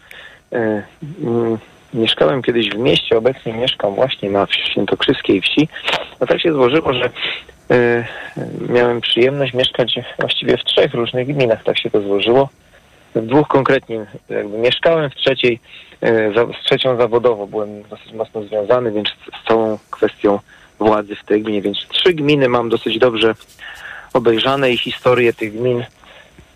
E, 0.54 0.84
mm, 1.24 1.58
Mieszkałem 1.94 2.42
kiedyś 2.42 2.70
w 2.70 2.78
mieście, 2.78 3.18
obecnie 3.18 3.54
mieszkam 3.54 3.96
właśnie 3.96 4.30
na 4.30 4.48
świętokrzyskiej 4.72 5.42
wsi. 5.42 5.68
No 6.22 6.28
tak 6.28 6.42
się 6.42 6.54
złożyło, 6.54 6.94
że 6.94 7.10
e, 7.72 8.06
miałem 8.70 9.02
przyjemność 9.02 9.54
mieszkać 9.54 10.00
właściwie 10.20 10.58
w 10.58 10.64
trzech 10.64 10.94
różnych 10.94 11.28
gminach, 11.28 11.64
tak 11.64 11.80
się 11.80 11.90
to 11.90 12.02
złożyło. 12.02 12.50
W 13.16 13.26
dwóch 13.26 13.48
konkretnie 13.48 14.06
jakby 14.30 14.58
mieszkałem, 14.58 15.10
w 15.10 15.16
trzeciej, 15.16 15.60
e, 16.02 16.32
z 16.32 16.66
trzecią 16.66 16.98
zawodowo 16.98 17.48
byłem 17.48 17.84
dosyć 17.84 18.14
mocno 18.14 18.44
związany, 18.44 18.92
więc 18.92 19.10
z, 19.10 19.48
całą 19.48 19.78
kwestią 19.92 20.40
władzy 20.80 21.16
w 21.16 21.26
tej 21.26 21.42
gminie. 21.42 21.62
Więc 21.62 21.78
trzy 21.88 22.14
gminy 22.14 22.50
mam 22.50 22.70
dosyć 22.70 23.00
dobrze 23.00 23.36
obejrzane 24.14 24.72
i 24.72 24.78
historię 24.78 25.34
tych 25.34 25.54
gmin 25.54 25.84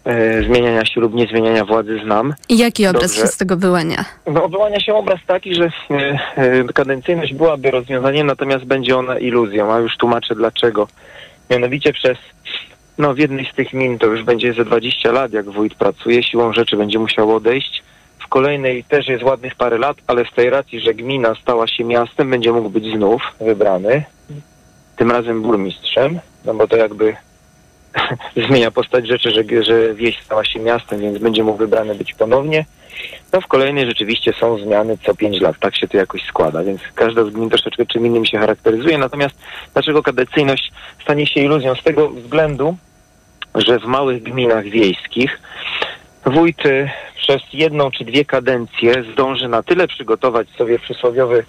e, 0.05 0.43
zmieniania 0.43 0.85
się 0.85 1.01
lub 1.01 1.13
niezmieniania 1.13 1.65
władzy 1.65 1.99
znam. 2.03 2.34
I 2.49 2.57
jaki 2.57 2.88
obraz 2.88 3.11
Dobrze. 3.11 3.21
się 3.21 3.27
z 3.27 3.38
tego 3.38 3.57
wyłania? 3.57 4.05
No, 4.27 4.49
wyłania 4.49 4.80
się 4.80 4.95
obraz 4.95 5.19
taki, 5.27 5.55
że 5.55 5.71
e, 5.91 6.19
e, 6.35 6.63
kadencyjność 6.63 7.34
byłaby 7.34 7.71
rozwiązaniem, 7.71 8.27
natomiast 8.27 8.65
będzie 8.65 8.97
ona 8.97 9.19
iluzją, 9.19 9.73
a 9.73 9.80
już 9.80 9.97
tłumaczę 9.97 10.35
dlaczego. 10.35 10.88
Mianowicie 11.49 11.93
przez, 11.93 12.17
no 12.98 13.14
w 13.14 13.18
jednej 13.18 13.45
z 13.45 13.56
tych 13.56 13.74
min 13.74 13.99
to 13.99 14.06
już 14.06 14.24
będzie 14.24 14.53
ze 14.53 14.65
20 14.65 15.11
lat, 15.11 15.34
jak 15.34 15.49
wójt 15.49 15.76
pracuje, 15.76 16.24
siłą 16.24 16.53
rzeczy 16.53 16.78
będzie 16.78 16.99
musiał 16.99 17.36
odejść. 17.36 17.84
W 18.20 18.28
kolejnej 18.28 18.84
też 18.84 19.07
jest 19.07 19.24
ładnych 19.24 19.56
parę 19.56 19.78
lat, 19.78 19.98
ale 20.07 20.26
z 20.26 20.36
tej 20.36 20.49
racji, 20.49 20.80
że 20.80 20.94
gmina 20.94 21.36
stała 21.36 21.68
się 21.68 21.84
miastem, 21.84 22.30
będzie 22.30 22.52
mógł 22.52 22.70
być 22.70 22.86
znów 22.95 23.22
wybrany, 23.41 24.03
tym 24.95 25.11
razem 25.11 25.41
burmistrzem, 25.41 26.20
no 26.45 26.53
bo 26.53 26.68
to 26.68 26.78
jakby 26.78 27.15
zmienia 28.48 28.72
postać 28.72 29.07
rzeczy, 29.07 29.32
że, 29.32 29.64
że 29.64 29.94
wieś 29.94 30.22
stała 30.22 30.45
się 30.45 30.60
miastem, 30.60 30.99
więc 30.99 31.18
będzie 31.18 31.44
mógł 31.44 31.57
wybrany 31.57 31.95
być 31.95 32.14
ponownie. 32.14 32.65
No 33.34 33.41
w 33.41 33.48
kolejnej 33.48 33.86
rzeczywiście 33.86 34.34
są 34.40 34.57
zmiany 34.57 34.98
co 35.06 35.15
5 35.15 35.41
lat, 35.41 35.56
tak 35.60 35.76
się 35.76 35.88
to 35.88 35.98
jakoś 35.98 36.22
składa, 36.24 36.64
więc 36.64 36.82
każda 36.95 37.26
z 37.26 37.30
gmin 37.30 37.49
troszeczkę 37.49 37.86
czym 37.86 38.06
innym 38.06 38.26
się 38.26 38.38
charakteryzuje. 38.38 38.98
Natomiast 38.98 39.36
dlaczego 39.74 40.03
kadencyjność 40.03 40.72
stanie 41.02 41.28
się 41.28 41.40
iluzją? 41.40 41.76
Z 41.76 41.84
tego 41.84 42.10
względu, 42.10 42.78
że 43.56 43.80
w 43.80 43.86
małych 43.86 44.24
gminach 44.24 44.65
wiejskich 44.65 45.40
wójt 46.26 46.64
przez 47.18 47.41
jedną 47.53 47.91
czy 47.91 48.06
dwie 48.06 48.26
kadencje 48.26 49.03
zdąży 49.14 49.48
na 49.48 49.64
tyle 49.64 49.88
przygotować 49.88 50.49
sobie 50.49 50.80
przysłowiowy 50.80 51.45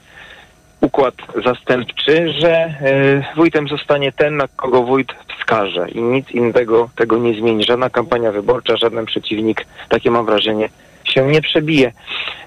układ 0.80 1.14
zastępczy, 1.44 2.32
że 2.32 2.66
y, 2.66 3.36
wójtem 3.36 3.68
zostanie 3.68 4.12
ten, 4.12 4.36
na 4.36 4.48
kogo 4.56 4.82
wójt 4.82 5.14
wskaże 5.38 5.88
i 5.88 6.02
nic 6.02 6.30
innego 6.30 6.90
tego 6.96 7.16
nie 7.16 7.34
zmieni. 7.34 7.64
Żadna 7.64 7.90
kampania 7.90 8.32
wyborcza, 8.32 8.76
żaden 8.76 9.06
przeciwnik, 9.06 9.66
takie 9.88 10.10
mam 10.10 10.26
wrażenie, 10.26 10.68
się 11.04 11.26
nie 11.26 11.42
przebije. 11.42 11.92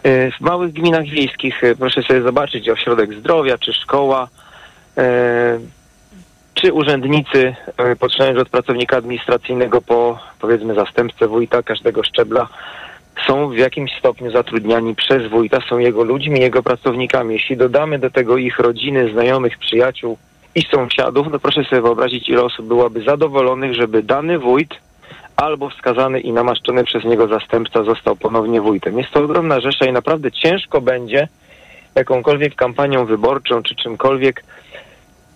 Y, 0.06 0.32
w 0.38 0.42
małych 0.42 0.74
gminach 0.74 1.06
wiejskich 1.06 1.64
y, 1.64 1.76
proszę 1.76 2.04
sobie 2.04 2.22
zobaczyć 2.22 2.70
ośrodek 2.70 3.14
zdrowia 3.14 3.58
czy 3.58 3.74
szkoła, 3.74 4.28
y, 4.98 5.02
czy 6.54 6.74
urzędnicy, 6.74 7.56
poczynając 8.00 8.40
od 8.40 8.50
pracownika 8.50 8.98
administracyjnego 8.98 9.82
po 9.82 10.20
powiedzmy 10.40 10.74
zastępcę 10.74 11.28
wójta 11.28 11.64
każdego 11.64 12.04
szczebla, 12.04 12.48
są 13.28 13.50
w 13.50 13.58
jakimś 13.58 13.92
stopniu 14.00 14.32
zatrudniani 14.32 14.96
przez 14.96 15.28
wójta, 15.28 15.60
są 15.70 15.78
jego 15.78 16.04
ludźmi, 16.04 16.40
jego 16.40 16.64
pracownikami. 16.64 17.34
Jeśli 17.34 17.58
dodamy 17.58 18.00
do 18.00 18.10
tego 18.10 18.38
ich 18.38 18.60
rodziny, 18.60 19.12
znajomych, 19.12 19.58
przyjaciół 19.58 20.18
i 20.56 20.62
sąsiadów, 20.62 21.28
no 21.32 21.40
proszę 21.40 21.64
sobie 21.64 21.82
wyobrazić, 21.82 22.30
ile 22.30 22.44
osób 22.44 22.68
byłaby 22.68 23.02
zadowolonych, 23.02 23.74
żeby 23.74 24.04
dany 24.04 24.40
wójt 24.40 24.70
albo 25.38 25.70
wskazany 25.70 26.20
i 26.20 26.32
namaszczony 26.32 26.84
przez 26.84 27.04
niego 27.04 27.28
zastępca 27.28 27.84
został 27.84 28.16
ponownie 28.16 28.62
wójtem. 28.62 28.98
Jest 28.98 29.12
to 29.12 29.20
ogromna 29.20 29.60
rzesza 29.60 29.86
i 29.86 29.92
naprawdę 29.92 30.32
ciężko 30.32 30.82
będzie 30.82 31.28
jakąkolwiek 31.96 32.56
kampanią 32.56 33.06
wyborczą 33.06 33.64
czy 33.64 33.76
czymkolwiek 33.76 34.44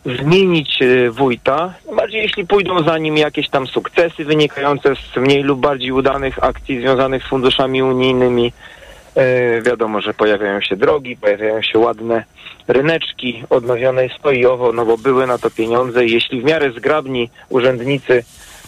zmienić 0.05 0.81
e, 0.81 1.11
wójta, 1.11 1.73
bardziej 1.95 2.21
jeśli 2.21 2.47
pójdą 2.47 2.83
za 2.83 2.97
nim 2.97 3.17
jakieś 3.17 3.49
tam 3.49 3.67
sukcesy 3.67 4.25
wynikające 4.25 4.95
z 4.95 5.17
mniej 5.17 5.43
lub 5.43 5.59
bardziej 5.59 5.91
udanych 5.91 6.43
akcji 6.43 6.79
związanych 6.79 7.23
z 7.23 7.27
funduszami 7.27 7.83
unijnymi, 7.83 8.51
E, 9.15 9.61
wiadomo, 9.61 10.01
że 10.01 10.13
pojawiają 10.13 10.61
się 10.61 10.75
drogi, 10.75 11.17
pojawiają 11.17 11.61
się 11.61 11.79
ładne 11.79 12.23
ryneczki, 12.67 13.43
odnowione 13.49 14.03
jest 14.03 14.19
to 14.23 14.31
i 14.31 14.45
owo, 14.45 14.73
no 14.73 14.85
bo 14.85 14.97
były 14.97 15.27
na 15.27 15.37
to 15.37 15.49
pieniądze. 15.49 16.05
I 16.05 16.11
jeśli 16.11 16.41
w 16.41 16.43
miarę 16.43 16.71
zgrabni 16.71 17.29
urzędnicy, 17.49 18.23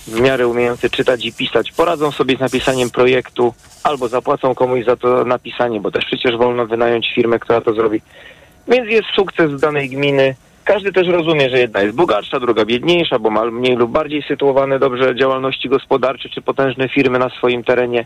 w 0.08 0.22
miarę 0.22 0.48
umiejący 0.48 0.90
czytać 0.90 1.26
i 1.26 1.34
pisać, 1.34 1.72
poradzą 1.72 2.12
sobie 2.12 2.38
z 2.38 2.40
napisaniem 2.40 2.90
projektu 2.90 3.54
albo 3.84 4.08
zapłacą 4.08 4.56
komuś 4.56 4.86
za 4.86 4.96
to 4.96 5.26
napisanie, 5.26 5.82
bo 5.82 5.92
też 5.92 6.06
przecież 6.06 6.38
wolno 6.38 6.66
wynająć 6.66 7.14
firmę, 7.16 7.40
która 7.40 7.62
to 7.62 7.74
zrobi. 7.74 8.02
Więc 8.68 8.90
jest 8.90 9.08
sukces 9.16 9.62
danej 9.62 9.90
gminy. 9.90 10.36
Każdy 10.64 10.94
też 10.94 11.08
rozumie, 11.08 11.50
że 11.50 11.60
jedna 11.60 11.82
jest 11.82 11.96
bogatsza, 11.96 12.40
druga 12.40 12.66
biedniejsza, 12.66 13.20
bo 13.20 13.30
ma 13.30 13.46
mniej 13.46 13.76
lub 13.76 13.92
bardziej 13.92 14.24
sytuowane 14.28 14.80
dobrze 14.80 15.16
działalności 15.16 15.70
gospodarcze 15.70 16.30
czy 16.30 16.42
potężne 16.42 16.90
firmy 16.90 17.20
na 17.20 17.30
swoim 17.30 17.64
terenie. 17.64 18.06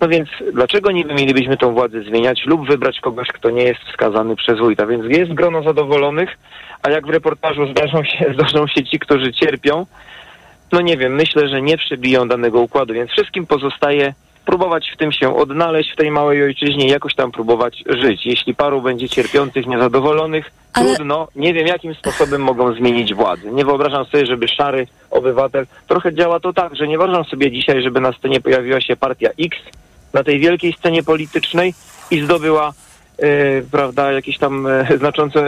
No 0.00 0.08
więc 0.08 0.28
dlaczego 0.52 0.90
niby 0.90 1.14
mielibyśmy 1.14 1.56
tą 1.56 1.74
władzę 1.74 2.02
zmieniać 2.02 2.42
lub 2.46 2.68
wybrać 2.68 3.00
kogoś, 3.00 3.28
kto 3.28 3.50
nie 3.50 3.62
jest 3.62 3.80
wskazany 3.80 4.36
przez 4.36 4.58
wójta? 4.58 4.86
Więc 4.86 5.04
jest 5.16 5.34
grono 5.34 5.62
zadowolonych, 5.62 6.38
a 6.82 6.90
jak 6.90 7.06
w 7.06 7.10
reportażu 7.10 7.66
zdarzą 7.66 8.04
się, 8.04 8.24
zdarzą 8.34 8.66
się 8.66 8.84
ci, 8.84 8.98
którzy 8.98 9.32
cierpią, 9.32 9.86
no 10.72 10.80
nie 10.80 10.96
wiem, 10.96 11.14
myślę, 11.14 11.48
że 11.48 11.62
nie 11.62 11.78
przebiją 11.78 12.28
danego 12.28 12.60
układu, 12.60 12.94
więc 12.94 13.10
wszystkim 13.10 13.46
pozostaje 13.46 14.14
próbować 14.46 14.90
w 14.94 14.96
tym 14.96 15.12
się 15.12 15.36
odnaleźć 15.36 15.92
w 15.92 15.96
tej 15.96 16.10
małej 16.10 16.42
ojczyźnie 16.42 16.86
i 16.86 16.90
jakoś 16.90 17.14
tam 17.14 17.32
próbować 17.32 17.84
żyć. 17.86 18.26
Jeśli 18.26 18.54
paru 18.54 18.82
będzie 18.82 19.08
cierpiących, 19.08 19.66
niezadowolonych, 19.66 20.50
Ale- 20.72 20.94
trudno, 20.94 21.28
nie 21.36 21.54
wiem 21.54 21.66
jakim 21.66 21.94
sposobem 21.94 22.42
mogą 22.42 22.74
zmienić 22.74 23.14
władzę. 23.14 23.50
Nie 23.52 23.64
wyobrażam 23.64 24.04
sobie, 24.04 24.26
żeby 24.26 24.48
szary 24.48 24.86
obywatel, 25.10 25.66
trochę 25.86 26.14
działa 26.14 26.40
to 26.40 26.52
tak, 26.52 26.76
że 26.76 26.88
nie 26.88 26.98
wyobrażam 26.98 27.24
sobie 27.24 27.50
dzisiaj, 27.50 27.82
żeby 27.82 28.00
na 28.00 28.12
scenie 28.12 28.40
pojawiła 28.40 28.80
się 28.80 28.96
partia 28.96 29.28
X 29.40 29.58
na 30.12 30.24
tej 30.24 30.38
wielkiej 30.38 30.72
scenie 30.72 31.02
politycznej 31.02 31.74
i 32.10 32.20
zdobyła 32.20 32.72
e, 33.18 33.62
prawda, 33.62 34.12
jakieś 34.12 34.38
tam 34.38 34.66
e, 34.66 34.98
znaczące 34.98 35.40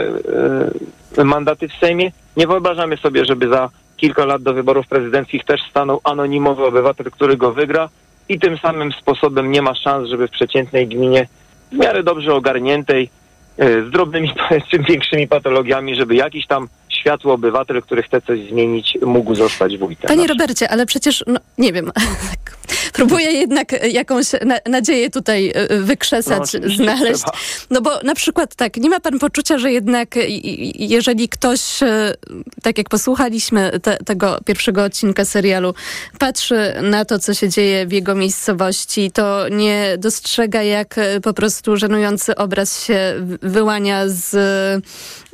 e, 1.17 1.23
mandaty 1.23 1.67
w 1.67 1.73
Sejmie. 1.73 2.11
Nie 2.37 2.47
wyobrażamy 2.47 2.97
sobie, 2.97 3.25
żeby 3.25 3.49
za 3.49 3.69
kilka 3.99 4.25
lat 4.25 4.43
do 4.43 4.53
wyborów 4.53 4.87
prezydenckich 4.87 5.45
też 5.45 5.61
stanął 5.69 6.01
anonimowy 6.03 6.65
obywatel, 6.65 7.11
który 7.11 7.37
go 7.37 7.53
wygra 7.53 7.89
i 8.29 8.39
tym 8.39 8.57
samym 8.57 8.91
sposobem 8.91 9.51
nie 9.51 9.61
ma 9.61 9.75
szans, 9.75 10.09
żeby 10.09 10.27
w 10.27 10.31
przeciętnej 10.31 10.87
gminie 10.87 11.27
w 11.71 11.77
miarę 11.77 12.03
dobrze 12.03 12.33
ogarniętej, 12.33 13.09
e, 13.57 13.83
z 13.83 13.91
drobnymi 13.91 14.33
czy 14.71 14.79
większymi 14.79 15.27
patologiami, 15.27 15.95
żeby 15.95 16.15
jakiś 16.15 16.47
tam 16.47 16.67
światły 16.89 17.31
obywatel, 17.31 17.81
który 17.81 18.03
chce 18.03 18.21
coś 18.21 18.39
zmienić, 18.49 18.97
mógł 19.01 19.35
zostać 19.35 19.77
wójtem. 19.77 20.07
Panie 20.07 20.27
Robercie, 20.27 20.69
ale 20.69 20.85
przecież, 20.85 21.23
no, 21.27 21.39
nie 21.57 21.73
wiem, 21.73 21.91
tak, 22.31 22.57
próbuję 22.93 23.31
jednak 23.31 23.91
jakąś 23.91 24.25
na, 24.45 24.55
nadzieję 24.65 25.09
tutaj 25.09 25.51
e, 25.55 25.77
wykrzesać, 25.77 26.53
No, 26.53 26.75
znaleźć. 26.75 27.21
trzeba. 27.23 27.37
No 27.69 27.81
bo 27.81 28.01
na 28.03 28.15
przykład 28.15 28.55
tak, 28.55 28.77
nie 28.77 28.89
ma 28.89 28.99
pan 28.99 29.19
poczucia, 29.19 29.57
że 29.57 29.71
jednak 29.71 30.15
jeżeli 30.75 31.29
ktoś, 31.29 31.83
e, 31.83 32.13
tak 32.63 32.77
jak 32.77 32.89
posłuchaliśmy 32.89 33.79
te, 33.79 33.97
tego 33.97 34.37
pierwszego 34.45 34.83
odcinka 34.83 35.25
serialu, 35.25 35.73
patrzy 36.19 36.73
na 36.81 37.05
to, 37.05 37.19
co 37.19 37.33
się 37.33 37.49
dzieje 37.49 37.85
w 37.85 37.91
jego 37.91 38.15
miejscowości, 38.15 39.11
to 39.11 39.49
nie 39.49 39.95
dostrzega, 39.97 40.63
jak 40.63 40.97
e, 40.97 41.19
po 41.21 41.33
prostu 41.33 41.77
żenujący 41.77 42.35
obraz 42.35 42.83
się 42.83 43.13
wyłania 43.41 44.03
z 44.07 44.35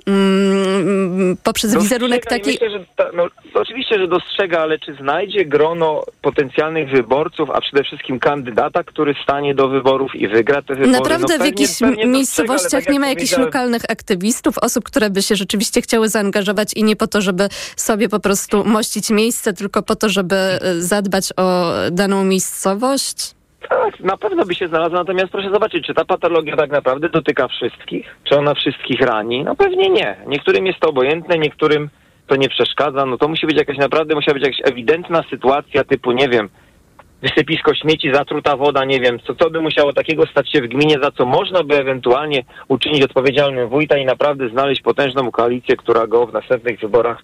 mm, 0.07 1.38
poprzez 1.44 1.76
wizerunek 1.76 2.23
Dostrzega 2.23 2.52
i 2.52 2.56
taki... 2.56 2.65
Myślę, 2.65 2.80
że 2.80 2.86
ta, 2.95 3.06
no, 3.14 3.27
oczywiście, 3.53 3.99
że 3.99 4.07
dostrzega, 4.07 4.60
ale 4.60 4.80
czy 4.80 4.94
znajdzie 4.94 5.45
grono 5.45 6.03
potencjalnych 6.22 6.90
wyborców, 6.90 7.49
a 7.49 7.61
przede 7.61 7.84
wszystkim 7.84 8.19
kandydata, 8.19 8.84
który 8.84 9.15
stanie 9.23 9.56
do 9.56 9.68
wyborów 9.68 10.15
i 10.15 10.27
wygra 10.27 10.61
te 10.61 10.76
wybory? 10.76 10.91
Naprawdę 10.91 11.38
no, 11.38 11.44
w 11.44 11.45
jakichś 11.48 11.80
dostrzega, 11.80 12.07
miejscowościach 12.07 12.84
tak 12.84 12.94
nie 12.94 12.99
ma 12.99 13.07
jak 13.07 13.15
jakichś 13.18 13.38
lokalnych 13.38 13.82
aktywistów, 13.90 14.57
osób, 14.57 14.84
które 14.84 15.10
by 15.10 15.22
się 15.22 15.36
rzeczywiście 15.36 15.82
chciały 15.82 16.10
zaangażować 16.10 16.73
i 16.73 16.84
nie 16.84 16.95
po 16.95 17.07
to, 17.07 17.22
żeby 17.22 17.49
sobie 17.76 18.10
po 18.10 18.19
prostu 18.19 18.65
mościć 18.65 19.10
miejsce, 19.10 19.53
tylko 19.53 19.84
po 19.84 19.95
to, 19.95 20.10
żeby 20.10 20.36
e, 20.36 20.82
zadbać 20.82 21.34
o 21.38 21.72
daną 21.91 22.23
miejscowość? 22.26 23.36
Tak, 23.69 23.99
na 23.99 24.17
pewno 24.17 24.45
by 24.45 24.55
się 24.55 24.67
znalazła, 24.67 24.99
natomiast 24.99 25.31
proszę 25.31 25.49
zobaczyć, 25.51 25.85
czy 25.85 25.93
ta 25.93 26.05
patologia 26.05 26.55
tak 26.55 26.71
naprawdę 26.71 27.09
dotyka 27.09 27.47
wszystkich? 27.47 28.15
Czy 28.23 28.37
ona 28.37 28.53
wszystkich 28.53 29.01
rani? 29.01 29.43
No 29.43 29.55
pewnie 29.55 29.89
nie. 29.89 30.15
Niektórym 30.27 30.65
jest 30.65 30.79
to 30.79 30.89
obojętne, 30.89 31.37
niektórym 31.37 31.89
to 32.27 32.35
nie 32.35 32.49
przeszkadza. 32.49 33.05
No 33.05 33.17
to 33.17 33.27
musi 33.27 33.47
być 33.47 33.57
jakaś 33.57 33.77
naprawdę, 33.77 34.15
musiała 34.15 34.33
być 34.33 34.43
jakaś 34.43 34.71
ewidentna 34.71 35.23
sytuacja 35.29 35.83
typu, 35.83 36.11
nie 36.11 36.29
wiem, 36.29 36.49
wysypisko 37.30 37.76
śmieci, 37.76 38.14
zatruta 38.14 38.57
woda, 38.57 38.85
nie 38.85 38.99
wiem, 38.99 39.19
co, 39.27 39.35
co 39.35 39.49
by 39.49 39.61
musiało 39.61 39.93
takiego 39.93 40.26
stać 40.26 40.52
się 40.52 40.61
w 40.61 40.68
gminie, 40.68 40.95
za 41.03 41.11
co 41.11 41.26
można 41.26 41.64
by 41.64 41.76
ewentualnie 41.80 42.43
uczynić 42.68 43.03
odpowiedzialnym 43.03 43.69
wójta 43.69 43.97
i 43.97 44.06
naprawdę 44.06 44.49
znaleźć 44.49 44.81
potężną 44.81 45.31
koalicję, 45.31 45.77
która 45.77 46.07
go 46.07 46.27
w 46.27 46.34
następnych 46.34 46.80
wyborach 46.80 47.23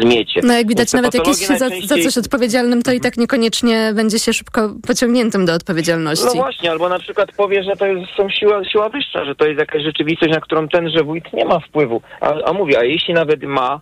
zmiecie. 0.00 0.40
No 0.44 0.52
jak 0.54 0.68
widać, 0.68 0.78
Więc 0.82 0.90
te 0.92 0.96
nawet 0.96 1.14
jakiś 1.14 1.26
patologie 1.40 1.58
za, 1.58 1.68
za 1.68 1.68
najczęściej- 1.68 2.04
coś 2.04 2.18
odpowiedzialnym, 2.18 2.82
to 2.82 2.92
i 2.92 3.00
tak 3.00 3.16
niekoniecznie 3.16 3.92
będzie 3.94 4.18
się 4.18 4.32
szybko 4.32 4.70
pociągniętym 4.86 5.46
do 5.46 5.54
odpowiedzialności. 5.54 6.26
No 6.26 6.42
właśnie, 6.42 6.70
albo 6.70 6.88
na 6.88 6.98
przykład 6.98 7.32
powie, 7.36 7.62
że 7.64 7.76
to 7.76 7.86
jest 7.86 8.10
są 8.16 8.30
siła, 8.30 8.64
siła 8.64 8.88
wyższa, 8.88 9.24
że 9.24 9.34
to 9.34 9.46
jest 9.46 9.58
jakaś 9.60 9.82
rzeczywistość, 9.82 10.32
na 10.32 10.40
którą 10.40 10.68
tenże 10.68 11.04
wójt 11.04 11.32
nie 11.32 11.44
ma 11.44 11.60
wpływu. 11.60 12.02
A, 12.20 12.34
a 12.44 12.52
mówi, 12.52 12.76
a 12.76 12.84
jeśli 12.84 13.14
nawet 13.14 13.42
ma 13.42 13.80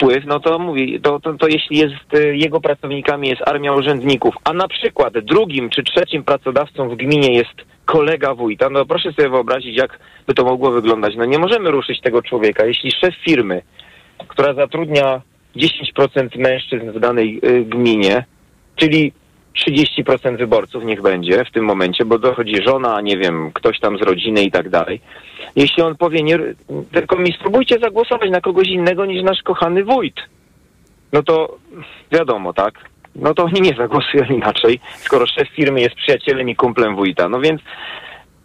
wpływ, 0.00 0.24
no 0.26 0.40
to 0.40 0.58
mówi, 0.58 1.00
to, 1.00 1.20
to, 1.20 1.34
to 1.34 1.48
jeśli 1.48 1.78
jest 1.78 2.14
y, 2.14 2.36
jego 2.36 2.60
pracownikami 2.60 3.28
jest 3.28 3.48
armia 3.48 3.72
urzędników, 3.72 4.34
a 4.44 4.52
na 4.52 4.68
przykład 4.68 5.18
drugim 5.18 5.70
czy 5.70 5.82
trzecim 5.82 6.24
pracodawcą 6.24 6.88
w 6.88 6.96
gminie 6.96 7.34
jest 7.34 7.54
kolega 7.84 8.34
wójta, 8.34 8.70
no 8.70 8.86
proszę 8.86 9.12
sobie 9.12 9.28
wyobrazić, 9.28 9.76
jak 9.76 9.98
by 10.26 10.34
to 10.34 10.44
mogło 10.44 10.70
wyglądać. 10.70 11.14
No 11.16 11.24
nie 11.24 11.38
możemy 11.38 11.70
ruszyć 11.70 12.00
tego 12.00 12.22
człowieka. 12.22 12.64
Jeśli 12.64 12.90
szef 12.90 13.14
firmy, 13.24 13.62
która 14.28 14.54
zatrudnia 14.54 15.20
10% 15.56 16.38
mężczyzn 16.38 16.90
w 16.90 17.00
danej 17.00 17.40
y, 17.44 17.64
gminie, 17.64 18.24
czyli 18.76 19.12
30% 19.58 20.36
wyborców 20.36 20.84
niech 20.84 21.02
będzie 21.02 21.44
w 21.44 21.50
tym 21.50 21.64
momencie, 21.64 22.04
bo 22.04 22.18
dochodzi 22.18 22.62
żona, 22.66 23.00
nie 23.00 23.16
wiem, 23.16 23.50
ktoś 23.54 23.80
tam 23.80 23.98
z 23.98 24.02
rodziny 24.02 24.42
i 24.42 24.50
tak 24.50 24.68
dalej. 24.68 25.00
Jeśli 25.56 25.82
on 25.82 25.96
powie, 25.96 26.22
nie, 26.22 26.38
tylko 26.92 27.16
mi 27.16 27.32
spróbujcie 27.32 27.78
zagłosować 27.78 28.30
na 28.30 28.40
kogoś 28.40 28.68
innego 28.68 29.06
niż 29.06 29.22
nasz 29.22 29.42
kochany 29.42 29.84
wójt, 29.84 30.16
no 31.12 31.22
to 31.22 31.58
wiadomo, 32.12 32.52
tak? 32.52 32.74
No 33.14 33.34
to 33.34 33.44
oni 33.44 33.60
nie 33.60 33.74
zagłosują 33.74 34.24
inaczej, 34.38 34.80
skoro 34.96 35.26
szef 35.26 35.48
firmy 35.48 35.80
jest 35.80 35.94
przyjacielem 35.94 36.48
i 36.48 36.56
kumplem 36.56 36.96
wójta. 36.96 37.28
No 37.28 37.40
więc 37.40 37.60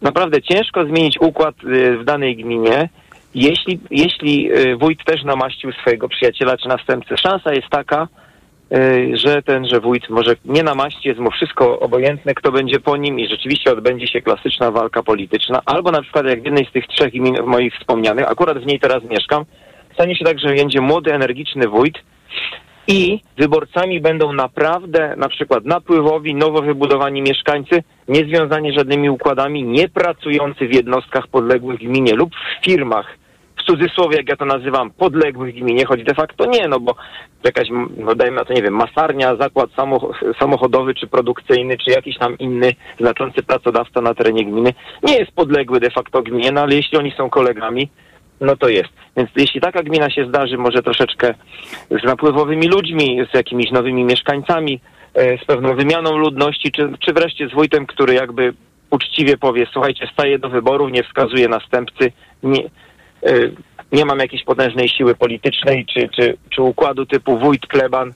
naprawdę 0.02 0.42
ciężko 0.42 0.84
zmienić 0.84 1.20
układ 1.20 1.54
y, 1.64 1.98
w 1.98 2.04
danej 2.04 2.36
gminie, 2.36 2.88
jeśli, 3.34 3.80
jeśli 3.90 4.52
y, 4.52 4.76
wójt 4.76 5.04
też 5.04 5.24
namaścił 5.24 5.72
swojego 5.72 6.08
przyjaciela 6.08 6.56
czy 6.56 6.68
następcę. 6.68 7.16
Szansa 7.16 7.52
jest 7.52 7.68
taka, 7.68 8.08
y, 8.72 9.16
że 9.16 9.42
tenże 9.42 9.80
wójt 9.80 10.10
może 10.10 10.36
nie 10.44 10.62
namaści, 10.62 11.08
jest 11.08 11.20
mu 11.20 11.30
wszystko 11.30 11.80
obojętne, 11.80 12.34
kto 12.34 12.52
będzie 12.52 12.80
po 12.80 12.96
nim 12.96 13.20
i 13.20 13.28
rzeczywiście 13.28 13.72
odbędzie 13.72 14.06
się 14.06 14.22
klasyczna 14.22 14.70
walka 14.70 15.02
polityczna. 15.02 15.62
Albo 15.66 15.90
na 15.90 16.02
przykład 16.02 16.26
jak 16.26 16.42
w 16.42 16.44
jednej 16.44 16.66
z 16.66 16.72
tych 16.72 16.86
trzech 16.86 17.12
gmin 17.12 17.36
moich 17.46 17.74
wspomnianych, 17.74 18.30
akurat 18.30 18.58
w 18.58 18.66
niej 18.66 18.80
teraz 18.80 19.04
mieszkam, 19.04 19.44
stanie 19.94 20.16
się 20.16 20.24
tak, 20.24 20.38
że 20.38 20.54
będzie 20.54 20.80
młody, 20.80 21.14
energiczny 21.14 21.68
wójt 21.68 21.98
i 22.88 23.20
wyborcami 23.38 24.00
będą 24.00 24.32
naprawdę 24.32 25.14
na 25.16 25.28
przykład 25.28 25.64
napływowi, 25.64 26.34
nowo 26.34 26.62
wybudowani 26.62 27.22
mieszkańcy, 27.22 27.82
niezwiązani 28.08 28.72
żadnymi 28.72 29.10
układami, 29.10 29.62
nie 29.62 29.88
pracujący 29.88 30.68
w 30.68 30.74
jednostkach 30.74 31.28
podległych 31.28 31.78
gminie 31.78 32.14
lub 32.14 32.34
w 32.34 32.64
firmach, 32.64 33.06
cudzysłowie, 33.66 34.16
jak 34.16 34.28
ja 34.28 34.36
to 34.36 34.44
nazywam, 34.44 34.90
podległych 34.90 35.54
gminie, 35.54 35.84
choć 35.84 36.04
de 36.04 36.14
facto 36.14 36.46
nie, 36.46 36.68
no 36.68 36.80
bo 36.80 36.94
jakaś, 37.44 37.68
no 37.96 38.14
dajmy 38.14 38.36
na 38.36 38.44
to, 38.44 38.52
nie 38.52 38.62
wiem, 38.62 38.74
masarnia, 38.74 39.36
zakład 39.36 39.70
samoch- 39.70 40.38
samochodowy 40.38 40.94
czy 40.94 41.06
produkcyjny, 41.06 41.78
czy 41.78 41.90
jakiś 41.90 42.18
tam 42.18 42.38
inny 42.38 42.74
znaczący 43.00 43.42
pracodawca 43.42 44.00
na 44.00 44.14
terenie 44.14 44.44
gminy 44.44 44.74
nie 45.02 45.18
jest 45.18 45.32
podległy 45.32 45.80
de 45.80 45.90
facto 45.90 46.22
gminie, 46.22 46.52
no 46.52 46.60
ale 46.60 46.74
jeśli 46.74 46.98
oni 46.98 47.10
są 47.16 47.30
kolegami, 47.30 47.88
no 48.40 48.56
to 48.56 48.68
jest. 48.68 48.88
Więc 49.16 49.30
jeśli 49.36 49.60
taka 49.60 49.82
gmina 49.82 50.10
się 50.10 50.26
zdarzy, 50.26 50.58
może 50.58 50.82
troszeczkę 50.82 51.34
z 51.90 52.04
napływowymi 52.04 52.68
ludźmi, 52.68 53.20
z 53.32 53.34
jakimiś 53.34 53.70
nowymi 53.70 54.04
mieszkańcami, 54.04 54.80
e, 55.14 55.38
z 55.38 55.44
pewną 55.44 55.76
wymianą 55.76 56.16
ludności, 56.16 56.72
czy, 56.72 56.92
czy 57.00 57.12
wreszcie 57.12 57.48
z 57.48 57.52
wójtem, 57.52 57.86
który 57.86 58.14
jakby 58.14 58.54
uczciwie 58.90 59.36
powie, 59.36 59.66
słuchajcie, 59.72 60.08
staję 60.12 60.38
do 60.38 60.48
wyborów, 60.48 60.92
nie 60.92 61.02
wskazuje 61.02 61.48
następcy, 61.48 62.12
nie, 62.42 62.62
nie 63.92 64.04
mam 64.04 64.18
jakiejś 64.18 64.44
potężnej 64.44 64.88
siły 64.88 65.14
politycznej, 65.14 65.86
czy, 65.86 66.08
czy, 66.08 66.36
czy 66.50 66.62
układu 66.62 67.06
typu 67.06 67.38
wójt, 67.38 67.66
pleban 67.66 68.12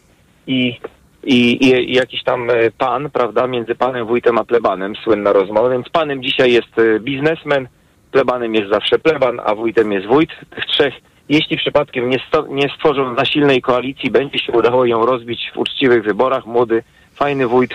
i, 0.47 0.81
i, 1.25 1.67
i, 1.67 1.95
jakiś 1.95 2.25
tam 2.25 2.51
e, 2.51 2.71
pan, 2.79 3.11
prawda, 3.11 3.47
między 3.47 3.75
panem 3.75 4.07
wójtem 4.07 4.39
a 4.39 4.45
plebanem, 4.45 4.97
słynna 4.97 5.33
rozmowa, 5.33 5.71
więc 5.71 5.89
panem 5.89 6.23
dzisiaj 6.23 6.53
jest 6.53 6.79
e, 6.79 7.01
biznesmen, 7.01 7.69
plebanem 8.13 8.55
jest 8.55 8.71
zawsze 8.71 8.99
pleban, 8.99 9.41
a 9.45 9.55
wójtem 9.55 9.93
jest 9.93 10.07
wójt. 10.07 10.31
Tych 10.55 10.65
trzech, 10.65 10.95
jeśli 11.29 11.57
przypadkiem 11.57 12.11
nie, 12.11 12.19
sto, 12.29 12.47
nie 12.51 12.69
stworzą 12.69 13.17
za 13.17 13.25
silnej 13.25 13.63
koalicji, 13.63 14.11
będzie 14.11 14.39
się 14.39 14.53
udało 14.53 14.85
ją 14.85 15.07
rozbić 15.07 15.51
w 15.55 15.59
uczciwych 15.59 16.05
wyborach, 16.05 16.47
młody, 16.47 16.83
fajny 17.15 17.47
wójt 17.47 17.75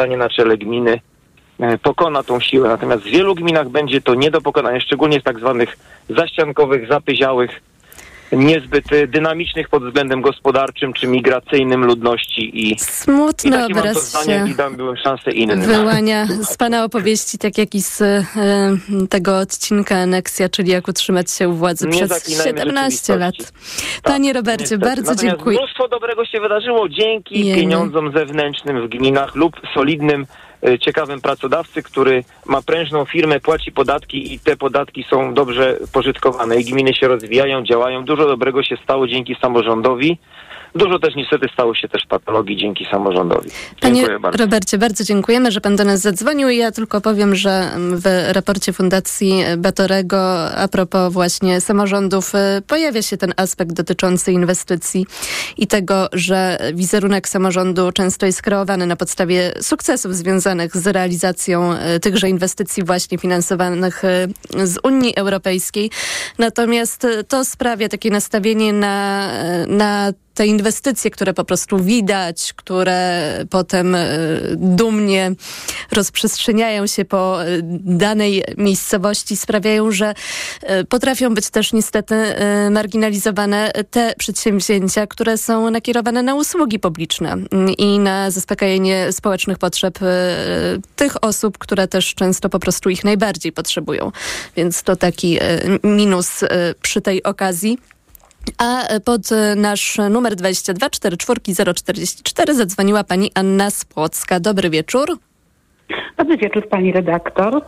stanie 0.00 0.16
na 0.16 0.28
czele 0.28 0.56
gminy 0.56 1.00
pokona 1.82 2.22
tą 2.22 2.40
siłę. 2.40 2.68
Natomiast 2.68 3.02
w 3.02 3.06
wielu 3.10 3.34
gminach 3.34 3.68
będzie 3.68 4.00
to 4.00 4.14
nie 4.14 4.30
do 4.30 4.40
pokonania, 4.40 4.80
szczególnie 4.80 5.20
w 5.20 5.24
tak 5.24 5.38
zwanych 5.38 5.76
zaściankowych, 6.08 6.88
zapyziałych, 6.88 7.60
niezbyt 8.32 8.92
e, 8.92 9.06
dynamicznych 9.06 9.68
pod 9.68 9.84
względem 9.84 10.20
gospodarczym 10.22 10.92
czy 10.92 11.06
migracyjnym 11.06 11.84
ludności 11.84 12.70
i, 12.70 12.78
Smutny 12.78 13.64
obraz 13.66 14.10
zdanie 14.10 14.46
się 14.46 14.52
i 14.52 14.54
dam 14.54 14.76
byłem 14.76 14.96
szansę 14.96 15.30
innym. 15.30 15.60
wyłania 15.60 16.26
z 16.42 16.56
pana 16.56 16.84
opowieści, 16.84 17.38
tak 17.38 17.58
jak 17.58 17.74
i 17.74 17.82
z 17.82 18.02
e, 18.02 18.24
tego 19.10 19.38
odcinka 19.38 19.96
Aneksja, 19.96 20.48
czyli 20.48 20.70
jak 20.70 20.88
utrzymać 20.88 21.30
się 21.30 21.48
u 21.48 21.52
władzy 21.52 21.86
Nie 21.86 21.92
przez 21.92 22.08
zaklinajmy 22.08 22.58
17 22.60 23.16
lat. 23.16 23.34
Panie 24.02 24.32
Robercie, 24.32 24.62
Niestety. 24.62 24.84
bardzo 24.86 25.02
Natomiast 25.10 25.36
dziękuję. 25.36 25.58
Mnóstwo 25.58 25.88
dobrego 25.88 26.24
się 26.24 26.40
wydarzyło 26.40 26.88
dzięki 26.88 27.46
Jemy. 27.46 27.60
pieniądzom 27.60 28.12
zewnętrznym 28.12 28.86
w 28.86 28.88
gminach 28.88 29.34
lub 29.34 29.56
solidnym, 29.74 30.22
e, 30.22 30.26
ciekawym 30.80 31.20
pracodawcy, 31.20 31.82
który 31.82 32.24
ma 32.46 32.62
prężną 32.62 33.04
firmę, 33.04 33.40
płaci 33.40 33.72
podatki 33.72 34.34
i 34.34 34.40
te 34.40 34.56
podatki 34.56 35.04
są 35.10 35.34
dobrze 35.34 35.78
pożytkowane 35.92 36.60
i 36.60 36.64
gminy 36.64 36.94
się 36.94 37.08
rozwijają, 37.08 37.64
działają. 37.64 38.04
Dużo 38.04 38.26
dobrego 38.26 38.62
się 38.62 38.76
stało 38.76 39.08
dzięki 39.08 39.36
samorządowi. 39.42 40.18
Dużo 40.74 40.98
też 40.98 41.14
niestety 41.16 41.46
stało 41.52 41.74
się 41.74 41.88
też 41.88 42.02
patologii 42.08 42.56
dzięki 42.56 42.86
samorządowi. 42.90 43.50
Panie 43.80 43.94
Dziękuję 43.94 44.18
bardzo. 44.18 44.44
Robercie, 44.44 44.78
bardzo 44.78 45.04
dziękujemy, 45.04 45.50
że 45.50 45.60
pan 45.60 45.76
do 45.76 45.84
nas 45.84 46.00
zadzwonił 46.00 46.48
i 46.48 46.56
ja 46.56 46.72
tylko 46.72 47.00
powiem, 47.00 47.34
że 47.34 47.70
w 47.92 48.32
raporcie 48.32 48.72
Fundacji 48.72 49.44
Batorego 49.58 50.50
a 50.56 50.68
propos 50.68 51.12
właśnie 51.12 51.60
samorządów 51.60 52.34
y, 52.34 52.62
pojawia 52.66 53.02
się 53.02 53.16
ten 53.16 53.34
aspekt 53.36 53.72
dotyczący 53.72 54.32
inwestycji 54.32 55.06
i 55.56 55.66
tego, 55.66 56.08
że 56.12 56.58
wizerunek 56.74 57.28
samorządu 57.28 57.92
często 57.92 58.26
jest 58.26 58.42
kreowany 58.42 58.86
na 58.86 58.96
podstawie 58.96 59.52
sukcesów 59.60 60.14
związanych 60.14 60.76
z 60.76 60.86
realizacją 60.86 61.72
y, 61.72 62.00
tychże 62.00 62.28
inwestycji 62.28 62.84
właśnie 62.84 63.18
finansowanych 63.18 64.04
y, 64.04 64.66
z 64.66 64.78
Unii 64.82 65.16
Europejskiej. 65.16 65.90
Natomiast 66.38 67.06
to 67.28 67.44
sprawia 67.44 67.88
takie 67.88 68.10
nastawienie 68.10 68.72
na, 68.72 69.28
na 69.66 70.12
te 70.34 70.46
inwestycje, 70.46 71.10
które 71.10 71.34
po 71.34 71.44
prostu 71.44 71.78
widać, 71.78 72.52
które 72.56 73.32
potem 73.50 73.94
e, 73.94 74.08
dumnie 74.56 75.32
rozprzestrzeniają 75.92 76.86
się 76.86 77.04
po 77.04 77.44
e, 77.44 77.46
danej 77.84 78.44
miejscowości, 78.58 79.36
sprawiają, 79.36 79.90
że 79.90 80.14
e, 80.62 80.84
potrafią 80.84 81.34
być 81.34 81.50
też 81.50 81.72
niestety 81.72 82.14
marginalizowane 82.70 83.72
te 83.90 84.14
przedsięwzięcia, 84.18 85.06
które 85.06 85.38
są 85.38 85.70
nakierowane 85.70 86.22
na 86.22 86.34
usługi 86.34 86.78
publiczne 86.78 87.32
mm, 87.32 87.74
i 87.78 87.98
na 87.98 88.30
zaspokajanie 88.30 89.12
społecznych 89.12 89.58
potrzeb 89.58 89.98
tych 90.96 91.24
osób, 91.24 91.58
które 91.58 91.88
też 91.88 92.14
często 92.14 92.48
po 92.48 92.58
prostu 92.58 92.90
ich 92.90 93.04
najbardziej 93.04 93.52
potrzebują. 93.52 94.12
Więc 94.56 94.82
to 94.82 94.96
taki 94.96 95.38
minus 95.82 96.30
przy 96.82 97.00
tej 97.00 97.22
okazji. 97.22 97.78
A 98.58 98.82
pod 99.04 99.32
e, 99.32 99.54
nasz 99.56 99.98
numer 100.10 100.36
22 100.36 100.90
44 100.90 101.40
044 101.74 102.54
zadzwoniła 102.54 103.04
pani 103.04 103.30
Anna 103.34 103.70
Spłocka. 103.70 104.40
Dobry 104.40 104.70
wieczór. 104.70 105.18
Dobry 106.16 106.36
wieczór 106.36 106.68
pani 106.68 106.92
redaktor. 106.92 107.62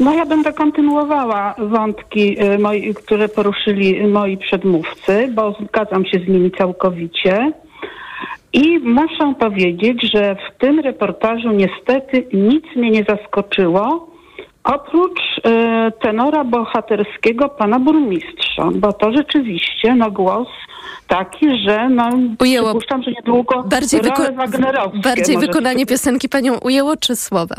No 0.00 0.14
ja 0.14 0.26
będę 0.26 0.52
kontynuowała 0.52 1.54
wątki, 1.58 2.42
y, 2.42 2.58
moi, 2.58 2.94
które 2.94 3.28
poruszyli 3.28 4.06
moi 4.06 4.36
przedmówcy, 4.36 5.28
bo 5.34 5.56
zgadzam 5.64 6.06
się 6.06 6.18
z 6.18 6.28
nimi 6.28 6.50
całkowicie. 6.50 7.52
I 8.52 8.78
muszę 8.78 9.34
powiedzieć, 9.40 10.10
że 10.12 10.34
w 10.34 10.58
tym 10.58 10.80
reportażu 10.80 11.52
niestety 11.52 12.26
nic 12.32 12.64
mnie 12.76 12.90
nie 12.90 13.04
zaskoczyło, 13.08 14.10
oprócz 14.74 15.20
y, 15.20 15.42
tenora 16.02 16.44
bohaterskiego 16.44 17.48
pana 17.48 17.78
burmistrza, 17.78 18.68
bo 18.74 18.92
to 18.92 19.12
rzeczywiście 19.12 19.94
no, 19.94 20.10
głos 20.10 20.48
taki, 21.08 21.46
że 21.66 21.88
no, 21.88 22.10
Ujęło. 22.40 22.68
przypuszczam, 22.68 23.02
że 23.02 23.10
niedługo 23.10 23.62
Bardziej, 23.62 24.00
wyko- 24.00 25.02
bardziej 25.02 25.38
wykonanie 25.38 25.86
piosenki 25.86 26.28
panią 26.28 26.58
ujęło 26.58 26.96
czy 26.96 27.16
słowa? 27.16 27.56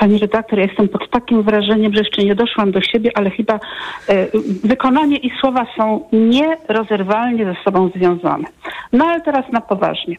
Pani 0.00 0.18
redaktor, 0.18 0.58
ja 0.58 0.64
jestem 0.64 0.88
pod 0.88 1.10
takim 1.10 1.42
wrażeniem, 1.42 1.92
że 1.92 1.98
jeszcze 1.98 2.24
nie 2.24 2.34
doszłam 2.34 2.70
do 2.70 2.80
siebie, 2.80 3.10
ale 3.14 3.30
chyba 3.30 3.54
e, 3.54 3.58
wykonanie 4.64 5.16
i 5.16 5.30
słowa 5.40 5.66
są 5.76 6.08
nierozerwalnie 6.12 7.44
ze 7.44 7.54
sobą 7.64 7.90
związane. 7.96 8.44
No 8.92 9.04
ale 9.04 9.20
teraz 9.20 9.52
na 9.52 9.60
poważnie. 9.60 10.16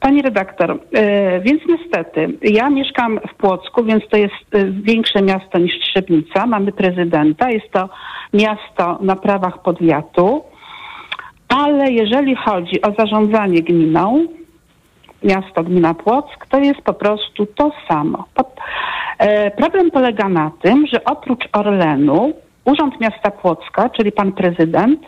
Pani 0.00 0.22
redaktor, 0.22 0.78
e, 0.92 1.40
więc 1.40 1.62
niestety, 1.68 2.38
ja 2.42 2.70
mieszkam 2.70 3.20
w 3.28 3.34
Płocku, 3.34 3.84
więc 3.84 4.08
to 4.10 4.16
jest 4.16 4.54
e, 4.54 4.64
większe 4.64 5.22
miasto 5.22 5.58
niż 5.58 5.80
Trzebnica. 5.80 6.46
Mamy 6.46 6.72
prezydenta, 6.72 7.50
jest 7.50 7.70
to 7.72 7.88
miasto 8.32 8.98
na 9.00 9.16
prawach 9.16 9.62
powiatu. 9.62 10.44
Ale 11.48 11.92
jeżeli 11.92 12.36
chodzi 12.36 12.82
o 12.82 12.92
zarządzanie 12.98 13.62
gminą, 13.62 14.26
miasto 15.22 15.64
gmina 15.64 15.94
Płock, 15.94 16.46
to 16.46 16.58
jest 16.58 16.80
po 16.80 16.94
prostu 16.94 17.46
to 17.46 17.72
samo. 17.88 18.24
E, 19.18 19.50
problem 19.50 19.90
polega 19.90 20.28
na 20.28 20.50
tym, 20.62 20.86
że 20.86 21.04
oprócz 21.04 21.48
Orlenu 21.52 22.32
Urząd 22.64 23.00
Miasta 23.00 23.30
Płocka, 23.30 23.90
czyli 23.90 24.12
pan 24.12 24.32
prezydent, 24.32 25.00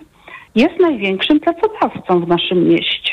jest 0.54 0.80
największym 0.80 1.40
pracodawcą 1.40 2.20
w 2.20 2.28
naszym 2.28 2.68
mieście. 2.68 3.12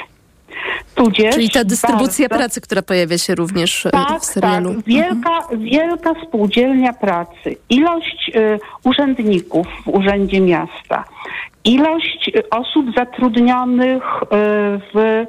Tudzież 0.97 1.35
Czyli 1.35 1.49
ta 1.49 1.63
dystrybucja 1.63 2.27
bardzo- 2.27 2.39
pracy, 2.39 2.61
która 2.61 2.81
pojawia 2.81 3.17
się 3.17 3.35
również 3.35 3.85
e, 3.85 3.89
tak, 3.89 4.21
w 4.21 4.25
serialu. 4.25 4.75
Tak, 4.75 4.85
wielka, 4.85 5.41
wielka 5.57 6.13
spółdzielnia 6.27 6.93
pracy. 6.93 7.55
Ilość 7.69 8.31
y, 8.35 8.59
urzędników 8.83 9.67
w 9.85 9.87
Urzędzie 9.87 10.41
Miasta, 10.41 11.03
ilość 11.65 12.31
y, 12.35 12.49
osób 12.49 12.85
zatrudnionych 12.97 14.03
y, 14.23 14.27
w 14.93 15.25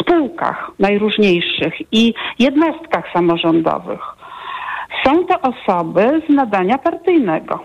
spółkach 0.00 0.70
najróżniejszych 0.78 1.74
i 1.92 2.14
jednostkach 2.38 3.04
samorządowych. 3.12 4.00
Są 5.04 5.24
to 5.26 5.40
osoby 5.40 6.22
z 6.28 6.32
nadania 6.34 6.78
partyjnego. 6.78 7.64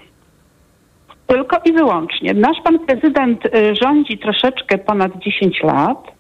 Tylko 1.28 1.58
i 1.66 1.74
wyłącznie. 1.74 2.34
Nasz 2.34 2.58
pan 2.64 2.80
prezydent 2.80 3.46
y, 3.46 3.76
rządzi 3.76 4.18
troszeczkę 4.18 4.78
ponad 4.78 5.12
10 5.18 5.64
lat. 5.64 6.13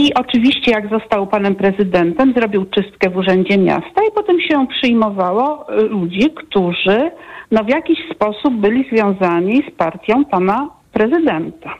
I 0.00 0.14
oczywiście, 0.14 0.70
jak 0.72 0.90
został 0.90 1.26
panem 1.26 1.54
prezydentem, 1.54 2.32
zrobił 2.36 2.66
czystkę 2.66 3.10
w 3.10 3.16
Urzędzie 3.16 3.58
Miasta 3.58 4.02
i 4.08 4.14
potem 4.14 4.40
się 4.40 4.66
przyjmowało 4.66 5.66
y, 5.72 5.82
ludzi, 5.82 6.30
którzy 6.30 7.10
no, 7.50 7.64
w 7.64 7.68
jakiś 7.68 7.98
sposób 8.14 8.54
byli 8.54 8.84
związani 8.92 9.62
z 9.68 9.76
partią 9.76 10.24
pana 10.24 10.68
prezydenta. 10.92 11.74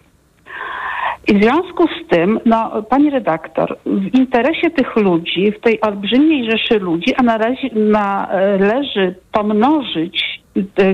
I 1.28 1.38
w 1.38 1.42
związku 1.42 1.86
z 1.86 2.08
tym, 2.08 2.40
no, 2.46 2.82
pani 2.82 3.10
redaktor, 3.10 3.78
w 3.86 4.14
interesie 4.18 4.70
tych 4.70 4.96
ludzi, 4.96 5.52
w 5.52 5.60
tej 5.60 5.80
olbrzymiej 5.80 6.50
rzeszy 6.50 6.78
ludzi, 6.78 7.14
a 7.16 7.22
należy, 7.22 7.70
należy 7.74 9.14
pomnożyć 9.32 10.22
y, 10.22 10.39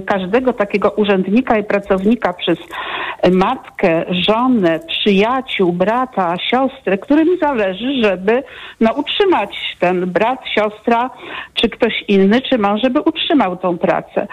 każdego 0.06 0.52
takiego 0.52 0.90
urzędnika 0.90 1.58
i 1.58 1.64
pracownika 1.64 2.32
przez 2.32 2.58
y, 2.58 3.30
matkę, 3.30 4.04
żonę, 4.10 4.80
przyjaciół, 4.88 5.72
brata, 5.72 6.36
siostrę, 6.50 6.98
którym 6.98 7.38
zależy, 7.42 8.02
żeby 8.02 8.42
no, 8.80 8.92
utrzymać 8.92 9.76
ten 9.80 10.06
brat, 10.06 10.40
siostra, 10.54 11.10
czy 11.54 11.68
ktoś 11.68 12.04
inny, 12.08 12.42
czy 12.42 12.58
mąż, 12.58 12.82
żeby 12.82 13.00
utrzymał 13.00 13.56
tą 13.56 13.78
pracę 13.78 14.26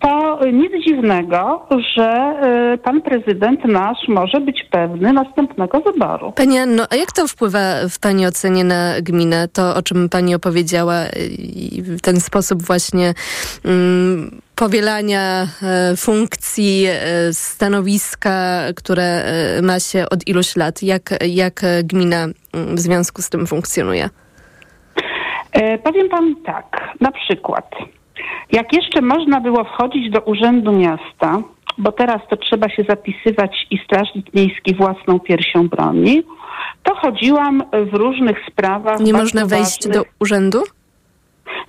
to 0.00 0.40
nic 0.52 0.72
dziwnego, 0.84 1.66
że 1.96 2.36
y, 2.74 2.78
pan 2.78 3.02
prezydent 3.02 3.64
nasz 3.64 4.08
może 4.08 4.40
być 4.40 4.62
pewny 4.70 5.12
następnego 5.12 5.80
wyboru. 5.80 6.32
Pani 6.32 6.58
Anno, 6.58 6.86
a 6.90 6.96
jak 6.96 7.12
to 7.12 7.28
wpływa 7.28 7.60
w 7.90 7.98
Pani 7.98 8.26
ocenie 8.26 8.64
na 8.64 9.00
gminę, 9.00 9.48
to 9.52 9.74
o 9.76 9.82
czym 9.82 10.08
Pani 10.08 10.34
opowiedziała 10.34 10.94
i 11.38 11.82
w 11.82 12.00
ten 12.00 12.20
sposób 12.20 12.62
właśnie 12.62 13.14
mm, 13.64 14.40
powielania 14.56 15.46
e, 15.62 15.96
funkcji, 15.96 16.86
e, 16.86 17.32
stanowiska, 17.32 18.60
które 18.76 19.02
e, 19.02 19.62
ma 19.62 19.80
się 19.80 20.04
od 20.10 20.28
iluś 20.28 20.56
lat? 20.56 20.82
Jak, 20.82 21.10
jak 21.26 21.60
gmina 21.84 22.24
mm, 22.24 22.76
w 22.76 22.80
związku 22.80 23.22
z 23.22 23.30
tym 23.30 23.46
funkcjonuje? 23.46 24.10
E, 25.52 25.78
powiem 25.78 26.08
pan 26.08 26.36
tak, 26.46 26.94
na 27.00 27.12
przykład, 27.12 27.70
jak 28.52 28.72
jeszcze 28.72 29.00
można 29.02 29.40
było 29.40 29.64
wchodzić 29.64 30.10
do 30.10 30.20
Urzędu 30.20 30.72
Miasta, 30.72 31.42
bo 31.78 31.92
teraz 31.92 32.20
to 32.30 32.36
trzeba 32.36 32.68
się 32.68 32.84
zapisywać 32.88 33.66
i 33.70 33.78
Strażnik 33.78 34.34
Miejski 34.34 34.74
własną 34.74 35.20
piersią 35.20 35.68
broni, 35.68 36.22
to 36.82 36.94
chodziłam 36.94 37.62
w 37.92 37.94
różnych 37.94 38.36
sprawach. 38.50 39.00
Nie 39.00 39.12
można 39.12 39.46
wejść 39.46 39.86
ważnych. 39.86 39.94
do 39.94 40.04
urzędu? 40.20 40.62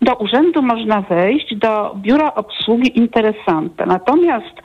Do 0.02 0.16
urzędu 0.16 0.62
można 0.62 1.02
wejść, 1.02 1.56
do 1.56 1.96
biura 1.96 2.34
obsługi 2.34 3.00
interesanta. 3.00 3.86
Natomiast 3.86 4.56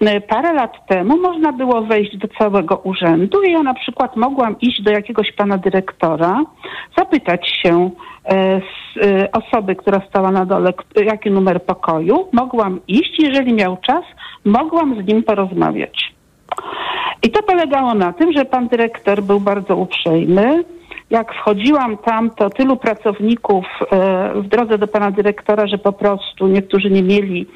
e, 0.00 0.20
parę 0.20 0.52
lat 0.52 0.86
temu 0.88 1.16
można 1.16 1.52
było 1.52 1.82
wejść 1.82 2.16
do 2.16 2.28
całego 2.28 2.76
urzędu 2.76 3.42
i 3.42 3.52
ja 3.52 3.62
na 3.62 3.74
przykład 3.74 4.16
mogłam 4.16 4.60
iść 4.60 4.82
do 4.82 4.90
jakiegoś 4.90 5.32
pana 5.32 5.58
dyrektora, 5.58 6.40
zapytać 6.98 7.48
się 7.62 7.90
z 8.28 9.06
e, 9.06 9.32
osoby, 9.32 9.76
która 9.76 10.00
stała 10.08 10.30
na 10.30 10.46
dole, 10.46 10.72
jaki 11.04 11.30
numer 11.30 11.62
pokoju, 11.62 12.28
mogłam 12.32 12.80
iść, 12.88 13.18
jeżeli 13.18 13.52
miał 13.52 13.76
czas, 13.76 14.04
mogłam 14.44 15.02
z 15.02 15.06
nim 15.06 15.22
porozmawiać. 15.22 16.14
I 17.22 17.30
to 17.30 17.42
polegało 17.42 17.94
na 17.94 18.12
tym, 18.12 18.32
że 18.32 18.44
pan 18.44 18.68
dyrektor 18.68 19.22
był 19.22 19.40
bardzo 19.40 19.76
uprzejmy. 19.76 20.64
Jak 21.10 21.34
wchodziłam 21.34 21.96
tam, 21.96 22.30
to 22.30 22.50
tylu 22.50 22.76
pracowników 22.76 23.64
e, 23.92 24.32
w 24.34 24.48
drodze 24.48 24.78
do 24.78 24.86
pana 24.86 25.10
dyrektora, 25.10 25.66
że 25.66 25.78
po 25.78 25.92
prostu 25.92 26.46
niektórzy 26.46 26.90
nie 26.90 27.02
mieli 27.02 27.46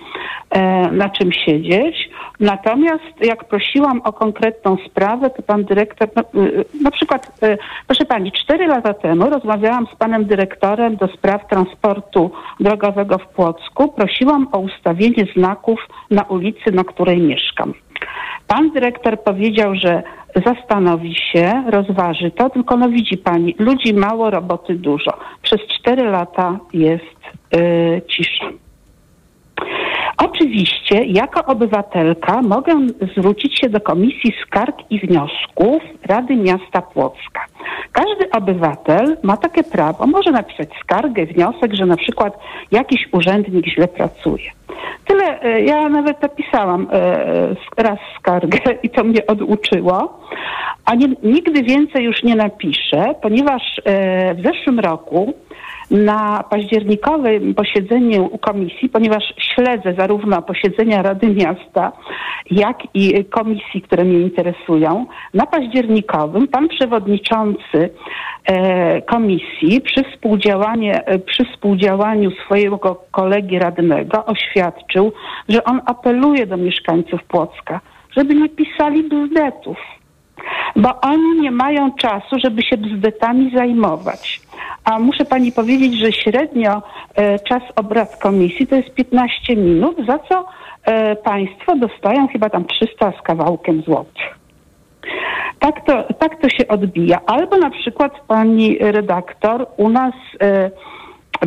e, 0.50 0.90
na 0.92 1.08
czym 1.08 1.32
siedzieć. 1.32 2.10
Natomiast 2.40 3.20
jak 3.20 3.44
prosiłam 3.44 4.00
o 4.04 4.12
konkretną 4.12 4.76
sprawę, 4.86 5.30
to 5.30 5.42
pan 5.42 5.64
dyrektor, 5.64 6.08
no, 6.16 6.42
y, 6.42 6.64
na 6.82 6.90
przykład, 6.90 7.38
e, 7.42 7.58
proszę 7.86 8.04
pani, 8.04 8.32
cztery 8.32 8.66
lata 8.66 8.94
temu 8.94 9.30
rozmawiałam 9.30 9.86
z 9.94 9.96
panem 9.96 10.24
dyrektorem 10.24 10.96
do 10.96 11.08
spraw 11.08 11.48
transportu 11.48 12.30
drogowego 12.60 13.18
w 13.18 13.28
Płocku. 13.28 13.88
Prosiłam 13.88 14.48
o 14.52 14.58
ustawienie 14.58 15.26
znaków 15.36 15.86
na 16.10 16.22
ulicy, 16.22 16.72
na 16.72 16.84
której 16.84 17.18
mieszkam. 17.18 17.74
Pan 18.50 18.70
dyrektor 18.70 19.22
powiedział, 19.22 19.74
że 19.74 20.02
zastanowi 20.46 21.14
się, 21.14 21.64
rozważy 21.70 22.30
to, 22.30 22.50
tylko 22.50 22.76
no 22.76 22.88
widzi 22.88 23.18
pani, 23.18 23.54
ludzi 23.58 23.94
mało, 23.94 24.30
roboty 24.30 24.74
dużo. 24.74 25.18
Przez 25.42 25.60
cztery 25.60 26.02
lata 26.04 26.58
jest 26.72 27.16
y, 27.56 28.02
cisza. 28.08 28.46
Oczywiście, 30.18 31.04
jako 31.04 31.44
obywatelka 31.44 32.42
mogę 32.42 32.86
zwrócić 33.16 33.58
się 33.58 33.68
do 33.68 33.80
Komisji 33.80 34.32
Skarg 34.46 34.76
i 34.90 35.00
Wniosków 35.00 35.82
Rady 36.06 36.36
Miasta 36.36 36.82
Płocka. 36.82 37.40
Każdy 37.92 38.30
obywatel 38.30 39.16
ma 39.22 39.36
takie 39.36 39.62
prawo, 39.62 40.06
może 40.06 40.30
napisać 40.30 40.68
skargę, 40.80 41.26
wniosek, 41.26 41.74
że 41.74 41.86
na 41.86 41.96
przykład 41.96 42.38
jakiś 42.70 43.08
urzędnik 43.12 43.66
źle 43.66 43.88
pracuje. 43.88 44.50
Tyle, 45.06 45.42
e, 45.42 45.62
ja 45.62 45.88
nawet 45.88 46.22
napisałam 46.22 46.86
e, 46.92 47.54
raz 47.76 47.98
skargę 48.18 48.58
i 48.82 48.90
to 48.90 49.04
mnie 49.04 49.26
oduczyło, 49.26 50.20
a 50.84 50.94
nie, 50.94 51.06
nigdy 51.22 51.62
więcej 51.62 52.04
już 52.04 52.22
nie 52.22 52.36
napiszę, 52.36 53.14
ponieważ 53.22 53.62
e, 53.84 54.34
w 54.34 54.42
zeszłym 54.42 54.80
roku 54.80 55.34
na 55.90 56.44
październikowym 56.50 57.54
posiedzeniu 57.54 58.38
komisji, 58.38 58.88
ponieważ 58.88 59.34
śledzę 59.38 59.94
zarówno 59.98 60.42
posiedzenia 60.42 61.02
Rady 61.02 61.26
Miasta, 61.26 61.92
jak 62.50 62.78
i 62.94 63.24
komisji, 63.24 63.82
które 63.82 64.04
mnie 64.04 64.20
interesują, 64.20 65.06
na 65.34 65.46
październikowym 65.46 66.48
pan 66.48 66.68
przewodniczący 66.68 67.90
e, 68.44 69.02
komisji 69.02 69.80
przy, 69.80 70.04
współdziałanie, 70.04 71.04
e, 71.04 71.18
przy 71.18 71.44
współdziałaniu 71.44 72.30
swojego 72.30 73.02
kolegi 73.10 73.58
radnego 73.58 74.24
oświadczył, 74.26 75.12
że 75.48 75.64
on 75.64 75.80
apeluje 75.86 76.46
do 76.46 76.56
mieszkańców 76.56 77.24
Płocka, 77.24 77.80
żeby 78.16 78.34
nie 78.34 78.48
pisali 78.48 79.08
bo 80.76 81.00
oni 81.00 81.40
nie 81.40 81.50
mają 81.50 81.92
czasu, 81.92 82.36
żeby 82.44 82.62
się 82.62 82.76
bzdetami 82.76 83.50
zajmować. 83.56 84.40
A 84.84 84.98
muszę 84.98 85.24
pani 85.24 85.52
powiedzieć, 85.52 85.98
że 85.98 86.12
średnio 86.12 86.82
e, 87.14 87.38
czas 87.38 87.62
obrad 87.76 88.16
komisji 88.16 88.66
to 88.66 88.76
jest 88.76 88.94
15 88.94 89.56
minut, 89.56 89.96
za 90.06 90.18
co 90.18 90.44
e, 90.84 91.16
państwo 91.16 91.76
dostają 91.76 92.28
chyba 92.28 92.50
tam 92.50 92.64
300 92.64 93.12
z 93.20 93.22
kawałkiem 93.22 93.82
złotych. 93.82 94.40
Tak 95.58 95.86
to, 95.86 96.14
tak 96.18 96.40
to 96.40 96.48
się 96.48 96.68
odbija. 96.68 97.20
Albo 97.26 97.56
na 97.56 97.70
przykład 97.70 98.12
pani 98.28 98.78
redaktor 98.80 99.66
u 99.76 99.88
nas 99.88 100.14
e, 100.40 100.70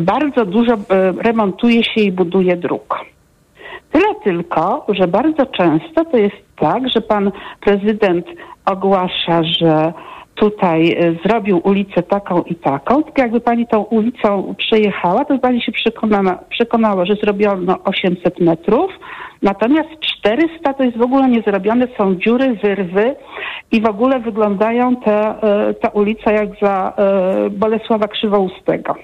bardzo 0.00 0.44
dużo 0.44 0.72
e, 0.72 0.78
remontuje 1.12 1.84
się 1.84 2.00
i 2.00 2.12
buduje 2.12 2.56
dróg. 2.56 3.13
Tyle 3.94 4.14
tylko, 4.24 4.86
że 4.88 5.08
bardzo 5.08 5.46
często 5.46 6.04
to 6.04 6.16
jest 6.16 6.36
tak, 6.56 6.88
że 6.88 7.00
pan 7.00 7.32
prezydent 7.60 8.26
ogłasza, 8.66 9.42
że 9.42 9.92
tutaj 10.34 10.92
e, 10.92 11.14
zrobił 11.24 11.60
ulicę 11.64 12.02
taką 12.02 12.42
i 12.42 12.54
taką, 12.54 13.02
tylko 13.02 13.22
jakby 13.22 13.40
pani 13.40 13.66
tą 13.66 13.82
ulicą 13.82 14.54
przejechała, 14.58 15.24
to 15.24 15.34
by 15.34 15.40
pani 15.40 15.62
się 15.62 15.72
przekonana, 15.72 16.38
przekonała, 16.48 17.04
że 17.04 17.14
zrobiono 17.14 17.78
800 17.84 18.40
metrów, 18.40 18.90
natomiast 19.42 19.88
400 20.20 20.74
to 20.74 20.84
jest 20.84 20.96
w 20.96 21.02
ogóle 21.02 21.28
nie 21.28 21.42
zrobione, 21.42 21.86
są 21.98 22.14
dziury, 22.14 22.58
wyrwy 22.62 23.14
i 23.72 23.80
w 23.80 23.86
ogóle 23.86 24.20
wyglądają 24.20 24.96
te, 24.96 25.42
e, 25.42 25.74
ta 25.74 25.88
ulica 25.88 26.32
jak 26.32 26.48
za 26.62 26.92
e, 26.96 27.50
Bolesława 27.50 28.08
Krzywoustego. 28.08 28.94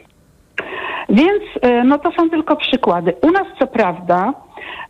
Więc 1.09 1.43
e, 1.63 1.85
no 1.85 1.99
to 1.99 2.13
są 2.13 2.31
tylko 2.31 2.57
przykłady. 2.57 3.15
U 3.23 3.31
nas 3.31 3.47
co 3.59 3.67
prawda 3.67 4.33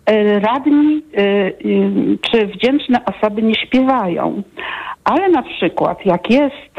e, 0.07 0.41
radni 0.41 1.03
e, 1.17 1.23
czy 2.21 2.47
wdzięczne 2.47 3.01
osoby 3.05 3.43
nie 3.43 3.55
śpiewają, 3.55 4.43
ale 5.05 5.29
na 5.29 5.43
przykład 5.43 6.07
jak 6.07 6.31
jest 6.31 6.71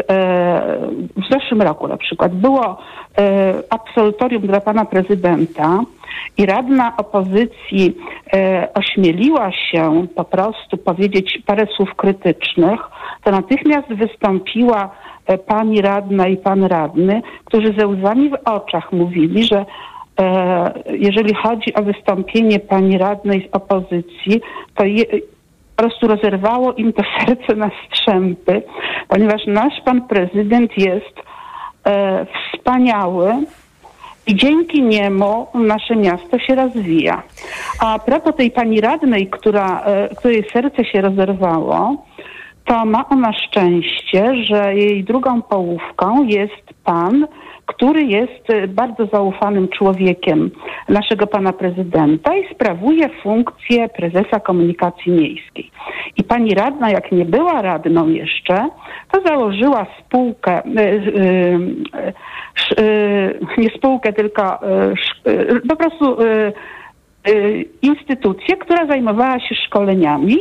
w 1.17 1.33
zeszłym 1.33 1.61
roku 1.61 1.87
na 1.87 1.97
przykład 1.97 2.35
było 2.35 2.77
absolutorium 3.69 4.47
dla 4.47 4.61
pana 4.61 4.85
prezydenta 4.85 5.79
i 6.37 6.45
radna 6.45 6.97
opozycji 6.97 7.97
ośmieliła 8.73 9.51
się 9.51 10.07
po 10.15 10.23
prostu 10.23 10.77
powiedzieć 10.77 11.39
parę 11.45 11.67
słów 11.75 11.95
krytycznych, 11.95 12.79
to 13.23 13.31
natychmiast 13.31 13.87
wystąpiła 13.87 14.89
pani 15.47 15.81
radna 15.81 16.27
i 16.27 16.37
pan 16.37 16.63
radny, 16.63 17.21
którzy 17.45 17.73
ze 17.77 17.87
łzami 17.87 18.29
w 18.29 18.37
oczach 18.45 18.91
mówili, 18.91 19.43
że 19.43 19.65
e, 20.19 20.73
jeżeli 20.91 21.33
chodzi 21.33 21.73
o 21.73 21.83
wystąpienie 21.83 22.59
pani 22.59 22.97
radnej 22.97 23.49
z 23.49 23.55
opozycji, 23.55 24.41
to 24.75 24.85
je, 24.85 25.05
po 25.75 25.83
prostu 25.83 26.07
rozerwało 26.07 26.73
im 26.73 26.93
to 26.93 27.03
serce 27.19 27.55
na 27.55 27.71
strzępy, 27.87 28.63
ponieważ 29.07 29.41
nasz 29.47 29.81
pan 29.85 30.07
prezydent 30.07 30.77
jest 30.77 31.15
e, 31.85 32.25
wspaniały 32.25 33.33
i 34.27 34.35
dzięki 34.35 34.81
niemu 34.81 35.47
nasze 35.53 35.95
miasto 35.95 36.39
się 36.39 36.55
rozwija. 36.55 37.23
A 37.79 37.99
propos 37.99 38.35
tej 38.35 38.51
pani 38.51 38.81
radnej, 38.81 39.27
która, 39.27 39.83
e, 39.85 40.15
której 40.15 40.49
serce 40.53 40.85
się 40.85 41.01
rozerwało, 41.01 42.05
to 42.71 42.85
ma 42.85 43.09
ona 43.09 43.33
szczęście, 43.33 44.43
że 44.43 44.75
jej 44.75 45.03
drugą 45.03 45.41
połówką 45.41 46.23
jest 46.23 46.73
pan, 46.83 47.27
który 47.65 48.03
jest 48.03 48.49
e, 48.49 48.67
bardzo 48.67 49.05
zaufanym 49.05 49.67
człowiekiem 49.67 50.51
naszego 50.89 51.27
pana 51.27 51.53
prezydenta 51.53 52.35
i 52.35 52.53
sprawuje 52.55 53.09
funkcję 53.23 53.89
prezesa 53.89 54.39
komunikacji 54.39 55.11
miejskiej. 55.11 55.71
I 56.17 56.23
pani 56.23 56.55
radna, 56.55 56.89
jak 56.89 57.11
nie 57.11 57.25
była 57.25 57.61
radną 57.61 58.09
jeszcze, 58.09 58.69
to 59.11 59.21
założyła 59.25 59.85
spółkę, 59.99 60.61
sz- 62.55 62.79
e, 62.79 63.61
nie 63.61 63.69
spółkę, 63.69 64.13
tylko 64.13 64.59
po 65.69 65.75
prostu 65.75 66.17
instytucję, 67.81 68.57
która 68.57 68.85
zajmowała 68.85 69.39
się 69.39 69.55
szkoleniami 69.55 70.37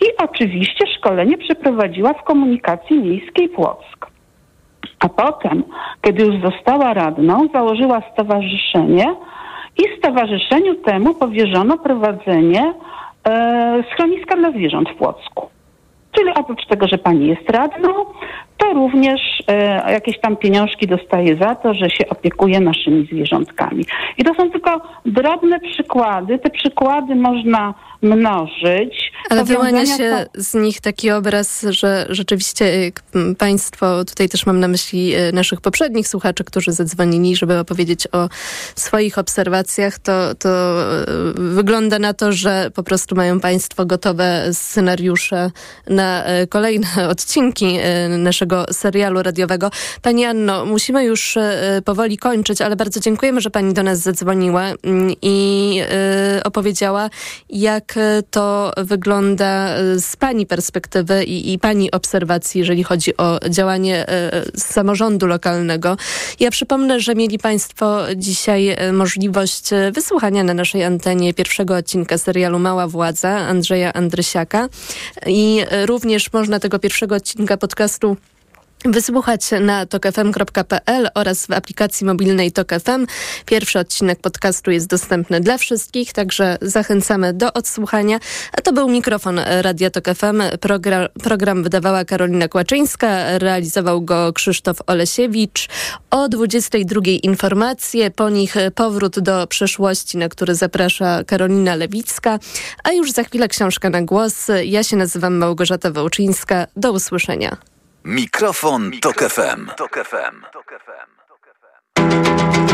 i 0.00 0.04
oczywiście 0.18 0.86
szkolenie 0.98 1.38
przeprowadziła 1.38 2.12
w 2.12 2.22
komunikacji 2.22 2.98
miejskiej 2.98 3.48
Płock. 3.48 4.06
A 5.00 5.08
potem, 5.08 5.64
kiedy 6.02 6.24
już 6.24 6.42
została 6.42 6.94
radną, 6.94 7.48
założyła 7.52 8.02
stowarzyszenie 8.12 9.14
i 9.78 9.98
stowarzyszeniu 9.98 10.74
temu 10.74 11.14
powierzono 11.14 11.78
prowadzenie 11.78 12.74
e, 13.28 13.84
schroniska 13.92 14.36
dla 14.36 14.50
zwierząt 14.50 14.88
w 14.90 14.94
Płocku. 14.94 15.48
Czyli 16.12 16.30
oprócz 16.34 16.66
tego, 16.66 16.88
że 16.88 16.98
pani 16.98 17.26
jest 17.26 17.50
radną, 17.50 18.04
to 18.56 18.72
również 18.72 19.20
e, 19.48 19.92
jakieś 19.92 20.20
tam 20.20 20.36
pieniążki 20.36 20.86
dostaje 20.86 21.36
za 21.36 21.54
to, 21.54 21.74
że 21.74 21.90
się 21.90 22.08
opiekuje 22.08 22.60
naszymi 22.60 23.06
zwierzątkami. 23.06 23.84
I 24.18 24.24
to 24.24 24.34
są 24.34 24.50
tylko 24.50 24.80
drobne 25.06 25.60
przykłady. 25.60 26.38
Te 26.38 26.50
przykłady 26.50 27.14
można 27.14 27.74
mnożyć. 28.04 29.14
Ale 29.30 29.44
wyłania 29.44 29.86
się 29.86 30.26
z 30.34 30.54
nich 30.54 30.80
taki 30.80 31.10
obraz, 31.10 31.66
że 31.70 32.06
rzeczywiście 32.08 32.64
y, 32.66 32.92
państwo, 33.38 34.04
tutaj 34.04 34.28
też 34.28 34.46
mam 34.46 34.60
na 34.60 34.68
myśli 34.68 35.16
y, 35.16 35.32
naszych 35.32 35.60
poprzednich 35.60 36.08
słuchaczy, 36.08 36.44
którzy 36.44 36.72
zadzwonili, 36.72 37.36
żeby 37.36 37.58
opowiedzieć 37.58 38.06
o 38.12 38.28
swoich 38.76 39.18
obserwacjach, 39.18 39.98
to, 39.98 40.34
to 40.34 40.48
y, 40.48 41.54
wygląda 41.54 41.98
na 41.98 42.14
to, 42.14 42.32
że 42.32 42.70
po 42.74 42.82
prostu 42.82 43.14
mają 43.14 43.40
państwo 43.40 43.86
gotowe 43.86 44.48
scenariusze 44.52 45.50
na 45.86 46.24
kolejne 46.48 46.88
odcinki 47.08 47.78
naszego 48.08 48.66
serialu 48.72 49.22
radiowego. 49.22 49.70
Pani 50.02 50.24
Anno, 50.24 50.64
musimy 50.66 51.04
już 51.04 51.38
powoli 51.84 52.18
kończyć, 52.18 52.60
ale 52.60 52.76
bardzo 52.76 53.00
dziękujemy, 53.00 53.40
że 53.40 53.50
pani 53.50 53.74
do 53.74 53.82
nas 53.82 53.98
zadzwoniła 53.98 54.62
mm, 54.62 55.14
i 55.22 55.80
opowiedziała, 56.44 57.10
jak 57.48 57.93
y, 57.96 58.22
to 58.30 58.72
wygląda 58.76 59.78
y, 59.78 60.00
z 60.00 60.16
pani 60.16 60.46
perspektywy 60.46 61.24
i, 61.24 61.52
i 61.52 61.58
pani 61.58 61.90
obserwacji, 61.90 62.58
jeżeli 62.58 62.84
chodzi 62.84 63.16
o 63.16 63.40
działanie 63.50 64.06
y, 64.56 64.60
samorządu 64.60 65.26
lokalnego. 65.26 65.96
Ja 66.40 66.50
przypomnę, 66.50 67.00
że 67.00 67.14
mieli 67.14 67.38
państwo 67.38 68.00
dzisiaj 68.16 68.76
możliwość 68.92 69.70
wysłuchania 69.92 70.44
na 70.44 70.54
naszej 70.54 70.84
antenie 70.84 71.34
pierwszego 71.34 71.76
odcinka 71.76 72.18
serialu 72.18 72.58
Mała 72.58 72.88
Władza 72.88 73.30
Andrzeja 73.30 73.92
Andrysiaka 73.92 74.68
i 75.26 75.60
również 75.86 76.32
można 76.32 76.60
tego 76.60 76.78
pierwszego 76.78 77.14
odcinka 77.14 77.56
podcastu 77.56 78.16
Wysłuchać 78.84 79.50
na 79.60 79.86
tokefm.pl 79.86 81.08
oraz 81.14 81.46
w 81.46 81.52
aplikacji 81.52 82.06
mobilnej 82.06 82.52
Tok 82.52 82.70
FM. 82.72 83.06
Pierwszy 83.46 83.78
odcinek 83.78 84.20
podcastu 84.20 84.70
jest 84.70 84.86
dostępny 84.86 85.40
dla 85.40 85.58
wszystkich, 85.58 86.12
także 86.12 86.58
zachęcamy 86.62 87.32
do 87.32 87.52
odsłuchania. 87.52 88.18
A 88.52 88.60
to 88.60 88.72
był 88.72 88.88
mikrofon 88.88 89.40
Radia 89.60 89.90
Tok 89.90 90.04
FM. 90.04 90.42
Program, 90.60 91.06
program 91.22 91.62
wydawała 91.62 92.04
Karolina 92.04 92.48
Kłaczyńska, 92.48 93.38
realizował 93.38 94.02
go 94.02 94.32
Krzysztof 94.32 94.78
Olesiewicz. 94.86 95.68
O 96.10 96.28
22 96.28 97.00
informacje, 97.22 98.10
po 98.10 98.30
nich 98.30 98.54
powrót 98.74 99.20
do 99.20 99.46
przeszłości, 99.46 100.18
na 100.18 100.28
który 100.28 100.54
zaprasza 100.54 101.24
Karolina 101.24 101.74
Lewicka. 101.74 102.38
A 102.84 102.92
już 102.92 103.12
za 103.12 103.24
chwilę 103.24 103.48
książka 103.48 103.90
na 103.90 104.02
głos. 104.02 104.46
Ja 104.64 104.82
się 104.82 104.96
nazywam 104.96 105.36
Małgorzata 105.36 105.90
Wołczyńska. 105.90 106.66
Do 106.76 106.92
usłyszenia. 106.92 107.73
Mikrofon, 108.04 108.90
Tok 109.00 109.22
FM. 109.22 109.66
Skasowałam 111.96 112.73